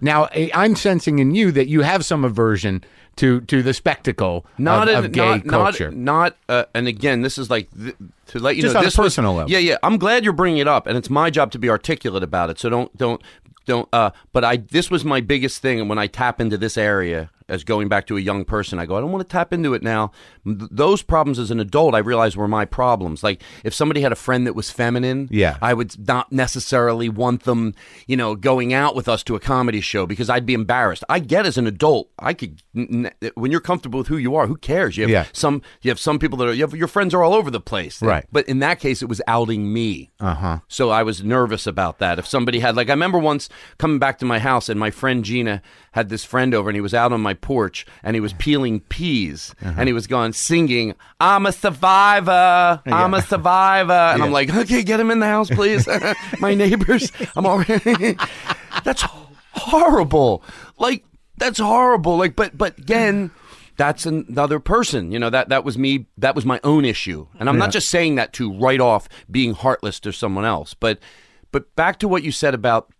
now, 0.00 0.24
I- 0.26 0.50
I'm 0.54 0.76
sensing 0.76 1.18
in 1.18 1.34
you 1.34 1.52
that 1.52 1.68
you 1.68 1.82
have 1.82 2.04
some 2.04 2.24
aversion 2.24 2.84
to 3.16 3.40
to 3.42 3.62
the 3.62 3.74
spectacle 3.74 4.46
not 4.58 4.88
of, 4.88 4.98
in, 5.00 5.04
of 5.06 5.12
gay 5.12 5.36
not, 5.38 5.46
culture. 5.48 5.90
Not, 5.90 6.36
not 6.48 6.56
uh, 6.56 6.64
and 6.74 6.86
again, 6.86 7.22
this 7.22 7.36
is 7.38 7.50
like 7.50 7.68
th- 7.76 7.96
to 8.26 8.38
let 8.38 8.54
you 8.56 8.62
Just 8.62 8.74
know 8.74 8.78
on 8.80 8.84
a 8.84 8.86
this 8.86 8.96
was- 8.98 9.06
personal 9.06 9.34
level. 9.34 9.50
Yeah, 9.50 9.58
yeah. 9.58 9.76
I'm 9.82 9.98
glad 9.98 10.22
you're 10.24 10.32
bringing 10.32 10.58
it 10.58 10.68
up, 10.68 10.86
and 10.86 10.96
it's 10.96 11.10
my 11.10 11.28
job 11.30 11.50
to 11.52 11.58
be 11.58 11.68
articulate 11.68 12.22
about 12.22 12.48
it. 12.50 12.58
So 12.60 12.68
don't 12.70 12.96
don't 12.96 13.20
don't. 13.66 13.88
Uh, 13.92 14.10
but 14.32 14.44
I 14.44 14.58
this 14.58 14.90
was 14.90 15.04
my 15.04 15.20
biggest 15.20 15.60
thing, 15.62 15.80
and 15.80 15.88
when 15.88 15.98
I 15.98 16.06
tap 16.06 16.40
into 16.40 16.56
this 16.56 16.76
area 16.78 17.30
as 17.48 17.64
going 17.64 17.88
back 17.88 18.06
to 18.06 18.16
a 18.16 18.20
young 18.20 18.44
person, 18.44 18.78
I 18.78 18.86
go, 18.86 18.96
I 18.96 19.00
don't 19.00 19.12
want 19.12 19.26
to 19.26 19.32
tap 19.32 19.52
into 19.52 19.74
it 19.74 19.82
now. 19.82 20.12
Th- 20.44 20.58
those 20.70 21.02
problems 21.02 21.38
as 21.38 21.50
an 21.50 21.60
adult, 21.60 21.94
I 21.94 21.98
realized 21.98 22.36
were 22.36 22.48
my 22.48 22.64
problems. 22.64 23.22
Like 23.22 23.42
if 23.64 23.72
somebody 23.74 24.00
had 24.02 24.12
a 24.12 24.16
friend 24.16 24.46
that 24.46 24.54
was 24.54 24.70
feminine, 24.70 25.28
Yeah. 25.30 25.56
I 25.62 25.74
would 25.74 26.06
not 26.06 26.30
necessarily 26.32 27.08
want 27.08 27.44
them, 27.44 27.74
you 28.06 28.16
know, 28.16 28.34
going 28.34 28.72
out 28.74 28.94
with 28.94 29.08
us 29.08 29.22
to 29.24 29.34
a 29.36 29.40
comedy 29.40 29.80
show 29.80 30.06
because 30.06 30.28
I'd 30.30 30.46
be 30.46 30.54
embarrassed. 30.54 31.04
I 31.08 31.18
get 31.20 31.46
as 31.46 31.56
an 31.58 31.66
adult, 31.66 32.10
I 32.18 32.34
could 32.34 32.62
when 33.34 33.50
you're 33.50 33.60
comfortable 33.60 33.98
with 33.98 34.08
who 34.08 34.16
you 34.16 34.34
are, 34.36 34.46
who 34.46 34.56
cares? 34.56 34.96
You 34.96 35.04
have 35.04 35.10
Yeah. 35.10 35.24
some 35.32 35.62
you 35.82 35.90
have 35.90 35.98
some 35.98 36.18
people 36.18 36.38
that 36.38 36.48
are 36.48 36.52
you 36.54 36.62
have, 36.62 36.74
your 36.74 36.88
friends 36.88 37.14
are 37.14 37.22
all 37.22 37.34
over 37.34 37.50
the 37.50 37.60
place. 37.60 38.00
Right. 38.02 38.24
But 38.30 38.46
in 38.48 38.58
that 38.60 38.78
case 38.80 39.02
it 39.02 39.08
was 39.08 39.20
outing 39.26 39.72
me. 39.72 40.10
Uh-huh. 40.20 40.58
So 40.68 40.90
I 40.90 41.02
was 41.02 41.22
nervous 41.22 41.66
about 41.66 41.98
that. 41.98 42.18
If 42.18 42.26
somebody 42.26 42.60
had 42.60 42.76
like 42.76 42.88
I 42.88 42.92
remember 42.92 43.18
once 43.18 43.48
coming 43.78 43.98
back 43.98 44.18
to 44.18 44.24
my 44.24 44.38
house 44.38 44.68
and 44.68 44.78
my 44.78 44.90
friend 44.90 45.24
Gina 45.24 45.62
had 45.92 46.08
this 46.08 46.24
friend 46.24 46.54
over 46.54 46.68
and 46.68 46.76
he 46.76 46.80
was 46.80 46.94
out 46.94 47.12
on 47.12 47.20
my 47.20 47.34
porch 47.40 47.86
and 48.02 48.14
he 48.14 48.20
was 48.20 48.32
peeling 48.34 48.80
peas 48.80 49.54
Uh-huh. 49.62 49.74
and 49.78 49.88
he 49.88 49.92
was 49.92 50.06
gone 50.06 50.32
singing, 50.32 50.94
I'm 51.20 51.46
a 51.46 51.52
survivor. 51.52 52.82
I'm 52.86 53.14
a 53.14 53.22
survivor. 53.22 53.92
And 53.92 54.22
I'm 54.22 54.32
like, 54.32 54.54
okay, 54.54 54.82
get 54.82 55.00
him 55.00 55.10
in 55.10 55.20
the 55.20 55.26
house, 55.26 55.50
please. 55.50 55.88
my 56.40 56.54
neighbors. 56.54 57.12
I'm 57.36 57.46
already 57.46 58.16
That's 58.84 59.04
horrible. 59.52 60.42
Like 60.78 61.04
that's 61.36 61.58
horrible. 61.58 62.16
Like 62.16 62.36
but 62.36 62.56
but 62.56 62.78
again 62.78 63.30
that's 63.76 64.06
another 64.06 64.58
person. 64.58 65.12
You 65.12 65.18
know, 65.20 65.30
that 65.30 65.48
that 65.50 65.64
was 65.64 65.78
me 65.78 66.06
that 66.18 66.34
was 66.34 66.44
my 66.44 66.60
own 66.64 66.84
issue. 66.84 67.26
And 67.38 67.48
I'm 67.48 67.58
not 67.58 67.70
just 67.70 67.88
saying 67.88 68.16
that 68.16 68.32
to 68.34 68.52
write 68.58 68.80
off 68.80 69.08
being 69.30 69.54
heartless 69.54 70.00
to 70.00 70.12
someone 70.12 70.44
else, 70.44 70.74
but 70.74 70.98
but 71.52 71.74
back 71.76 71.98
to 72.00 72.08
what 72.08 72.22
you 72.22 72.32
said 72.32 72.54
about 72.54 72.92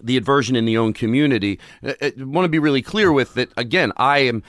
the 0.00 0.16
aversion 0.16 0.56
in 0.56 0.64
the 0.64 0.76
own 0.78 0.92
community. 0.92 1.58
I, 1.82 1.96
I 2.02 2.12
want 2.18 2.44
to 2.44 2.48
be 2.48 2.58
really 2.58 2.82
clear 2.82 3.12
with 3.12 3.34
that. 3.34 3.50
Again, 3.56 3.92
I 3.96 4.18
am 4.18 4.42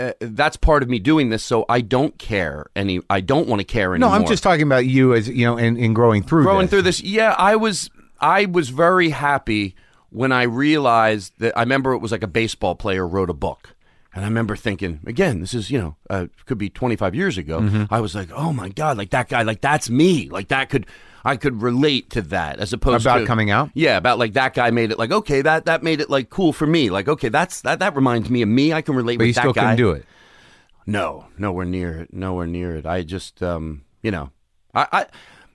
uh, 0.00 0.12
that's 0.20 0.56
part 0.56 0.82
of 0.82 0.88
me 0.88 0.98
doing 0.98 1.28
this. 1.28 1.44
So 1.44 1.66
I 1.68 1.82
don't 1.82 2.18
care 2.18 2.66
any. 2.74 3.00
I 3.10 3.20
don't 3.20 3.48
want 3.48 3.60
to 3.60 3.64
care 3.64 3.94
anymore. 3.94 4.10
No. 4.10 4.16
I'm 4.16 4.26
just 4.26 4.42
talking 4.42 4.62
about 4.62 4.86
you 4.86 5.14
as 5.14 5.28
you 5.28 5.44
know, 5.44 5.56
in, 5.56 5.76
in 5.76 5.92
growing 5.92 6.22
through 6.22 6.44
growing 6.44 6.62
this. 6.62 6.70
through 6.70 6.82
this. 6.82 7.02
Yeah, 7.02 7.34
I 7.36 7.56
was 7.56 7.90
I 8.18 8.46
was 8.46 8.70
very 8.70 9.10
happy 9.10 9.74
when 10.08 10.32
I 10.32 10.42
realized 10.44 11.34
that. 11.38 11.56
I 11.56 11.60
remember 11.60 11.92
it 11.92 11.98
was 11.98 12.12
like 12.12 12.22
a 12.22 12.28
baseball 12.28 12.74
player 12.74 13.06
wrote 13.06 13.30
a 13.30 13.34
book. 13.34 13.74
And 14.12 14.24
I 14.24 14.28
remember 14.28 14.56
thinking, 14.56 14.98
again, 15.06 15.38
this 15.38 15.54
is, 15.54 15.70
you 15.70 15.78
know, 15.78 15.96
uh, 16.08 16.26
could 16.44 16.58
be 16.58 16.68
25 16.68 17.14
years 17.14 17.38
ago. 17.38 17.60
Mm-hmm. 17.60 17.94
I 17.94 18.00
was 18.00 18.12
like, 18.12 18.32
oh 18.32 18.52
my 18.52 18.68
God, 18.68 18.98
like 18.98 19.10
that 19.10 19.28
guy, 19.28 19.42
like 19.42 19.60
that's 19.60 19.88
me. 19.88 20.28
Like 20.28 20.48
that 20.48 20.68
could, 20.68 20.86
I 21.24 21.36
could 21.36 21.62
relate 21.62 22.10
to 22.10 22.22
that 22.22 22.58
as 22.58 22.72
opposed 22.72 23.04
to 23.04 23.08
About 23.10 23.18
to. 23.20 23.26
coming 23.26 23.50
out? 23.50 23.70
Yeah, 23.74 23.96
about 23.96 24.18
like 24.18 24.34
that 24.34 24.54
guy 24.54 24.70
made 24.70 24.90
it 24.90 24.98
like, 24.98 25.10
okay, 25.10 25.42
that, 25.42 25.66
that 25.66 25.82
made 25.82 26.00
it 26.00 26.10
like 26.10 26.30
cool 26.30 26.52
for 26.52 26.66
me. 26.66 26.90
Like, 26.90 27.08
okay, 27.08 27.28
that's, 27.28 27.60
that, 27.62 27.78
that 27.80 27.94
reminds 27.96 28.30
me 28.30 28.42
of 28.42 28.48
me. 28.48 28.72
I 28.72 28.82
can 28.82 28.94
relate 28.94 29.18
but 29.18 29.22
with 29.24 29.28
you 29.28 29.34
that 29.34 29.40
still 29.40 29.52
guy. 29.52 29.60
couldn't 29.62 29.76
do 29.76 29.90
it. 29.92 30.04
No, 30.86 31.26
nowhere 31.38 31.66
near 31.66 31.98
it. 31.98 32.12
Nowhere 32.12 32.46
near 32.46 32.74
it. 32.76 32.86
I 32.86 33.02
just, 33.02 33.42
um, 33.42 33.82
you 34.02 34.10
know, 34.10 34.30
I, 34.74 34.86
I 34.92 35.06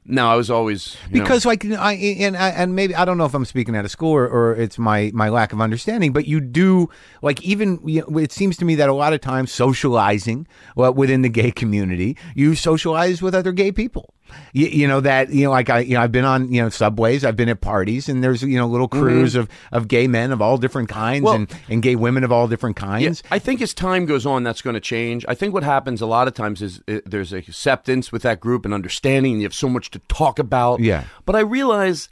no, 0.07 0.29
I 0.29 0.35
was 0.35 0.51
always 0.51 0.95
you 1.09 1.17
know- 1.17 1.23
because 1.23 1.45
like 1.45 1.65
I 1.65 1.93
and 1.93 2.35
and 2.35 2.75
maybe 2.75 2.93
I 2.93 3.05
don't 3.05 3.17
know 3.17 3.25
if 3.25 3.33
I'm 3.33 3.43
speaking 3.45 3.75
out 3.75 3.85
of 3.85 3.91
school 3.91 4.13
or, 4.13 4.27
or 4.27 4.55
it's 4.55 4.77
my 4.77 5.09
my 5.13 5.29
lack 5.29 5.51
of 5.51 5.59
understanding, 5.59 6.13
but 6.13 6.27
you 6.27 6.39
do 6.39 6.89
like 7.23 7.41
even 7.41 7.79
you 7.85 8.05
know, 8.07 8.19
it 8.19 8.31
seems 8.31 8.55
to 8.57 8.65
me 8.65 8.75
that 8.75 8.87
a 8.87 8.93
lot 8.93 9.13
of 9.13 9.21
times 9.21 9.51
socializing 9.51 10.47
well, 10.75 10.93
within 10.93 11.23
the 11.23 11.29
gay 11.29 11.49
community, 11.51 12.15
you 12.35 12.53
socialize 12.55 13.21
with 13.21 13.33
other 13.33 13.51
gay 13.51 13.71
people. 13.71 14.13
You, 14.53 14.67
you 14.67 14.87
know 14.87 14.99
that 15.01 15.29
you 15.31 15.45
know 15.45 15.51
like 15.51 15.69
I 15.69 15.79
you 15.79 15.93
know 15.95 16.01
I've 16.01 16.11
been 16.11 16.25
on 16.25 16.51
you 16.51 16.61
know 16.61 16.69
subways, 16.69 17.23
I've 17.23 17.35
been 17.35 17.49
at 17.49 17.61
parties, 17.61 18.09
and 18.09 18.23
there's 18.23 18.41
you 18.43 18.57
know 18.57 18.67
little 18.67 18.87
crews 18.87 19.35
of, 19.35 19.49
of 19.71 19.87
gay 19.87 20.07
men 20.07 20.31
of 20.31 20.41
all 20.41 20.57
different 20.57 20.89
kinds 20.89 21.05
Mm-hmm. 21.05 21.23
Well- 21.25 21.35
and, 21.35 21.55
and 21.69 21.81
gay 21.83 21.95
women 21.95 22.23
of 22.23 22.31
all 22.31 22.47
different 22.47 22.77
Yeah, 22.79 22.85
kinds. 22.85 23.23
I 23.31 23.39
think 23.39 23.61
as 23.61 23.73
time 23.73 24.05
goes 24.05 24.25
on, 24.25 24.43
that's 24.43 24.61
going 24.61 24.73
to 24.73 24.79
change. 24.79 25.25
I 25.27 25.35
think 25.35 25.53
what 25.53 25.63
happens 25.63 26.01
a 26.01 26.05
lot 26.05 26.27
of 26.27 26.33
times 26.33 26.61
is 26.61 26.81
uh, 26.87 26.99
there's 27.05 27.31
acceptance 27.33 28.11
with 28.11 28.21
that 28.23 28.39
group 28.39 28.65
and 28.65 28.73
understanding. 28.73 29.33
And 29.33 29.41
you 29.41 29.45
have 29.45 29.53
so 29.53 29.69
much 29.69 29.91
to 29.91 29.99
talk 30.07 30.39
about. 30.39 30.79
Yeah. 30.79 31.03
But 31.25 31.35
I 31.35 31.39
realize, 31.41 32.09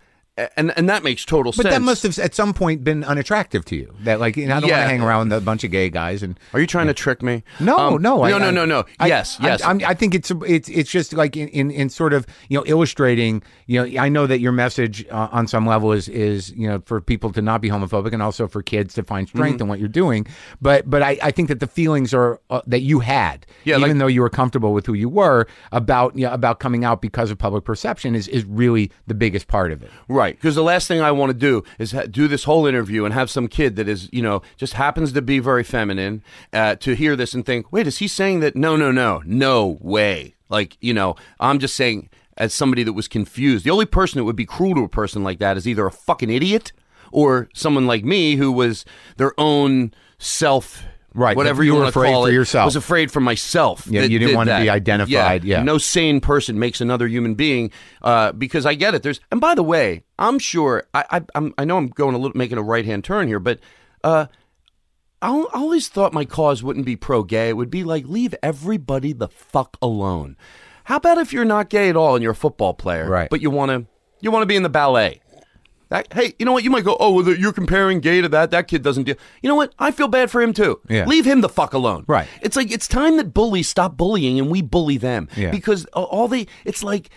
and 0.57 0.73
and 0.75 0.89
that 0.89 1.03
makes 1.03 1.25
total 1.25 1.51
But 1.51 1.57
sense. 1.57 1.63
But 1.65 1.69
that 1.71 1.81
must 1.81 2.03
have 2.03 2.17
at 2.17 2.33
some 2.33 2.53
point 2.53 2.83
been 2.83 3.03
unattractive 3.03 3.63
to 3.65 3.75
you. 3.75 3.93
That 4.01 4.19
like 4.19 4.35
you 4.35 4.47
know, 4.47 4.55
I 4.57 4.59
don't 4.61 4.69
want 4.71 4.81
to 4.81 4.87
hang 4.87 5.01
around 5.01 5.29
with 5.29 5.37
a 5.37 5.41
bunch 5.41 5.63
of 5.63 5.69
gay 5.71 5.89
guys 5.89 6.23
and 6.23 6.39
Are 6.53 6.59
you 6.59 6.65
trying 6.65 6.87
to 6.87 6.93
trick 6.93 7.21
me? 7.21 7.43
No, 7.59 7.77
Um, 7.77 8.01
no, 8.01 8.23
I- 8.23 8.31
no, 8.31 8.37
no, 8.39 8.49
no, 8.51 8.65
no. 8.65 8.85
I- 8.99 9.07
yes, 9.07 9.37
I, 9.39 9.45
yes. 9.47 9.61
I'm, 9.63 9.79
I 9.85 9.93
think 9.93 10.15
it's 10.15 10.31
it's 10.47 10.69
it's 10.69 10.89
just 10.89 11.13
like 11.13 11.37
in, 11.37 11.49
in, 11.49 11.69
in 11.71 11.89
sort 11.89 12.13
of 12.13 12.25
you 12.49 12.57
know 12.57 12.63
illustrating. 12.65 13.43
You 13.67 13.85
know, 13.87 14.01
I 14.01 14.09
know 14.09 14.25
that 14.27 14.39
your 14.39 14.51
message 14.51 15.05
uh, 15.09 15.29
on 15.31 15.47
some 15.47 15.67
level 15.67 15.91
is 15.91 16.09
is 16.09 16.51
you 16.51 16.67
know 16.67 16.81
for 16.85 16.99
people 16.99 17.31
to 17.33 17.41
not 17.41 17.61
be 17.61 17.69
homophobic 17.69 18.11
and 18.13 18.23
also 18.23 18.47
for 18.47 18.63
kids 18.63 18.93
to 18.95 19.03
find 19.03 19.27
strength 19.27 19.55
Mm-hmm. 19.55 19.61
in 19.63 19.67
what 19.67 19.79
you're 19.79 19.87
doing. 19.87 20.25
But 20.61 20.89
but 20.89 21.03
I, 21.03 21.17
I 21.21 21.31
think 21.31 21.49
that 21.49 21.59
the 21.59 21.67
feelings 21.67 22.13
are 22.13 22.39
uh, 22.49 22.61
that 22.65 22.79
you 22.81 23.01
had, 23.01 23.45
Yeah, 23.65 23.77
even 23.77 23.89
like- 23.89 23.97
though 23.99 24.07
you 24.07 24.21
were 24.21 24.29
comfortable 24.31 24.73
with 24.73 24.85
who 24.87 24.93
you 24.93 25.09
were 25.09 25.47
about 25.71 26.15
you 26.17 26.25
know, 26.25 26.33
about 26.33 26.59
coming 26.59 26.83
out 26.83 27.01
because 27.01 27.29
of 27.29 27.37
public 27.37 27.65
perception 27.65 28.15
is 28.15 28.27
is 28.29 28.45
really 28.45 28.89
the 29.05 29.13
biggest 29.13 29.47
part 29.47 29.71
of 29.71 29.83
it. 29.83 29.91
Right, 30.07 30.22
because 30.31 30.55
the 30.55 30.63
last 30.63 30.87
thing 30.87 31.01
I 31.01 31.11
want 31.11 31.29
to 31.31 31.37
do 31.37 31.63
is 31.77 31.91
ha- 31.91 32.05
do 32.09 32.27
this 32.27 32.45
whole 32.45 32.65
interview 32.65 33.05
and 33.05 33.13
have 33.13 33.29
some 33.29 33.47
kid 33.47 33.75
that 33.75 33.87
is, 33.87 34.09
you 34.11 34.21
know, 34.21 34.41
just 34.57 34.73
happens 34.73 35.11
to 35.13 35.21
be 35.21 35.39
very 35.39 35.63
feminine 35.63 36.23
uh, 36.51 36.75
to 36.77 36.95
hear 36.95 37.15
this 37.15 37.33
and 37.33 37.45
think, 37.45 37.71
wait, 37.71 37.87
is 37.87 37.99
he 37.99 38.07
saying 38.07 38.39
that? 38.41 38.55
No, 38.55 38.75
no, 38.75 38.91
no, 38.91 39.21
no 39.25 39.77
way. 39.81 40.35
Like, 40.49 40.77
you 40.81 40.93
know, 40.93 41.15
I'm 41.39 41.59
just 41.59 41.75
saying, 41.75 42.09
as 42.37 42.53
somebody 42.53 42.83
that 42.83 42.93
was 42.93 43.07
confused, 43.07 43.65
the 43.65 43.71
only 43.71 43.85
person 43.85 44.17
that 44.17 44.23
would 44.23 44.35
be 44.35 44.45
cruel 44.45 44.75
to 44.75 44.83
a 44.83 44.89
person 44.89 45.23
like 45.23 45.39
that 45.39 45.57
is 45.57 45.67
either 45.67 45.85
a 45.85 45.91
fucking 45.91 46.29
idiot 46.29 46.71
or 47.11 47.49
someone 47.53 47.87
like 47.87 48.03
me 48.03 48.35
who 48.35 48.51
was 48.51 48.85
their 49.17 49.33
own 49.39 49.93
self. 50.17 50.83
Right, 51.15 51.37
whatever 51.37 51.63
you 51.63 51.73
you, 51.73 51.79
were 51.79 51.85
afraid 51.85 52.13
for 52.13 52.29
it, 52.29 52.33
yourself. 52.33 52.63
I 52.63 52.65
was 52.65 52.75
afraid 52.75 53.11
for 53.11 53.19
myself. 53.19 53.85
Yeah, 53.87 54.01
that 54.01 54.09
you 54.09 54.17
didn't 54.17 54.31
did 54.31 54.35
want 54.35 54.49
to 54.49 54.59
be 54.59 54.69
identified, 54.69 55.43
yeah. 55.43 55.61
no 55.61 55.77
sane 55.77 56.21
person 56.21 56.57
makes 56.57 56.81
another 56.81 57.07
human 57.07 57.35
being 57.35 57.71
uh, 58.01 58.31
because 58.31 58.65
I 58.65 58.73
get 58.73 58.95
it. 58.95 59.03
There's 59.03 59.19
and 59.31 59.39
by 59.39 59.53
the 59.53 59.63
way, 59.63 60.03
I'm 60.17 60.39
sure 60.39 60.87
I 60.93 61.05
I, 61.11 61.21
I'm, 61.35 61.53
I 61.57 61.65
know 61.65 61.77
I'm 61.77 61.89
going 61.89 62.15
a 62.15 62.17
little 62.17 62.37
making 62.37 62.57
a 62.57 62.63
right 62.63 62.85
hand 62.85 63.03
turn 63.03 63.27
here, 63.27 63.39
but 63.39 63.59
uh, 64.03 64.25
I, 65.21 65.29
I 65.29 65.59
always 65.59 65.87
thought 65.87 66.13
my 66.13 66.25
cause 66.25 66.63
wouldn't 66.63 66.85
be 66.85 66.95
pro 66.95 67.23
gay. 67.23 67.49
It 67.49 67.57
would 67.57 67.69
be 67.69 67.83
like 67.83 68.05
leave 68.07 68.35
everybody 68.41 69.13
the 69.13 69.29
fuck 69.29 69.77
alone. 69.81 70.35
How 70.85 70.97
about 70.97 71.17
if 71.17 71.31
you're 71.31 71.45
not 71.45 71.69
gay 71.69 71.89
at 71.89 71.95
all 71.95 72.15
and 72.15 72.23
you're 72.23 72.33
a 72.33 72.35
football 72.35 72.73
player, 72.73 73.09
Right. 73.09 73.29
But 73.29 73.41
you 73.41 73.49
want 73.49 73.69
to 73.69 73.85
you 74.19 74.31
want 74.31 74.43
to 74.43 74.47
be 74.47 74.55
in 74.55 74.63
the 74.63 74.69
ballet. 74.69 75.21
That, 75.93 76.11
hey, 76.11 76.33
you 76.39 76.45
know 76.47 76.53
what? 76.53 76.63
You 76.63 76.71
might 76.71 76.83
go, 76.83 76.97
oh, 76.99 77.11
well, 77.13 77.35
you're 77.35 77.53
comparing 77.53 77.99
gay 77.99 78.19
to 78.19 78.27
that. 78.29 78.49
That 78.49 78.67
kid 78.67 78.81
doesn't 78.81 79.03
do. 79.03 79.13
You 79.43 79.47
know 79.47 79.53
what? 79.53 79.75
I 79.77 79.91
feel 79.91 80.07
bad 80.07 80.31
for 80.31 80.41
him 80.41 80.51
too. 80.51 80.81
Yeah. 80.89 81.05
Leave 81.05 81.23
him 81.23 81.41
the 81.41 81.49
fuck 81.49 81.73
alone. 81.73 82.03
Right. 82.07 82.27
It's 82.41 82.55
like 82.55 82.71
it's 82.71 82.87
time 82.87 83.17
that 83.17 83.31
bullies 83.31 83.69
stop 83.69 83.95
bullying 83.95 84.39
and 84.39 84.49
we 84.49 84.63
bully 84.63 84.97
them. 84.97 85.29
Yeah. 85.37 85.51
Because 85.51 85.85
all 85.93 86.27
they, 86.27 86.47
it's 86.65 86.81
like 86.83 87.11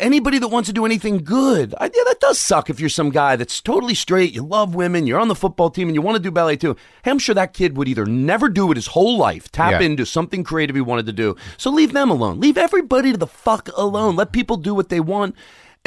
anybody 0.00 0.40
that 0.40 0.48
wants 0.48 0.68
to 0.68 0.72
do 0.72 0.84
anything 0.84 1.18
good. 1.18 1.72
I, 1.78 1.84
yeah, 1.84 2.02
that 2.04 2.18
does 2.18 2.40
suck 2.40 2.68
if 2.68 2.80
you're 2.80 2.88
some 2.88 3.10
guy 3.10 3.36
that's 3.36 3.60
totally 3.60 3.94
straight. 3.94 4.32
You 4.34 4.42
love 4.42 4.74
women. 4.74 5.06
You're 5.06 5.20
on 5.20 5.28
the 5.28 5.36
football 5.36 5.70
team 5.70 5.86
and 5.88 5.94
you 5.94 6.02
want 6.02 6.16
to 6.16 6.22
do 6.22 6.32
ballet 6.32 6.56
too. 6.56 6.74
Hey, 7.04 7.12
I'm 7.12 7.20
sure 7.20 7.34
that 7.36 7.52
kid 7.52 7.76
would 7.76 7.86
either 7.86 8.06
never 8.06 8.48
do 8.48 8.72
it 8.72 8.76
his 8.76 8.88
whole 8.88 9.16
life, 9.18 9.52
tap 9.52 9.70
Yeah. 9.80 9.86
into 9.86 10.04
something 10.04 10.42
creative 10.42 10.74
he 10.74 10.82
wanted 10.82 11.06
to 11.06 11.12
do. 11.12 11.36
So 11.58 11.70
leave 11.70 11.92
them 11.92 12.10
alone. 12.10 12.40
Leave 12.40 12.58
everybody 12.58 13.12
to 13.12 13.18
the 13.18 13.28
fuck 13.28 13.68
alone. 13.76 14.16
Let 14.16 14.32
people 14.32 14.56
do 14.56 14.74
what 14.74 14.88
they 14.88 14.98
want. 14.98 15.36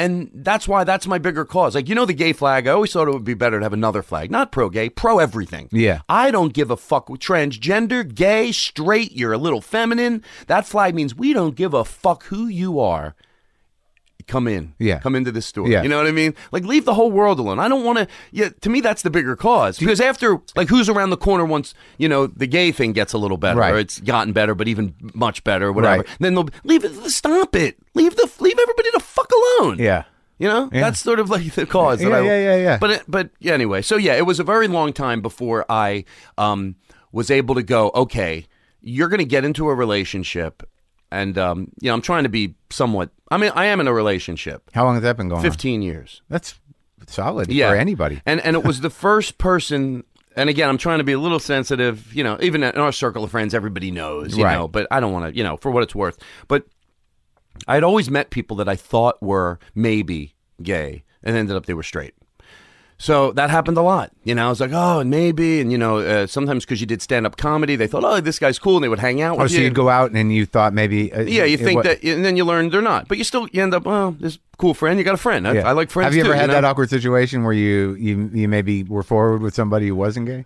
And 0.00 0.30
that's 0.32 0.66
why 0.66 0.84
that's 0.84 1.06
my 1.06 1.18
bigger 1.18 1.44
cause. 1.44 1.74
Like, 1.74 1.88
you 1.88 1.94
know, 1.94 2.06
the 2.06 2.14
gay 2.14 2.32
flag, 2.32 2.66
I 2.66 2.72
always 2.72 2.92
thought 2.92 3.06
it 3.06 3.12
would 3.12 3.22
be 3.22 3.34
better 3.34 3.58
to 3.58 3.64
have 3.64 3.74
another 3.74 4.02
flag. 4.02 4.30
Not 4.30 4.50
pro 4.50 4.70
gay, 4.70 4.88
pro 4.88 5.18
everything. 5.18 5.68
Yeah. 5.70 6.00
I 6.08 6.30
don't 6.30 6.54
give 6.54 6.70
a 6.70 6.76
fuck 6.76 7.10
with 7.10 7.20
transgender, 7.20 8.02
gay, 8.12 8.50
straight, 8.50 9.12
you're 9.12 9.34
a 9.34 9.38
little 9.38 9.60
feminine. 9.60 10.24
That 10.46 10.66
flag 10.66 10.94
means 10.94 11.14
we 11.14 11.32
don't 11.34 11.54
give 11.54 11.74
a 11.74 11.84
fuck 11.84 12.24
who 12.24 12.46
you 12.46 12.80
are. 12.80 13.14
Come 14.30 14.46
in. 14.46 14.74
Yeah. 14.78 15.00
Come 15.00 15.16
into 15.16 15.32
this 15.32 15.44
store. 15.44 15.66
Yeah. 15.68 15.82
You 15.82 15.88
know 15.88 15.96
what 15.96 16.06
I 16.06 16.12
mean? 16.12 16.36
Like 16.52 16.62
leave 16.62 16.84
the 16.84 16.94
whole 16.94 17.10
world 17.10 17.40
alone. 17.40 17.58
I 17.58 17.66
don't 17.66 17.82
want 17.84 17.98
to 17.98 18.06
yeah, 18.30 18.50
to 18.60 18.70
me 18.70 18.80
that's 18.80 19.02
the 19.02 19.10
bigger 19.10 19.34
cause. 19.34 19.76
Because 19.76 20.00
after 20.00 20.38
like 20.54 20.68
who's 20.68 20.88
around 20.88 21.10
the 21.10 21.16
corner 21.16 21.44
once, 21.44 21.74
you 21.98 22.08
know, 22.08 22.28
the 22.28 22.46
gay 22.46 22.70
thing 22.70 22.92
gets 22.92 23.12
a 23.12 23.18
little 23.18 23.38
better 23.38 23.58
Right. 23.58 23.74
or 23.74 23.78
it's 23.78 23.98
gotten 23.98 24.32
better 24.32 24.54
but 24.54 24.68
even 24.68 24.94
much 25.14 25.42
better 25.42 25.72
whatever. 25.72 26.02
Right. 26.02 26.16
Then 26.20 26.34
they'll 26.36 26.48
leave 26.62 26.84
it 26.84 26.94
stop 27.10 27.56
it. 27.56 27.76
Leave 27.94 28.14
the 28.14 28.30
leave 28.38 28.56
everybody 28.56 28.90
the 28.92 29.00
fuck 29.00 29.30
alone. 29.58 29.78
Yeah. 29.80 30.04
You 30.38 30.46
know, 30.48 30.70
Yeah. 30.72 30.80
that's 30.82 31.00
sort 31.00 31.18
of 31.18 31.28
like 31.28 31.52
the 31.54 31.66
cause. 31.66 31.98
that 31.98 32.08
Yeah, 32.08 32.16
I, 32.18 32.20
yeah, 32.22 32.38
yeah, 32.38 32.56
yeah. 32.56 32.78
But 32.78 32.90
it, 32.90 33.02
but 33.08 33.30
yeah, 33.40 33.52
anyway, 33.54 33.82
so 33.82 33.96
yeah, 33.96 34.14
it 34.14 34.24
was 34.26 34.38
a 34.38 34.44
very 34.44 34.68
long 34.68 34.92
time 34.92 35.20
before 35.22 35.66
I 35.68 36.04
um, 36.38 36.76
was 37.12 37.30
able 37.32 37.56
to 37.56 37.62
go. 37.64 37.90
Okay, 37.96 38.46
you're 38.80 39.08
going 39.08 39.18
to 39.18 39.24
get 39.26 39.44
into 39.44 39.68
a 39.68 39.74
relationship, 39.74 40.62
and 41.10 41.36
um, 41.38 41.72
you 41.80 41.88
know, 41.88 41.94
I'm 41.94 42.02
trying 42.02 42.22
to 42.24 42.28
be 42.28 42.54
somewhat. 42.70 43.10
I 43.30 43.36
mean, 43.36 43.52
I 43.54 43.66
am 43.66 43.80
in 43.80 43.86
a 43.88 43.92
relationship, 43.92 44.70
How 44.74 44.84
long 44.84 44.94
has 44.94 45.02
that 45.02 45.16
been 45.16 45.28
going 45.28 45.38
on? 45.38 45.44
15 45.44 45.82
years. 45.82 46.22
That's 46.28 46.58
solid 47.06 47.50
Yeah, 47.52 47.70
for 47.70 47.76
anybody. 47.76 48.20
and 48.26 48.40
and 48.40 48.56
it 48.56 48.64
was 48.64 48.80
the 48.80 48.90
first 48.90 49.38
person. 49.38 50.04
And 50.36 50.48
again, 50.48 50.68
I'm 50.68 50.78
trying 50.78 50.98
to 50.98 51.04
be 51.04 51.12
a 51.12 51.18
little 51.18 51.40
sensitive. 51.40 52.14
You 52.14 52.22
know, 52.24 52.38
even 52.40 52.62
in 52.62 52.76
our 52.76 52.92
circle 52.92 53.24
of 53.24 53.30
friends, 53.32 53.52
everybody 53.54 53.90
knows. 53.90 54.36
You 54.36 54.44
Right. 54.44 54.54
know, 54.54 54.68
but 54.68 54.86
I 54.90 55.00
don't 55.00 55.12
want 55.12 55.32
to. 55.32 55.36
You 55.36 55.42
know, 55.44 55.56
for 55.56 55.70
what 55.70 55.82
it's 55.82 55.94
worth. 55.94 56.18
But 56.48 56.66
I'd 57.66 57.82
always 57.82 58.08
met 58.10 58.30
people 58.30 58.56
that 58.58 58.68
I 58.68 58.76
thought 58.76 59.20
were 59.20 59.58
maybe 59.74 60.34
gay, 60.62 61.02
and 61.22 61.36
ended 61.36 61.56
up 61.56 61.66
they 61.66 61.74
were 61.74 61.82
straight. 61.82 62.14
So 63.02 63.32
that 63.32 63.48
happened 63.48 63.78
a 63.78 63.82
lot. 63.82 64.12
You 64.24 64.34
know, 64.34 64.44
I 64.44 64.48
was 64.50 64.60
like, 64.60 64.72
oh, 64.74 65.00
and 65.00 65.08
maybe, 65.08 65.62
and 65.62 65.72
you 65.72 65.78
know, 65.78 66.00
uh, 66.00 66.26
sometimes 66.26 66.66
because 66.66 66.82
you 66.82 66.86
did 66.86 67.00
stand 67.00 67.24
up 67.26 67.38
comedy, 67.38 67.74
they 67.74 67.86
thought, 67.86 68.04
oh, 68.04 68.20
this 68.20 68.38
guy's 68.38 68.58
cool, 68.58 68.76
and 68.76 68.84
they 68.84 68.90
would 68.90 68.98
hang 68.98 69.22
out 69.22 69.38
Oh, 69.38 69.42
with 69.44 69.52
so 69.52 69.56
you. 69.56 69.64
you'd 69.64 69.74
go 69.74 69.88
out 69.88 70.10
and 70.12 70.30
you 70.34 70.44
thought 70.44 70.74
maybe. 70.74 71.10
Uh, 71.10 71.22
yeah, 71.22 71.44
you 71.44 71.56
think 71.56 71.82
that, 71.84 72.04
and 72.04 72.22
then 72.22 72.36
you 72.36 72.44
learn 72.44 72.68
they're 72.68 72.82
not, 72.82 73.08
but 73.08 73.16
you 73.16 73.24
still 73.24 73.48
you 73.52 73.62
end 73.62 73.72
up, 73.72 73.86
well, 73.86 74.10
this 74.20 74.38
cool 74.58 74.74
friend, 74.74 74.98
you 74.98 75.04
got 75.04 75.14
a 75.14 75.16
friend. 75.16 75.48
I, 75.48 75.54
Yeah. 75.54 75.68
I 75.68 75.72
like 75.72 75.88
friends. 75.88 76.08
Have 76.08 76.14
you 76.14 76.20
ever 76.20 76.34
too, 76.34 76.38
had 76.38 76.48
know? 76.48 76.52
that 76.52 76.64
awkward 76.66 76.90
situation 76.90 77.42
where 77.42 77.54
you, 77.54 77.94
you 77.94 78.30
you 78.34 78.48
maybe 78.48 78.82
were 78.82 79.02
forward 79.02 79.40
with 79.40 79.54
somebody 79.54 79.88
who 79.88 79.94
wasn't 79.96 80.26
gay? 80.26 80.44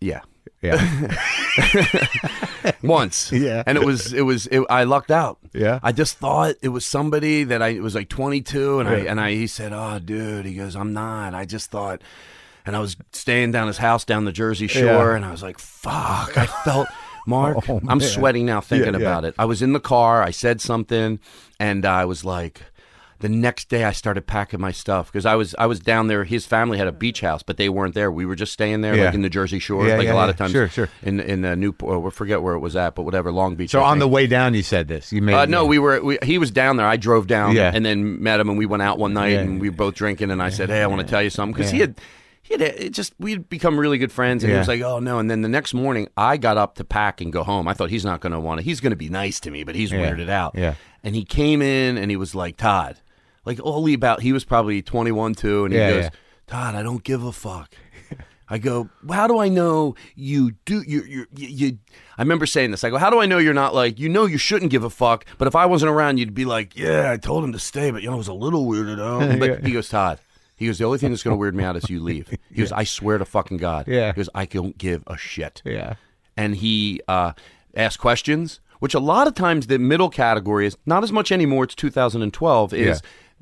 Yeah. 0.00 0.22
Yeah. 0.62 0.78
once. 2.82 3.32
Yeah. 3.32 3.62
And 3.66 3.76
it 3.78 3.84
was 3.84 4.12
it 4.12 4.22
was 4.22 4.46
it, 4.46 4.64
I 4.70 4.84
lucked 4.84 5.10
out. 5.10 5.38
Yeah. 5.52 5.78
I 5.82 5.92
just 5.92 6.18
thought 6.18 6.56
it 6.62 6.68
was 6.70 6.84
somebody 6.84 7.44
that 7.44 7.62
I 7.62 7.68
it 7.68 7.82
was 7.82 7.94
like 7.94 8.08
22 8.08 8.80
and 8.80 8.88
I 8.88 8.94
and 9.00 9.20
I 9.20 9.32
he 9.32 9.46
said, 9.46 9.72
"Oh, 9.72 9.98
dude." 9.98 10.46
He 10.46 10.54
goes, 10.54 10.76
"I'm 10.76 10.92
not. 10.92 11.34
I 11.34 11.44
just 11.44 11.70
thought 11.70 12.00
and 12.64 12.74
I 12.74 12.80
was 12.80 12.96
staying 13.12 13.52
down 13.52 13.68
his 13.68 13.78
house 13.78 14.04
down 14.04 14.24
the 14.24 14.32
Jersey 14.32 14.66
Shore 14.66 14.84
Yeah. 15.10 15.16
and 15.16 15.24
I 15.24 15.30
was 15.30 15.42
like, 15.42 15.58
"Fuck." 15.58 16.36
I 16.36 16.46
felt 16.64 16.88
Marc, 17.26 17.58
Oh, 17.68 17.80
I'm 17.88 18.00
sweating 18.00 18.46
now 18.46 18.60
thinking 18.60 18.94
Yeah, 18.94 19.00
yeah. 19.00 19.06
about 19.06 19.24
it. 19.24 19.34
I 19.38 19.44
was 19.44 19.62
in 19.62 19.72
the 19.72 19.80
car, 19.80 20.22
I 20.22 20.30
said 20.30 20.60
something 20.60 21.18
and 21.60 21.84
I 21.84 22.04
was 22.04 22.24
like 22.24 22.62
the 23.20 23.28
next 23.28 23.68
day 23.68 23.84
I 23.84 23.92
started 23.92 24.26
packing 24.26 24.60
my 24.60 24.72
stuff 24.72 25.06
because 25.10 25.24
I 25.26 25.34
was 25.36 25.54
I 25.58 25.66
was 25.66 25.80
down 25.80 26.06
there. 26.08 26.24
His 26.24 26.44
family 26.46 26.78
had 26.78 26.86
a 26.86 26.92
beach 26.92 27.20
house, 27.20 27.42
but 27.42 27.56
they 27.56 27.68
weren't 27.68 27.94
there. 27.94 28.10
We 28.12 28.26
were 28.26 28.34
just 28.34 28.52
staying 28.52 28.82
there, 28.82 28.94
Yeah. 28.94 29.06
like 29.06 29.14
in 29.14 29.22
the 29.22 29.28
Jersey 29.30 29.58
Shore, 29.58 29.86
Yeah, 29.86 29.96
like 29.96 30.06
yeah, 30.06 30.12
a 30.12 30.14
lot 30.14 30.28
of 30.28 30.36
times. 30.36 30.52
Sure, 30.52 30.68
sure. 30.68 30.88
In 31.02 31.20
in 31.20 31.44
uh, 31.44 31.54
Newport, 31.54 31.96
or 31.96 32.10
forget 32.10 32.42
where 32.42 32.54
it 32.54 32.60
was 32.60 32.76
at, 32.76 32.94
but 32.94 33.02
whatever, 33.02 33.32
Long 33.32 33.54
Beach. 33.56 33.70
so 33.70 33.80
I 33.80 33.90
on 33.90 33.98
the 33.98 34.08
way 34.08 34.26
down, 34.26 34.54
you 34.54 34.62
said 34.62 34.88
this. 34.88 35.12
You 35.12 35.22
made 35.22 35.34
Uh, 35.34 35.46
no, 35.46 35.64
we 35.64 35.78
were. 35.78 36.02
We, 36.02 36.18
he 36.22 36.38
was 36.38 36.50
down 36.50 36.76
there. 36.76 36.86
I 36.86 36.96
drove 36.96 37.26
down, 37.26 37.56
and 37.56 37.84
then 37.84 38.22
met 38.22 38.40
him, 38.40 38.48
and 38.48 38.58
we 38.58 38.66
went 38.66 38.82
out 38.82 38.98
one 38.98 39.14
night, 39.14 39.36
and 39.38 39.60
we 39.60 39.70
were 39.70 39.76
both 39.76 39.94
drinking. 39.94 40.30
And 40.30 40.42
I 40.42 40.50
said, 40.50 40.68
"Hey, 40.68 40.82
I 40.82 40.86
want 40.86 41.00
to 41.00 41.06
tell 41.06 41.22
you 41.22 41.30
something," 41.30 41.54
because 41.54 41.70
he 41.70 41.80
had 41.80 41.98
He'd, 42.48 42.60
it 42.60 42.90
just 42.92 43.12
we'd 43.18 43.48
become 43.48 43.76
really 43.76 43.98
good 43.98 44.12
friends, 44.12 44.44
and 44.44 44.52
he 44.52 44.56
was 44.56 44.68
like, 44.68 44.80
"Oh 44.80 45.00
no!" 45.00 45.18
And 45.18 45.28
then 45.28 45.42
the 45.42 45.48
next 45.48 45.74
morning, 45.74 46.06
I 46.16 46.36
got 46.36 46.56
up 46.56 46.76
to 46.76 46.84
pack 46.84 47.20
and 47.20 47.32
go 47.32 47.42
home. 47.42 47.66
I 47.66 47.74
thought 47.74 47.90
he's 47.90 48.04
not 48.04 48.20
going 48.20 48.30
to 48.32 48.38
want 48.38 48.60
to. 48.60 48.64
He's 48.64 48.78
going 48.78 48.92
to 48.92 48.96
be 48.96 49.08
nice 49.08 49.40
to 49.40 49.50
me, 49.50 49.64
but 49.64 49.74
he's 49.74 49.90
weirded 49.90 50.28
out. 50.28 50.54
Yeah. 50.56 50.74
And 51.02 51.16
he 51.16 51.24
came 51.24 51.60
in 51.60 51.98
and 51.98 52.08
he 52.08 52.16
was 52.16 52.36
like, 52.36 52.56
"Todd," 52.56 52.98
like 53.46 53.58
only 53.62 53.94
about 53.94 54.20
he 54.20 54.32
was 54.32 54.44
probably 54.44 54.82
twenty 54.82 55.12
one 55.12 55.34
too, 55.34 55.64
and 55.64 55.72
he 55.72 55.78
Yeah, 55.80 55.90
goes, 55.90 56.04
yeah. 56.04 56.10
"Todd, 56.46 56.74
I 56.74 56.82
don't 56.82 57.02
give 57.02 57.22
a 57.24 57.32
fuck." 57.32 57.74
I 58.48 58.58
go, 58.58 58.88
well, 59.04 59.18
how 59.18 59.26
do 59.26 59.40
I 59.40 59.48
know 59.48 59.96
you 60.14 60.52
do 60.66 60.80
you 60.86 61.02
you 61.02 61.26
you? 61.34 61.78
I 62.16 62.22
remember 62.22 62.46
saying 62.46 62.70
this. 62.70 62.84
I 62.84 62.90
go, 62.90 62.96
how 62.96 63.10
do 63.10 63.18
I 63.20 63.26
know 63.26 63.38
you're 63.38 63.52
not 63.54 63.74
like 63.74 63.98
you 63.98 64.08
know 64.08 64.24
you 64.26 64.38
shouldn't 64.38 64.70
give 64.70 64.84
a 64.84 64.90
fuck, 64.90 65.24
but 65.36 65.48
if 65.48 65.56
I 65.56 65.66
wasn't 65.66 65.90
around, 65.90 66.18
you'd 66.18 66.32
be 66.32 66.44
like, 66.44 66.76
yeah, 66.76 67.10
I 67.10 67.16
told 67.16 67.42
him 67.42 67.52
to 67.54 67.58
stay, 67.58 67.90
but 67.90 68.02
you 68.02 68.08
know 68.08 68.14
it 68.14 68.18
was 68.18 68.28
a 68.28 68.32
little 68.34 68.64
weirded 68.66 69.00
out. 69.00 69.38
But 69.40 69.64
he 69.66 69.72
goes, 69.72 69.88
Todd. 69.88 70.20
He 70.54 70.66
goes, 70.66 70.78
the 70.78 70.84
only 70.84 70.98
thing 70.98 71.10
that's 71.10 71.22
going 71.24 71.34
to 71.34 71.38
weird 71.38 71.54
me 71.56 71.64
out 71.64 71.76
is 71.76 71.90
you 71.90 72.00
leave. 72.00 72.28
He 72.50 72.54
goes, 72.62 72.70
I 72.72 72.84
swear 72.84 73.18
to 73.18 73.24
fucking 73.24 73.56
God. 73.58 73.88
Yeah. 73.88 74.12
He 74.12 74.16
goes, 74.16 74.30
I 74.34 74.46
don't 74.46 74.78
give 74.78 75.02
a 75.08 75.18
shit 75.18 75.60
Yeah. 75.66 75.94
and 76.36 76.54
he 76.56 77.00
uh, 77.08 77.32
asked 77.74 77.98
questions, 77.98 78.60
which 78.78 78.94
a 78.94 79.00
lot 79.00 79.26
of 79.26 79.34
times 79.34 79.66
the 79.66 79.78
middle 79.80 80.08
category 80.08 80.66
is 80.66 80.76
not 80.86 81.02
as 81.02 81.10
much 81.12 81.30
anymore. 81.32 81.64
It's 81.64 81.74
2012. 81.74 82.72
Is 82.72 82.86
Yeah. 82.86 82.94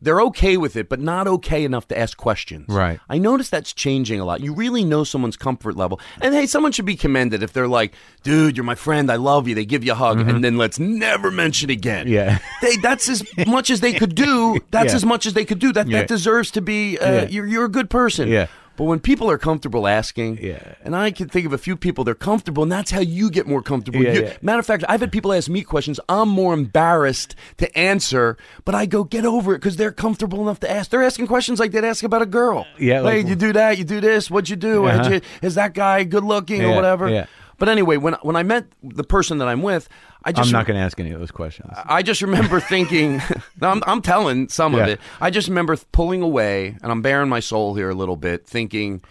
They're 0.03 0.20
okay 0.22 0.57
with 0.57 0.76
it, 0.76 0.88
but 0.88 1.01
not 1.01 1.26
okay 1.26 1.64
enough 1.64 1.88
to 1.88 1.99
ask 1.99 2.16
questions. 2.18 2.66
Right. 2.68 3.01
I 3.09 3.18
notice 3.18 3.49
that's 3.49 3.72
changing 3.72 4.20
a 4.20 4.24
lot. 4.24 4.40
You 4.40 4.53
really 4.55 4.84
know 4.84 5.05
someone's 5.05 5.36
comfort 5.36 5.76
level, 5.76 6.01
and 6.20 6.34
hey, 6.34 6.47
someone 6.47 6.72
should 6.72 6.84
be 6.84 6.97
commended 6.97 7.42
if 7.42 7.53
they're 7.53 7.68
like, 7.68 7.95
"Dude, 8.22 8.57
you're 8.57 8.64
my 8.64 8.74
friend. 8.74 9.11
I 9.11 9.16
love 9.16 9.49
you." 9.49 9.55
They 9.55 9.64
give 9.64 9.84
you 9.84 9.92
a 9.92 9.95
hug, 9.95 10.20
and 10.20 10.45
then 10.45 10.59
let's 10.59 10.78
never 10.78 11.30
mention 11.30 11.70
again. 11.70 12.07
Mm-hmm. 12.07 12.14
Yeah. 12.14 12.38
They, 12.62 12.76
that's 12.76 13.09
as 13.09 13.22
much 13.47 13.70
as 13.70 13.80
they 13.80 13.92
could 13.92 14.14
do. 14.14 14.59
That's 14.70 14.90
Yeah. 14.92 14.97
as 14.97 15.05
much 15.05 15.26
as 15.26 15.34
they 15.34 15.45
could 15.45 15.59
do. 15.59 15.72
That 15.72 15.86
Yeah. 15.88 15.99
that 16.01 16.09
deserves 16.09 16.51
to 16.53 16.61
be. 16.61 16.99
Uh, 16.99 17.12
Yeah. 17.12 17.24
You're 17.28 17.47
you're 17.47 17.64
a 17.64 17.70
good 17.70 17.88
person. 17.90 18.28
Yeah. 18.28 18.47
But 18.77 18.85
when 18.85 18.99
people 18.99 19.31
are 19.31 19.39
comfortable 19.39 19.87
asking, 19.87 20.39
Yeah. 20.43 20.59
and 20.85 20.97
I 20.97 21.12
can 21.12 21.29
think 21.29 21.47
of 21.47 21.53
a 21.53 21.59
few 21.59 21.77
people 21.77 22.03
they're 22.03 22.14
comfortable, 22.14 22.64
and 22.64 22.72
that's 22.72 22.91
how 22.91 23.01
you 23.01 23.31
get 23.31 23.47
more 23.47 23.62
comfortable. 23.62 24.03
Yeah, 24.03 24.12
You- 24.12 24.22
yeah. 24.22 24.33
Matter 24.43 24.59
of 24.59 24.66
fact, 24.66 24.85
I've 24.89 25.01
had 25.01 25.12
people 25.12 25.33
ask 25.33 25.49
me 25.49 25.62
questions 25.62 26.01
I'm 26.09 26.29
more 26.29 26.53
embarrassed 26.55 27.37
to 27.59 27.79
answer, 27.79 28.37
but 28.64 28.75
I 28.75 28.87
go 28.87 29.05
get 29.05 29.25
over 29.25 29.55
it 29.55 29.59
because 29.59 29.77
they're 29.77 29.93
comfortable 29.93 30.43
enough 30.43 30.61
to 30.61 30.70
ask. 30.70 30.91
They're 30.91 31.05
asking 31.05 31.29
questions 31.29 31.61
like 31.61 31.70
they'd 31.70 31.85
ask 31.85 32.03
about 32.03 32.22
a 32.22 32.27
girl. 32.27 32.66
Yeah, 32.79 32.95
hey, 32.97 33.01
like- 33.01 33.27
you 33.29 33.37
do 33.37 33.53
that, 33.53 33.79
you 33.79 33.85
do 33.85 34.01
this, 34.01 34.31
what'd 34.31 34.49
you 34.51 34.57
do? 34.57 34.87
Uh-huh. 34.87 35.09
You- 35.11 35.20
is 35.43 35.55
that 35.55 35.72
guy 35.75 36.03
good 36.05 36.25
looking 36.25 36.64
or 36.64 36.75
whatever? 36.75 37.09
yeah. 37.09 37.27
But 37.57 37.68
anyway, 37.68 37.97
when 37.99 38.14
when 38.22 38.35
I 38.35 38.43
met 38.43 38.64
the 38.83 39.05
person 39.05 39.39
that 39.39 39.47
I'm 39.47 39.62
with, 39.62 39.89
I 40.25 40.33
just 40.33 40.49
I'm 40.49 40.53
not 40.53 40.66
going 40.66 40.79
to 40.79 40.83
ask 40.83 40.99
any 40.99 41.11
of 41.11 41.20
those 41.20 41.31
questions. 41.31 41.70
I 41.85 42.03
just 42.03 42.22
remember 42.22 42.59
thinking, 42.61 43.20
I'm, 43.62 43.83
I'm 43.87 44.01
telling 44.01 44.49
some 44.49 44.75
of 44.75 44.89
it. 44.89 45.01
I 45.20 45.31
just 45.31 45.49
remember 45.49 45.77
pulling 45.93 46.22
away, 46.22 46.77
and 46.83 46.91
I'm 46.91 47.03
bearing 47.03 47.29
my 47.29 47.41
soul 47.41 47.75
here 47.75 47.91
a 47.91 47.95
little 47.95 48.16
bit, 48.16 48.47
thinking 48.47 49.03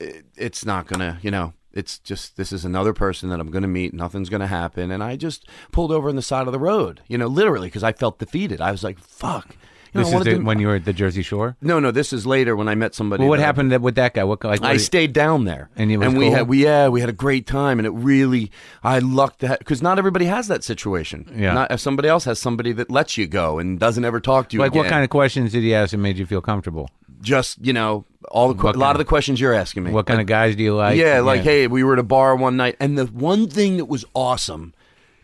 it, 0.00 0.24
it's 0.36 0.64
not 0.64 0.86
gonna, 0.86 1.18
you 1.22 1.30
know, 1.30 1.52
it's 1.72 1.98
just 2.00 2.36
this 2.36 2.52
is 2.52 2.64
another 2.64 2.92
person 2.92 3.28
that 3.28 3.38
I'm 3.38 3.50
gonna 3.50 3.68
meet. 3.68 3.94
Nothing's 3.94 4.28
gonna 4.28 4.48
happen, 4.48 4.90
and 4.90 5.04
I 5.04 5.16
just 5.16 5.46
pulled 5.70 5.92
over 5.92 6.08
on 6.08 6.16
the 6.16 6.22
side 6.22 6.46
of 6.46 6.52
the 6.52 6.58
road, 6.58 7.00
you 7.06 7.16
know, 7.16 7.28
literally 7.28 7.68
because 7.68 7.84
I 7.84 7.92
felt 7.92 8.18
defeated. 8.18 8.60
I 8.60 8.72
was 8.72 8.82
like, 8.82 8.98
fuck. 8.98 9.56
Know, 9.94 10.02
this 10.04 10.12
I 10.14 10.18
is 10.18 10.24
the, 10.24 10.38
when 10.38 10.60
you 10.60 10.68
were 10.68 10.76
at 10.76 10.84
the 10.84 10.92
Jersey 10.92 11.22
Shore. 11.22 11.56
no, 11.60 11.80
no. 11.80 11.90
This 11.90 12.12
is 12.12 12.26
later 12.26 12.54
when 12.54 12.68
I 12.68 12.74
met 12.74 12.94
somebody. 12.94 13.22
Well, 13.22 13.30
what 13.30 13.40
happened 13.40 13.76
with 13.82 13.96
that 13.96 14.14
guy? 14.14 14.24
What 14.24 14.44
like? 14.44 14.62
I 14.62 14.72
what- 14.72 14.80
stayed 14.80 15.12
down 15.12 15.44
there, 15.44 15.68
And 15.76 15.90
it 15.90 15.96
was 15.96 16.14
we 16.14 16.26
cool? 16.26 16.34
had 16.34 16.48
we 16.48 16.64
yeah 16.64 16.88
we 16.88 17.00
had 17.00 17.08
a 17.08 17.14
great 17.14 17.46
time, 17.46 17.78
and 17.78 17.86
it 17.86 17.90
really 17.90 18.50
I 18.82 18.98
lucked 19.00 19.40
that 19.40 19.58
because 19.58 19.82
not 19.82 19.98
everybody 19.98 20.26
has 20.26 20.48
that 20.48 20.62
situation. 20.64 21.30
Yeah. 21.36 21.54
not 21.54 21.70
if 21.72 21.80
somebody 21.80 22.08
else 22.08 22.24
has 22.24 22.38
somebody 22.38 22.72
that 22.72 22.90
lets 22.90 23.18
you 23.18 23.26
go 23.26 23.58
and 23.58 23.78
doesn't 23.80 24.04
ever 24.04 24.20
talk 24.20 24.48
to 24.50 24.56
you. 24.56 24.60
like 24.60 24.74
what 24.74 24.86
kind 24.88 25.04
of 25.04 25.10
questions 25.10 25.52
did 25.52 25.62
he 25.62 25.74
ask 25.74 25.90
that 25.92 25.98
made 25.98 26.18
you 26.18 26.26
feel 26.26 26.40
comfortable? 26.42 26.88
Just 27.20 27.64
you 27.64 27.72
know 27.72 28.04
all 28.30 28.52
the 28.52 28.62
a 28.62 28.66
lot 28.66 28.72
kind 28.74 28.82
of 28.92 28.98
the 28.98 29.04
questions 29.04 29.40
you're 29.40 29.52
asking 29.54 29.84
me. 29.84 29.90
What 29.92 30.06
kind 30.06 30.20
of 30.20 30.26
guys 30.26 30.56
do 30.56 30.62
you 30.62 30.74
like? 30.74 30.96
yeah, 30.96 31.20
like 31.20 31.42
hey, 31.42 31.66
we 31.66 31.82
were 31.84 31.94
at 31.94 31.98
a 31.98 32.02
bar 32.04 32.36
one 32.36 32.56
night, 32.56 32.76
and 32.80 32.96
the 32.96 33.06
one 33.06 33.48
thing 33.48 33.76
that 33.76 33.86
was 33.86 34.04
awesome. 34.14 34.72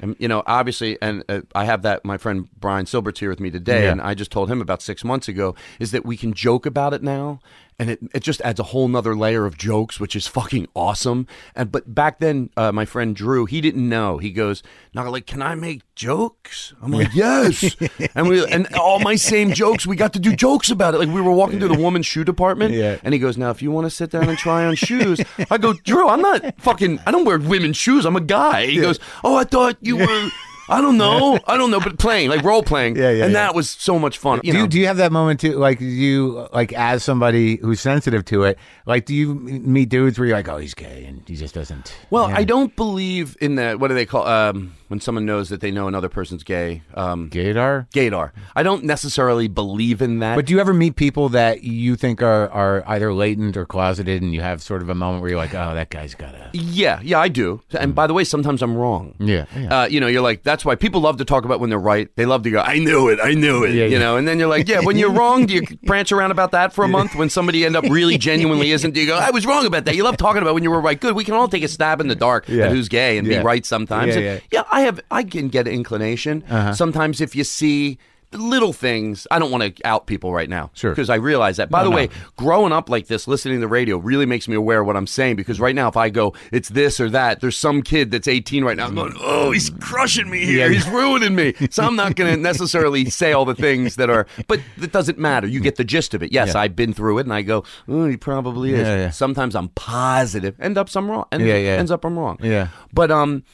And 0.01 0.15
you 0.19 0.29
know, 0.29 0.43
obviously, 0.47 0.99
and 1.01 1.25
uh, 1.29 1.41
I 1.55 1.65
have 1.65 1.83
that. 1.83 2.05
My 2.05 2.19
friend 2.19 2.49
Brian 2.59 2.87
Silbert's 2.87 3.21
here 3.21 3.31
with 3.31 3.41
me 3.41 3.51
today, 3.51 3.85
Yeah. 3.85 3.93
and 3.93 4.01
I 4.03 4.15
just 4.15 4.31
told 4.31 4.51
him 4.51 4.61
about 4.61 4.83
six 4.83 5.05
months 5.05 5.29
ago 5.29 5.55
is 5.79 5.91
that 5.93 6.05
we 6.05 6.17
can 6.17 6.33
joke 6.35 6.67
about 6.67 6.93
it 6.93 7.03
now, 7.03 7.41
and 7.79 7.91
it, 7.91 7.99
it 8.15 8.23
just 8.23 8.41
adds 8.41 8.59
a 8.59 8.63
whole 8.65 8.89
nother 8.89 9.15
layer 9.15 9.45
of 9.45 9.59
jokes, 9.59 10.01
which 10.01 10.17
is 10.17 10.27
fucking 10.27 10.67
awesome. 10.75 11.27
And 11.55 11.71
but 11.71 11.95
back 11.95 12.21
then, 12.21 12.51
uh, 12.57 12.73
my 12.73 12.85
friend 12.85 13.15
Drew, 13.15 13.45
he 13.45 13.61
didn't 13.61 13.87
know. 13.89 14.19
He 14.19 14.31
goes, 14.31 14.63
"Now, 14.95 15.09
like, 15.11 15.27
can 15.27 15.43
I 15.43 15.55
make 15.55 15.83
jokes?" 15.95 16.73
I'm 16.83 16.91
like, 16.93 17.15
"Yes." 17.15 17.77
and 18.15 18.29
we 18.29 18.45
and 18.47 18.67
all 18.75 18.99
my 19.01 19.17
same 19.17 19.53
jokes, 19.53 19.87
we 19.87 19.95
got 19.97 20.13
to 20.15 20.19
do 20.19 20.35
jokes 20.35 20.71
about 20.71 20.95
it. 20.95 20.99
Like 20.99 21.09
we 21.11 21.21
were 21.21 21.33
walking 21.33 21.59
through 21.59 21.75
the 21.77 21.83
woman's 21.83 22.07
shoe 22.07 22.25
department, 22.25 22.73
Yeah. 22.75 22.97
and 23.05 23.13
he 23.13 23.21
goes, 23.21 23.37
"Now, 23.37 23.51
if 23.51 23.61
you 23.61 23.71
want 23.71 23.85
to 23.87 23.91
sit 23.91 24.11
down 24.11 24.29
and 24.29 24.39
try 24.39 24.65
on 24.65 24.75
shoes," 24.77 25.21
I 25.51 25.59
go, 25.59 25.75
"Drew, 25.75 26.09
I'm 26.09 26.23
not 26.23 26.59
fucking. 26.61 27.01
I 27.07 27.11
don't 27.11 27.25
wear 27.27 27.39
women's 27.39 27.77
shoes. 27.77 28.05
I'm 28.07 28.17
a 28.17 28.21
guy." 28.23 28.67
He 28.67 28.81
goes, 28.81 28.99
"Oh, 29.23 29.37
I 29.37 29.45
thought 29.45 29.77
you 29.83 29.97
were." 29.99 30.29
I 30.69 30.81
don't 30.81 30.97
know. 30.97 31.39
I 31.47 31.57
don't 31.57 31.71
know, 31.71 31.81
but 31.81 31.99
playing 31.99 32.29
like 32.29 32.43
role 32.43 32.63
playing, 32.63 32.97
Yeah, 32.97 33.11
yeah, 33.11 33.25
and 33.25 33.33
yeah. 33.33 33.47
that 33.47 33.55
was 33.55 33.71
so 33.71 33.99
much 33.99 34.19
fun. 34.19 34.41
You 34.43 34.53
do 34.53 34.59
know, 34.59 34.65
you, 34.65 34.69
do 34.69 34.81
you 34.81 34.87
have 34.87 34.97
that 34.97 35.13
moment 35.13 35.41
too? 35.41 35.53
Like, 35.53 35.81
you 35.81 36.49
like 36.53 36.73
as 36.73 37.05
somebody 37.05 37.57
who's 37.57 37.81
sensitive 37.81 38.25
to 38.27 38.43
it? 38.45 38.59
Like, 38.85 39.07
do 39.07 39.15
you 39.15 39.35
meet 39.35 39.89
dudes 39.89 40.19
where 40.19 40.27
you're 40.27 40.37
like, 40.37 40.49
oh, 40.49 40.57
he's 40.59 40.75
gay, 40.75 41.05
and 41.05 41.23
he 41.29 41.37
just 41.37 41.55
doesn't? 41.55 41.95
well, 42.11 42.29
yeah. 42.29 42.39
I 42.39 42.45
don't 42.45 42.75
believe 42.77 43.37
in 43.41 43.55
that. 43.57 43.79
What 43.79 43.89
do 43.89 43.95
they 43.95 44.07
call 44.07 44.27
um, 44.27 44.75
when 44.89 45.01
someone 45.01 45.25
knows 45.27 45.49
that 45.49 45.61
they 45.61 45.71
know 45.71 45.89
another 45.89 46.09
person's 46.09 46.45
gay? 46.45 46.83
Um, 46.95 47.29
gaydar. 47.31 47.89
gaydar. 47.91 48.33
I 48.55 48.63
don't 48.63 48.85
necessarily 48.85 49.49
believe 49.49 50.01
in 50.03 50.21
that. 50.21 50.37
But 50.37 50.47
do 50.47 50.55
you 50.55 50.61
ever 50.61 50.73
meet 50.75 50.97
people 50.97 51.29
that 51.31 51.63
you 51.65 51.97
think 51.97 52.23
are 52.23 52.49
are 52.51 52.83
either 52.87 53.13
latent 53.13 53.57
or 53.57 53.67
closeted, 53.67 54.23
and 54.23 54.35
you 54.35 54.41
have 54.41 54.63
sort 54.63 54.83
of 54.83 54.89
a 54.89 54.95
moment 54.95 55.23
where 55.23 55.31
you're 55.31 55.39
like, 55.39 55.55
oh, 55.55 55.75
that 55.75 55.91
guy's 55.91 56.15
got 56.15 56.35
a 56.35 56.51
yeah, 56.53 57.01
yeah, 57.03 57.19
I 57.19 57.29
do. 57.29 57.61
And 57.79 57.95
by 57.95 58.07
the 58.07 58.15
way, 58.15 58.25
sometimes 58.25 58.63
I'm 58.63 58.77
wrong. 58.77 59.15
yeah, 59.19 59.45
yeah. 59.57 59.83
Uh, 59.83 59.87
you 59.87 60.01
know, 60.01 60.07
you're 60.07 60.23
like, 60.23 60.43
that's 60.43 60.65
why 60.65 60.75
people 60.75 61.01
love 61.01 61.17
to 61.19 61.25
talk 61.25 61.45
about 61.45 61.61
when 61.61 61.71
they're 61.71 61.79
right. 61.79 62.09
They 62.17 62.27
love 62.27 62.43
to 62.45 62.51
go, 62.51 62.61
I 62.61 62.79
knew 62.79 63.09
it, 63.09 63.19
I 63.23 63.35
knew 63.35 63.65
it. 63.65 63.75
Yeah, 63.75 63.85
you 63.85 63.93
yeah. 63.93 63.99
know, 63.99 64.17
and 64.17 64.27
then 64.27 64.39
you're 64.39 64.49
like, 64.49 64.69
yeah, 64.69 64.81
when 64.81 64.97
you're 64.97 65.11
wrong, 65.21 65.47
do 65.47 65.55
you 65.55 65.63
prance 65.87 66.13
around 66.13 66.31
about 66.31 66.53
that 66.53 66.73
for 66.73 66.85
a 66.85 66.89
month? 66.89 67.15
When 67.15 67.29
somebody 67.31 67.65
end 67.65 67.77
up 67.77 67.85
really 67.85 68.19
genuinely 68.31 68.71
isn't, 68.71 68.93
do 68.93 69.01
you 69.01 69.07
go, 69.07 69.17
I 69.17 69.31
was 69.31 69.45
wrong 69.47 69.67
about 69.67 69.85
that? 69.87 69.97
You 69.97 70.05
love 70.05 70.17
talking 70.17 70.43
about 70.43 70.55
when 70.55 70.63
you 70.63 70.71
were 70.71 70.81
right. 70.81 71.01
Good. 71.01 71.15
We 71.15 71.25
can 71.25 71.35
all 71.35 71.49
take 71.49 71.63
a 71.63 71.69
stab 71.69 72.01
in 72.01 72.09
the 72.09 72.15
dark 72.15 72.49
Yeah. 72.49 72.67
at 72.67 72.73
who's 72.73 72.89
gay 72.89 73.19
and 73.19 73.27
Yeah. 73.27 73.39
be 73.41 73.45
right 73.45 73.65
sometimes. 73.67 74.15
Yeah, 74.17 74.23
And, 74.23 74.43
yeah. 74.53 74.61
Uh-huh. 74.61 74.76
I 74.77 74.81
have, 74.83 75.01
I 75.11 75.23
can 75.25 75.49
get 75.49 75.67
an 75.67 75.73
inclination. 75.75 76.45
Sometimes 76.75 77.21
if 77.21 77.35
you 77.35 77.45
see 77.45 77.99
little 78.33 78.73
things, 78.73 79.27
I 79.31 79.39
don't 79.39 79.51
want 79.53 79.77
to 79.77 79.87
out 79.87 80.07
people 80.07 80.33
right 80.33 80.51
now. 80.51 80.71
Sure. 80.75 80.91
Because 80.91 81.09
I 81.09 81.15
realize 81.15 81.57
that. 81.57 81.71
By 81.71 81.79
No, 81.79 81.85
the 81.85 81.91
no. 81.91 81.97
way, 81.97 82.09
growing 82.37 82.73
up 82.73 82.91
like 82.91 83.07
this, 83.07 83.27
listening 83.29 83.55
to 83.57 83.61
the 83.61 83.69
radio 83.69 83.97
really 83.97 84.27
makes 84.27 84.49
me 84.49 84.57
aware 84.57 84.81
of 84.81 84.87
what 84.87 84.97
I'm 84.97 85.07
saying. 85.07 85.37
Because 85.37 85.61
right 85.61 85.75
now, 85.75 85.89
if 85.89 85.97
I 85.97 86.11
go, 86.11 86.35
it's 86.53 86.69
this 86.69 87.01
or 87.01 87.09
that, 87.11 87.41
there's 87.41 87.57
some 87.57 87.81
kid 87.83 88.11
that's 88.11 88.27
18 88.29 88.65
right 88.65 88.77
now 88.77 88.87
I'm 88.87 88.95
going, 88.97 89.15
oh, 89.21 89.53
he's 89.53 89.71
crushing 89.81 90.29
me 90.29 90.45
here. 90.45 90.67
Yeah. 90.67 90.73
He's 90.75 90.87
ruining 90.89 91.35
me. 91.37 91.55
So 91.71 91.85
I'm 91.85 91.97
not 91.97 92.17
going 92.17 92.35
to 92.35 92.39
necessarily 92.39 93.09
say 93.09 93.33
all 93.33 93.45
the 93.47 93.55
things 93.55 93.95
that 93.97 94.11
are, 94.11 94.27
but 94.49 94.61
it 94.83 94.93
doesn't 94.93 95.19
matter. 95.19 95.47
You 95.47 95.61
get 95.61 95.77
the 95.77 95.85
gist 95.85 96.13
of 96.13 96.23
it. 96.23 96.33
Yes, 96.33 96.49
Yeah. 96.53 96.61
I've 96.61 96.77
been 96.77 96.93
through 96.93 97.19
it 97.19 97.23
and 97.27 97.33
I 97.33 97.43
go, 97.43 97.65
oh, 97.89 98.07
he 98.07 98.17
probably 98.19 98.75
is. 98.75 98.81
Yeah. 98.87 99.11
Sometimes 99.11 99.55
I'm 99.55 99.69
positive. 99.71 100.57
End 100.61 100.77
up 100.77 100.95
I'm 100.95 101.11
wrong. 101.11 101.27
End, 101.33 101.47
Yeah, 101.47 101.57
yeah. 101.57 101.77
Ends 101.79 101.91
up 101.93 102.05
I'm 102.05 102.19
wrong. 102.19 102.39
Yeah. 102.43 102.69
But, 102.93 103.11
um, 103.13 103.45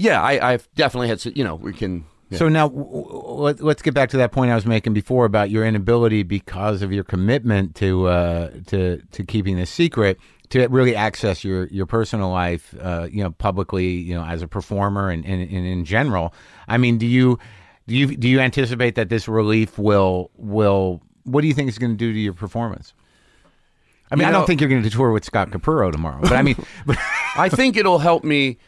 yeah, 0.00 0.22
I, 0.22 0.52
I've 0.52 0.68
definitely 0.74 1.08
had, 1.08 1.24
you 1.36 1.44
know, 1.44 1.56
we 1.56 1.74
can. 1.74 2.06
So 2.32 2.48
now 2.48 2.68
let, 2.68 3.60
let's 3.60 3.82
get 3.82 3.92
back 3.92 4.08
to 4.10 4.16
that 4.18 4.30
point 4.30 4.52
I 4.52 4.54
was 4.54 4.64
making 4.64 4.94
before 4.94 5.24
about 5.24 5.50
your 5.50 5.66
inability 5.66 6.22
because 6.22 6.80
of 6.80 6.92
your 6.92 7.02
commitment 7.02 7.74
to 7.76 8.06
uh, 8.06 8.50
to 8.68 9.02
to 9.10 9.24
keeping 9.24 9.56
this 9.56 9.68
secret 9.68 10.18
to 10.50 10.66
really 10.68 10.94
access 10.94 11.42
your 11.44 11.66
your 11.66 11.86
personal 11.86 12.30
life, 12.30 12.72
uh, 12.80 13.08
you 13.10 13.22
know, 13.22 13.30
publicly, 13.32 13.88
you 13.88 14.14
know, 14.14 14.24
as 14.24 14.42
a 14.42 14.48
performer 14.48 15.10
and, 15.10 15.24
and, 15.26 15.42
and 15.42 15.66
in 15.66 15.84
general. 15.84 16.32
I 16.68 16.78
mean, 16.78 16.98
do 16.98 17.06
you 17.06 17.38
do 17.88 17.96
you 17.96 18.16
do 18.16 18.28
you 18.28 18.38
anticipate 18.38 18.94
that 18.94 19.08
this 19.08 19.26
relief 19.26 19.76
will 19.76 20.30
will 20.36 21.02
what 21.24 21.40
do 21.40 21.48
you 21.48 21.54
think 21.54 21.68
is 21.68 21.78
going 21.78 21.92
to 21.92 21.98
do 21.98 22.12
to 22.12 22.18
your 22.18 22.32
performance? 22.32 22.94
I 24.12 24.16
mean, 24.16 24.22
You 24.22 24.28
I 24.28 24.32
don't 24.32 24.46
think 24.46 24.60
you're 24.60 24.70
going 24.70 24.82
to 24.82 24.90
tour 24.90 25.10
with 25.12 25.24
Scott 25.24 25.50
Capurro 25.50 25.92
tomorrow, 25.92 26.20
but 26.22 26.32
I 26.32 26.42
mean, 26.42 26.56
but, 26.86 26.96
I 27.36 27.48
think 27.48 27.76
it'll 27.76 27.98
help 27.98 28.24
me. 28.24 28.58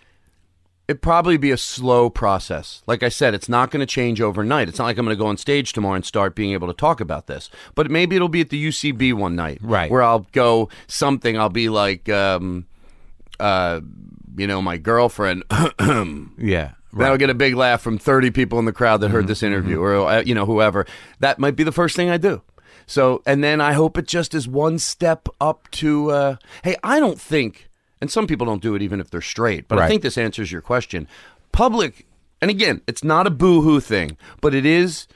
It 0.92 1.00
probably 1.00 1.38
be 1.38 1.50
a 1.50 1.56
slow 1.56 2.10
process. 2.10 2.82
Like 2.86 3.02
I 3.02 3.08
said, 3.08 3.32
it's 3.32 3.48
not 3.48 3.70
going 3.70 3.80
to 3.80 3.86
change 3.86 4.20
overnight. 4.20 4.68
It's 4.68 4.78
not 4.78 4.84
like 4.84 4.98
I'm 4.98 5.06
going 5.06 5.16
to 5.16 5.18
go 5.18 5.26
on 5.26 5.38
stage 5.38 5.72
tomorrow 5.72 5.94
and 5.94 6.04
start 6.04 6.34
being 6.34 6.52
able 6.52 6.68
to 6.68 6.74
talk 6.74 7.00
about 7.00 7.28
this. 7.28 7.48
But 7.74 7.90
maybe 7.90 8.14
it'll 8.14 8.28
be 8.28 8.42
at 8.42 8.50
the 8.50 8.68
UCB 8.68 9.14
one 9.14 9.34
night, 9.34 9.58
Right. 9.62 9.90
Where 9.90 10.02
I'll 10.02 10.26
go 10.32 10.68
something. 10.88 11.38
I'll 11.38 11.48
be 11.48 11.70
like, 11.70 12.10
um, 12.10 12.66
uh, 13.40 13.80
you 14.36 14.46
know, 14.46 14.60
my 14.60 14.76
girlfriend. 14.76 15.44
yeah, 16.36 16.72
That'll 16.92 17.16
get 17.16 17.30
a 17.30 17.34
big 17.34 17.54
laugh 17.54 17.80
from 17.80 17.96
30 17.96 18.30
people 18.32 18.58
in 18.58 18.66
the 18.66 18.72
crowd 18.72 19.00
that 19.00 19.10
heard 19.10 19.26
this 19.26 19.42
interview, 19.42 19.80
or 19.80 19.96
uh, 19.96 20.20
you 20.20 20.34
know, 20.34 20.44
whoever. 20.44 20.86
That 21.20 21.38
might 21.38 21.56
be 21.56 21.64
the 21.64 21.72
first 21.72 21.96
thing 21.96 22.10
I 22.10 22.18
do. 22.18 22.42
So, 22.86 23.22
and 23.24 23.42
then 23.42 23.62
I 23.62 23.72
hope 23.72 23.96
it 23.96 24.06
just 24.06 24.34
is 24.34 24.46
one 24.46 24.78
step 24.78 25.26
up 25.40 25.70
to. 25.72 26.10
Uh, 26.10 26.36
hey, 26.62 26.76
I 26.82 27.00
don't 27.00 27.18
think, 27.18 27.70
and 28.02 28.10
some 28.10 28.26
people 28.26 28.44
don't 28.44 28.60
do 28.60 28.74
it 28.74 28.82
even 28.82 29.00
if 29.00 29.10
they're 29.10 29.20
straight, 29.20 29.68
but 29.68 29.78
I 29.78 29.86
think 29.86 30.02
this 30.02 30.18
answers 30.18 30.50
your 30.50 30.60
question. 30.60 31.06
Public, 31.52 32.04
and 32.40 32.50
again, 32.50 32.82
it's 32.88 33.04
not 33.04 33.28
a 33.28 33.30
boo-hoo 33.30 33.78
thing, 33.78 34.16
but 34.40 34.54
it 34.54 34.66
is. 34.66 35.06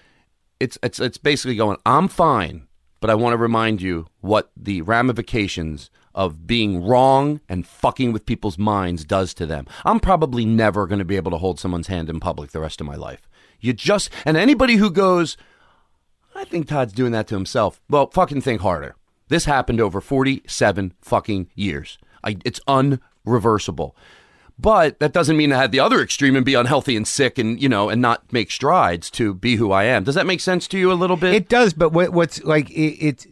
It's 0.61 0.79
it's 0.85 1.01
it's 1.01 1.19
basically 1.19 1.57
going. 1.57 1.79
I'm 1.85 2.07
fine, 2.07 2.69
but 3.01 3.11
I 3.11 3.17
want 3.17 3.33
to 3.33 3.39
remind 3.39 3.83
you 3.83 4.07
what 4.21 4.53
the 4.57 4.83
ramifications 4.83 5.91
of 6.15 6.47
being 6.47 6.83
wrong 6.83 7.41
and 7.49 7.67
fucking 7.67 8.13
with 8.13 8.25
people's 8.25 8.57
minds 8.57 9.05
does 9.05 9.35
to 9.35 9.47
them. 9.47 9.67
I'm 9.85 9.99
probably 9.99 10.47
never 10.47 10.87
going 10.87 11.01
to 11.01 11.05
be 11.05 11.17
able 11.17 11.33
to 11.33 11.39
hold 11.39 11.59
someone's 11.59 11.89
hand 11.89 12.09
in 12.09 12.21
public 12.21 12.53
the 12.53 12.61
rest 12.61 12.81
of 12.81 12.87
my 12.87 12.95
life. 12.95 13.29
You 13.61 13.73
just, 13.73 14.11
and 14.25 14.37
anybody 14.37 14.77
who 14.77 14.91
goes, 14.93 15.37
I 16.37 16.45
think 16.45 16.69
Todd's 16.69 16.93
doing 16.93 17.13
that 17.13 17.27
to 17.29 17.35
himself. 17.35 17.81
Well, 17.91 18.11
fucking 18.11 18.43
think 18.43 18.61
harder. 18.61 18.95
This 19.29 19.45
happened 19.45 19.81
over 19.81 20.01
47 20.01 20.95
fucking 21.03 21.51
years. 21.55 21.99
I, 22.27 22.37
it's 22.45 22.61
unreversible. 22.69 23.95
But 24.59 25.01
that 25.01 25.13
doesn't 25.13 25.37
mean 25.37 25.53
I 25.53 25.59
had 25.59 25.71
the 25.71 25.81
other 25.81 26.01
extreme 26.01 26.35
and 26.35 26.45
be 26.45 26.55
unhealthy 26.55 26.97
and 26.97 27.07
sick 27.07 27.37
and, 27.37 27.61
you 27.61 27.69
know, 27.69 27.91
and 27.91 28.01
not 28.01 28.33
make 28.33 28.51
strides 28.51 29.11
to 29.11 29.35
be 29.35 29.57
who 29.57 29.71
I 29.71 29.85
am. 29.85 30.05
Does 30.05 30.15
that 30.15 30.25
make 30.25 30.41
sense 30.41 30.67
to 30.69 30.79
you 30.79 30.91
a 30.91 30.95
little 30.95 31.19
bit? 31.19 31.35
It 31.35 31.49
does, 31.51 31.75
but 31.75 31.93
what, 31.93 32.11
what's 32.15 32.43
like 32.43 32.71
it, 32.71 32.97
it's 33.07 33.27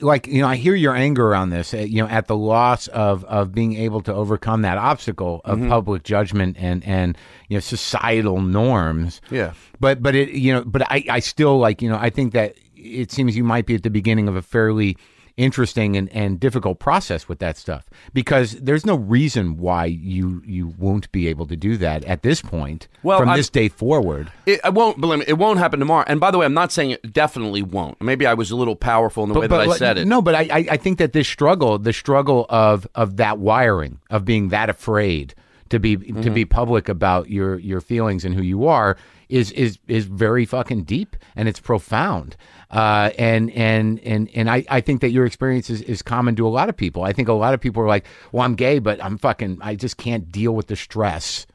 like 0.00 0.26
you 0.26 0.40
know 0.40 0.48
I 0.48 0.56
hear 0.56 0.74
your 0.74 0.94
anger 0.96 1.28
around 1.28 1.50
this, 1.50 1.74
uh, 1.74 1.78
you 1.78 2.02
know, 2.02 2.08
at 2.08 2.28
the 2.28 2.36
loss 2.36 2.88
of 2.88 3.24
of 3.24 3.52
being 3.52 3.74
able 3.74 4.00
to 4.02 4.14
overcome 4.14 4.62
that 4.62 4.78
obstacle 4.78 5.42
of 5.44 5.60
public 5.68 6.02
judgment 6.02 6.56
and 6.58 6.82
and 6.86 7.18
you 7.48 7.56
know 7.56 7.60
societal 7.60 8.40
norms. 8.40 9.20
Yeah. 9.30 9.52
But 9.80 10.02
but 10.02 10.14
it 10.14 10.30
you 10.30 10.54
know 10.54 10.64
but 10.64 10.82
I 10.90 11.04
I 11.10 11.20
still 11.20 11.58
like 11.58 11.82
you 11.82 11.90
know 11.90 11.98
I 12.00 12.08
think 12.08 12.32
that 12.32 12.54
it 12.74 13.12
seems 13.12 13.36
you 13.36 13.44
might 13.44 13.66
be 13.66 13.74
at 13.74 13.82
the 13.82 13.90
beginning 13.90 14.28
of 14.28 14.36
a 14.36 14.42
fairly 14.42 14.96
interesting 15.36 15.96
and, 15.96 16.08
and 16.10 16.38
difficult 16.40 16.78
process 16.78 17.28
with 17.28 17.38
that 17.38 17.56
stuff 17.56 17.84
because 18.12 18.52
there's 18.52 18.84
no 18.84 18.96
reason 18.96 19.56
why 19.56 19.84
you 19.86 20.42
you 20.44 20.68
won't 20.78 21.10
be 21.12 21.28
able 21.28 21.46
to 21.46 21.56
do 21.56 21.76
that 21.76 22.04
at 22.04 22.22
this 22.22 22.42
point 22.42 22.88
Well, 23.02 23.18
from 23.18 23.28
I'm- 23.30 23.38
this 23.38 23.48
day 23.48 23.68
forward. 23.68 24.30
It, 24.46 24.60
I 24.64 24.70
won't. 24.70 25.02
It 25.28 25.38
won't 25.38 25.58
happen 25.58 25.78
tomorrow. 25.80 26.04
And 26.06 26.20
by 26.20 26.30
the 26.30 26.38
way, 26.38 26.46
I'm 26.46 26.54
not 26.54 26.72
saying 26.72 26.90
it 26.90 27.12
definitely 27.12 27.62
won't. 27.62 28.00
Maybe 28.02 28.26
I 28.26 28.34
was 28.34 28.50
a 28.50 28.56
little 28.56 28.76
powerful 28.76 29.24
in 29.24 29.32
the 29.32 29.38
way 29.38 29.46
that 29.46 29.60
I 29.60 29.76
said 29.76 29.98
it. 29.98 30.06
No, 30.06 30.20
but 30.22 30.34
I, 30.34 30.42
I, 30.50 30.66
I 30.72 30.76
think 30.76 30.98
that 30.98 31.12
this 31.12 31.28
struggle, 31.28 31.78
the 31.78 31.92
struggle 31.92 32.46
of 32.48 32.86
of 32.94 33.16
that 33.18 33.38
wiring, 33.38 34.00
of 34.10 34.24
being 34.24 34.48
that 34.48 34.68
afraid 34.70 35.34
to 35.70 35.78
be 35.78 35.96
to 35.96 36.02
Mm-hmm. 36.12 36.34
be 36.34 36.44
public 36.44 36.88
about 36.88 37.30
your 37.30 37.58
your 37.58 37.80
feelings 37.80 38.24
and 38.24 38.34
who 38.34 38.42
you 38.42 38.66
are, 38.66 38.96
is 39.30 39.52
is 39.52 39.78
is 39.88 40.04
very 40.06 40.44
fucking 40.44 40.84
deep 40.84 41.16
and 41.36 41.48
it's 41.48 41.60
profound. 41.60 42.36
Uh, 42.70 43.10
and 43.18 43.50
and 43.52 43.98
and 44.00 44.28
and 44.34 44.50
I, 44.50 44.64
I 44.68 44.80
think 44.80 45.00
that 45.00 45.10
your 45.10 45.26
experience 45.26 45.70
is, 45.70 45.82
is 45.82 46.02
common 46.02 46.36
to 46.36 46.46
a 46.46 46.48
lot 46.50 46.68
of 46.68 46.76
people. 46.76 47.02
I 47.02 47.12
think 47.12 47.28
a 47.28 47.32
lot 47.32 47.54
of 47.54 47.60
people 47.60 47.82
are 47.82 47.88
like, 47.88 48.06
well, 48.32 48.44
I'm 48.44 48.54
gay, 48.54 48.78
but 48.78 49.02
I'm 49.02 49.18
fucking, 49.18 49.58
I 49.60 49.74
just 49.74 49.96
can't 49.96 50.30
deal 50.30 50.52
with 50.52 50.68
the 50.68 50.76
stress 50.76 51.46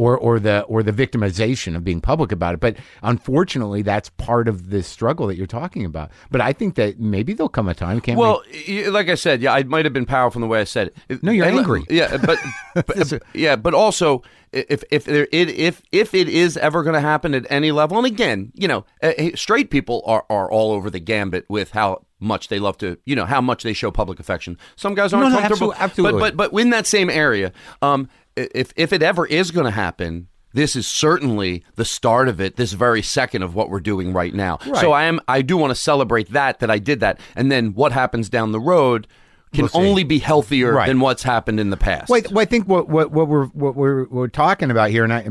or 0.00 0.16
or 0.16 0.40
the 0.40 0.60
or 0.62 0.82
the 0.82 0.92
victimization 0.92 1.76
of 1.76 1.84
being 1.84 2.00
public 2.00 2.32
about 2.32 2.54
it. 2.54 2.60
But 2.60 2.76
unfortunately, 3.02 3.82
that's 3.82 4.08
part 4.10 4.48
of 4.48 4.70
the 4.70 4.82
struggle 4.82 5.26
that 5.26 5.36
you're 5.36 5.46
talking 5.46 5.84
about. 5.84 6.10
But 6.30 6.40
I 6.40 6.52
think 6.52 6.74
that 6.76 6.98
maybe 6.98 7.34
there'll 7.34 7.48
come 7.48 7.68
a 7.68 7.74
time. 7.74 8.00
Can't 8.00 8.18
Well, 8.18 8.42
y- 8.68 8.86
like 8.88 9.08
I 9.08 9.14
said, 9.14 9.42
yeah, 9.42 9.52
I 9.52 9.62
might 9.64 9.84
have 9.84 9.92
been 9.92 10.06
powerful 10.06 10.38
in 10.38 10.42
the 10.42 10.46
way 10.48 10.60
I 10.60 10.64
said 10.64 10.90
it. 11.08 11.22
No, 11.22 11.32
you're 11.32 11.46
And- 11.46 11.58
angry. 11.58 11.84
Yeah, 11.90 12.16
but, 12.16 12.38
but 12.86 13.22
yeah, 13.34 13.56
but 13.56 13.74
also 13.74 14.22
if 14.52 14.82
if 14.90 15.04
there 15.04 15.28
it 15.30 15.48
if 15.50 15.82
if 15.92 16.14
it 16.14 16.28
is 16.28 16.56
ever 16.56 16.82
going 16.82 16.94
to 16.94 17.00
happen 17.00 17.34
at 17.34 17.46
any 17.50 17.70
level, 17.72 17.98
and 17.98 18.06
again, 18.06 18.52
you 18.54 18.68
know, 18.68 18.84
uh, 19.02 19.12
straight 19.34 19.70
people 19.70 20.02
are 20.06 20.24
are 20.30 20.50
all 20.50 20.72
over 20.72 20.88
the 20.90 20.98
gambit 21.00 21.44
with 21.48 21.70
how 21.72 22.04
much 22.22 22.48
they 22.48 22.58
love 22.58 22.76
to, 22.76 22.98
you 23.06 23.16
know, 23.16 23.24
how 23.24 23.40
much 23.40 23.62
they 23.62 23.72
show 23.72 23.90
public 23.90 24.20
affection. 24.20 24.58
Some 24.76 24.94
guys 24.94 25.12
aren't 25.14 25.28
No, 25.30 25.34
no, 25.34 25.40
comfortable, 25.40 25.72
absolute- 25.72 25.82
absolutely. 25.84 26.20
but 26.20 26.36
but 26.36 26.50
but 26.52 26.60
in 26.60 26.70
that 26.70 26.86
same 26.86 27.08
area, 27.10 27.52
um, 27.80 28.08
if 28.36 28.72
if 28.76 28.92
it 28.92 29.02
ever 29.02 29.26
is 29.26 29.50
going 29.50 29.66
to 29.66 29.70
happen. 29.72 30.28
This 30.52 30.74
is 30.74 30.88
certainly 30.88 31.62
the 31.76 31.84
start 31.84 32.26
of 32.26 32.40
it. 32.40 32.56
This 32.56 32.72
very 32.72 33.02
second 33.02 33.44
of 33.44 33.54
what 33.54 33.70
we're 33.70 33.78
doing 33.78 34.12
right 34.12 34.34
now. 34.34 34.58
So 34.80 34.90
I 34.90 35.04
am. 35.04 35.20
I 35.28 35.42
do 35.42 35.56
want 35.56 35.70
to 35.70 35.76
celebrate 35.76 36.30
that. 36.32 36.58
That 36.58 36.72
I 36.72 36.78
did 36.78 36.98
that, 37.00 37.20
and 37.36 37.52
then 37.52 37.72
what 37.74 37.92
happens 37.92 38.28
down 38.28 38.50
the 38.50 38.58
road 38.58 39.06
can 39.54 39.68
see. 39.68 39.78
only 39.78 40.02
be 40.02 40.18
healthier 40.18 40.72
Right. 40.72 40.88
than 40.88 40.98
what's 40.98 41.22
happened 41.22 41.60
in 41.60 41.70
the 41.70 41.76
past. 41.76 42.08
Wait, 42.08 42.32
well, 42.32 42.42
I 42.42 42.46
think 42.46 42.66
what, 42.66 42.88
what, 42.88 43.12
what 43.12 43.28
we're 43.28 43.46
what 43.46 43.76
we're 43.76 44.08
we're 44.08 44.26
talking 44.26 44.72
about 44.72 44.90
here, 44.90 45.04
and 45.04 45.12
I 45.12 45.28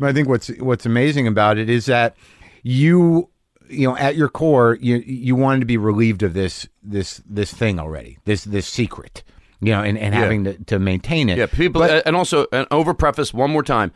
I 0.00 0.14
think 0.14 0.26
what's 0.26 0.48
what's 0.58 0.86
amazing 0.86 1.26
about 1.26 1.58
it 1.58 1.68
is 1.68 1.84
that 1.86 2.16
you 2.62 3.28
you 3.68 3.86
know 3.86 3.96
at 3.98 4.16
your 4.16 4.30
core 4.30 4.78
you 4.80 4.96
you 5.06 5.36
wanted 5.36 5.60
to 5.60 5.66
be 5.66 5.76
relieved 5.76 6.22
of 6.22 6.32
this 6.32 6.66
this 6.82 7.20
this 7.28 7.52
thing 7.52 7.78
already 7.78 8.18
this 8.24 8.44
this 8.44 8.66
secret 8.66 9.22
you 9.62 9.72
know 9.72 9.82
and, 9.82 9.96
and 9.96 10.14
having 10.14 10.44
to, 10.44 10.52
to 10.64 10.78
maintain 10.78 11.28
it 11.30 11.38
Yeah, 11.38 11.46
people, 11.46 11.82
uh, 11.82 12.02
and 12.04 12.14
also 12.16 12.46
an 12.52 12.66
over 12.70 12.92
preface 12.94 13.32
one 13.32 13.50
more 13.50 13.62
time, 13.62 13.92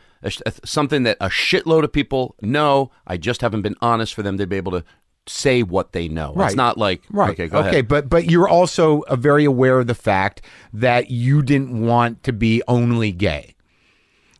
something 0.65 1.03
that 1.03 1.17
a 1.19 1.27
shitload 1.29 1.83
of 1.83 1.91
people 1.91 2.35
know. 2.41 2.89
I 3.05 3.17
just 3.17 3.41
haven't 3.41 3.61
been 3.61 3.75
honest 3.81 4.13
for 4.13 4.23
them 4.23 4.37
to 4.37 4.47
be 4.47 4.55
able 4.55 4.71
to 4.71 4.83
say 5.27 5.61
what 5.61 5.91
they 5.91 6.07
know. 6.07 6.33
Right. 6.33 6.47
It's 6.47 6.55
not 6.55 6.77
like 6.77 7.03
Right. 7.09 7.31
Okay, 7.31 7.47
go 7.49 7.59
okay, 7.59 7.69
ahead. 7.69 7.87
but 7.89 8.09
but 8.09 8.31
you're 8.31 8.47
also 8.47 9.03
very 9.11 9.43
aware 9.43 9.79
of 9.81 9.87
the 9.87 9.95
fact 9.95 10.41
that 10.71 11.11
you 11.11 11.41
didn't 11.41 11.85
want 11.85 12.23
to 12.23 12.31
be 12.33 12.63
only 12.67 13.11
gay. 13.11 13.53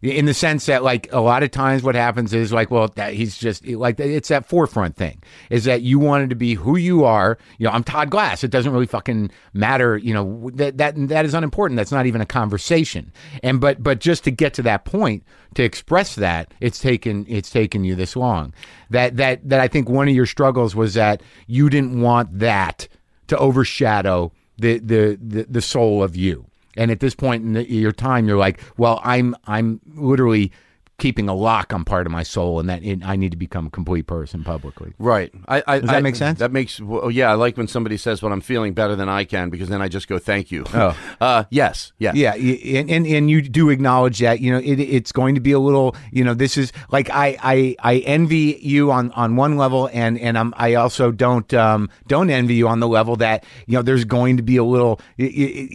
In 0.04 0.28
the 0.28 0.34
sense 0.34 0.68
that, 0.68 0.84
like, 0.84 1.12
a 1.12 1.20
lot 1.20 1.42
of 1.42 1.50
times 1.50 1.82
what 1.82 1.96
happens 1.96 2.32
is, 2.32 2.54
like, 2.54 2.70
well, 2.70 2.88
that 2.96 3.16
he's 3.16 3.36
just 3.36 3.66
like, 3.66 4.00
it's 4.00 4.28
that 4.30 4.46
forefront 4.46 4.96
thing 4.96 5.24
is 5.50 5.64
that 5.64 5.82
you 5.82 5.98
wanted 5.98 6.30
to 6.30 6.36
be 6.36 6.54
who 6.54 6.78
you 6.78 7.04
are. 7.04 7.40
You 7.58 7.66
know, 7.66 7.72
I'm 7.72 7.84
Todd 7.84 8.12
Glass. 8.12 8.44
It 8.44 8.52
doesn't 8.52 8.72
really 8.72 8.86
fucking 8.86 9.32
matter. 9.54 9.98
You 9.98 10.14
know, 10.14 10.52
that, 10.54 10.78
that, 10.78 11.08
that 11.08 11.26
is 11.26 11.34
unimportant. 11.34 11.78
That's 11.78 11.92
not 11.92 12.06
even 12.06 12.22
a 12.22 12.28
conversation. 12.28 13.12
And, 13.42 13.60
but, 13.60 13.82
but 13.82 14.00
just 14.00 14.24
to 14.26 14.32
get 14.32 14.54
to 14.54 14.62
that 14.62 14.86
point, 14.86 15.24
to 15.56 15.64
express 15.64 16.14
that, 16.14 16.54
it's 16.60 16.78
taken, 16.78 17.26
it's 17.28 17.50
taken 17.50 17.84
you 17.84 17.96
this 17.96 18.16
long. 18.16 18.54
That, 18.92 19.18
that, 19.18 19.50
that 19.50 19.60
I 19.60 19.68
think 19.68 19.90
one 19.90 20.08
of 20.08 20.14
your 20.14 20.28
struggles 20.28 20.76
was 20.76 20.94
that 20.94 21.24
you 21.48 21.72
didn't 21.72 22.00
want 22.00 22.38
that 22.38 22.88
to 23.28 23.38
overshadow 23.40 24.32
the, 24.60 24.78
the, 24.78 25.18
the, 25.20 25.48
the 25.50 25.62
soul 25.62 26.04
of 26.04 26.16
you. 26.16 26.46
And 26.78 26.92
at 26.92 27.00
this 27.00 27.16
point 27.16 27.44
in 27.44 27.54
the, 27.54 27.72
your 27.72 27.92
time, 27.92 28.28
you're 28.28 28.38
like, 28.38 28.62
well, 28.78 29.02
I'm 29.04 29.36
I'm 29.46 29.82
literally 29.96 30.52
keeping 31.00 31.30
a 31.30 31.34
lock 31.36 31.74
on 31.74 31.86
part 31.86 32.08
of 32.08 32.12
my 32.12 32.24
soul, 32.24 32.60
and 32.60 32.68
that 32.70 32.84
it, 32.84 33.06
I 33.06 33.16
need 33.16 33.30
to 33.32 33.38
become 33.38 33.68
a 33.68 33.70
complete 33.70 34.08
person 34.08 34.44
publicly. 34.44 34.94
Right. 34.98 35.32
I, 35.48 35.64
I, 35.68 35.80
Does 35.80 35.90
that 35.90 35.98
I- 35.98 36.02
make 36.02 36.16
sense? 36.16 36.40
That 36.40 36.52
makes. 36.52 36.80
Well, 36.82 37.12
yeah, 37.12 37.30
I 37.32 37.36
like 37.36 37.56
when 37.56 37.68
somebody 37.68 37.98
says 37.98 38.24
what 38.24 38.32
I'm 38.32 38.42
feeling 38.42 38.74
better 38.74 38.96
than 38.96 39.08
I 39.08 39.24
can 39.24 39.50
because 39.52 39.70
then 39.70 39.82
I 39.82 39.90
just 39.90 40.08
go 40.08 40.18
thank 40.18 40.52
you. 40.52 40.66
Oh. 40.74 40.98
uh, 41.22 41.44
yes, 41.52 41.92
yes. 42.00 42.16
Yeah, 42.16 42.34
and, 42.34 42.90
and 42.90 43.06
and 43.06 43.30
you 43.30 43.42
do 43.44 43.70
acknowledge 43.70 44.20
that 44.20 44.40
you 44.42 44.52
know 44.52 44.58
it, 44.60 44.80
it's 44.80 45.12
going 45.12 45.36
to 45.36 45.42
be 45.42 45.52
a 45.52 45.60
little 45.60 45.96
you 46.12 46.24
know 46.24 46.34
this 46.34 46.58
is 46.58 46.72
like 46.92 47.10
I 47.12 47.38
I, 47.44 47.76
I 47.80 47.98
envy 48.00 48.58
you 48.62 48.92
on, 48.92 49.12
on 49.12 49.36
one 49.36 49.58
level 49.58 49.90
and 49.94 50.20
and 50.20 50.38
I'm, 50.38 50.54
I 50.58 50.74
also 50.76 51.12
don't 51.12 51.52
um 51.54 51.90
don't 52.08 52.30
envy 52.30 52.56
you 52.56 52.68
on 52.68 52.80
the 52.80 52.88
level 52.88 53.16
that 53.18 53.44
you 53.68 53.74
know 53.76 53.82
there's 53.84 54.06
going 54.06 54.38
to 54.38 54.44
be 54.44 54.58
a 54.58 54.64
little 54.64 55.00
i 55.20 55.24
i 55.24 55.26
i- 55.26 55.68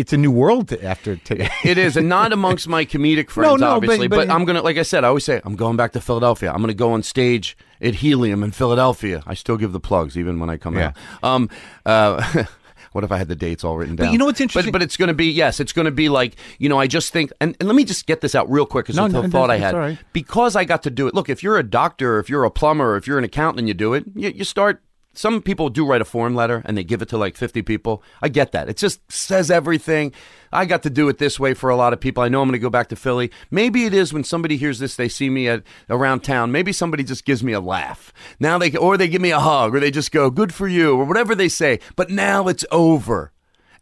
it's 0.00 0.12
a 0.12 0.16
new 0.16 0.30
world 0.30 0.72
after 0.72 1.16
today. 1.16 1.50
It 1.64 1.76
is, 1.78 1.96
and 1.96 2.08
not 2.08 2.32
amongst 2.40 2.66
my 2.68 2.84
comedic 2.86 3.28
friends, 3.30 3.60
no, 3.60 3.66
but- 3.66 3.76
obviously. 3.76 4.08
But, 4.08 4.16
but- 4.28 4.30
I'm 4.30 4.44
gonna, 4.44 4.62
like 4.70 4.78
I 4.78 4.82
said, 4.82 5.02
I 5.04 5.08
always 5.08 5.24
say, 5.24 5.40
I'm 5.44 5.56
going 5.56 5.76
back 5.76 5.92
to 5.92 6.00
Philadelphia. 6.00 6.52
I'm 6.52 6.60
gonna 6.60 6.74
go 6.74 6.92
on 6.92 7.02
stage 7.02 7.56
at 7.80 7.96
Helium 7.96 8.42
in 8.44 8.52
Philadelphia. 8.52 9.22
I 9.26 9.34
still 9.34 9.56
give 9.56 9.72
the 9.72 9.80
plugs 9.80 10.16
even 10.16 10.38
when 10.38 10.48
I 10.48 10.56
come 10.56 10.76
Yeah. 10.76 10.92
out. 11.22 11.24
Um, 11.24 11.50
uh, 11.84 12.44
what 12.92 13.02
if 13.04 13.10
I 13.10 13.18
had 13.18 13.26
the 13.28 13.34
dates 13.36 13.64
all 13.64 13.76
written 13.76 13.96
down? 13.96 14.12
you 14.12 14.18
know 14.18 14.26
what's 14.26 14.40
interesting- 14.40 14.70
But, 14.72 14.78
but 14.78 14.82
it's 14.82 14.96
gonna 14.96 15.14
be 15.14 15.26
yes, 15.30 15.58
it's 15.58 15.72
gonna 15.72 15.90
be 15.90 16.08
like 16.08 16.36
you 16.58 16.68
know. 16.68 16.78
I 16.78 16.86
just 16.86 17.12
think, 17.12 17.32
and, 17.40 17.56
and 17.58 17.68
let 17.68 17.74
me 17.74 17.84
just 17.84 18.06
get 18.06 18.20
this 18.20 18.34
out 18.36 18.48
real 18.50 18.64
quick 18.66 18.84
because 18.86 18.96
No, 18.96 19.06
no, 19.08 19.22
a 19.22 19.28
thought 19.28 19.50
I 19.50 19.56
had 19.58 19.74
right. 19.74 19.98
because 20.12 20.54
I 20.54 20.64
got 20.64 20.82
to 20.84 20.90
do 20.90 21.06
it. 21.08 21.14
Look, 21.14 21.28
if 21.28 21.42
you're 21.42 21.58
a 21.58 21.62
doctor, 21.64 22.18
if 22.20 22.28
you're 22.30 22.44
a 22.44 22.50
plumber, 22.50 22.96
if 22.96 23.06
you're 23.08 23.18
an 23.18 23.24
accountant, 23.24 23.58
and 23.60 23.68
you 23.68 23.74
do 23.74 23.94
it, 23.94 24.04
you, 24.14 24.28
you 24.30 24.44
start. 24.44 24.82
Some 25.12 25.42
people 25.42 25.70
do 25.70 25.84
write 25.84 26.00
a 26.00 26.04
form 26.04 26.34
letter 26.34 26.62
and 26.64 26.76
they 26.76 26.84
give 26.84 27.02
it 27.02 27.08
to 27.08 27.18
like 27.18 27.36
50 27.36 27.62
people. 27.62 28.02
I 28.22 28.28
get 28.28 28.52
that. 28.52 28.68
It 28.68 28.76
just 28.76 29.00
says 29.10 29.50
everything. 29.50 30.12
I 30.52 30.64
got 30.66 30.82
to 30.84 30.90
do 30.90 31.08
it 31.08 31.18
this 31.18 31.38
way 31.40 31.52
for 31.52 31.68
a 31.68 31.76
lot 31.76 31.92
of 31.92 32.00
people. 32.00 32.22
I 32.22 32.28
know 32.28 32.40
I'm 32.40 32.48
going 32.48 32.52
to 32.52 32.58
go 32.58 32.70
back 32.70 32.88
to 32.88 32.96
Philly. 32.96 33.30
Maybe 33.50 33.84
it 33.84 33.94
is 33.94 34.12
when 34.12 34.24
somebody 34.24 34.56
hears 34.56 34.78
this, 34.78 34.94
they 34.94 35.08
see 35.08 35.28
me 35.28 35.48
at 35.48 35.64
around 35.88 36.20
town. 36.20 36.52
Maybe 36.52 36.72
somebody 36.72 37.02
just 37.02 37.24
gives 37.24 37.42
me 37.42 37.52
a 37.52 37.60
laugh. 37.60 38.12
Now 38.38 38.56
they 38.56 38.74
or 38.76 38.96
they 38.96 39.08
give 39.08 39.22
me 39.22 39.30
a 39.30 39.40
hug 39.40 39.74
or 39.74 39.80
they 39.80 39.90
just 39.90 40.12
go 40.12 40.30
good 40.30 40.54
for 40.54 40.68
you 40.68 40.96
or 40.96 41.04
whatever 41.04 41.34
they 41.34 41.48
say. 41.48 41.80
But 41.96 42.10
now 42.10 42.46
it's 42.46 42.64
over 42.70 43.32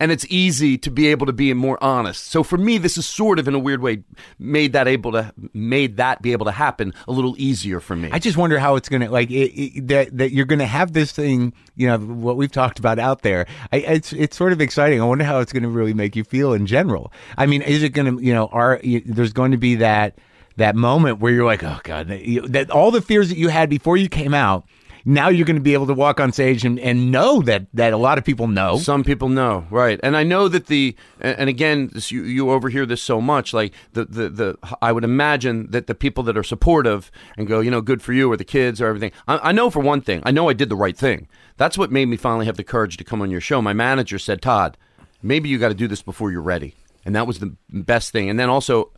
and 0.00 0.12
it's 0.12 0.24
easy 0.28 0.78
to 0.78 0.90
be 0.90 1.08
able 1.08 1.26
to 1.26 1.32
be 1.32 1.52
more 1.54 1.82
honest. 1.82 2.26
So 2.26 2.42
for 2.42 2.56
me, 2.56 2.78
this 2.78 2.96
is 2.96 3.06
sort 3.06 3.38
of 3.38 3.48
in 3.48 3.54
a 3.54 3.58
weird 3.58 3.80
way 3.80 4.02
made 4.38 4.72
that 4.72 4.86
able 4.86 5.12
to 5.12 5.32
made 5.52 5.96
that 5.96 6.22
be 6.22 6.32
able 6.32 6.46
to 6.46 6.52
happen 6.52 6.94
a 7.06 7.12
little 7.12 7.34
easier 7.38 7.80
for 7.80 7.96
me. 7.96 8.08
I 8.12 8.18
just 8.18 8.36
wonder 8.36 8.58
how 8.58 8.76
it's 8.76 8.88
gonna 8.88 9.10
like 9.10 9.30
it, 9.30 9.52
it, 9.54 9.88
that 9.88 10.16
that 10.16 10.32
you're 10.32 10.46
gonna 10.46 10.66
have 10.66 10.92
this 10.92 11.12
thing, 11.12 11.52
you 11.76 11.86
know, 11.86 11.98
what 11.98 12.36
we've 12.36 12.52
talked 12.52 12.78
about 12.78 12.98
out 12.98 13.22
there. 13.22 13.46
I, 13.72 13.78
it's 13.78 14.12
it's 14.12 14.36
sort 14.36 14.52
of 14.52 14.60
exciting. 14.60 15.00
I 15.00 15.04
wonder 15.04 15.24
how 15.24 15.40
it's 15.40 15.52
gonna 15.52 15.68
really 15.68 15.94
make 15.94 16.16
you 16.16 16.24
feel 16.24 16.52
in 16.52 16.66
general. 16.66 17.12
I 17.36 17.46
mean, 17.46 17.62
is 17.62 17.82
it 17.82 17.90
gonna, 17.90 18.20
you 18.20 18.32
know, 18.32 18.46
are 18.48 18.80
there's 18.82 19.32
going 19.32 19.50
to 19.52 19.58
be 19.58 19.76
that 19.76 20.18
that 20.56 20.76
moment 20.76 21.20
where 21.20 21.32
you're 21.32 21.46
like, 21.46 21.62
oh 21.62 21.80
god, 21.82 22.08
that 22.08 22.70
all 22.70 22.90
the 22.90 23.00
fears 23.00 23.28
that 23.28 23.38
you 23.38 23.48
had 23.48 23.70
before 23.70 23.96
you 23.96 24.08
came 24.08 24.34
out. 24.34 24.66
Now 25.08 25.30
you're 25.30 25.46
going 25.46 25.56
to 25.56 25.62
be 25.62 25.72
able 25.72 25.86
to 25.86 25.94
walk 25.94 26.20
on 26.20 26.32
stage 26.32 26.66
and, 26.66 26.78
and 26.78 27.10
know 27.10 27.40
that, 27.40 27.66
that 27.72 27.94
a 27.94 27.96
lot 27.96 28.18
of 28.18 28.26
people 28.26 28.46
know. 28.46 28.76
Some 28.76 29.04
people 29.04 29.30
know, 29.30 29.66
right? 29.70 29.98
And 30.02 30.14
I 30.14 30.22
know 30.22 30.48
that 30.48 30.66
the 30.66 30.94
and 31.18 31.48
again, 31.48 31.88
this, 31.94 32.12
you 32.12 32.24
you 32.24 32.50
overhear 32.50 32.84
this 32.84 33.02
so 33.02 33.18
much. 33.18 33.54
Like 33.54 33.72
the, 33.94 34.04
the 34.04 34.28
the 34.28 34.58
I 34.82 34.92
would 34.92 35.04
imagine 35.04 35.70
that 35.70 35.86
the 35.86 35.94
people 35.94 36.22
that 36.24 36.36
are 36.36 36.42
supportive 36.42 37.10
and 37.38 37.48
go, 37.48 37.60
you 37.60 37.70
know, 37.70 37.80
good 37.80 38.02
for 38.02 38.12
you, 38.12 38.30
or 38.30 38.36
the 38.36 38.44
kids, 38.44 38.82
or 38.82 38.86
everything. 38.86 39.12
I, 39.26 39.48
I 39.48 39.52
know 39.52 39.70
for 39.70 39.80
one 39.80 40.02
thing, 40.02 40.20
I 40.26 40.30
know 40.30 40.50
I 40.50 40.52
did 40.52 40.68
the 40.68 40.76
right 40.76 40.96
thing. 40.96 41.26
That's 41.56 41.78
what 41.78 41.90
made 41.90 42.08
me 42.08 42.18
finally 42.18 42.44
have 42.44 42.58
the 42.58 42.64
courage 42.64 42.98
to 42.98 43.04
come 43.04 43.22
on 43.22 43.30
your 43.30 43.40
show. 43.40 43.62
My 43.62 43.72
manager 43.72 44.18
said, 44.18 44.42
Todd. 44.42 44.76
maybe 45.22 45.48
you 45.48 45.58
got 45.58 45.68
to 45.68 45.74
do 45.74 45.88
this 45.88 46.02
before 46.02 46.30
you're 46.30 46.42
ready. 46.42 46.74
And 47.04 47.14
that 47.16 47.26
was 47.26 47.38
the 47.38 47.56
best 47.70 48.12
thing. 48.12 48.28
And 48.28 48.38
then 48.38 48.50
also, 48.50 48.92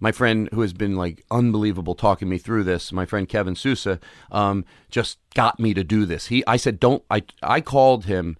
my 0.00 0.12
friend 0.12 0.48
who 0.52 0.60
has 0.60 0.72
been 0.72 0.96
like 0.96 1.24
unbelievable 1.30 1.94
talking 1.94 2.28
me 2.28 2.38
through 2.38 2.64
this, 2.64 2.92
my 2.92 3.06
friend 3.06 3.28
Kevin 3.28 3.54
Sousa, 3.54 3.98
um, 4.30 4.64
just 4.90 5.18
got 5.34 5.58
me 5.58 5.74
to 5.74 5.84
do 5.84 6.04
this. 6.06 6.26
He, 6.26 6.44
I 6.46 6.56
said, 6.56 6.80
don't. 6.80 7.02
I, 7.10 7.22
I 7.42 7.60
called 7.60 8.04
him. 8.06 8.36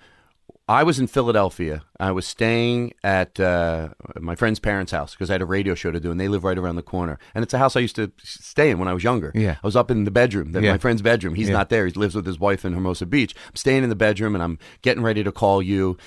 I 0.66 0.82
was 0.82 0.98
in 0.98 1.08
Philadelphia. 1.08 1.82
I 2.00 2.10
was 2.10 2.26
staying 2.26 2.94
at 3.04 3.38
uh, 3.38 3.90
my 4.18 4.34
friend's 4.34 4.58
parents' 4.58 4.92
house 4.92 5.12
because 5.12 5.28
I 5.28 5.34
had 5.34 5.42
a 5.42 5.46
radio 5.46 5.74
show 5.74 5.90
to 5.90 6.00
do, 6.00 6.10
and 6.10 6.18
they 6.18 6.26
live 6.28 6.42
right 6.42 6.56
around 6.56 6.76
the 6.76 6.82
corner. 6.82 7.18
And 7.34 7.42
it's 7.42 7.52
a 7.52 7.58
house 7.58 7.76
I 7.76 7.80
used 7.80 7.96
to 7.96 8.10
stay 8.22 8.70
in 8.70 8.78
when 8.78 8.88
I 8.88 8.94
was 8.94 9.04
younger. 9.04 9.30
Yeah. 9.34 9.56
I 9.62 9.66
was 9.66 9.76
up 9.76 9.90
in 9.90 10.04
the 10.04 10.10
bedroom, 10.10 10.52
the, 10.52 10.62
Yeah. 10.62 10.72
my 10.72 10.78
friend's 10.78 11.02
bedroom. 11.02 11.34
He's 11.34 11.48
Yeah. 11.48 11.54
not 11.54 11.68
there. 11.68 11.86
He 11.86 11.92
lives 11.92 12.14
with 12.14 12.24
his 12.24 12.38
wife 12.38 12.64
in 12.64 12.72
Hermosa 12.72 13.04
Beach. 13.04 13.34
I'm 13.46 13.56
staying 13.56 13.82
in 13.82 13.90
the 13.90 13.94
bedroom, 13.94 14.34
and 14.34 14.42
I'm 14.42 14.58
getting 14.80 15.02
ready 15.02 15.22
to 15.22 15.32
call 15.32 15.60
you. 15.60 15.98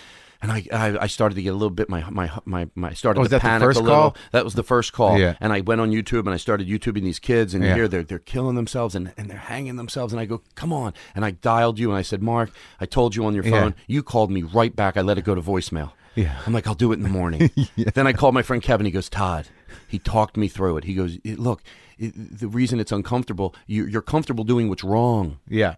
And 0.42 0.52
I, 0.52 0.66
I, 0.72 0.98
I 1.04 1.08
started 1.08 1.36
to 1.36 1.42
get 1.42 1.50
a 1.50 1.54
little 1.54 1.70
bit 1.72 1.90
my 1.90 2.08
my 2.10 2.30
my, 2.46 2.68
my 2.76 2.90
I 2.90 2.94
started 2.94 3.20
Oh, 3.20 3.22
to 3.22 3.26
was 3.26 3.30
that 3.32 3.38
the 3.38 3.48
panic 3.48 3.64
a 3.64 3.68
little. 3.80 3.86
call? 3.86 4.18
That 4.32 4.44
was 4.46 4.54
the 4.54 4.64
first 4.64 4.94
call. 4.94 5.18
Yeah. 5.18 5.36
And 5.40 5.52
I 5.52 5.62
went 5.62 5.82
on 5.82 5.92
YouTube 5.92 6.20
and 6.22 6.30
I 6.30 6.38
started 6.38 6.68
YouTubing 6.68 7.02
these 7.04 7.20
kids, 7.20 7.54
and 7.54 7.64
Yeah. 7.64 7.74
hear 7.76 7.88
they're 7.88 8.04
they're 8.04 8.20
killing 8.20 8.56
themselves 8.56 8.94
and, 8.96 9.14
and 9.18 9.30
they're 9.30 9.38
hanging 9.38 9.78
themselves. 9.78 10.14
And 10.14 10.20
I 10.20 10.26
go, 10.26 10.42
come 10.56 10.72
on. 10.72 10.94
And 11.16 11.26
I 11.26 11.32
dialed 11.32 11.80
you 11.80 11.90
and 11.90 11.98
I 11.98 12.02
said, 12.04 12.22
Marc, 12.22 12.52
I 12.80 12.86
told 12.86 13.16
you 13.16 13.26
on 13.26 13.34
your 13.34 13.44
Yeah. 13.46 13.52
phone. 13.52 13.76
You 13.88 14.04
called 14.04 14.30
me 14.32 14.44
right 14.44 14.76
back. 14.76 14.96
I 14.98 15.02
let 15.02 15.18
it 15.18 15.24
go 15.24 15.34
to 15.36 15.42
voicemail. 15.42 15.92
Yeah. 16.16 16.40
I'm 16.48 16.54
like, 16.54 16.66
I'll 16.68 16.74
do 16.74 16.92
it 16.92 16.96
in 16.96 17.04
the 17.04 17.10
morning. 17.10 17.52
Then 17.94 18.08
I 18.08 18.14
called 18.14 18.34
my 18.34 18.42
friend 18.42 18.62
Kevin. 18.62 18.86
He 18.86 18.92
goes, 18.92 19.08
Todd. 19.10 19.48
He 19.88 20.00
talked 20.00 20.36
me 20.38 20.48
through 20.48 20.78
it. 20.78 20.84
He 20.86 20.94
goes, 20.96 21.18
look, 21.24 21.62
the 22.00 22.48
reason 22.48 22.80
it's 22.80 22.92
uncomfortable, 22.92 23.54
you, 23.68 23.86
you're 23.86 24.02
comfortable 24.02 24.44
doing 24.44 24.70
what's 24.70 24.84
wrong 24.84 25.40
Yeah. 25.48 25.76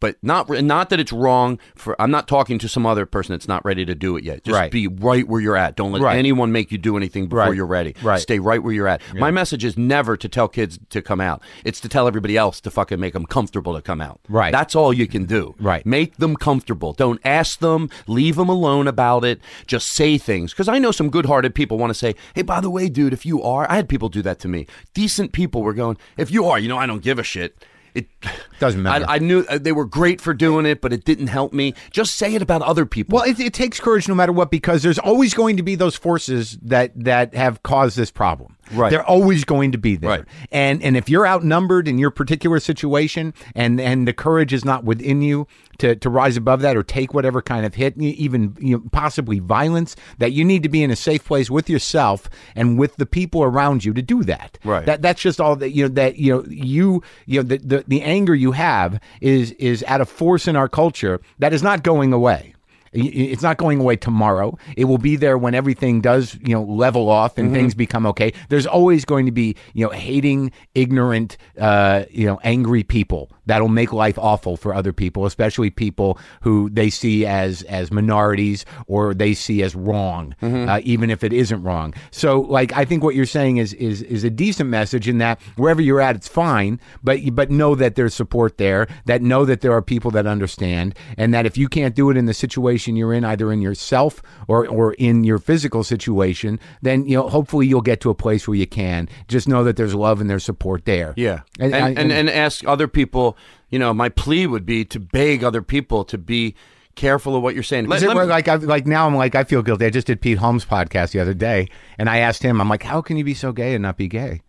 But 0.00 0.16
not 0.22 0.48
not 0.62 0.90
that 0.90 1.00
it's 1.00 1.12
wrong 1.12 1.58
for 1.74 2.00
I'm 2.00 2.10
not 2.10 2.28
talking 2.28 2.58
to 2.58 2.68
some 2.68 2.84
other 2.86 3.06
person 3.06 3.32
that's 3.32 3.48
not 3.48 3.64
ready 3.64 3.84
to 3.86 3.94
do 3.94 4.16
it 4.16 4.24
yet. 4.24 4.44
Just 4.44 4.54
Right. 4.54 4.70
be 4.70 4.86
right 4.88 5.26
where 5.26 5.40
you're 5.40 5.56
at. 5.56 5.76
Don't 5.76 5.92
let 5.92 6.02
Right. 6.02 6.18
anyone 6.18 6.52
make 6.52 6.70
you 6.70 6.78
do 6.78 6.96
anything 6.96 7.26
before 7.26 7.46
Right. 7.46 7.56
you're 7.56 7.66
ready. 7.66 7.94
Right. 8.02 8.20
Stay 8.20 8.38
right 8.38 8.62
where 8.62 8.72
you're 8.72 8.88
at. 8.88 9.00
My 9.14 9.30
message 9.30 9.64
is 9.64 9.76
never 9.78 10.16
to 10.16 10.28
tell 10.28 10.48
kids 10.48 10.78
to 10.90 11.00
come 11.02 11.20
out. 11.20 11.42
It's 11.64 11.80
to 11.80 11.88
tell 11.88 12.06
everybody 12.06 12.36
else 12.36 12.60
to 12.62 12.70
fucking 12.70 13.00
make 13.00 13.14
them 13.14 13.26
comfortable 13.26 13.74
to 13.74 13.82
come 13.82 14.00
out. 14.00 14.20
Right. 14.28 14.52
That's 14.52 14.74
all 14.74 14.92
you 14.92 15.06
can 15.06 15.24
do. 15.24 15.54
Right. 15.60 15.84
Make 15.86 16.16
them 16.18 16.36
comfortable. 16.36 16.92
Don't 16.92 17.20
ask 17.24 17.60
them. 17.60 17.88
Leave 18.06 18.36
them 18.36 18.48
alone 18.48 18.86
about 18.88 19.24
it. 19.24 19.40
Just 19.66 19.88
say 19.88 20.18
things. 20.18 20.52
Because 20.52 20.68
I 20.68 20.78
know 20.78 20.90
some 20.90 21.10
good-hearted 21.10 21.54
people 21.54 21.78
want 21.78 21.90
to 21.90 21.94
say, 21.94 22.14
"Hey, 22.34 22.42
by 22.42 22.60
the 22.60 22.70
way, 22.70 22.88
dude, 22.88 23.12
if 23.12 23.24
you 23.24 23.42
are," 23.42 23.66
I 23.70 23.76
had 23.76 23.88
people 23.88 24.08
do 24.08 24.22
that 24.22 24.38
to 24.40 24.48
me. 24.48 24.66
Decent 24.94 25.32
people 25.32 25.62
were 25.62 25.72
going, 25.74 25.96
"If 26.16 26.30
you 26.30 26.44
are, 26.46 26.58
you 26.58 26.68
know, 26.68 26.78
I 26.78 26.86
don't 26.86 27.02
give 27.02 27.18
a 27.18 27.22
shit." 27.22 27.56
It 27.96 28.08
Doesn't 28.58 28.82
matter. 28.82 29.04
I, 29.08 29.16
I 29.16 29.18
knew 29.18 29.44
uh, 29.48 29.58
they 29.58 29.72
were 29.72 29.84
great 29.84 30.20
for 30.20 30.32
doing 30.34 30.66
it, 30.66 30.80
but 30.80 30.92
it 30.92 31.04
didn't 31.04 31.26
help 31.28 31.52
me. 31.52 31.74
Just 31.90 32.16
say 32.16 32.34
it 32.34 32.42
about 32.42 32.62
other 32.62 32.86
people. 32.86 33.16
Well, 33.16 33.24
it, 33.24 33.38
it 33.40 33.52
takes 33.54 33.80
courage 33.80 34.08
no 34.08 34.14
matter 34.14 34.32
what 34.32 34.50
because 34.50 34.82
there's 34.82 34.98
always 34.98 35.34
going 35.34 35.56
to 35.56 35.62
be 35.62 35.74
those 35.74 35.96
forces 35.96 36.58
that 36.62 36.92
that 37.04 37.34
have 37.34 37.62
caused 37.62 37.96
this 37.96 38.10
problem. 38.10 38.55
Right. 38.72 38.90
They're 38.90 39.04
always 39.04 39.44
going 39.44 39.72
to 39.72 39.78
be 39.78 39.96
there. 39.96 40.10
Right. 40.10 40.24
And 40.50 40.82
and 40.82 40.96
if 40.96 41.08
you're 41.08 41.26
outnumbered 41.26 41.88
in 41.88 41.98
your 41.98 42.10
particular 42.10 42.60
situation 42.60 43.34
and 43.54 43.80
and 43.80 44.06
the 44.06 44.12
courage 44.12 44.52
is 44.52 44.64
not 44.64 44.84
within 44.84 45.22
you 45.22 45.46
to 45.78 45.96
to 45.96 46.10
rise 46.10 46.36
above 46.36 46.62
that 46.62 46.76
or 46.76 46.82
take 46.82 47.14
whatever 47.14 47.42
kind 47.42 47.66
of 47.66 47.74
hit, 47.74 47.96
even 47.98 48.56
you 48.60 48.76
know, 48.76 48.82
possibly 48.92 49.38
violence, 49.38 49.96
that 50.18 50.32
you 50.32 50.44
need 50.44 50.62
to 50.62 50.68
be 50.68 50.82
in 50.82 50.90
a 50.90 50.96
safe 50.96 51.24
place 51.24 51.50
with 51.50 51.70
yourself 51.70 52.28
and 52.54 52.78
with 52.78 52.96
the 52.96 53.06
people 53.06 53.42
around 53.42 53.84
you 53.84 53.92
to 53.92 54.02
do 54.02 54.24
that. 54.24 54.58
Right. 54.64 54.86
That 54.86 55.02
that's 55.02 55.20
just 55.20 55.40
all 55.40 55.56
that 55.56 55.70
you 55.70 55.84
know 55.84 55.94
that 55.94 56.16
you 56.16 56.34
know 56.34 56.44
you 56.48 57.02
you 57.26 57.42
know 57.42 57.48
the 57.48 57.58
the, 57.58 57.84
the 57.86 58.02
anger 58.02 58.34
you 58.34 58.52
have 58.52 59.00
is 59.20 59.52
is 59.52 59.82
at 59.84 60.00
a 60.00 60.06
force 60.06 60.48
in 60.48 60.56
our 60.56 60.68
culture 60.68 61.20
that 61.38 61.52
is 61.52 61.62
not 61.62 61.82
going 61.82 62.12
away. 62.12 62.55
It's 62.96 63.42
not 63.42 63.56
going 63.56 63.80
away 63.80 63.96
tomorrow. 63.96 64.58
It 64.76 64.84
will 64.84 64.98
be 64.98 65.16
there 65.16 65.38
when 65.38 65.54
everything 65.54 66.00
does, 66.00 66.38
you 66.42 66.54
know, 66.54 66.62
level 66.62 67.08
off 67.08 67.38
and 67.38 67.52
things 67.52 67.74
become 67.74 68.06
okay. 68.06 68.32
There's 68.48 68.66
always 68.66 69.04
going 69.04 69.26
to 69.26 69.32
be, 69.32 69.56
you 69.74 69.84
know, 69.84 69.92
hating, 69.92 70.52
ignorant, 70.74 71.36
uh, 71.58 72.04
you 72.10 72.26
know, 72.26 72.40
angry 72.42 72.82
people 72.82 73.30
that'll 73.46 73.68
make 73.68 73.92
life 73.92 74.18
awful 74.18 74.56
for 74.56 74.74
other 74.74 74.92
people, 74.92 75.24
especially 75.26 75.70
people 75.70 76.18
who 76.42 76.68
they 76.70 76.90
see 76.90 77.24
as 77.26 77.62
as 77.62 77.90
minorities 77.90 78.64
or 78.86 79.14
they 79.14 79.34
see 79.34 79.62
as 79.62 79.74
wrong, 79.74 80.34
uh, 80.42 80.80
even 80.84 81.10
if 81.10 81.22
it 81.24 81.32
isn't 81.32 81.62
wrong. 81.62 81.94
So, 82.10 82.40
like, 82.40 82.72
I 82.76 82.84
think 82.84 83.02
what 83.02 83.14
you're 83.14 83.26
saying 83.26 83.56
is 83.58 83.72
is 83.74 84.02
is 84.02 84.24
a 84.24 84.30
decent 84.30 84.68
message 84.70 85.08
in 85.08 85.18
that 85.18 85.40
wherever 85.56 85.80
you're 85.80 86.00
at, 86.00 86.16
it's 86.16 86.28
fine, 86.28 86.80
but 87.02 87.20
but 87.32 87.50
know 87.50 87.74
that 87.74 87.94
there's 87.94 88.14
support 88.14 88.58
there, 88.58 88.86
that 89.06 89.22
know 89.22 89.44
that 89.44 89.60
there 89.60 89.72
are 89.72 89.82
people 89.82 90.10
that 90.12 90.26
understand, 90.26 90.94
and 91.16 91.32
that 91.34 91.46
if 91.46 91.56
you 91.56 91.68
can't 91.68 91.94
do 91.94 92.10
it 92.10 92.16
in 92.16 92.26
the 92.26 92.34
situation 92.34 92.96
you're 92.96 93.12
in, 93.14 93.24
either 93.24 93.52
in 93.52 93.60
yourself 93.60 94.22
or 94.48 94.66
or 94.66 94.92
in 94.94 95.24
your 95.24 95.38
physical 95.38 95.84
situation, 95.84 96.58
then 96.82 97.06
you 97.06 97.16
know 97.16 97.28
hopefully 97.28 97.66
you'll 97.66 97.80
get 97.80 98.00
to 98.00 98.10
a 98.10 98.14
place 98.14 98.46
where 98.48 98.56
you 98.56 98.66
can. 98.66 99.08
Just 99.28 99.48
know 99.48 99.64
that 99.64 99.76
there's 99.76 99.94
love 99.94 100.20
and 100.20 100.28
there's 100.30 100.44
support 100.44 100.84
there. 100.84 101.14
Yeah, 101.16 101.40
and 101.60 101.74
I- 101.74 101.90
and, 101.90 102.12
and, 102.12 102.30
ask 102.30 102.66
other 102.66 102.88
people. 102.88 103.35
You 103.70 103.78
know, 103.78 103.92
my 103.92 104.08
plea 104.08 104.46
would 104.46 104.64
be 104.66 104.84
to 104.86 105.00
beg 105.00 105.42
other 105.42 105.62
people 105.62 106.04
to 106.06 106.18
be 106.18 106.54
careful 106.94 107.36
of 107.36 107.42
what 107.42 107.54
you're 107.54 107.62
saying. 107.62 107.86
Let- 107.88 108.02
it 108.02 108.08
let 108.08 108.16
me- 108.16 108.22
like 108.24 108.48
I 108.48 108.54
like 108.56 108.86
now 108.86 109.06
I'm 109.06 109.16
like 109.16 109.34
I 109.34 109.44
feel 109.44 109.62
guilty. 109.62 109.86
I 109.86 109.90
just 109.90 110.06
did 110.06 110.20
Pete 110.20 110.38
Holmes' 110.38 110.64
podcast 110.64 111.10
the 111.12 111.20
other 111.20 111.34
day, 111.34 111.68
and 111.98 112.08
I 112.08 112.18
asked 112.18 112.42
him, 112.42 112.60
I'm 112.60 112.68
like, 112.68 112.82
how 112.84 113.02
can 113.02 113.16
you 113.16 113.24
be 113.24 113.34
so 113.34 113.52
gay 113.52 113.74
and 113.74 113.82
not 113.82 113.96
be 113.96 114.08
gay? 114.08 114.42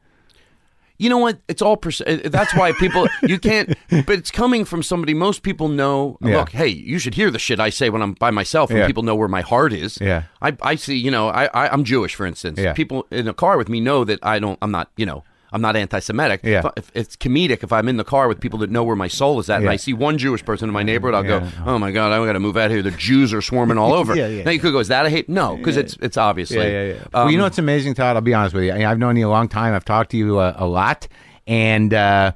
you 1.00 1.10
know 1.12 1.20
what? 1.20 1.38
It's 1.48 1.62
all. 1.62 1.78
Perce- 1.78 2.02
uh, 2.02 2.22
that's 2.26 2.56
why 2.56 2.72
people. 2.72 3.08
You 3.22 3.38
can't. 3.38 3.78
But 3.90 4.10
it's 4.18 4.32
coming 4.32 4.66
from 4.66 4.82
somebody. 4.82 5.14
Most 5.14 5.44
people 5.44 5.68
know. 5.68 6.18
Yeah. 6.22 6.38
Look, 6.38 6.50
hey, 6.50 6.70
you 6.70 6.98
should 6.98 7.14
hear 7.14 7.30
the 7.30 7.38
shit 7.38 7.60
I 7.60 7.70
say 7.70 7.92
when 7.92 8.02
I'm 8.02 8.14
by 8.14 8.32
myself, 8.32 8.72
and 8.72 8.80
Yeah. 8.80 8.88
people 8.88 9.04
know 9.04 9.14
where 9.16 9.28
my 9.28 9.42
heart 9.42 9.74
is. 9.74 10.00
Yeah. 10.02 10.24
I, 10.42 10.58
I 10.64 10.74
see. 10.76 10.98
You 10.98 11.12
know, 11.12 11.28
I, 11.30 11.46
I 11.54 11.70
I'm 11.70 11.84
Jewish, 11.84 12.16
for 12.16 12.26
instance. 12.26 12.58
Yeah. 12.58 12.74
People 12.74 13.06
in 13.12 13.28
a 13.28 13.34
car 13.34 13.58
with 13.60 13.70
me 13.70 13.80
know 13.80 14.06
that 14.06 14.20
I 14.24 14.40
don't. 14.40 14.58
I'm 14.62 14.72
not. 14.72 14.90
You 14.98 15.06
know. 15.06 15.24
I'm 15.52 15.62
not 15.62 15.76
anti-Semitic. 15.76 16.42
Yeah. 16.44 16.70
If, 16.76 16.88
if 16.88 16.92
it's 16.94 17.16
comedic 17.16 17.64
if 17.64 17.72
I'm 17.72 17.88
in 17.88 17.98
the 17.98 18.04
car 18.04 18.28
with 18.28 18.40
people 18.40 18.60
that 18.60 18.70
know 18.70 18.84
where 18.84 18.96
my 18.96 19.08
soul 19.08 19.40
is 19.40 19.50
at, 19.50 19.62
and 19.62 19.70
I 19.70 19.76
see 19.78 19.94
one 19.94 20.18
Jewish 20.18 20.44
person 20.44 20.68
in 20.70 20.74
my 20.74 20.84
neighborhood, 20.84 21.16
I'll 21.16 21.26
Yeah. 21.26 21.50
go, 21.66 21.72
"Oh 21.72 21.80
my 21.80 21.92
God, 21.92 22.12
I 22.12 22.26
got 22.26 22.34
to 22.34 22.40
move 22.40 22.58
out 22.58 22.70
here. 22.72 22.82
The 22.82 22.92
Jews 22.92 23.34
are 23.34 23.42
swarming 23.42 23.78
all 23.78 23.94
over." 24.00 24.16
Yeah, 24.16 24.28
yeah, 24.28 24.44
now 24.44 24.52
you 24.52 24.60
could 24.60 24.74
go, 24.74 24.80
"Is 24.80 24.90
that 24.90 25.06
a 25.06 25.10
hate?" 25.10 25.30
No, 25.30 25.56
because 25.56 25.78
it's 25.78 25.96
it's 26.02 26.18
obviously. 26.18 26.58
Yeah, 26.58 26.64
yeah, 26.68 26.94
yeah. 26.94 27.04
well, 27.14 27.32
you 27.32 27.38
know 27.38 27.44
Um, 27.44 27.46
what's 27.48 27.60
amazing, 27.60 27.94
Todd? 27.94 28.16
I'll 28.18 28.22
be 28.22 28.34
honest 28.34 28.54
with 28.56 28.66
you. 28.66 28.74
I 28.74 28.90
I've 28.90 29.00
known 29.00 29.16
you 29.16 29.28
a 29.28 29.30
long 29.32 29.48
time. 29.48 29.74
I've 29.74 29.86
talked 29.86 30.12
to 30.12 30.18
you 30.18 30.38
uh, 30.40 30.54
a 30.58 30.66
lot, 30.68 31.08
and 31.48 31.94
uh, 31.94 32.32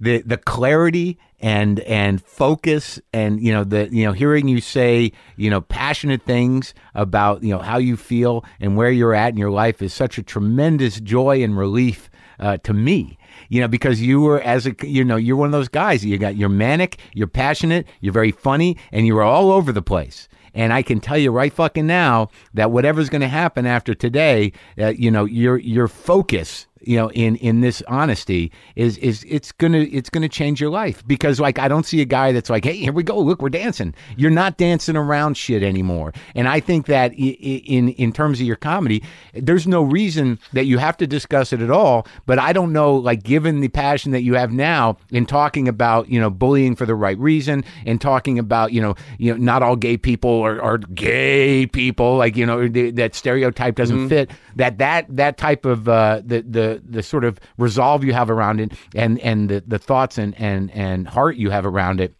the 0.00 0.22
the 0.22 0.36
clarity 0.36 1.18
and 1.40 1.78
and 1.80 2.20
focus 2.20 2.98
and 3.12 3.40
you 3.40 3.52
know 3.52 3.62
the 3.62 3.88
you 3.92 4.04
know 4.04 4.12
hearing 4.12 4.48
you 4.48 4.60
say 4.60 5.12
you 5.36 5.48
know 5.50 5.60
passionate 5.60 6.22
things 6.22 6.74
about 6.96 7.44
you 7.44 7.50
know 7.54 7.60
how 7.60 7.78
you 7.78 7.96
feel 7.96 8.44
and 8.60 8.76
where 8.76 8.90
you're 8.90 9.14
at 9.14 9.28
in 9.30 9.36
your 9.38 9.50
life 9.52 9.80
is 9.80 9.94
such 9.94 10.18
a 10.18 10.22
tremendous 10.24 10.98
joy 11.00 11.40
and 11.44 11.56
relief 11.56 12.10
uh, 12.38 12.56
to 12.58 12.72
me 12.72 13.18
you 13.48 13.60
know 13.60 13.68
because 13.68 14.00
you 14.00 14.20
were 14.20 14.40
as 14.40 14.66
a 14.66 14.74
you 14.82 15.04
know 15.04 15.16
you're 15.16 15.36
one 15.36 15.46
of 15.46 15.52
those 15.52 15.68
guys. 15.68 16.04
You 16.04 16.18
got 16.18 16.36
you're 16.36 16.48
manic 16.48 16.98
you're 17.14 17.26
passionate 17.26 17.86
you're 18.00 18.12
very 18.12 18.32
funny 18.32 18.76
and 18.92 19.06
you 19.06 19.14
were 19.14 19.22
all 19.22 19.50
over 19.52 19.72
the 19.72 19.82
place. 19.82 20.28
And 20.54 20.72
I 20.72 20.82
can 20.82 20.98
tell 20.98 21.18
you 21.18 21.30
right 21.30 21.52
fucking 21.52 21.86
now 21.86 22.30
that 22.54 22.70
whatever's 22.70 23.10
going 23.10 23.20
to 23.20 23.28
happen 23.28 23.66
after 23.66 23.94
today, 23.94 24.52
uh, 24.78 24.88
you 24.88 25.10
know, 25.10 25.24
your 25.24 25.58
your 25.58 25.88
focus, 25.88 26.66
you 26.80 26.96
know, 26.96 27.10
in 27.12 27.36
in 27.36 27.60
this 27.60 27.82
honesty 27.88 28.52
is 28.76 28.98
is 28.98 29.24
it's 29.28 29.52
gonna 29.52 29.86
it's 29.90 30.10
gonna 30.10 30.28
change 30.28 30.60
your 30.60 30.70
life 30.70 31.06
because 31.06 31.40
like 31.40 31.58
I 31.58 31.68
don't 31.68 31.84
see 31.84 32.00
a 32.00 32.04
guy 32.04 32.32
that's 32.32 32.50
like, 32.50 32.64
hey, 32.64 32.76
here 32.76 32.92
we 32.92 33.02
go, 33.02 33.18
look, 33.18 33.42
we're 33.42 33.48
dancing. 33.48 33.94
You're 34.16 34.30
not 34.30 34.56
dancing 34.56 34.96
around 34.96 35.36
shit 35.36 35.62
anymore. 35.62 36.12
And 36.34 36.48
I 36.48 36.60
think 36.60 36.86
that 36.86 37.12
in 37.14 37.90
in 37.90 38.12
terms 38.12 38.40
of 38.40 38.46
your 38.46 38.56
comedy, 38.56 39.02
there's 39.34 39.66
no 39.66 39.82
reason 39.82 40.38
that 40.52 40.66
you 40.66 40.78
have 40.78 40.96
to 40.98 41.06
discuss 41.06 41.52
it 41.52 41.60
at 41.60 41.70
all. 41.70 42.06
But 42.26 42.38
I 42.38 42.52
don't 42.52 42.72
know, 42.72 42.94
like, 42.94 43.22
given 43.22 43.60
the 43.60 43.68
passion 43.68 44.12
that 44.12 44.22
you 44.22 44.34
have 44.34 44.52
now 44.52 44.98
in 45.10 45.26
talking 45.26 45.68
about 45.68 46.08
you 46.08 46.20
know 46.20 46.30
bullying 46.30 46.76
for 46.76 46.86
the 46.86 46.94
right 46.94 47.18
reason 47.18 47.64
and 47.86 48.00
talking 48.00 48.38
about 48.38 48.72
you 48.72 48.80
know 48.80 48.94
you 49.18 49.32
know 49.32 49.38
not 49.38 49.62
all 49.62 49.76
gay 49.76 49.96
people 49.96 50.40
are, 50.42 50.60
are 50.62 50.78
gay 50.78 51.66
people 51.66 52.16
like 52.16 52.36
you 52.36 52.46
know 52.46 52.68
that 52.68 53.14
stereotype 53.14 53.74
doesn't 53.74 54.08
fit 54.08 54.30
that 54.56 54.78
that 54.78 55.06
that 55.08 55.36
type 55.36 55.64
of 55.64 55.88
uh, 55.88 56.20
the 56.24 56.42
the 56.42 56.67
the 56.84 57.02
sort 57.02 57.24
of 57.24 57.38
resolve 57.56 58.04
you 58.04 58.12
have 58.12 58.30
around 58.30 58.60
it 58.60 58.72
and 58.94 59.18
and 59.20 59.48
the, 59.48 59.62
the 59.66 59.78
thoughts 59.78 60.18
and 60.18 60.34
and 60.38 60.70
and 60.72 61.08
heart 61.08 61.36
you 61.36 61.50
have 61.50 61.64
around 61.66 62.00
it 62.00 62.14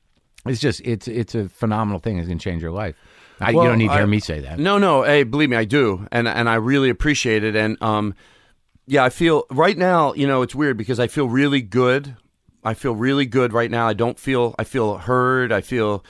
it's 0.47 0.61
just 0.61 0.81
it's 0.85 1.07
it's 1.09 1.35
a 1.35 1.49
phenomenal 1.49 1.99
thing 2.01 2.19
it's 2.19 2.27
going 2.29 2.39
to 2.39 2.43
change 2.45 2.62
your 2.62 2.73
life 2.73 2.95
I, 3.41 3.51
you 3.51 3.62
don't 3.62 3.79
need 3.79 3.89
to 3.89 3.93
hear 3.95 4.03
I- 4.03 4.07
me 4.07 4.19
say 4.20 4.41
that 4.41 4.59
No, 4.59 4.79
no. 4.79 5.03
Hey, 5.05 5.23
believe 5.23 5.51
me, 5.51 5.57
I 5.57 5.65
do, 5.65 6.07
and 6.11 6.27
and 6.27 6.49
I 6.49 6.55
really 6.57 6.89
appreciate 6.91 7.45
it. 7.45 7.55
And 7.55 7.81
um, 7.81 8.15
yeah, 8.89 9.05
I 9.05 9.11
feel 9.11 9.45
right 9.51 9.79
now. 9.79 10.12
You 10.15 10.27
know, 10.27 10.43
it's 10.43 10.57
weird 10.57 10.77
because 10.77 10.99
I 10.99 11.07
feel 11.07 11.29
really 11.29 11.62
good. 11.62 12.16
I 12.65 12.75
feel 12.75 12.97
really 12.97 13.27
good 13.27 13.53
right 13.53 13.70
now. 13.70 13.87
I 13.87 13.93
don't 13.95 14.19
feel. 14.19 14.57
I 14.59 14.65
feel 14.65 14.99
heard. 14.99 15.53
I 15.53 15.61
feel, 15.61 16.05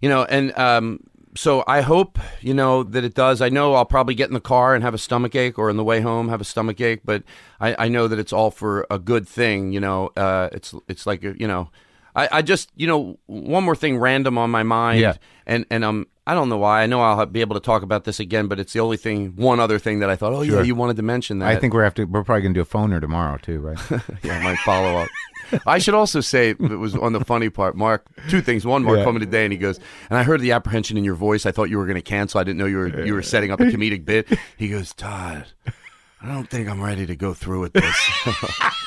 you 0.00 0.08
know, 0.08 0.24
and 0.24 0.56
um. 0.56 1.00
So 1.36 1.62
I 1.66 1.80
hope 1.82 2.18
you 2.40 2.54
know 2.54 2.82
that 2.82 3.04
it 3.04 3.14
does. 3.14 3.40
I 3.40 3.48
know 3.48 3.74
I'll 3.74 3.84
probably 3.84 4.14
get 4.14 4.28
in 4.28 4.34
the 4.34 4.40
car 4.40 4.74
and 4.74 4.82
have 4.82 4.94
a 4.94 4.98
stomach 4.98 5.34
ache, 5.34 5.58
or 5.58 5.70
on 5.70 5.76
the 5.76 5.84
way 5.84 6.00
home 6.00 6.28
have 6.28 6.40
a 6.40 6.44
stomach 6.44 6.80
ache. 6.80 7.02
But 7.04 7.22
I, 7.60 7.86
I 7.86 7.88
know 7.88 8.08
that 8.08 8.18
it's 8.18 8.32
all 8.32 8.50
for 8.50 8.86
a 8.90 8.98
good 8.98 9.28
thing. 9.28 9.72
You 9.72 9.80
know, 9.80 10.10
uh, 10.16 10.48
it's 10.52 10.74
it's 10.88 11.06
like 11.06 11.22
you 11.22 11.46
know, 11.46 11.70
I, 12.14 12.28
I 12.32 12.42
just 12.42 12.70
you 12.76 12.86
know 12.86 13.18
one 13.26 13.64
more 13.64 13.76
thing 13.76 13.98
random 13.98 14.38
on 14.38 14.50
my 14.50 14.62
mind. 14.62 15.00
Yeah. 15.00 15.14
And 15.46 15.66
and 15.70 15.84
um 15.84 16.06
I 16.26 16.34
don't 16.34 16.48
know 16.48 16.58
why 16.58 16.82
I 16.82 16.86
know 16.86 17.00
I'll 17.00 17.26
be 17.26 17.40
able 17.40 17.54
to 17.54 17.60
talk 17.60 17.82
about 17.82 18.04
this 18.04 18.20
again, 18.20 18.46
but 18.46 18.60
it's 18.60 18.72
the 18.72 18.80
only 18.80 18.96
thing 18.96 19.34
one 19.36 19.58
other 19.58 19.78
thing 19.78 20.00
that 20.00 20.10
I 20.10 20.16
thought 20.16 20.32
oh 20.32 20.42
yeah 20.42 20.62
you 20.62 20.74
wanted 20.74 20.96
to 20.96 21.02
mention 21.02 21.38
that 21.40 21.48
I 21.48 21.56
think 21.56 21.74
we're 21.74 21.84
have 21.84 21.94
to. 21.94 22.04
We're 22.04 22.24
probably 22.24 22.42
gonna 22.42 22.54
do 22.54 22.60
a 22.60 22.66
phoner 22.66 23.00
tomorrow 23.00 23.38
too, 23.38 23.60
right? 23.60 23.78
yeah 24.22 24.42
might 24.42 24.58
follow 24.58 24.96
up. 24.98 25.08
I 25.66 25.78
should 25.78 25.94
also 25.94 26.20
say 26.20 26.50
it 26.50 26.58
was 26.60 26.94
on 26.96 27.12
the 27.12 27.24
funny 27.24 27.50
part, 27.50 27.76
Marc. 27.76 28.06
Two 28.28 28.40
things. 28.40 28.64
One, 28.66 28.82
Marc 28.84 28.98
Yeah. 28.98 29.04
called 29.04 29.16
me 29.16 29.20
today 29.20 29.44
and 29.44 29.52
he 29.52 29.58
goes, 29.58 29.78
and 30.08 30.18
I 30.18 30.22
heard 30.22 30.40
the 30.40 30.52
apprehension 30.52 30.96
in 30.96 31.04
your 31.04 31.14
voice. 31.14 31.46
I 31.46 31.52
thought 31.52 31.70
you 31.70 31.78
were 31.78 31.86
going 31.86 31.96
to 31.96 32.02
cancel. 32.02 32.40
I 32.40 32.44
didn't 32.44 32.58
know 32.58 32.66
you 32.66 32.76
were 32.78 33.04
you 33.04 33.14
were 33.14 33.22
setting 33.22 33.50
up 33.50 33.60
a 33.60 33.64
comedic 33.64 34.04
bit. 34.04 34.28
He 34.56 34.68
goes, 34.68 34.92
Todd, 34.94 35.46
I 36.22 36.26
don't 36.26 36.48
think 36.48 36.68
I'm 36.68 36.82
ready 36.82 37.06
to 37.06 37.16
go 37.16 37.34
through 37.34 37.60
with 37.60 37.72
this. 37.72 38.10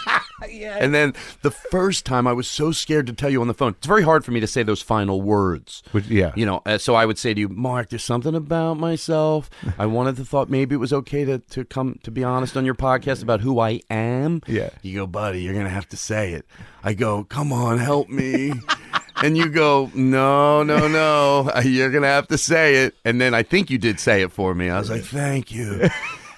And 0.80 0.94
then 0.94 1.14
the 1.42 1.52
first 1.52 2.06
time 2.06 2.28
I 2.28 2.34
was 2.34 2.48
so 2.48 2.72
scared 2.72 3.08
to 3.08 3.14
tell 3.14 3.30
you 3.30 3.42
on 3.42 3.48
the 3.48 3.54
phone. 3.54 3.72
It's 3.78 3.88
very 3.88 4.04
hard 4.04 4.24
for 4.24 4.32
me 4.32 4.40
to 4.40 4.48
say 4.48 4.64
those 4.64 4.82
final 4.82 5.22
words. 5.22 5.82
Which- 5.92 6.08
yeah. 6.08 6.32
You 6.36 6.46
know, 6.46 6.62
uh, 6.66 6.78
so 6.78 6.96
I 6.96 7.06
would 7.06 7.18
say 7.18 7.34
to 7.34 7.40
you, 7.40 7.50
Marc, 7.50 7.90
there's 7.90 8.04
something 8.04 8.36
about 8.36 8.76
myself. 8.76 9.50
I 9.80 9.86
wanted 9.86 10.16
to 10.18 10.26
thought 10.26 10.50
maybe 10.50 10.76
it 10.76 10.80
was 10.80 10.94
okay 10.94 11.26
to, 11.26 11.40
to 11.40 11.66
come 11.66 12.00
to 12.04 12.12
be 12.12 12.24
honest 12.24 12.56
on 12.58 12.66
your 12.66 12.76
podcast 12.76 13.24
about 13.24 13.42
who 13.42 13.60
I 13.60 13.82
am. 13.90 14.42
Yeah. 14.48 14.70
You 14.82 15.00
go, 15.00 15.08
buddy, 15.08 15.42
you're 15.42 15.54
gonna 15.54 15.70
have 15.70 15.88
to 15.90 15.98
say 15.98 16.34
it. 16.34 16.46
I 16.84 16.94
go, 16.94 17.24
come 17.24 17.52
on, 17.54 17.78
help 17.78 18.10
me. 18.10 18.54
and 19.24 19.38
you 19.38 19.50
go, 19.50 19.90
no, 19.94 20.64
no, 20.64 20.88
no, 20.88 21.50
you're 21.64 21.90
gonna 21.92 22.08
have 22.08 22.28
to 22.30 22.38
say 22.38 22.86
it. 22.86 22.96
And 23.06 23.20
then 23.22 23.34
I 23.34 23.44
think 23.44 23.70
you 23.70 23.78
did 23.78 24.00
say 24.00 24.22
it 24.22 24.32
for 24.32 24.54
me. 24.54 24.70
I 24.70 24.78
was 24.80 24.90
like, 24.90 25.04
thank 25.04 25.52
you. 25.52 25.90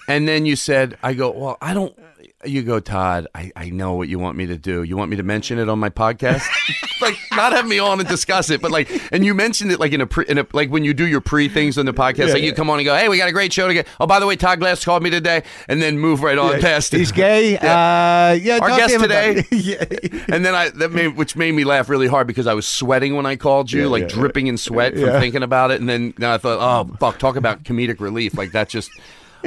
And 0.07 0.27
then 0.27 0.45
you 0.45 0.55
said, 0.55 0.97
I 1.01 1.13
go, 1.15 1.31
well, 1.31 1.57
I 1.61 1.73
don't. 1.73 1.97
You 2.45 2.63
go, 2.63 2.79
Todd. 2.79 3.27
I, 3.33 3.51
I 3.55 3.69
know 3.69 3.93
what 3.93 4.07
you 4.07 4.19
want 4.19 4.37
me 4.37 4.45
to 4.47 4.57
do. 4.57 4.83
You 4.83 4.97
want 4.97 5.11
me 5.11 5.17
to 5.17 5.23
mention 5.23 5.59
it 5.59 5.69
on 5.69 5.79
my 5.79 5.89
podcast, 5.89 6.43
like 7.01 7.15
not 7.31 7.51
have 7.53 7.67
me 7.67 7.79
on 7.79 7.99
and 7.99 8.07
discuss 8.07 8.49
it, 8.49 8.61
but 8.61 8.71
like, 8.71 8.89
and 9.11 9.25
you 9.25 9.33
mentioned 9.33 9.71
it 9.71 9.79
like 9.79 9.91
in 9.93 10.01
a 10.01 10.07
pre, 10.07 10.25
in 10.27 10.37
a 10.37 10.45
like 10.53 10.69
when 10.69 10.83
you 10.83 10.93
do 10.93 11.05
your 11.07 11.21
pre 11.21 11.49
things 11.49 11.77
on 11.77 11.85
the 11.85 11.93
podcast, 11.93 12.33
like 12.33 12.43
you 12.43 12.53
come 12.53 12.69
on 12.69 12.79
and 12.79 12.85
go, 12.85 12.95
hey, 12.95 13.09
we 13.09 13.17
got 13.17 13.29
a 13.29 13.31
great 13.31 13.51
show 13.51 13.67
to 13.67 13.73
get. 13.73 13.87
Oh, 13.99 14.07
by 14.07 14.19
the 14.19 14.27
way, 14.27 14.35
Todd 14.35 14.59
Glass 14.59 14.83
called 14.85 15.03
me 15.03 15.09
today, 15.09 15.43
and 15.67 15.81
then 15.81 15.97
move 15.97 16.21
right 16.23 16.37
on 16.37 16.59
past 16.61 16.93
it. 16.93 16.99
He's 16.99 17.11
gay. 17.11 17.57
Uh, 17.65 18.33
yeah. 18.41 18.59
Our 18.61 18.69
guest 18.69 18.99
today, 18.99 19.43
yeah. 19.51 19.83
and 20.29 20.45
then 20.45 20.55
I 20.55 20.69
that 20.69 20.91
made 20.91 21.17
which 21.17 21.35
made 21.35 21.51
me 21.53 21.63
laugh 21.63 21.89
really 21.89 22.07
hard 22.07 22.27
because 22.27 22.47
I 22.47 22.53
was 22.53 22.65
sweating 22.67 23.15
when 23.15 23.25
I 23.25 23.35
called 23.35 23.71
you, 23.71 23.81
Yeah, 23.83 23.87
like 23.87 24.01
yeah, 24.03 24.07
dripping 24.09 24.47
in 24.47 24.57
sweat 24.57 24.93
from 24.93 25.01
Yeah. 25.03 25.19
thinking 25.19 25.43
about 25.43 25.71
it, 25.71 25.79
and 25.79 25.89
then, 25.89 26.13
then 26.17 26.29
I 26.29 26.37
thought, 26.37 26.59
oh 26.59 26.95
fuck, 26.97 27.17
talk 27.17 27.35
about 27.35 27.63
comedic 27.63 27.99
relief, 27.99 28.37
like 28.37 28.51
that 28.53 28.69
just. 28.69 28.89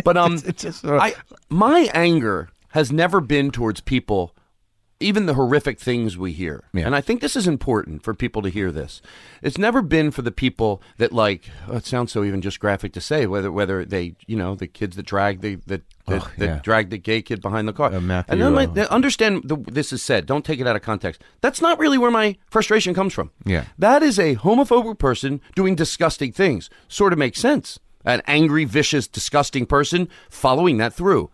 But 0.04 0.16
um, 0.16 0.34
It's 0.44 0.62
just 0.62 0.84
uh, 0.84 0.96
I 0.96 1.14
my 1.48 1.90
anger 1.94 2.50
has 2.70 2.92
never 2.92 3.20
been 3.20 3.50
towards 3.50 3.80
people, 3.80 4.34
even 5.00 5.26
the 5.26 5.34
horrific 5.34 5.78
things 5.78 6.18
we 6.18 6.32
hear, 6.32 6.64
Yeah. 6.74 6.84
and 6.84 6.94
I 6.96 7.00
think 7.00 7.20
this 7.20 7.36
is 7.36 7.46
important 7.46 8.02
for 8.02 8.14
people 8.14 8.42
to 8.42 8.48
hear 8.48 8.72
this. 8.72 9.00
It's 9.42 9.56
never 9.56 9.80
been 9.80 10.10
for 10.10 10.22
the 10.22 10.32
people 10.32 10.82
that 10.96 11.12
like. 11.12 11.48
Oh, 11.68 11.76
it 11.76 11.86
sounds 11.86 12.10
so 12.10 12.24
even 12.24 12.42
just 12.42 12.58
graphic 12.58 12.92
to 12.94 13.00
say 13.00 13.24
whether 13.26 13.52
whether 13.52 13.84
they 13.84 14.16
you 14.26 14.36
know 14.36 14.56
the 14.56 14.66
kids 14.66 14.96
that 14.96 15.06
drag 15.06 15.40
the 15.40 15.56
that 15.66 15.82
that, 16.08 16.22
Oh, 16.24 16.30
that 16.38 16.64
drag 16.64 16.90
the 16.90 16.98
gay 16.98 17.22
kid 17.22 17.40
behind 17.40 17.68
the 17.68 17.72
car. 17.72 17.92
Uh, 17.94 18.00
Matthew, 18.00 18.32
and 18.32 18.42
then 18.42 18.54
my, 18.54 18.64
uh, 18.82 18.86
understand 18.88 19.42
the, 19.44 19.56
this 19.56 19.92
is 19.92 20.02
said. 20.02 20.26
Don't 20.26 20.44
take 20.44 20.58
it 20.58 20.66
out 20.66 20.74
of 20.74 20.82
context. 20.82 21.22
That's 21.42 21.60
not 21.60 21.78
really 21.78 21.98
where 21.98 22.10
my 22.10 22.36
frustration 22.50 22.92
comes 22.92 23.12
from. 23.14 23.30
Yeah. 23.46 23.64
That 23.78 24.02
is 24.02 24.18
a 24.18 24.34
homophobic 24.36 24.98
person 24.98 25.40
doing 25.54 25.74
disgusting 25.76 26.32
things. 26.32 26.70
Sort 26.88 27.12
of 27.12 27.18
makes 27.20 27.38
sense. 27.40 27.78
An 28.04 28.22
angry, 28.26 28.64
vicious, 28.64 29.06
disgusting 29.06 29.66
person 29.66 30.08
following 30.30 30.78
that 30.78 30.94
through. 30.94 31.30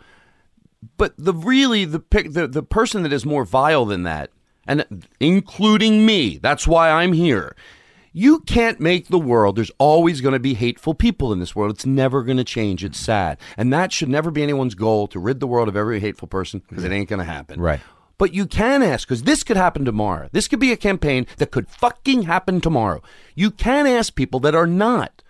But 0.97 1.15
the 1.17 1.33
really 1.33 1.85
the 1.85 2.01
pic- 2.01 2.33
the 2.33 2.47
the 2.47 2.63
person 2.63 3.03
that 3.03 3.13
is 3.13 3.25
more 3.25 3.45
vile 3.45 3.85
than 3.85 4.03
that, 4.05 4.31
and 4.67 5.07
including 5.21 6.05
me, 6.05 6.39
that's 6.39 6.67
why 6.67 6.91
I'm 6.91 7.13
here. 7.13 7.55
You 8.13 8.41
can't 8.41 8.79
make 8.79 9.09
the 9.09 9.19
world. 9.19 9.57
There's 9.57 9.73
always 9.79 10.21
going 10.21 10.35
to 10.35 10.39
be 10.39 10.55
hateful 10.55 10.95
people 10.95 11.33
in 11.33 11.41
this 11.41 11.57
world. 11.57 11.73
It's 11.73 11.87
never 11.87 12.23
going 12.23 12.37
to 12.37 12.45
change. 12.45 12.85
It's 12.85 12.99
sad, 12.99 13.39
and 13.57 13.73
that 13.73 13.93
should 13.93 14.09
never 14.09 14.31
be 14.31 14.43
anyone's 14.43 14.75
goal 14.75 15.09
to 15.09 15.19
rid 15.19 15.41
the 15.41 15.47
world 15.47 15.69
of 15.69 15.77
every 15.77 16.01
hateful 16.01 16.29
person 16.29 16.63
because 16.69 16.85
it 16.85 16.93
ain't 16.93 17.09
going 17.09 17.19
to 17.19 17.25
happen. 17.25 17.61
Right. 17.61 17.81
But 18.17 18.33
you 18.33 18.47
can 18.47 18.83
ask 18.83 19.09
because 19.09 19.25
this 19.25 19.43
could 19.43 19.57
happen 19.57 19.85
tomorrow. 19.85 20.29
This 20.31 20.47
could 20.47 20.61
be 20.61 20.71
a 20.71 20.77
campaign 20.77 21.27
that 21.39 21.51
could 21.51 21.69
fucking 21.69 22.23
happen 22.23 22.61
tomorrow. 22.61 23.03
You 23.35 23.51
can 23.51 23.87
ask 23.87 24.15
people 24.15 24.39
that 24.41 24.55
are 24.55 24.69
not 24.69 25.23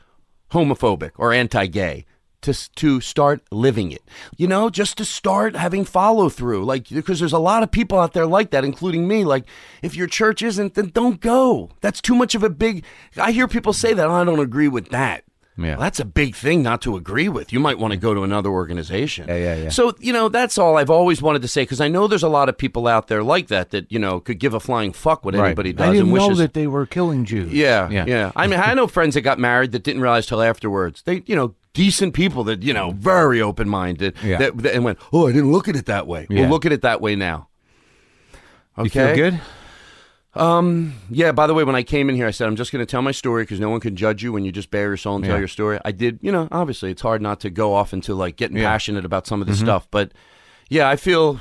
homophobic 0.51 1.13
or 1.17 1.33
anti-gay 1.33 2.05
to 2.45 2.75
to 2.77 3.01
start 3.01 3.43
living 3.51 3.91
it. 3.93 4.03
You 4.37 4.47
know, 4.47 4.71
just 4.71 4.97
to 4.99 5.05
start 5.05 5.57
having 5.57 5.85
follow 5.85 6.29
through. 6.29 6.65
Like 6.65 6.89
because 6.89 7.19
there's 7.19 7.33
a 7.33 7.39
lot 7.39 7.63
of 7.63 7.71
people 7.71 7.99
out 7.99 8.13
there 8.13 8.27
like 8.27 8.51
that 8.51 8.65
including 8.65 9.09
me 9.09 9.25
like 9.25 9.45
if 9.83 9.97
your 9.97 10.07
church 10.07 10.43
isn't 10.43 10.75
then 10.75 10.91
don't 10.95 11.21
go. 11.21 11.71
That's 11.81 12.01
too 12.01 12.15
much 12.15 12.35
of 12.35 12.43
a 12.43 12.51
big 12.51 12.85
I 13.17 13.33
hear 13.33 13.49
people 13.49 13.73
say 13.73 13.93
that 13.95 14.07
"Oh, 14.07 14.13
I 14.13 14.25
don't 14.25 14.39
agree 14.39 14.69
with 14.69 14.91
that. 14.91 15.25
Yeah. 15.57 15.73
Well, 15.77 15.81
that's 15.81 16.01
a 16.01 16.05
big 16.05 16.35
thing 16.35 16.63
not 16.65 16.83
to 16.83 16.97
agree 16.97 17.29
with. 17.29 17.53
You 17.53 17.61
might 17.61 17.79
want 17.79 17.93
to 17.93 17.97
go 17.97 18.13
to 18.13 18.25
another 18.25 18.51
organization. 18.51 19.29
Yeah, 19.29 19.37
yeah, 19.37 19.55
yeah. 19.55 19.69
So, 19.69 19.95
you 20.01 20.13
know, 20.13 20.29
that's 20.29 20.59
all 20.59 20.77
I've 20.77 20.91
always 20.91 21.23
wanted 21.23 21.43
to 21.43 21.49
say 21.49 21.63
because 21.63 21.81
I 21.81 21.87
know 21.87 22.09
there's 22.09 22.25
a 22.25 22.29
lot 22.29 22.49
of 22.49 22.59
people 22.59 22.89
out 22.89 23.07
there 23.07 23.23
like 23.23 23.47
that 23.49 23.71
that, 23.71 23.91
you 23.93 24.01
know, 24.01 24.19
could 24.19 24.41
give 24.41 24.53
a 24.53 24.59
flying 24.59 24.93
fuck 24.93 25.25
what 25.25 25.37
anybody 25.37 25.73
does 25.73 25.89
I 25.89 25.93
didn't 25.93 26.09
and 26.09 26.17
know 26.17 26.35
that 26.35 26.55
they 26.55 26.67
were 26.67 26.87
killing 26.87 27.25
Jews. 27.25 27.53
Yeah, 27.53 27.89
yeah, 27.89 28.05
yeah, 28.05 28.33
I 28.35 28.49
mean, 28.49 28.59
I 28.59 28.75
know 28.75 28.89
friends 28.89 29.15
that 29.15 29.21
got 29.21 29.39
married 29.39 29.71
that 29.73 29.85
didn't 29.85 30.03
realize 30.03 30.27
till 30.27 30.43
afterwards. 30.43 31.03
They, 31.03 31.23
you 31.27 31.37
know, 31.37 31.55
decent 31.73 32.15
people 32.15 32.43
that 32.45 32.63
you 32.65 32.73
know, 32.73 32.91
very 32.91 33.41
open 33.41 33.69
minded. 33.69 34.17
Yeah. 34.25 34.39
That, 34.39 34.59
that- 34.59 34.75
and 34.75 34.85
went, 34.85 34.99
oh, 35.13 35.29
I 35.29 35.33
didn't 35.33 35.53
look 35.53 35.69
at 35.69 35.77
it 35.77 35.87
that 35.87 36.09
way. 36.09 36.27
Yeah. 36.29 36.43
Well, 36.43 36.51
look 36.51 36.67
at 36.67 36.73
it 36.73 36.83
that 36.83 37.01
way 37.01 37.15
now. 37.15 37.49
Okay. 38.77 38.85
You 38.85 38.91
feel 38.91 39.31
good? 39.31 39.41
Yeah. 40.37 41.33
By 41.33 41.47
the 41.47 41.55
way, 41.55 41.65
when 41.65 41.77
I 41.77 41.83
came 41.83 42.09
in 42.09 42.17
here, 42.17 42.27
I 42.27 42.31
said 42.33 42.47
I'm 42.49 42.57
just 42.57 42.73
going 42.73 42.85
to 42.85 42.91
tell 42.91 43.03
my 43.03 43.13
story 43.13 43.43
because 43.45 43.61
no 43.61 43.71
one 43.71 43.81
can 43.81 43.97
judge 43.97 44.23
you 44.23 44.33
when 44.33 44.45
you 44.45 44.53
just 44.53 44.71
bare 44.71 44.89
your 44.89 44.97
soul 44.97 45.17
and 45.17 45.25
tell 45.25 45.35
Yeah. 45.35 45.41
your 45.41 45.49
story. 45.49 45.79
I 45.85 45.93
did. 45.93 46.19
You 46.23 46.33
know, 46.33 46.49
obviously, 46.51 46.91
it's 46.91 47.03
hard 47.03 47.23
not 47.23 47.41
to 47.41 47.51
go 47.51 47.75
off 47.75 47.93
into 47.93 48.15
like 48.15 48.37
getting 48.37 48.57
Yeah. 48.57 48.65
Mm-hmm. 48.65 48.73
passionate 48.73 49.05
about 49.05 49.27
some 49.27 49.41
of 49.41 49.47
this 49.47 49.59
stuff, 49.61 49.87
but 49.91 50.13
yeah, 50.69 50.89
I 50.89 50.97
feel. 50.97 51.41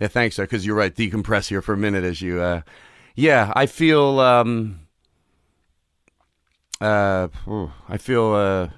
Yeah, 0.00 0.06
thanks, 0.08 0.36
sir. 0.36 0.44
Because 0.44 0.64
you're 0.64 0.76
right. 0.76 0.94
Decompress 0.94 1.48
here 1.48 1.60
for 1.60 1.72
a 1.72 1.76
minute 1.76 2.04
as 2.04 2.22
you. 2.22 2.40
Uh, 2.40 2.60
yeah, 3.16 3.52
I 3.56 3.66
feel. 3.66 4.20
Um, 4.20 4.80
uh, 6.80 7.28
ooh, 7.48 7.72
I 7.88 7.96
feel. 7.98 8.32
Uh, 8.32 8.68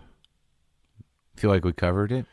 Feel 1.36 1.50
like 1.50 1.64
we 1.64 1.72
covered 1.72 2.12
it. 2.12 2.26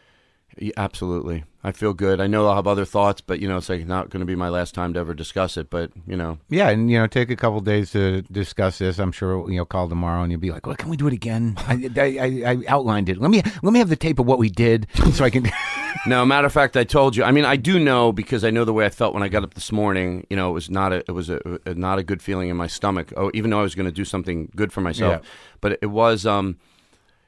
yeah, 0.57 0.73
absolutely. 0.75 1.45
I 1.67 1.73
feel 1.73 1.93
good. 1.93 2.21
I 2.21 2.27
know 2.27 2.47
I'll 2.47 2.55
have 2.55 2.65
other 2.67 2.85
thoughts, 2.85 3.19
but 3.19 3.39
you 3.41 3.47
know, 3.49 3.57
it's 3.57 3.67
like 3.67 3.85
not 3.85 4.09
going 4.09 4.21
to 4.21 4.25
be 4.25 4.35
my 4.35 4.47
last 4.47 4.73
time 4.73 4.93
to 4.93 4.99
ever 4.99 5.13
discuss 5.13 5.57
it. 5.57 5.69
But 5.69 5.91
you 6.07 6.15
know, 6.15 6.37
Yeah, 6.49 6.69
and 6.69 6.89
you 6.89 6.97
know, 6.97 7.07
take 7.07 7.29
a 7.29 7.35
couple 7.35 7.59
days 7.59 7.91
to 7.91 8.21
discuss 8.23 8.77
this. 8.77 8.99
I'm 8.99 9.11
sure 9.11 9.49
you 9.51 9.57
know, 9.57 9.65
call 9.65 9.89
tomorrow 9.89 10.21
and 10.23 10.31
you'll 10.31 10.39
be 10.41 10.51
like, 10.51 10.65
"Well, 10.65 10.75
can 10.77 10.89
we 10.89 10.95
do 10.97 11.07
it 11.07 11.13
again?" 11.13 11.55
I, 11.67 11.89
I, 11.97 12.01
I, 12.01 12.51
I 12.51 12.57
outlined 12.69 13.09
it. 13.09 13.17
Let 13.19 13.31
me 13.31 13.41
let 13.63 13.73
me 13.73 13.79
have 13.79 13.89
the 13.89 13.95
tape 13.97 14.19
of 14.19 14.25
what 14.25 14.39
we 14.39 14.49
did 14.49 14.87
so 15.13 15.25
I 15.25 15.29
can. 15.29 15.51
No, 16.05 16.23
matter 16.25 16.45
of 16.45 16.53
fact, 16.53 16.77
I 16.77 16.83
told 16.83 17.15
you. 17.15 17.23
I 17.23 17.31
mean, 17.31 17.43
I 17.43 17.55
do 17.55 17.79
know 17.79 18.11
because 18.13 18.43
I 18.45 18.51
know 18.51 18.63
the 18.65 18.71
way 18.71 18.85
I 18.85 18.89
felt 18.89 19.13
when 19.15 19.23
I 19.23 19.29
got 19.29 19.43
up 19.43 19.55
this 19.55 19.71
morning. 19.71 20.27
You 20.29 20.37
know, 20.37 20.49
it 20.51 20.53
was 20.53 20.69
not 20.69 20.93
a, 20.93 20.97
it 20.97 21.11
was 21.11 21.29
a, 21.29 21.39
a 21.65 21.73
not 21.73 21.97
a 21.97 22.03
good 22.03 22.21
feeling 22.21 22.49
in 22.49 22.55
my 22.55 22.67
stomach. 22.67 23.11
Oh, 23.17 23.31
even 23.33 23.49
though 23.49 23.59
I 23.59 23.63
was 23.63 23.73
going 23.75 23.87
to 23.87 23.91
do 23.91 24.05
something 24.05 24.49
good 24.55 24.71
for 24.71 24.79
myself, 24.79 25.21
Yeah. 25.23 25.29
but 25.59 25.79
it 25.81 25.87
was. 25.87 26.25
Um, 26.25 26.57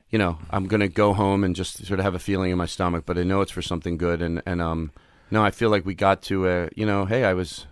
you 0.09 0.17
know, 0.17 0.37
I'm 0.49 0.67
to 0.67 0.87
go 0.87 1.13
home 1.13 1.43
and 1.43 1.55
just 1.55 1.85
sort 1.85 1.99
of 1.99 2.03
have 2.03 2.15
a 2.15 2.19
feeling 2.19 2.51
in 2.51 2.57
my 2.57 2.65
stomach, 2.65 3.03
but 3.05 3.17
I 3.17 3.23
know 3.23 3.41
it's 3.41 3.51
for 3.51 3.61
something 3.61 3.97
good. 3.97 4.21
And 4.21 4.41
and 4.45 4.61
um, 4.61 4.91
no, 5.31 5.43
I 5.43 5.51
feel 5.51 5.69
like 5.69 5.85
we 5.85 5.93
got 5.93 6.21
to. 6.23 6.47
Uh, 6.47 6.69
you 6.75 6.85
know, 6.85 7.05
hey, 7.05 7.23
I 7.23 7.33
was. 7.33 7.65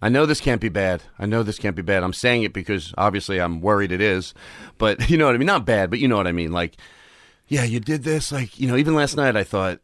I 0.00 0.08
know 0.08 0.26
this 0.26 0.40
can't 0.40 0.60
be 0.60 0.68
bad. 0.68 1.02
I 1.18 1.26
know 1.26 1.42
this 1.42 1.58
can't 1.58 1.74
be 1.74 1.82
bad. 1.82 2.04
I'm 2.04 2.12
saying 2.12 2.44
it 2.44 2.52
because 2.52 2.94
obviously 2.96 3.40
I'm 3.40 3.60
worried 3.60 3.90
it 3.90 4.00
is, 4.00 4.32
but 4.76 5.10
you 5.10 5.16
know 5.18 5.26
what 5.26 5.34
I 5.34 5.38
mean. 5.38 5.46
Not 5.46 5.64
bad, 5.66 5.90
but 5.90 5.98
you 5.98 6.08
know 6.08 6.16
what 6.16 6.26
I 6.26 6.32
mean. 6.32 6.52
Like, 6.52 6.76
yeah, 7.48 7.64
you 7.64 7.80
did 7.80 8.04
this. 8.04 8.30
Like, 8.30 8.60
you 8.60 8.68
know, 8.68 8.76
even 8.76 8.94
last 8.94 9.16
night 9.16 9.36
I 9.36 9.44
thought, 9.44 9.80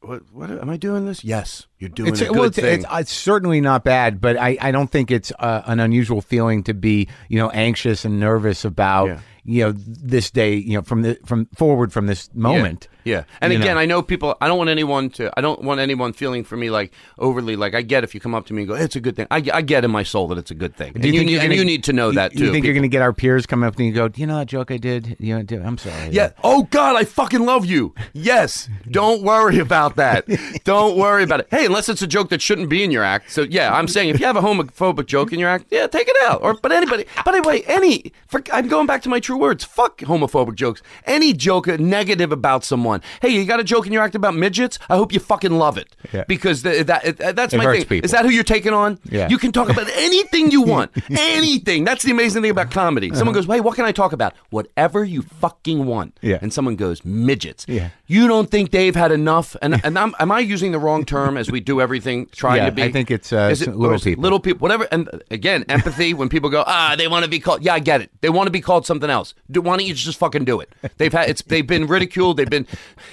what, 0.00 0.22
what 0.32 0.50
am 0.50 0.70
I 0.70 0.76
doing 0.76 1.06
this? 1.06 1.24
Yes, 1.24 1.66
you're 1.78 1.90
doing 1.90 2.10
It's, 2.10 2.20
a 2.20 2.26
good 2.26 2.36
well, 2.36 2.44
it's, 2.44 2.56
thing. 2.58 2.80
it's, 2.80 2.84
it's 2.90 3.12
certainly 3.12 3.60
not 3.60 3.84
bad, 3.84 4.20
but 4.20 4.36
I, 4.36 4.56
I 4.60 4.70
don't 4.72 4.90
think 4.90 5.10
it's 5.10 5.32
uh, 5.38 5.62
an 5.66 5.80
unusual 5.80 6.20
feeling 6.20 6.62
to 6.64 6.74
be 6.74 7.08
you 7.28 7.38
know 7.38 7.50
anxious 7.50 8.04
and 8.04 8.18
nervous 8.20 8.64
about 8.64 9.06
Yeah. 9.08 9.20
you 9.44 9.64
know 9.64 9.72
this 9.72 10.30
day 10.30 10.54
you 10.54 10.74
know 10.74 10.82
from 10.82 11.02
the 11.02 11.18
from 11.24 11.46
forward 11.56 11.92
from 11.92 12.06
this 12.06 12.28
moment. 12.34 12.88
Yeah. 13.04 13.24
And 13.40 13.54
again, 13.54 13.76
know. 13.76 13.80
I 13.80 13.86
know 13.86 14.02
people 14.02 14.36
I 14.38 14.48
don't 14.48 14.58
want 14.58 14.68
anyone 14.68 15.08
to 15.10 15.32
I 15.34 15.40
don't 15.40 15.62
want 15.62 15.80
anyone 15.80 16.12
feeling 16.12 16.44
for 16.44 16.58
me 16.58 16.68
like 16.68 16.92
overly 17.18 17.56
like 17.56 17.74
I 17.74 17.80
get 17.80 18.04
if 18.04 18.14
you 18.14 18.20
come 18.20 18.34
up 18.34 18.44
to 18.46 18.52
me 18.52 18.62
and 18.62 18.68
go, 18.68 18.74
It's 18.74 18.96
a 18.96 19.00
good 19.00 19.16
thing. 19.16 19.26
I, 19.30 19.36
I 19.54 19.62
get 19.62 19.82
in 19.82 19.90
my 19.90 20.02
soul 20.02 20.28
that 20.28 20.36
it's 20.36 20.50
a 20.50 20.54
good 20.54 20.76
thing. 20.76 20.92
And 20.94 21.02
you, 21.02 21.12
think 21.12 21.26
need, 21.30 21.38
gonna- 21.40 21.54
you 21.54 21.64
need 21.64 21.84
to 21.84 21.94
know 21.94 22.12
that 22.12 22.32
too? 22.32 22.44
You 22.44 22.52
think 22.52 22.66
you're 22.66 22.74
going 22.74 22.82
to 22.82 22.88
get 22.88 23.00
our 23.00 23.14
peers 23.14 23.46
coming 23.46 23.66
up 23.66 23.76
to 23.76 23.82
you 23.82 23.88
and 23.88 23.96
go, 23.96 24.08
"Do 24.08 24.20
you 24.20 24.26
know 24.26 24.36
that 24.36 24.46
joke 24.48 24.70
I 24.70 24.76
did? 24.76 25.16
You 25.20 25.36
know, 25.38 25.42
do- 25.42 25.62
I'm 25.62 25.78
sorry." 25.78 26.10
Yeah. 26.10 26.32
Oh 26.44 26.64
God, 26.64 26.96
I 26.96 27.04
fucking 27.04 27.46
love 27.46 27.64
you. 27.64 27.94
Yes. 28.12 28.68
Don't 28.90 29.22
worry 29.22 29.58
about 29.58 29.96
that. 29.96 30.26
Don't 30.64 30.98
worry 30.98 31.22
about 31.22 31.40
it. 31.40 31.48
Hey, 31.50 31.67
unless 31.68 31.88
it's 31.88 32.02
a 32.02 32.06
joke 32.06 32.28
that 32.30 32.42
shouldn't 32.42 32.68
be 32.68 32.82
in 32.82 32.90
your 32.90 33.04
act. 33.04 33.30
So 33.30 33.42
yeah, 33.42 33.72
I'm 33.72 33.86
saying 33.86 34.08
if 34.08 34.18
you 34.20 34.26
have 34.26 34.36
a 34.36 34.40
homophobic 34.40 35.06
joke 35.06 35.32
in 35.32 35.38
your 35.38 35.48
act, 35.48 35.66
yeah, 35.70 35.86
take 35.86 36.08
it 36.08 36.16
out. 36.24 36.42
Or 36.42 36.54
but 36.54 36.72
anybody, 36.72 37.04
but 37.24 37.34
anyway, 37.34 37.62
any. 37.66 38.12
For, 38.26 38.42
I'm 38.52 38.68
going 38.68 38.86
back 38.86 39.02
to 39.02 39.08
my 39.08 39.20
true 39.20 39.36
words. 39.36 39.62
Fuck 39.64 39.98
homophobic 39.98 40.54
jokes. 40.56 40.82
Any 41.06 41.32
joke 41.32 41.66
negative 41.68 42.32
about 42.32 42.64
someone. 42.64 43.00
Hey, 43.22 43.28
you 43.28 43.44
got 43.44 43.60
a 43.60 43.64
joke 43.64 43.86
in 43.86 43.92
your 43.92 44.02
act 44.02 44.14
about 44.14 44.34
midgets? 44.34 44.78
I 44.90 44.96
hope 44.96 45.12
you 45.12 45.20
fucking 45.20 45.52
love 45.52 45.78
it. 45.78 45.94
Yeah. 46.12 46.24
Because 46.26 46.62
the, 46.62 46.82
that 46.84 47.20
uh, 47.20 47.32
that's 47.32 47.54
It 47.54 47.58
my 47.58 47.64
thing. 47.72 47.84
people. 47.84 48.04
Is 48.04 48.10
that 48.10 48.24
who 48.24 48.30
you're 48.30 48.42
taking 48.44 48.72
on? 48.72 48.98
Yeah. 49.04 49.28
You 49.28 49.38
can 49.38 49.52
talk 49.52 49.68
about 49.70 49.88
anything 49.90 50.50
you 50.50 50.62
want. 50.74 50.90
anything. 51.10 51.84
That's 51.84 52.02
the 52.04 52.10
amazing 52.10 52.42
thing 52.42 52.50
about 52.50 52.70
comedy. 52.70 53.10
Someone 53.14 53.34
goes, 53.34 53.46
"Hey, 53.46 53.60
what 53.60 53.76
can 53.76 53.84
I 53.84 53.92
talk 53.92 54.12
about?" 54.12 54.34
Whatever 54.50 55.04
you 55.04 55.22
fucking 55.22 55.86
want. 55.86 56.14
Uh-huh. 56.18 56.28
Yeah. 56.28 56.38
And 56.42 56.52
someone 56.52 56.76
goes, 56.76 57.04
"Midgets." 57.04 57.64
Yeah. 57.68 57.90
You 58.06 58.26
don't 58.28 58.50
think 58.50 58.70
they've 58.70 58.94
had 58.96 59.12
enough? 59.12 59.56
And 59.62 59.80
and 59.84 59.98
I'm, 59.98 60.14
am 60.18 60.32
I 60.32 60.40
using 60.40 60.72
the 60.72 60.78
wrong 60.78 61.04
term 61.04 61.36
as 61.36 61.50
we 61.50 61.57
do 61.60 61.80
everything 61.80 62.26
trying 62.32 62.56
Yeah, 62.58 62.66
to 62.66 62.72
be? 62.72 62.82
I 62.82 62.92
think 62.92 63.10
it's, 63.10 63.32
uh, 63.32 63.48
Is 63.52 63.66
little 63.66 63.94
it 63.94 64.02
people. 64.02 64.22
Little 64.22 64.40
people. 64.40 64.60
Whatever. 64.60 64.86
And 64.90 65.08
again, 65.30 65.64
empathy. 65.68 66.14
when 66.14 66.28
people 66.28 66.50
go, 66.50 66.64
ah, 66.66 66.94
they 66.96 67.08
want 67.08 67.24
to 67.24 67.30
be 67.30 67.40
called. 67.40 67.62
Yeah, 67.62 67.74
I 67.74 67.78
get 67.78 68.00
it. 68.00 68.10
They 68.20 68.28
want 68.30 68.46
to 68.46 68.50
be 68.52 68.60
called 68.60 68.86
something 68.86 69.10
else. 69.10 69.34
Do, 69.50 69.60
why 69.60 69.76
don't 69.76 69.86
you 69.86 69.94
just 69.94 70.18
fucking 70.18 70.44
do 70.44 70.60
it? 70.60 70.72
They've 70.98 71.12
had 71.12 71.28
it's. 71.30 71.42
They've 71.42 71.66
been 71.66 71.86
ridiculed. 71.86 72.36
They've 72.36 72.48
been. 72.50 72.66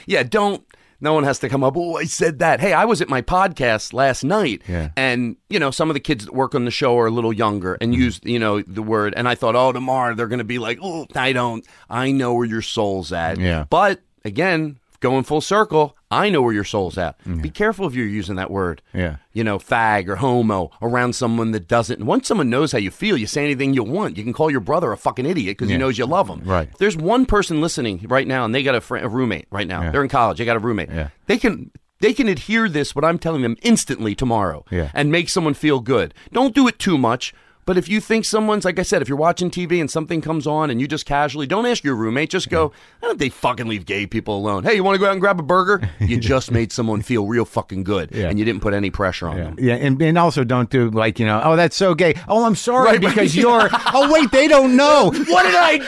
Yeah. 0.05 0.23
Don't. 0.23 0.63
No 1.01 1.13
one 1.13 1.25
has 1.25 1.39
to 1.39 1.49
come 1.49 1.61
up. 1.61 1.75
Oh, 1.75 1.97
I 1.97 2.05
said 2.05 2.39
that. 2.39 2.61
Hey, 2.61 2.71
I 2.71 2.85
was 2.85 3.01
at 3.01 3.09
my 3.09 3.21
podcast 3.21 3.91
last 3.91 4.23
night, 4.23 4.61
Yeah. 4.67 4.89
and 4.95 5.35
you 5.49 5.59
know 5.59 5.69
some 5.69 5.89
of 5.89 5.93
the 5.93 5.99
kids 5.99 6.23
that 6.25 6.33
work 6.33 6.55
on 6.55 6.63
the 6.63 6.71
show 6.71 6.97
are 6.97 7.07
a 7.07 7.11
little 7.11 7.33
younger 7.33 7.73
and 7.81 7.91
Mm-hmm. 7.91 8.01
used 8.01 8.25
you 8.25 8.39
know 8.39 8.61
the 8.61 8.81
word. 8.81 9.13
And 9.15 9.27
I 9.27 9.35
thought, 9.35 9.55
oh, 9.57 9.73
tomorrow 9.73 10.15
they're 10.15 10.27
going 10.29 10.39
to 10.39 10.45
be 10.45 10.57
like, 10.57 10.79
oh, 10.81 11.05
I 11.13 11.33
don't. 11.33 11.67
I 11.89 12.11
know 12.11 12.33
where 12.33 12.45
your 12.45 12.61
soul's 12.61 13.11
at. 13.11 13.37
Yeah. 13.39 13.65
But 13.69 14.01
again, 14.23 14.79
going 14.99 15.23
full 15.23 15.41
circle, 15.41 15.95
I 16.11 16.29
know 16.29 16.41
where 16.41 16.53
your 16.53 16.63
soul's 16.63 16.97
at. 16.97 17.17
Be 17.41 17.49
careful 17.49 17.87
if 17.87 17.95
you're 17.95 18.05
using 18.07 18.35
that 18.35 18.49
word. 18.51 18.81
Yeah. 18.93 19.17
You 19.33 19.43
know, 19.43 19.57
fag 19.59 20.07
or 20.07 20.15
homo 20.17 20.71
around 20.81 21.13
someone 21.13 21.51
that 21.51 21.67
doesn't. 21.67 22.05
Once 22.05 22.27
someone 22.27 22.49
knows 22.49 22.71
how 22.71 22.77
you 22.77 22.91
feel, 22.91 23.17
you 23.17 23.27
say 23.27 23.43
anything 23.43 23.73
you 23.73 23.83
want. 23.83 24.17
You 24.17 24.23
can 24.23 24.33
call 24.33 24.49
your 24.49 24.59
brother 24.61 24.91
a 24.91 24.97
fucking 24.97 25.25
idiot 25.25 25.57
because 25.57 25.69
Yeah. 25.69 25.75
he 25.75 25.79
knows 25.79 25.97
you 25.97 26.05
love 26.05 26.29
him. 26.29 26.41
Right. 26.45 26.69
If 26.71 26.77
there's 26.77 26.95
one 26.97 27.25
person 27.25 27.59
listening 27.61 28.05
right 28.07 28.27
now 28.27 28.45
and 28.45 28.55
they 28.55 28.63
got 28.63 28.75
a, 28.75 28.93
a 28.95 29.07
roommate 29.09 29.47
right 29.51 29.67
now. 29.67 29.81
Yeah. 29.81 29.91
They're 29.91 30.03
in 30.03 30.09
college. 30.09 30.37
They 30.37 30.45
got 30.45 30.55
a 30.57 30.59
roommate. 30.59 30.89
Yeah. 30.89 31.09
They 31.27 31.37
can. 31.37 31.71
They 32.01 32.13
can 32.13 32.27
adhere 32.27 32.67
this 32.67 32.93
what 32.93 33.05
I'm 33.05 33.17
telling 33.17 33.41
them 33.41 33.55
instantly 33.63 34.15
tomorrow 34.15 34.65
Yeah. 34.69 34.91
and 34.93 35.11
make 35.13 35.29
someone 35.29 35.53
feel 35.53 35.79
good. 35.79 36.13
Don't 36.33 36.53
do 36.53 36.67
it 36.67 36.77
too 36.77 36.97
much. 36.97 37.33
But 37.65 37.77
if 37.77 37.89
you 37.89 37.99
think 37.99 38.25
someone's 38.25 38.63
like 38.63 38.77
I 38.77 38.83
said, 38.83 39.01
if 39.01 39.09
you're 39.09 39.17
watching 39.17 39.49
TV 39.49 39.79
and 39.81 39.89
something 39.89 40.21
comes 40.21 40.45
on 40.45 40.69
and 40.69 40.79
you 40.79 40.87
just 40.87 41.05
casually 41.07 41.47
don't 41.47 41.65
ask 41.65 41.83
your 41.83 41.95
roommate, 41.95 42.29
just 42.29 42.49
go, 42.49 42.67
why 42.99 43.07
don't 43.07 43.17
they 43.17 43.29
fucking 43.29 43.67
leave 43.67 43.85
gay 43.87 44.05
people 44.05 44.37
alone? 44.37 44.63
Hey, 44.63 44.75
you 44.75 44.83
want 44.83 44.93
to 44.95 44.99
go 44.99 45.07
out 45.07 45.13
and 45.13 45.21
grab 45.21 45.39
a 45.39 45.43
burger? 45.43 45.81
You 45.99 46.19
just 46.19 46.51
made 46.51 46.71
someone 46.71 47.01
feel 47.01 47.25
real 47.25 47.45
fucking 47.45 47.83
good, 47.83 48.11
Yeah. 48.11 48.29
and 48.29 48.37
you 48.37 48.45
didn't 48.45 48.61
put 48.61 48.75
any 48.75 48.91
pressure 48.91 49.27
on 49.27 49.37
Yeah, 49.37 49.43
them. 49.45 49.55
yeah, 49.59 49.73
and, 49.75 49.99
and 50.01 50.17
also 50.17 50.43
don't 50.43 50.69
do 50.69 50.91
like 50.91 51.17
you 51.19 51.25
know. 51.25 51.41
Oh, 51.43 51.55
that's 51.55 51.75
so 51.75 51.95
gay. 51.95 52.13
Oh, 52.27 52.45
I'm 52.45 52.55
sorry 52.55 52.91
Right, 52.91 53.01
because 53.01 53.35
you're. 53.35 53.69
Oh, 53.97 54.11
wait, 54.13 54.29
they 54.31 54.47
don't 54.47 54.75
know. 54.75 55.05
What 55.27 55.43
did 55.43 55.55
I 55.55 55.79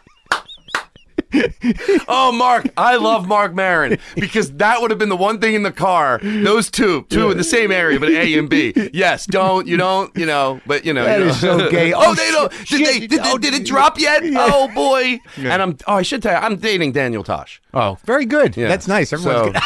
Oh, 2.07 2.31
Marc, 2.31 2.67
I 2.77 2.95
love 2.97 3.27
Marc 3.27 3.53
Maron 3.53 3.97
because 4.15 4.51
that 4.53 4.81
would 4.81 4.91
have 4.91 4.99
been 4.99 5.09
the 5.09 5.15
one 5.17 5.39
thing 5.39 5.55
in 5.55 5.63
the 5.63 5.71
car. 5.71 6.19
Those 6.21 6.69
two, 6.69 7.03
two 7.09 7.31
in 7.31 7.37
the 7.37 7.43
same 7.43 7.71
area, 7.71 7.99
but 7.99 8.09
A 8.09 8.37
and 8.37 8.49
B. 8.49 8.73
Yes, 8.93 9.25
don't 9.25 9.67
you 9.67 9.77
don't 9.77 10.15
you 10.15 10.25
know, 10.25 10.61
but 10.65 10.85
you 10.85 10.93
know. 10.93 11.03
That 11.05 11.19
you 11.19 11.25
know. 11.25 11.31
is 11.31 11.39
so 11.39 11.69
gay. 11.69 11.93
oh, 11.95 12.01
Oh, 12.05 12.13
they 12.15 12.31
don't. 12.31 12.51
Did 12.51 12.67
shit. 12.67 12.85
they? 13.01 13.07
Did, 13.07 13.19
Oh, 13.23 13.37
did 13.37 13.53
it 13.53 13.65
drop 13.65 13.99
yet? 13.99 14.23
yeah. 14.23 14.47
Oh 14.51 14.67
boy. 14.73 15.19
And 15.37 15.61
I'm. 15.61 15.77
Oh, 15.87 15.95
I 15.95 16.01
should 16.03 16.21
tell 16.21 16.33
you, 16.33 16.39
I'm 16.45 16.55
dating 16.57 16.91
Daniel 16.91 17.23
Tosh. 17.23 17.61
Oh, 17.73 17.97
very 18.05 18.25
good. 18.25 18.55
Yeah. 18.55 18.67
That's 18.67 18.87
nice. 18.87 19.11
Everyone's 19.11 19.55
So- 19.55 19.61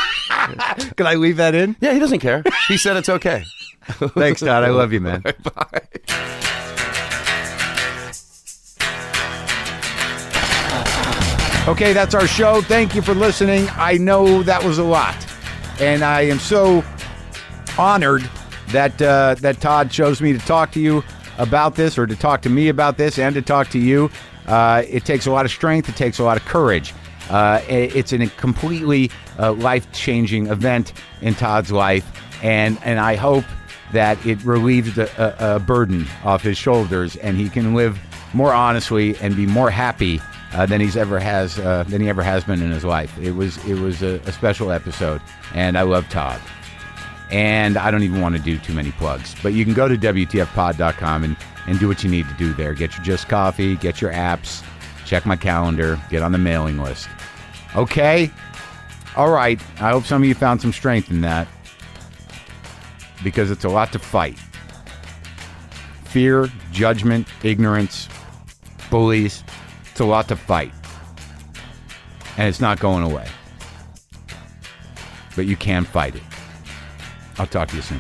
good. 0.48 0.96
Can 0.98 1.06
I 1.08 1.16
leave 1.16 1.38
that 1.38 1.54
in? 1.56 1.76
Yeah, 1.82 1.94
he 1.94 2.00
doesn't 2.00 2.20
care. 2.20 2.44
He 2.68 2.78
said 2.78 2.96
it's 2.98 3.10
okay. 3.10 3.44
Thanks, 3.90 4.40
Todd. 4.42 4.64
I 4.64 4.70
love 4.70 4.94
you, 4.94 5.02
man. 5.02 5.22
Bye. 5.22 6.66
Okay, 11.70 11.94
that's 11.94 12.16
our 12.16 12.26
show. 12.26 12.62
Thank 12.62 12.96
you 12.96 13.04
for 13.04 13.14
listening. 13.14 13.68
I 13.74 13.94
know 13.94 14.42
that 14.42 14.64
was 14.64 14.80
a 14.80 14.84
lot, 14.84 15.16
and 15.80 16.02
I 16.02 16.22
am 16.22 16.40
so 16.40 16.84
honored 17.78 18.28
that 18.70 19.00
uh, 19.00 19.36
that 19.36 19.62
Todd 19.62 19.92
chose 19.92 20.20
me 20.20 20.34
to 20.34 20.40
talk 20.40 20.72
to 20.72 20.80
you 20.80 21.04
about 21.38 21.76
this, 21.76 21.96
or 22.00 22.08
to 22.08 22.16
talk 22.16 22.42
to 22.42 22.50
me 22.50 22.70
about 22.70 22.98
this, 22.98 23.20
and 23.20 23.36
to 23.36 23.44
talk 23.44 23.70
to 23.70 23.78
you. 23.78 24.10
Uh, 24.48 24.82
it 24.90 25.06
takes 25.06 25.28
a 25.28 25.32
lot 25.32 25.46
of 25.46 25.52
strength. 25.52 25.88
It 25.88 25.96
takes 25.96 26.18
a 26.18 26.24
lot 26.24 26.38
of 26.38 26.46
courage. 26.46 26.92
Uh, 27.30 27.62
it's 27.70 28.14
a 28.14 28.28
completely 28.30 29.12
uh, 29.38 29.54
life 29.54 29.92
changing 29.92 30.48
event 30.48 30.94
in 31.22 31.36
Todd's 31.36 31.72
life, 31.72 32.04
and 32.44 32.80
and 32.84 33.00
I 33.00 33.14
hope 33.14 33.46
that 33.94 34.26
it 34.26 34.44
relieves 34.44 34.96
the, 34.96 35.08
a, 35.24 35.58
a 35.58 35.60
burden 35.60 36.08
off 36.24 36.42
his 36.42 36.58
shoulders, 36.58 37.16
and 37.18 37.38
he 37.38 37.48
can 37.48 37.76
live 37.76 38.00
more 38.34 38.54
honestly 38.54 39.16
and 39.18 39.36
be 39.36 39.46
more 39.46 39.70
happy 39.70 40.20
uh, 40.54 40.66
than 40.66 40.82
he's 40.82 40.98
ever 40.98 41.20
has 41.20 41.60
uh, 41.60 41.84
than 41.88 42.02
he 42.02 42.10
ever 42.10 42.24
has 42.24 42.44
been 42.44 42.62
in 42.62 42.72
his 42.72 42.84
life. 42.86 43.18
It 43.20 43.32
was 43.32 43.58
it 43.66 43.80
was 43.80 44.02
a, 44.02 44.20
a 44.26 44.32
special 44.32 44.72
episode, 44.72 45.22
and 45.54 45.78
I 45.78 45.84
love 45.84 46.08
Todd. 46.10 46.42
And 47.32 47.78
I 47.78 47.92
don't 47.92 48.02
even 48.02 48.22
want 48.22 48.36
to 48.36 48.42
do 48.42 48.58
too 48.58 48.74
many 48.74 48.92
plugs, 48.94 49.36
but 49.44 49.54
you 49.54 49.64
can 49.64 49.76
go 49.76 49.88
to 49.88 49.96
WTFpod.com 49.96 51.24
and, 51.24 51.38
and 51.68 51.80
do 51.80 51.88
what 51.88 52.04
you 52.04 52.10
need 52.10 52.28
to 52.28 52.34
do 52.34 52.54
there. 52.54 52.74
Get 52.74 52.96
your 52.96 53.06
Just 53.06 53.30
Coffee, 53.30 53.76
get 53.76 54.02
your 54.02 54.12
apps, 54.12 54.66
check 55.06 55.28
my 55.28 55.36
calendar, 55.36 56.02
get 56.10 56.24
on 56.24 56.32
the 56.32 56.40
mailing 56.40 56.80
list. 56.80 57.08
Okay? 57.76 58.32
All 59.16 59.30
right. 59.30 59.62
I 59.80 59.92
hope 59.92 60.06
some 60.06 60.24
of 60.24 60.28
you 60.28 60.34
found 60.34 60.60
some 60.60 60.74
strength 60.74 61.12
in 61.12 61.22
that 61.22 61.48
because 63.24 63.52
it's 63.52 63.64
a 63.64 63.70
lot 63.70 63.92
to 63.92 64.00
fight 64.00 64.40
fear, 66.10 66.50
judgment, 66.72 67.28
ignorance, 67.44 68.10
bullies. 68.90 69.44
It's 70.00 70.06
a 70.06 70.08
lot 70.08 70.30
to 70.30 70.38
fight. 70.38 70.72
And 72.38 72.48
it's 72.48 72.62
not 72.62 72.80
going 72.80 73.04
away. 73.04 73.28
But 75.36 75.46
you 75.46 75.58
can 75.58 75.84
fight 75.84 76.16
it. 76.16 76.24
I'll 77.38 77.46
talk 77.46 77.68
to 77.68 77.76
you 77.76 77.82
soon. 77.82 78.00